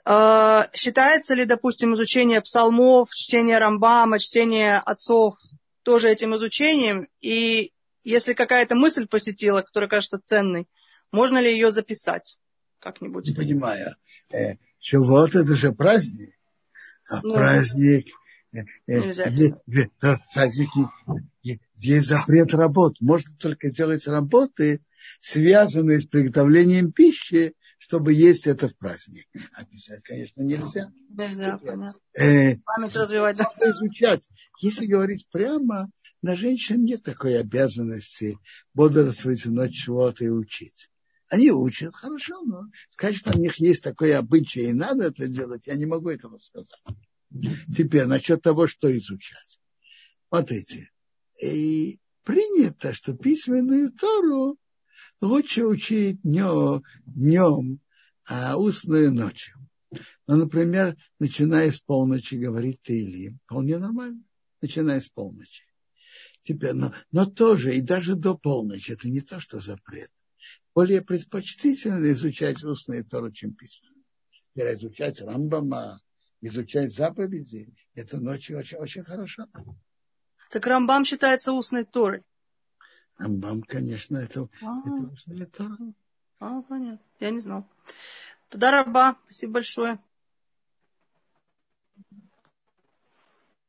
э, 0.06 0.61
считается 0.74 1.34
ли, 1.34 1.45
допустим, 1.45 1.94
изучение 1.94 2.41
псалмов, 2.41 3.10
чтение 3.11 3.57
Рамбама, 3.57 4.20
чтение 4.20 4.78
отцов 4.78 5.36
тоже 5.84 6.10
этим 6.10 6.36
изучением? 6.36 7.07
И 7.22 7.74
если 8.03 8.34
какая-то 8.34 8.76
мысль 8.76 9.07
посетила, 9.07 9.61
которая 9.61 9.90
кажется 9.90 10.20
ценной, 10.24 10.68
можно 11.11 11.40
ли 11.40 11.52
ее 11.52 11.72
записать? 11.72 12.38
Как-нибудь. 12.80 13.28
Не 13.28 13.36
понимаю. 13.36 13.96
Э, 14.32 14.56
Шавуот 14.80 15.36
это 15.36 15.56
же 15.56 15.72
праздник. 15.72 16.34
А 17.10 17.20
ну, 17.24 17.34
праздник... 17.34 18.06
Э, 18.54 18.62
э, 18.88 20.18
праздник 20.34 20.70
есть 21.76 22.08
запрет 22.08 22.54
работ. 22.54 22.96
Можно 23.00 23.36
только 23.38 23.70
делать 23.72 24.08
работы, 24.08 24.82
связанные 25.22 26.02
с 26.02 26.08
приготовлением 26.08 26.92
пищи, 26.92 27.54
чтобы 27.78 28.14
есть 28.14 28.46
это 28.48 28.68
в 28.68 28.76
праздник. 28.76 29.26
А 29.54 29.66
писать, 29.66 30.04
конечно, 30.04 30.42
нельзя. 30.42 30.92
Нельзя, 31.10 31.58
понятно. 31.58 32.00
Э, 32.14 32.58
Память 32.58 32.96
развивать. 32.96 33.38
Да. 33.38 33.46
Изучать. 33.62 34.30
Если 34.62 34.86
говорить 34.86 35.28
прямо, 35.32 35.90
на 36.22 36.36
женщин 36.36 36.84
нет 36.84 37.04
такой 37.04 37.40
обязанности 37.40 38.38
бодрствовать 38.74 39.46
ночь 39.46 39.84
чего-то 39.86 40.26
и 40.26 40.30
учить. 40.30 40.90
Они 41.30 41.52
учат, 41.52 41.94
хорошо, 41.94 42.42
но 42.42 42.64
сказать, 42.90 43.18
что 43.18 43.38
у 43.38 43.40
них 43.40 43.60
есть 43.60 43.84
такое 43.84 44.18
обычай 44.18 44.70
и 44.70 44.74
надо 44.74 45.06
это 45.06 45.28
делать, 45.28 45.68
я 45.68 45.76
не 45.76 45.86
могу 45.86 46.10
этого 46.10 46.40
сказать. 46.40 46.70
Теперь 47.76 48.06
насчет 48.06 48.42
того, 48.42 48.66
что 48.66 48.96
изучать. 48.98 49.60
Смотрите, 50.28 50.90
и 51.40 52.00
принято, 52.24 52.96
что 52.96 53.16
письменную 53.16 53.92
Тору 53.92 54.58
лучше 55.22 55.66
учить 55.66 56.20
днем, 56.24 57.80
а 58.26 58.58
устную 58.58 59.14
ночью. 59.14 59.56
Ну, 60.26 60.36
например, 60.36 60.98
начиная 61.20 61.72
с 61.72 61.80
полночи 61.80 62.36
говорить 62.36 62.82
Таилим, 62.82 63.40
вполне 63.46 63.78
нормально, 63.78 64.24
начиная 64.62 65.00
с 65.00 65.10
полночи. 65.10 65.66
Теперь, 66.42 66.74
но, 66.74 66.94
но 67.12 67.28
тоже 67.28 67.76
и 67.76 67.82
даже 67.82 68.16
до 68.16 68.36
полночи, 68.36 68.94
это 68.94 69.08
не 69.08 69.22
то, 69.22 69.40
что 69.40 69.60
запрет 69.60 70.10
более 70.80 71.02
предпочтительно 71.02 72.10
изучать 72.14 72.64
устные 72.64 73.04
Тору, 73.04 73.34
чем 73.34 73.54
письменные. 73.54 74.06
Теперь 74.54 74.76
изучать 74.76 75.22
Рамбама, 75.22 76.00
изучать 76.40 76.94
заповеди, 76.96 77.76
это 77.96 78.22
ночью 78.22 78.58
очень, 78.58 78.78
очень 78.78 79.04
хорошо. 79.04 79.48
Так 80.50 80.66
Рамбам 80.66 81.04
считается 81.04 81.52
устной 81.52 81.84
Торой? 81.84 82.24
Рамбам, 83.18 83.62
конечно, 83.64 84.20
это, 84.20 84.48
а, 84.62 84.80
это 84.80 85.12
устная 85.12 85.46
Тора. 85.48 85.78
А, 86.40 86.62
понятно. 86.62 87.06
Я 87.20 87.32
не 87.32 87.42
знал. 87.42 87.70
Тогда 88.48 88.72
Раба, 88.72 89.18
спасибо 89.26 89.56
большое. 89.56 90.00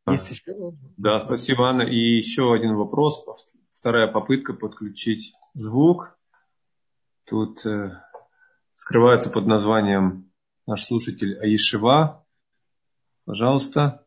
Есть 0.06 0.30
еще 0.30 0.74
Да, 0.96 1.18
спасибо, 1.18 1.70
Анна. 1.70 1.82
И 1.82 1.96
еще 1.96 2.54
один 2.54 2.76
вопрос. 2.76 3.24
Вторая 3.72 4.06
попытка 4.06 4.52
подключить 4.52 5.32
звук. 5.54 6.16
Тут 7.30 7.64
э, 7.64 7.92
скрывается 8.74 9.30
под 9.30 9.46
названием 9.46 10.32
наш 10.66 10.82
слушатель 10.82 11.38
Аишева. 11.38 12.26
Пожалуйста. 13.24 14.04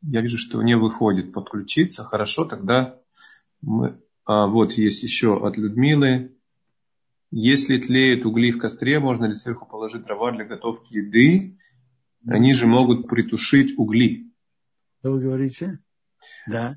Я 0.00 0.20
вижу, 0.20 0.38
что 0.38 0.62
не 0.62 0.76
выходит 0.76 1.32
подключиться. 1.32 2.04
Хорошо, 2.04 2.44
тогда 2.44 3.00
мы... 3.62 4.00
А, 4.24 4.46
вот 4.46 4.74
есть 4.74 5.02
еще 5.02 5.44
от 5.44 5.56
Людмилы. 5.56 6.36
Если 7.32 7.80
тлеют 7.80 8.24
угли 8.24 8.52
в 8.52 8.60
костре, 8.60 9.00
можно 9.00 9.24
ли 9.24 9.34
сверху 9.34 9.66
положить 9.66 10.04
дрова 10.04 10.30
для 10.30 10.44
готовки 10.44 10.94
еды? 10.94 11.58
Они 12.28 12.54
же 12.54 12.68
могут 12.68 13.08
притушить 13.08 13.76
угли. 13.76 14.32
Что 15.00 15.10
вы 15.10 15.20
говорите? 15.20 15.80
Да. 16.46 16.76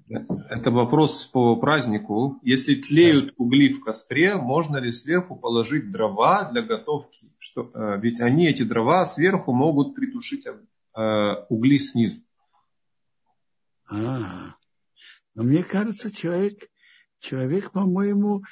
Это 0.50 0.72
вопрос 0.72 1.26
по 1.26 1.56
празднику. 1.58 2.40
Если 2.42 2.76
тлеют 2.76 3.34
угли 3.38 3.72
в 3.72 3.84
костре, 3.84 4.36
можно 4.36 4.78
ли 4.78 4.92
сверху 4.92 5.36
положить 5.36 5.92
дрова 5.92 6.50
для 6.52 6.64
готовки? 6.64 7.32
Что, 7.38 7.72
э, 7.74 8.00
ведь 8.02 8.20
они, 8.20 8.48
эти 8.48 8.64
дрова, 8.64 9.06
сверху 9.06 9.54
могут 9.54 9.96
притушить 9.96 10.46
э, 10.46 11.46
угли 11.50 11.78
снизу. 11.78 12.22
А, 13.92 14.56
но 15.36 15.44
мне 15.44 15.64
кажется, 15.64 16.12
человек, 16.12 16.60
человек, 17.20 17.72
по-моему, 17.72 18.44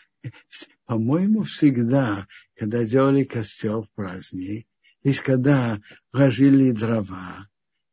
по-моему, 0.85 1.43
всегда, 1.43 2.27
когда 2.55 2.83
делали 2.83 3.23
костер 3.23 3.81
в 3.81 3.89
праздник, 3.95 4.67
и 5.01 5.13
когда 5.13 5.79
ложили 6.13 6.71
дрова, 6.71 7.47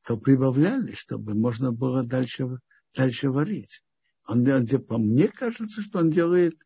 то 0.05 0.17
прибавляли, 0.17 0.93
чтобы 0.93 1.35
можно 1.35 1.73
было 1.73 2.03
дальше 2.03 2.47
дальше 2.95 3.31
варить. 3.31 3.83
Он, 4.27 4.47
он, 4.49 4.67
по 4.89 4.99
мне 4.99 5.29
кажется, 5.29 5.83
что 5.83 5.99
он 5.99 6.11
делает, 6.11 6.57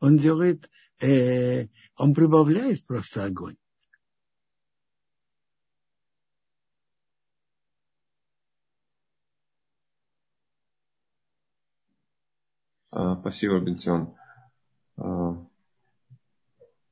он 0.00 0.16
делает, 0.16 0.70
э, 1.00 1.66
он 1.96 2.14
прибавляет 2.14 2.86
просто 2.86 3.24
огонь. 3.24 3.56
А, 12.90 13.16
спасибо, 13.20 13.60
Бенцион. 13.60 14.14
А, 14.96 15.44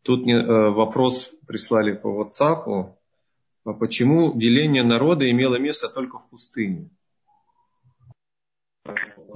тут 0.03 0.23
мне 0.23 0.35
э, 0.35 0.71
вопрос 0.71 1.33
прислали 1.47 1.93
по 1.93 2.23
WhatsApp. 2.23 2.97
А 3.65 3.73
почему 3.73 4.39
деление 4.39 4.85
народа 4.85 5.29
имело 5.29 5.57
место 5.59 5.89
только 5.89 6.19
в 6.19 6.31
пустыне? 6.31 6.91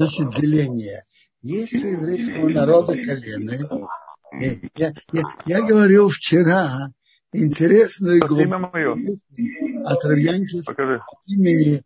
Значит 0.00 0.30
деление. 0.40 1.04
Есть 1.42 1.74
у 1.74 1.86
еврейского 1.86 2.48
народа 2.48 2.94
колены. 2.94 3.60
Я, 4.76 4.92
я, 5.12 5.22
я 5.44 5.62
говорил 5.62 6.08
вчера 6.08 6.92
интересную 7.32 8.20
глубину 8.26 9.20
от 9.84 10.04
Равьянки 10.04 10.62
имени 11.26 11.82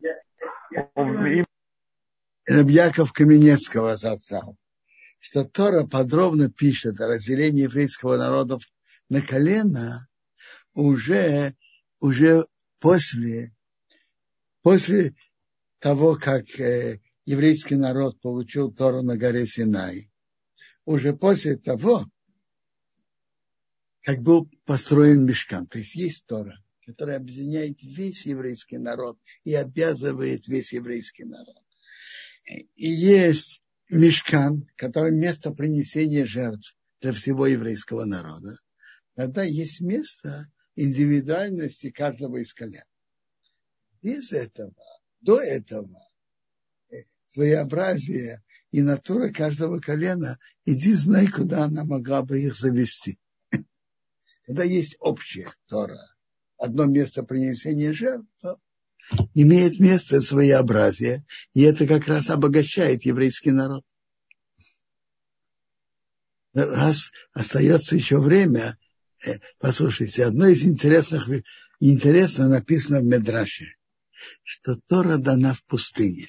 Рабьяков 2.47 3.13
Каменецкого 3.13 3.93
отца, 3.93 4.43
что 5.19 5.45
Тора 5.45 5.85
подробно 5.87 6.51
пишет 6.51 7.01
о 7.01 7.09
разделении 7.09 7.63
еврейского 7.63 8.17
народа 8.17 8.59
на 9.09 9.23
колено 9.23 10.07
уже, 10.75 11.55
уже 12.01 12.47
после, 12.79 13.55
после 14.63 15.15
того, 15.79 16.17
как 16.17 16.45
э, 16.61 17.01
еврейский 17.27 17.77
народ 17.77 18.21
получил 18.21 18.73
Тору 18.73 19.03
на 19.03 19.17
горе 19.17 19.47
Синай, 19.47 20.11
уже 20.85 21.15
после 21.15 21.57
того, 21.57 22.07
как 24.03 24.21
был 24.21 24.51
построен 24.67 25.25
мешкан, 25.25 25.67
то 25.67 25.79
есть 25.79 25.95
есть 25.95 26.27
Тора, 26.27 26.63
которая 26.85 27.17
объединяет 27.17 27.83
весь 27.83 28.27
еврейский 28.27 28.77
народ 28.77 29.19
и 29.45 29.55
обязывает 29.55 30.47
весь 30.47 30.73
еврейский 30.73 31.25
народ. 31.25 31.63
И 32.77 32.89
есть 32.89 33.63
мешкан, 33.89 34.69
который 34.77 35.13
место 35.13 35.51
принесения 35.53 36.27
жертв 36.27 36.77
для 37.01 37.13
всего 37.13 37.47
еврейского 37.47 38.05
народа. 38.05 38.59
Тогда 39.15 39.43
есть 39.43 39.81
место 39.81 40.51
индивидуальности 40.77 41.91
каждого 41.91 42.37
из 42.39 42.53
колен. 42.53 42.85
Без 44.03 44.33
этого, 44.33 44.75
до 45.21 45.41
этого, 45.41 45.99
своеобразие 47.25 48.43
и 48.71 48.83
натура 48.83 49.31
каждого 49.33 49.79
колена, 49.81 50.39
иди 50.65 50.95
знай, 50.95 51.29
куда 51.29 51.65
она 51.65 51.85
могла 51.85 52.23
бы 52.23 52.41
их 52.41 52.57
завести. 52.57 53.19
Когда 54.47 54.65
есть 54.65 54.97
общая 54.99 55.49
Тора, 55.67 56.01
одно 56.59 56.85
место 56.87 57.23
принесения 57.23 57.93
жертв, 57.93 58.27
то 58.41 58.59
имеет 59.35 59.79
место 59.81 60.21
своеобразие, 60.21 61.25
и 61.53 61.63
это 61.63 61.87
как 61.87 62.07
раз 62.09 62.31
обогащает 62.31 63.05
еврейский 63.05 63.51
народ. 63.51 63.85
Раз 66.53 67.11
остается 67.33 67.97
еще 67.97 68.19
время, 68.19 68.79
э, 69.27 69.39
послушайте, 69.59 70.25
одно 70.25 70.47
из 70.47 70.65
интересных, 70.65 71.29
интересно 71.81 72.49
написано 72.49 73.01
в 73.01 73.05
Медраше, 73.05 73.77
что 74.43 74.77
Тора 74.87 75.19
дана 75.19 75.55
в 75.55 75.65
пустыне. 75.65 76.29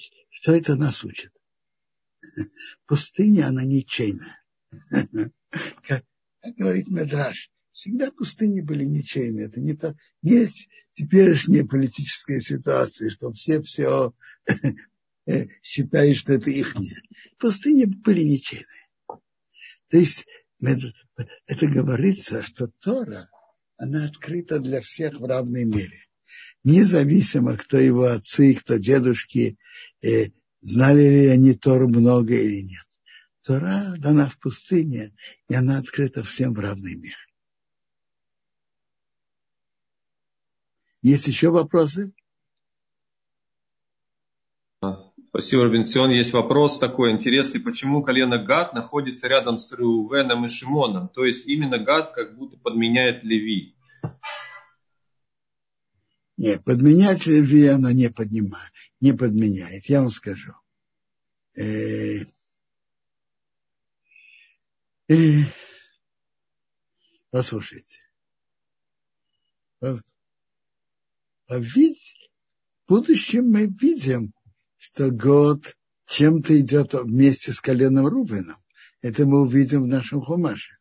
Что 0.00 0.52
это 0.52 0.76
нас 0.76 1.04
учит? 1.04 1.32
Пустыня, 2.86 3.48
она 3.48 3.64
ничейная. 3.64 4.42
Как, 5.86 6.04
как 6.40 6.54
говорит 6.56 6.88
Медраш, 6.88 7.50
всегда 7.72 8.10
пустыни 8.10 8.60
были 8.62 8.84
ничейные. 8.84 9.46
Это 9.46 9.60
не 9.60 9.74
то, 9.74 9.94
есть 10.22 10.68
теперешняя 10.92 11.64
политическая 11.64 12.40
ситуация, 12.40 13.10
что 13.10 13.32
все 13.32 13.60
все 13.60 14.14
э, 15.26 15.46
считают, 15.62 16.16
что 16.16 16.32
это 16.32 16.50
их. 16.50 16.74
Пустыни 17.38 17.84
были 17.84 18.22
ничейные. 18.22 18.66
То 19.88 19.98
есть 19.98 20.26
это 21.46 21.66
говорится, 21.66 22.42
что 22.42 22.68
Тора, 22.80 23.28
она 23.76 24.06
открыта 24.06 24.58
для 24.58 24.80
всех 24.80 25.20
в 25.20 25.24
равной 25.24 25.64
мере. 25.64 25.98
Независимо, 26.64 27.56
кто 27.56 27.76
его 27.76 28.04
отцы, 28.04 28.54
кто 28.54 28.76
дедушки, 28.76 29.58
э, 30.00 30.28
знали 30.60 31.02
ли 31.02 31.26
они 31.28 31.54
Тору 31.54 31.88
много 31.88 32.34
или 32.34 32.62
нет. 32.62 32.86
Тора 33.42 33.94
дана 33.98 34.28
в 34.28 34.38
пустыне, 34.38 35.12
и 35.48 35.54
она 35.54 35.78
открыта 35.78 36.22
всем 36.22 36.54
в 36.54 36.60
равной 36.60 36.94
мере. 36.94 37.16
Есть 41.02 41.26
еще 41.26 41.50
вопросы? 41.50 42.14
Спасибо, 45.30 45.64
Робинсон. 45.64 46.10
Есть 46.10 46.32
вопрос 46.32 46.78
такой 46.78 47.10
интересный. 47.10 47.60
Почему 47.60 48.02
колено 48.02 48.38
Гад 48.38 48.74
находится 48.74 49.26
рядом 49.26 49.58
с 49.58 49.72
Реувеном 49.72 50.44
и 50.44 50.48
Шимоном? 50.48 51.08
То 51.08 51.24
есть 51.24 51.46
именно 51.46 51.78
Гад 51.78 52.12
как 52.12 52.36
будто 52.36 52.56
подменяет 52.58 53.24
Леви. 53.24 53.74
Нет, 56.42 56.64
подменять 56.64 57.26
Леви 57.26 57.68
она 57.68 57.92
не 57.92 58.10
поднимает, 58.10 58.72
не 58.98 59.12
подменяет. 59.12 59.84
Я 59.86 60.00
вам 60.00 60.10
скажу. 60.10 60.52
Э, 61.56 62.24
э, 65.08 65.44
послушайте. 67.30 68.00
А 69.80 70.00
ведь 71.50 72.16
в 72.86 72.88
будущем 72.88 73.48
мы 73.48 73.66
видим, 73.66 74.34
что 74.78 75.12
год 75.12 75.76
чем-то 76.06 76.58
идет 76.58 76.94
вместе 76.94 77.52
с 77.52 77.60
коленом 77.60 78.08
Рубином. 78.08 78.58
Это 79.00 79.26
мы 79.26 79.42
увидим 79.42 79.84
в 79.84 79.86
нашем 79.86 80.20
хумаше. 80.20 80.76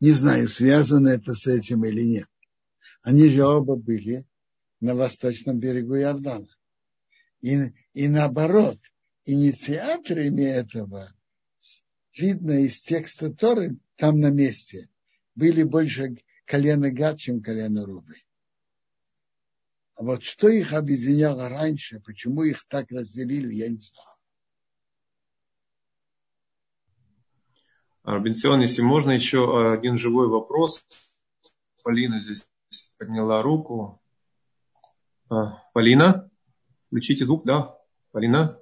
Не 0.00 0.10
знаю, 0.10 0.46
связано 0.46 1.08
это 1.08 1.32
с 1.32 1.46
этим 1.46 1.86
или 1.86 2.02
нет. 2.02 2.28
Они 3.00 3.30
же 3.30 3.46
оба 3.46 3.76
были 3.76 4.26
на 4.84 4.94
восточном 4.94 5.58
берегу 5.58 5.96
Иордана. 5.96 6.54
И, 7.40 7.56
и 7.94 8.08
наоборот, 8.08 8.78
инициаторами 9.24 10.42
этого, 10.42 11.14
видно 12.14 12.64
из 12.64 12.80
текста 12.80 13.32
Торы, 13.32 13.78
там 13.96 14.20
на 14.20 14.28
месте, 14.28 14.90
были 15.34 15.62
больше 15.62 16.16
колено 16.44 16.90
Гад, 16.90 17.18
чем 17.18 17.40
колено 17.40 17.86
Рубы. 17.86 18.14
А 19.94 20.02
вот 20.02 20.22
что 20.22 20.48
их 20.48 20.74
объединяло 20.74 21.48
раньше, 21.48 22.00
почему 22.00 22.42
их 22.42 22.66
так 22.68 22.90
разделили, 22.90 23.54
я 23.54 23.70
не 23.70 23.78
знаю. 23.78 24.08
Арбенсион, 28.02 28.60
если 28.60 28.82
можно, 28.82 29.12
еще 29.12 29.72
один 29.72 29.96
живой 29.96 30.28
вопрос. 30.28 30.86
Полина 31.82 32.20
здесь 32.20 32.46
подняла 32.98 33.40
руку. 33.40 33.98
А, 35.30 35.58
Полина, 35.72 36.30
включите 36.86 37.24
звук, 37.24 37.44
да? 37.44 37.76
Полина? 38.12 38.58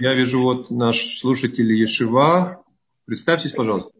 Я 0.00 0.14
вижу 0.14 0.42
вот 0.42 0.70
наш 0.70 1.18
слушатель 1.18 1.72
Ешива. 1.72 2.64
Представьтесь, 3.04 3.52
пожалуйста. 3.52 3.92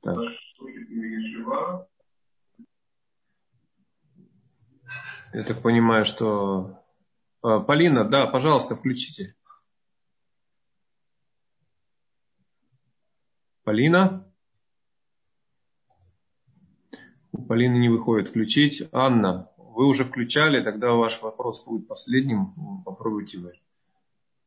Так. 0.00 0.18
Я 5.32 5.44
так 5.44 5.62
понимаю, 5.62 6.04
что... 6.04 6.84
А, 7.42 7.60
Полина, 7.60 8.04
да, 8.04 8.26
пожалуйста, 8.26 8.76
включите. 8.76 9.34
Полина? 13.64 14.23
У 17.36 17.42
Полины 17.42 17.78
не 17.78 17.88
выходит 17.88 18.28
включить. 18.28 18.88
Анна, 18.92 19.50
вы 19.56 19.86
уже 19.86 20.04
включали, 20.04 20.62
тогда 20.62 20.92
ваш 20.92 21.20
вопрос 21.20 21.64
будет 21.64 21.88
последним. 21.88 22.54
Попробуйте 22.84 23.38
вы. 23.38 23.60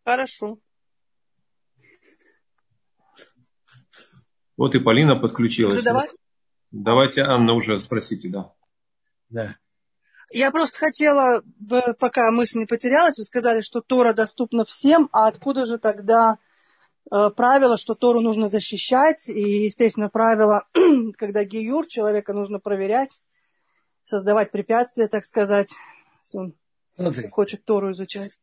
Хорошо. 0.05 0.57
Вот 4.55 4.73
и 4.73 4.79
Полина 4.79 5.17
подключилась. 5.17 5.75
Задавать? 5.75 6.15
Давайте, 6.71 7.23
Анна, 7.23 7.53
уже 7.55 7.77
спросите, 7.77 8.29
да. 8.29 8.53
Да. 9.29 9.57
Я 10.31 10.51
просто 10.51 10.79
хотела, 10.79 11.43
пока 11.99 12.31
мысль 12.31 12.59
не 12.59 12.65
потерялась, 12.65 13.17
вы 13.17 13.25
сказали, 13.25 13.59
что 13.61 13.81
Тора 13.81 14.13
доступна 14.13 14.63
всем, 14.63 15.09
а 15.11 15.27
откуда 15.27 15.65
же 15.65 15.77
тогда 15.77 16.35
э, 16.35 16.46
правило, 17.09 17.77
что 17.77 17.95
Тору 17.95 18.21
нужно 18.21 18.47
защищать, 18.47 19.29
и, 19.29 19.65
естественно, 19.65 20.09
правило, 20.09 20.67
когда 21.17 21.43
гиюр, 21.43 21.87
человека 21.87 22.33
нужно 22.33 22.59
проверять, 22.59 23.19
создавать 24.05 24.51
препятствия, 24.51 25.07
так 25.07 25.25
сказать, 25.25 25.69
если 26.23 26.37
он 26.37 26.55
Смотри. 26.95 27.29
хочет 27.29 27.65
Тору 27.65 27.91
изучать. 27.91 28.39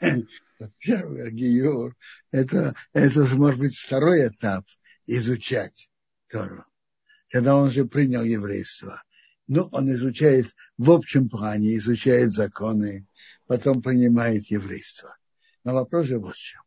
Первый 0.78 1.30
гиюр, 1.30 1.96
это, 2.30 2.74
это 2.92 3.22
уже 3.22 3.36
может 3.36 3.60
быть 3.60 3.76
второй 3.76 4.28
этап 4.28 4.64
изучать 5.06 5.88
Тору, 6.28 6.64
когда 7.30 7.56
он 7.56 7.68
уже 7.68 7.84
принял 7.84 8.22
еврейство. 8.22 9.02
Ну, 9.46 9.68
он 9.72 9.90
изучает 9.92 10.54
в 10.76 10.90
общем 10.90 11.28
плане, 11.28 11.76
изучает 11.76 12.32
законы, 12.32 13.06
потом 13.46 13.82
принимает 13.82 14.46
еврейство. 14.46 15.16
Но 15.64 15.72
вопрос 15.74 16.06
же 16.06 16.18
вот 16.18 16.36
в 16.36 16.38
чем. 16.38 16.62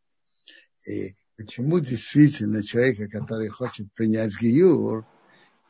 И 0.86 1.14
почему 1.42 1.80
действительно 1.80 2.62
человека, 2.62 3.08
который 3.08 3.48
хочет 3.48 3.92
принять 3.92 4.32
гиюр, 4.40 5.04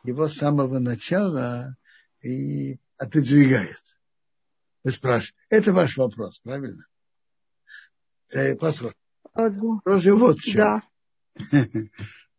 его 0.04 0.28
с 0.28 0.34
самого 0.34 0.78
начала 0.78 1.76
и 2.20 2.78
отодвигает. 2.98 3.80
Вы 4.84 4.90
спрашиваете, 4.90 5.36
это 5.48 5.72
ваш 5.72 5.96
вопрос, 5.96 6.40
правильно? 6.40 6.84
Э, 8.30 8.54
же 9.98 10.14
вот 10.14 10.40
чем. 10.40 10.56
Да. 10.56 10.82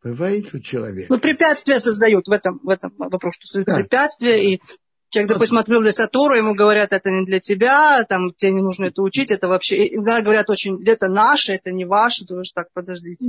Бывает 0.04 0.54
у 0.54 0.60
человека. 0.60 1.08
Ну, 1.14 1.20
препятствия 1.20 1.80
создают 1.80 2.28
в 2.28 2.32
этом, 2.32 2.60
в 2.62 2.70
этом 2.70 2.94
вопрос, 2.98 3.36
что 3.36 3.48
создают 3.48 3.68
да. 3.68 3.76
препятствия, 3.78 4.54
и 4.54 4.62
Человек, 5.14 5.34
допустим, 5.34 5.60
открыл 5.60 5.84
для 5.84 5.92
Сатуру, 5.92 6.34
ему 6.34 6.56
говорят, 6.56 6.92
это 6.92 7.12
не 7.12 7.24
для 7.24 7.40
тебя, 7.40 8.04
там, 8.04 8.34
тебе 8.34 8.54
не 8.54 8.64
нужно 8.64 8.86
это 8.86 9.04
учить, 9.04 9.30
это 9.30 9.48
вообще, 9.48 9.94
иногда 9.94 10.24
говорят 10.24 10.50
очень, 10.50 10.84
это 10.88 11.08
наше, 11.08 11.54
это 11.54 11.72
не 11.72 11.86
ваше, 11.86 12.26
думаешь, 12.26 12.52
так, 12.52 12.72
подождите. 12.74 13.24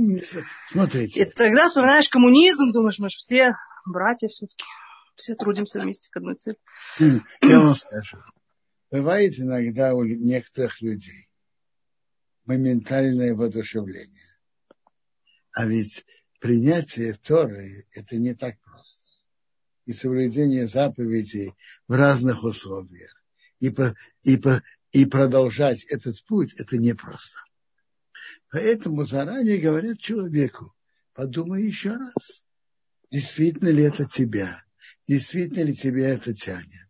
Смотрите. 0.71 1.21
И 1.21 1.25
тогда 1.25 1.67
вспоминаешь 1.67 2.09
коммунизм, 2.09 2.71
думаешь, 2.71 2.97
мы 2.97 3.11
же 3.11 3.17
все 3.17 3.53
братья 3.85 4.27
все-таки, 4.29 4.65
все 5.13 5.35
трудимся 5.35 5.79
вместе 5.79 6.09
к 6.09 6.17
одной 6.17 6.33
цели. 6.33 6.57
Я 7.43 7.59
вам 7.59 7.75
скажу. 7.75 8.17
Бывает 8.89 9.39
иногда 9.39 9.93
у 9.93 10.03
некоторых 10.03 10.81
людей 10.81 11.29
моментальное 12.45 13.35
воодушевление. 13.35 14.39
А 15.51 15.67
ведь 15.67 16.03
принятие 16.39 17.13
Торы– 17.13 17.85
это 17.91 18.17
не 18.17 18.33
так 18.33 18.59
просто 18.61 19.04
и 19.85 19.93
соблюдение 19.93 20.67
заповедей 20.67 21.53
в 21.87 21.93
разных 21.93 22.43
условиях 22.43 23.23
и, 23.59 23.69
по, 23.69 23.95
и, 24.23 24.37
по, 24.37 24.61
и 24.91 25.05
продолжать 25.05 25.83
этот 25.85 26.23
путь, 26.25 26.53
это 26.59 26.77
непросто. 26.77 27.39
Поэтому 28.51 29.05
заранее 29.05 29.57
говорят 29.57 29.99
человеку, 29.99 30.73
подумай 31.13 31.63
еще 31.63 31.95
раз, 31.95 32.43
действительно 33.11 33.69
ли 33.69 33.83
это 33.83 34.05
тебя, 34.05 34.63
действительно 35.07 35.63
ли 35.63 35.75
тебя 35.75 36.09
это 36.09 36.33
тянет. 36.33 36.89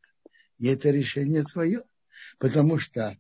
И 0.58 0.68
это 0.68 0.90
решение 0.90 1.44
твое. 1.44 1.84
Потому 2.38 2.80
что 2.80 3.18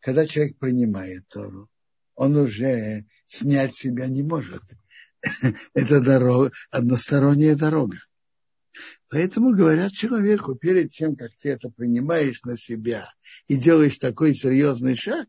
когда 0.00 0.26
человек 0.26 0.58
принимает 0.58 1.26
Тору, 1.28 1.70
он 2.14 2.36
уже 2.36 3.06
снять 3.26 3.74
себя 3.74 4.06
не 4.08 4.22
может 4.22 4.62
это 5.74 6.00
дорога, 6.00 6.52
односторонняя 6.70 7.54
дорога. 7.54 7.98
Поэтому 9.08 9.54
говорят 9.54 9.92
человеку, 9.92 10.54
перед 10.54 10.92
тем, 10.92 11.16
как 11.16 11.30
ты 11.40 11.50
это 11.50 11.70
принимаешь 11.70 12.42
на 12.42 12.58
себя 12.58 13.12
и 13.46 13.56
делаешь 13.56 13.98
такой 13.98 14.34
серьезный 14.34 14.96
шаг, 14.96 15.26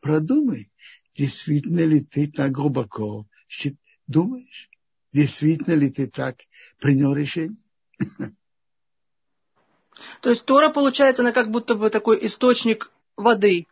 продумай, 0.00 0.70
действительно 1.14 1.84
ли 1.84 2.00
ты 2.00 2.30
так 2.30 2.52
глубоко 2.52 3.26
думаешь, 4.06 4.68
действительно 5.12 5.74
ли 5.74 5.90
ты 5.90 6.06
так 6.06 6.40
принял 6.78 7.14
решение. 7.14 7.56
То 10.20 10.30
есть 10.30 10.44
Тора, 10.44 10.70
получается, 10.70 11.22
она 11.22 11.32
как 11.32 11.50
будто 11.50 11.74
бы 11.74 11.90
такой 11.90 12.24
источник 12.26 12.90
воды, 13.16 13.66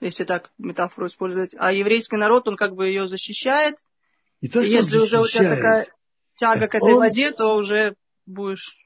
если 0.00 0.24
так 0.24 0.50
метафору 0.58 1.06
использовать, 1.06 1.54
а 1.58 1.72
еврейский 1.72 2.16
народ, 2.16 2.48
он 2.48 2.56
как 2.56 2.74
бы 2.74 2.86
ее 2.86 3.08
защищает, 3.08 3.76
и 4.40 4.48
то, 4.48 4.62
что 4.62 4.70
Если 4.70 4.98
уже 4.98 5.20
у 5.20 5.26
тебя 5.26 5.54
такая 5.54 5.86
тяга 6.34 6.68
к 6.68 6.74
этой 6.74 6.92
он, 6.92 6.98
воде, 6.98 7.30
то 7.32 7.56
уже 7.56 7.96
будешь... 8.26 8.76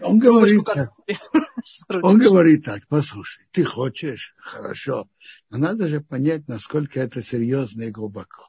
Он 0.00 0.18
говорит, 0.18 0.64
так, 0.64 0.90
он 2.02 2.18
говорит 2.18 2.64
так, 2.64 2.86
послушай, 2.88 3.46
ты 3.52 3.62
хочешь, 3.62 4.34
хорошо, 4.36 5.08
но 5.48 5.58
надо 5.58 5.86
же 5.86 6.00
понять, 6.00 6.48
насколько 6.48 6.98
это 6.98 7.22
серьезно 7.22 7.82
и 7.82 7.90
глубоко. 7.90 8.48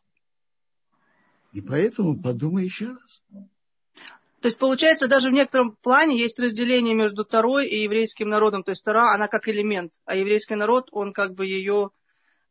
И 1.51 1.61
поэтому 1.61 2.19
подумай 2.19 2.65
еще 2.65 2.87
раз. 2.87 3.23
То 4.41 4.47
есть, 4.47 4.57
получается, 4.57 5.07
даже 5.07 5.29
в 5.29 5.33
некотором 5.33 5.77
плане 5.77 6.19
есть 6.19 6.39
разделение 6.39 6.95
между 6.95 7.23
Тарой 7.23 7.67
и 7.67 7.83
еврейским 7.83 8.27
народом. 8.27 8.63
То 8.63 8.71
есть, 8.71 8.83
Тара, 8.83 9.13
она 9.13 9.27
как 9.27 9.47
элемент, 9.47 9.93
а 10.05 10.15
еврейский 10.15 10.55
народ, 10.55 10.89
он 10.91 11.13
как 11.13 11.33
бы 11.33 11.45
ее 11.45 11.91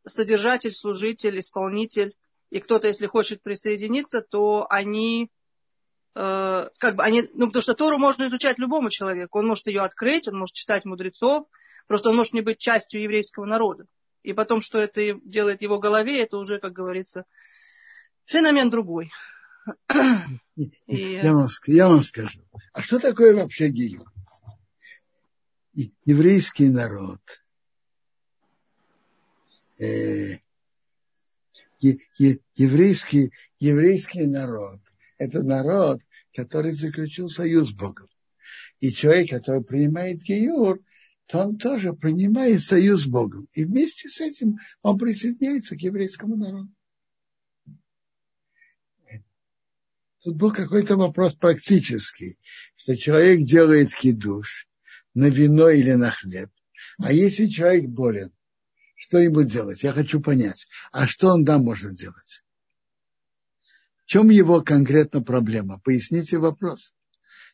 содержатель, 0.07 0.71
служитель, 0.71 1.37
исполнитель 1.37 2.15
и 2.53 2.59
кто-то, 2.59 2.87
если 2.87 3.07
хочет 3.07 3.41
присоединиться, 3.41 4.21
то 4.21 4.67
они 4.69 5.31
э, 6.13 6.69
как 6.77 6.95
бы 6.95 7.03
они, 7.03 7.23
ну, 7.33 7.47
потому 7.47 7.63
что 7.63 7.73
Тору 7.73 7.97
можно 7.97 8.27
изучать 8.27 8.59
любому 8.59 8.91
человеку. 8.91 9.39
Он 9.39 9.47
может 9.47 9.65
ее 9.65 9.81
открыть, 9.81 10.27
он 10.27 10.37
может 10.37 10.53
читать 10.53 10.85
мудрецов, 10.85 11.47
просто 11.87 12.11
он 12.11 12.15
может 12.15 12.33
не 12.33 12.41
быть 12.41 12.59
частью 12.59 13.01
еврейского 13.01 13.45
народа. 13.45 13.87
И 14.21 14.33
потом, 14.33 14.61
что 14.61 14.77
это 14.77 15.19
делает 15.25 15.63
его 15.63 15.79
голове, 15.79 16.21
это 16.21 16.37
уже, 16.37 16.59
как 16.59 16.73
говорится, 16.73 17.25
феномен 18.25 18.69
другой. 18.69 19.11
И... 20.55 20.67
Я, 20.95 21.33
вам, 21.33 21.47
я 21.65 21.87
вам 21.87 22.03
скажу. 22.03 22.39
А 22.71 22.83
что 22.83 22.99
такое 22.99 23.35
вообще 23.35 23.69
гилю? 23.69 24.05
Еврейский 26.05 26.67
народ 26.69 27.19
э, 29.79 30.37
еврейский, 32.55 33.31
еврейский 33.59 34.25
народ– 34.25 34.79
это 35.17 35.43
народ, 35.43 36.01
который 36.35 36.71
заключил 36.71 37.29
союз 37.29 37.69
с 37.69 37.73
Богом. 37.73 38.07
И 38.79 38.91
человек, 38.91 39.29
который 39.29 39.63
принимает 39.63 40.21
Геюр, 40.21 40.79
то 41.27 41.39
он 41.39 41.57
тоже 41.57 41.93
принимает 41.93 42.61
союз 42.61 43.03
с 43.03 43.07
Богом. 43.07 43.47
И 43.53 43.63
вместе 43.63 44.09
с 44.09 44.19
этим 44.19 44.57
он 44.81 44.97
присоединяется 44.97 45.75
к 45.75 45.81
еврейскому 45.81 46.35
народу. 46.35 46.69
Тут 50.23 50.35
был 50.37 50.53
какой-то 50.53 50.95
вопрос 50.95 51.35
практический, 51.35 52.37
что 52.77 52.95
человек 52.95 53.41
делает 53.41 53.93
кидуш 53.93 54.67
на 55.13 55.29
вино 55.29 55.69
или 55.69 55.93
на 55.93 56.11
хлеб. 56.11 56.49
А 56.97 57.11
если 57.11 57.47
человек 57.47 57.89
болен, 57.89 58.31
что 59.03 59.17
ему 59.17 59.43
делать? 59.43 59.83
Я 59.83 59.91
хочу 59.91 60.21
понять. 60.21 60.65
А 60.93 61.05
что 61.05 61.33
он 61.33 61.43
да 61.43 61.57
может 61.57 61.95
делать? 61.95 62.41
В 64.05 64.07
чем 64.07 64.29
его 64.29 64.61
конкретно 64.61 65.21
проблема? 65.21 65.81
Поясните 65.83 66.37
вопрос. 66.37 66.93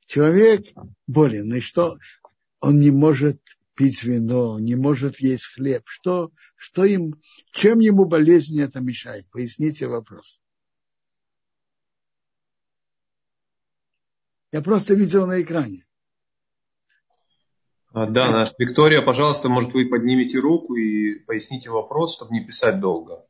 Человек 0.05 0.67
болен, 1.07 1.51
и 1.55 1.59
что 1.59 1.97
он 2.59 2.79
не 2.79 2.91
может 2.91 3.41
пить 3.73 4.03
вино, 4.03 4.59
не 4.59 4.75
может 4.75 5.19
есть 5.21 5.47
хлеб. 5.47 5.81
Что, 5.87 6.31
что 6.55 6.85
им, 6.85 7.19
чем 7.51 7.79
ему 7.79 8.05
болезнь 8.05 8.61
это 8.61 8.79
мешает? 8.79 9.27
Поясните 9.31 9.87
вопрос. 9.87 10.39
Я 14.51 14.61
просто 14.61 14.93
видел 14.93 15.25
на 15.25 15.41
экране. 15.41 15.83
А, 17.91 18.05
да, 18.05 18.45
Виктория, 18.59 19.01
пожалуйста, 19.01 19.49
может, 19.49 19.73
вы 19.73 19.87
поднимете 19.87 20.39
руку 20.39 20.75
и 20.75 21.15
поясните 21.25 21.71
вопрос, 21.71 22.15
чтобы 22.15 22.33
не 22.33 22.45
писать 22.45 22.79
долго. 22.79 23.25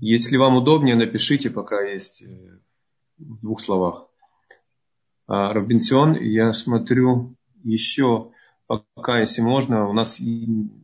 Если 0.00 0.36
вам 0.36 0.56
удобнее, 0.56 0.96
напишите, 0.96 1.48
пока 1.48 1.80
есть 1.80 2.22
э, 2.22 2.60
в 3.16 3.40
двух 3.40 3.62
словах. 3.62 4.08
А, 5.26 5.54
я 5.54 6.52
смотрю 6.52 7.36
еще, 7.64 8.32
пока, 8.66 9.18
если 9.20 9.40
можно, 9.40 9.88
у 9.88 9.94
нас 9.94 10.20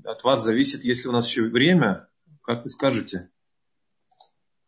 от 0.05 0.24
вас 0.24 0.43
зависит, 0.43 0.85
если 0.85 1.09
у 1.09 1.12
нас 1.12 1.29
еще 1.29 1.43
время, 1.43 2.09
как 2.43 2.62
вы 2.62 2.70
скажете. 2.70 3.29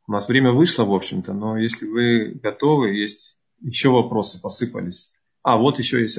У 0.06 0.12
нас 0.12 0.28
время 0.28 0.52
вышло, 0.52 0.84
в 0.84 0.92
общем-то, 0.92 1.32
но 1.32 1.56
если 1.56 1.86
вы 1.86 2.38
готовы, 2.42 2.94
есть 2.94 3.38
еще 3.60 3.88
вопросы 3.88 4.38
посыпались. 4.42 5.10
А, 5.42 5.56
вот 5.56 5.78
еще 5.78 6.02
есть 6.02 6.18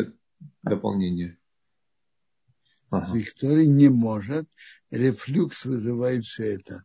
дополнение. 0.64 1.38
Ага. 2.90 3.18
Виктория 3.18 3.66
не 3.66 3.90
может, 3.90 4.48
рефлюкс 4.92 5.66
вызывает 5.66 6.26
все 6.26 6.56
это. 6.56 6.84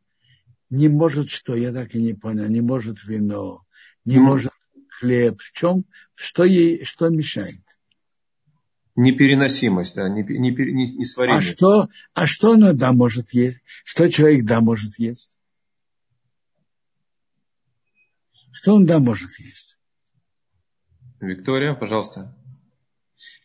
Не 0.70 0.88
может 0.88 1.30
что, 1.30 1.54
я 1.56 1.72
так 1.72 1.94
и 1.94 2.02
не 2.02 2.14
понял, 2.14 2.48
не 2.48 2.60
может 2.60 3.04
вино, 3.04 3.64
не 4.04 4.16
mm. 4.16 4.20
может 4.20 4.52
хлеб. 4.88 5.40
В 5.40 5.52
чем, 5.52 5.84
что 6.14 6.44
ей, 6.44 6.84
что 6.84 7.08
мешает? 7.08 7.62
Непереносимость, 8.96 9.94
да, 9.94 10.08
не, 10.08 10.22
не, 10.22 10.50
не, 10.50 10.96
не 10.96 11.04
сварение. 11.04 11.38
А 11.38 11.42
что, 11.42 11.88
а 12.14 12.26
что 12.26 12.52
она 12.52 12.72
да 12.72 12.92
может 12.92 13.32
есть? 13.32 13.62
Что 13.84 14.10
человек 14.10 14.44
да 14.44 14.60
может 14.60 14.98
есть? 14.98 15.38
Что 18.52 18.74
он 18.74 18.84
да 18.84 18.98
может 18.98 19.30
есть? 19.38 19.78
Виктория, 21.20 21.74
пожалуйста 21.74 22.36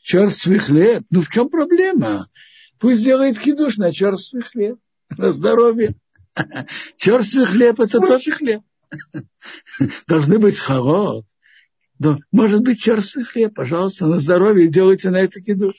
черствый 0.06 0.60
хлеб. 0.60 1.04
Ну 1.10 1.22
в 1.22 1.30
чем 1.30 1.50
проблема? 1.50 2.30
Пусть 2.80 3.04
делает 3.04 3.40
хидуш 3.40 3.78
на 3.78 3.92
черствый 3.92 4.44
хлеб. 4.44 4.78
На 5.18 5.34
здоровье. 5.34 5.96
Черствый 6.98 7.46
хлеб 7.46 7.80
это 7.80 8.00
тоже 8.00 8.32
хлеб. 8.32 8.62
Должны 10.08 10.38
быть 10.38 10.58
схарот. 10.58 11.26
Но 11.98 12.20
может 12.32 12.62
быть 12.62 12.80
черствый 12.80 13.24
хлеб, 13.24 13.56
пожалуйста, 13.56 14.06
на 14.06 14.20
здоровье 14.20 14.68
делайте 14.68 15.10
на 15.10 15.18
это 15.18 15.42
кидуш. 15.42 15.76